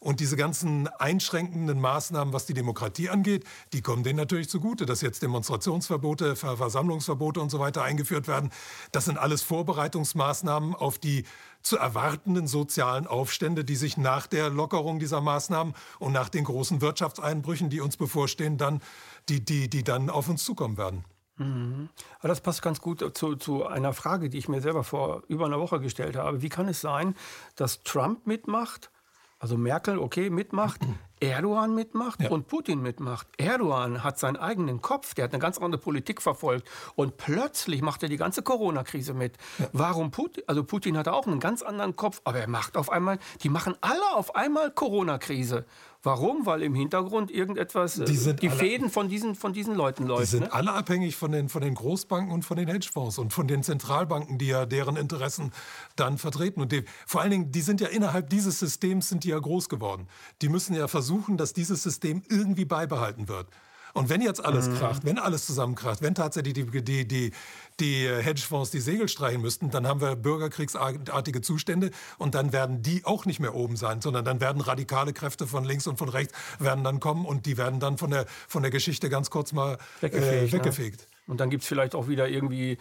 Und 0.00 0.20
diese 0.20 0.36
ganzen 0.36 0.86
einschränkenden 0.86 1.80
Maßnahmen, 1.80 2.32
was 2.32 2.46
die 2.46 2.54
Demokratie 2.54 3.08
angeht, 3.08 3.42
die 3.72 3.82
kommen 3.82 4.04
denen 4.04 4.16
natürlich 4.16 4.48
zugute, 4.48 4.86
dass 4.86 5.00
jetzt 5.00 5.22
Demonstrationsverbote, 5.24 6.36
Versammlungsverbote 6.36 7.40
und 7.40 7.50
so 7.50 7.58
weiter 7.58 7.82
eingeführt 7.82 8.28
werden. 8.28 8.50
Das 8.92 9.06
sind 9.06 9.18
alles 9.18 9.42
Vorbereitungsmaßnahmen 9.42 10.76
auf 10.76 10.98
die 10.98 11.24
zu 11.62 11.78
erwartenden 11.78 12.46
sozialen 12.46 13.08
Aufstände, 13.08 13.64
die 13.64 13.74
sich 13.74 13.96
nach 13.96 14.28
der 14.28 14.50
Lockerung 14.50 15.00
dieser 15.00 15.20
Maßnahmen 15.20 15.74
und 15.98 16.12
nach 16.12 16.28
den 16.28 16.44
großen 16.44 16.80
Wirtschaftseinbrüchen, 16.80 17.68
die 17.68 17.80
uns 17.80 17.96
bevorstehen, 17.96 18.56
dann, 18.56 18.80
die, 19.28 19.44
die, 19.44 19.68
die 19.68 19.82
dann 19.82 20.10
auf 20.10 20.28
uns 20.28 20.44
zukommen 20.44 20.76
werden. 20.76 21.04
Mhm. 21.38 21.88
Aber 22.18 22.28
das 22.28 22.40
passt 22.40 22.62
ganz 22.62 22.80
gut 22.80 23.16
zu, 23.16 23.36
zu, 23.36 23.66
einer 23.66 23.92
Frage, 23.92 24.28
die 24.28 24.38
ich 24.38 24.48
mir 24.48 24.60
selber 24.60 24.84
vor 24.84 25.22
über 25.28 25.46
einer 25.46 25.60
Woche 25.60 25.80
gestellt 25.80 26.16
habe. 26.16 26.42
Wie 26.42 26.48
kann 26.48 26.68
es 26.68 26.80
sein, 26.80 27.14
dass 27.56 27.82
Trump 27.82 28.26
mitmacht, 28.26 28.90
also 29.38 29.56
Merkel, 29.56 29.98
okay, 29.98 30.30
mitmacht, 30.30 30.80
Erdogan 31.20 31.74
mitmacht 31.74 32.22
ja. 32.22 32.30
und 32.30 32.46
Putin 32.46 32.80
mitmacht. 32.80 33.26
Erdogan 33.38 34.04
hat 34.04 34.18
seinen 34.18 34.36
eigenen 34.36 34.80
Kopf, 34.82 35.14
der 35.14 35.24
hat 35.24 35.32
eine 35.32 35.40
ganz 35.40 35.58
andere 35.58 35.80
Politik 35.80 36.22
verfolgt 36.22 36.68
und 36.94 37.16
plötzlich 37.16 37.82
macht 37.82 38.02
er 38.02 38.08
die 38.08 38.16
ganze 38.16 38.42
Corona-Krise 38.42 39.14
mit. 39.14 39.36
Ja. 39.58 39.68
Warum 39.72 40.10
Putin? 40.10 40.44
Also 40.46 40.64
Putin 40.64 40.96
hat 40.96 41.08
auch 41.08 41.26
einen 41.26 41.40
ganz 41.40 41.62
anderen 41.62 41.96
Kopf, 41.96 42.20
aber 42.24 42.38
er 42.38 42.48
macht 42.48 42.76
auf 42.76 42.90
einmal, 42.90 43.18
die 43.42 43.48
machen 43.48 43.74
alle 43.80 44.14
auf 44.14 44.36
einmal 44.36 44.70
Corona-Krise. 44.70 45.64
Warum? 46.08 46.46
Weil 46.46 46.62
im 46.62 46.74
Hintergrund 46.74 47.30
irgendetwas, 47.30 47.94
die, 47.94 48.30
äh, 48.30 48.32
die 48.32 48.48
Fäden 48.48 48.88
von 48.88 49.10
diesen, 49.10 49.34
von 49.34 49.52
diesen 49.52 49.74
Leuten 49.74 50.06
läuft. 50.06 50.22
Die 50.22 50.26
sind 50.26 50.44
ne? 50.44 50.52
alle 50.54 50.72
abhängig 50.72 51.16
von 51.16 51.32
den, 51.32 51.50
von 51.50 51.60
den 51.60 51.74
Großbanken 51.74 52.32
und 52.32 52.46
von 52.46 52.56
den 52.56 52.66
Hedgefonds 52.66 53.18
und 53.18 53.34
von 53.34 53.46
den 53.46 53.62
Zentralbanken, 53.62 54.38
die 54.38 54.46
ja 54.46 54.64
deren 54.64 54.96
Interessen 54.96 55.52
dann 55.96 56.16
vertreten. 56.16 56.62
Und 56.62 56.72
die, 56.72 56.84
vor 57.06 57.20
allen 57.20 57.30
Dingen, 57.30 57.52
die 57.52 57.60
sind 57.60 57.82
ja 57.82 57.88
innerhalb 57.88 58.30
dieses 58.30 58.58
Systems 58.58 59.10
sind 59.10 59.24
die 59.24 59.28
ja 59.28 59.38
groß 59.38 59.68
geworden. 59.68 60.08
Die 60.40 60.48
müssen 60.48 60.74
ja 60.74 60.88
versuchen, 60.88 61.36
dass 61.36 61.52
dieses 61.52 61.82
System 61.82 62.22
irgendwie 62.30 62.64
beibehalten 62.64 63.28
wird. 63.28 63.48
Und 63.94 64.08
wenn 64.08 64.20
jetzt 64.20 64.44
alles 64.44 64.68
mhm. 64.68 64.76
kracht, 64.76 65.04
wenn 65.04 65.18
alles 65.18 65.46
zusammenkracht, 65.46 66.02
wenn 66.02 66.14
tatsächlich 66.14 66.54
die, 66.54 66.82
die, 66.82 67.06
die, 67.06 67.32
die 67.80 68.08
Hedgefonds 68.08 68.70
die 68.70 68.80
Segel 68.80 69.08
streichen 69.08 69.40
müssten, 69.40 69.70
dann 69.70 69.86
haben 69.86 70.00
wir 70.00 70.16
bürgerkriegsartige 70.16 71.40
Zustände 71.40 71.90
und 72.18 72.34
dann 72.34 72.52
werden 72.52 72.82
die 72.82 73.04
auch 73.04 73.24
nicht 73.24 73.40
mehr 73.40 73.54
oben 73.54 73.76
sein, 73.76 74.00
sondern 74.00 74.24
dann 74.24 74.40
werden 74.40 74.60
radikale 74.60 75.12
Kräfte 75.12 75.46
von 75.46 75.64
links 75.64 75.86
und 75.86 75.98
von 75.98 76.08
rechts 76.08 76.34
werden 76.58 76.84
dann 76.84 77.00
kommen 77.00 77.24
und 77.26 77.46
die 77.46 77.56
werden 77.56 77.80
dann 77.80 77.98
von 77.98 78.10
der, 78.10 78.26
von 78.48 78.62
der 78.62 78.70
Geschichte 78.70 79.08
ganz 79.08 79.30
kurz 79.30 79.52
mal 79.52 79.78
weggefegt. 80.00 80.52
Äh, 80.52 80.52
weggefegt. 80.52 81.00
Ne? 81.00 81.06
Und 81.28 81.40
dann 81.40 81.50
gibt 81.50 81.62
es 81.62 81.68
vielleicht 81.68 81.94
auch 81.94 82.08
wieder 82.08 82.28
irgendwie, 82.28 82.78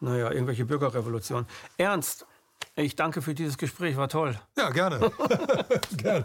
naja, 0.00 0.30
irgendwelche 0.30 0.64
Bürgerrevolutionen. 0.64 1.46
Ernst, 1.76 2.26
ich 2.76 2.96
danke 2.96 3.22
für 3.22 3.34
dieses 3.34 3.58
Gespräch, 3.58 3.96
war 3.96 4.08
toll. 4.08 4.38
Ja, 4.56 4.70
gerne. 4.70 5.10
gerne. 5.96 6.24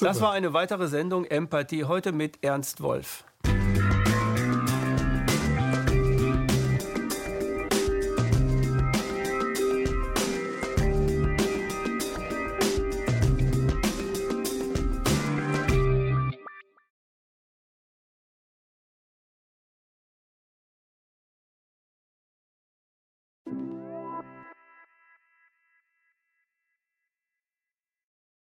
Das 0.00 0.20
war 0.20 0.32
eine 0.32 0.52
weitere 0.52 0.88
Sendung 0.88 1.24
Empathie 1.24 1.84
heute 1.84 2.12
mit 2.12 2.42
Ernst 2.42 2.82
Wolf. 2.82 3.24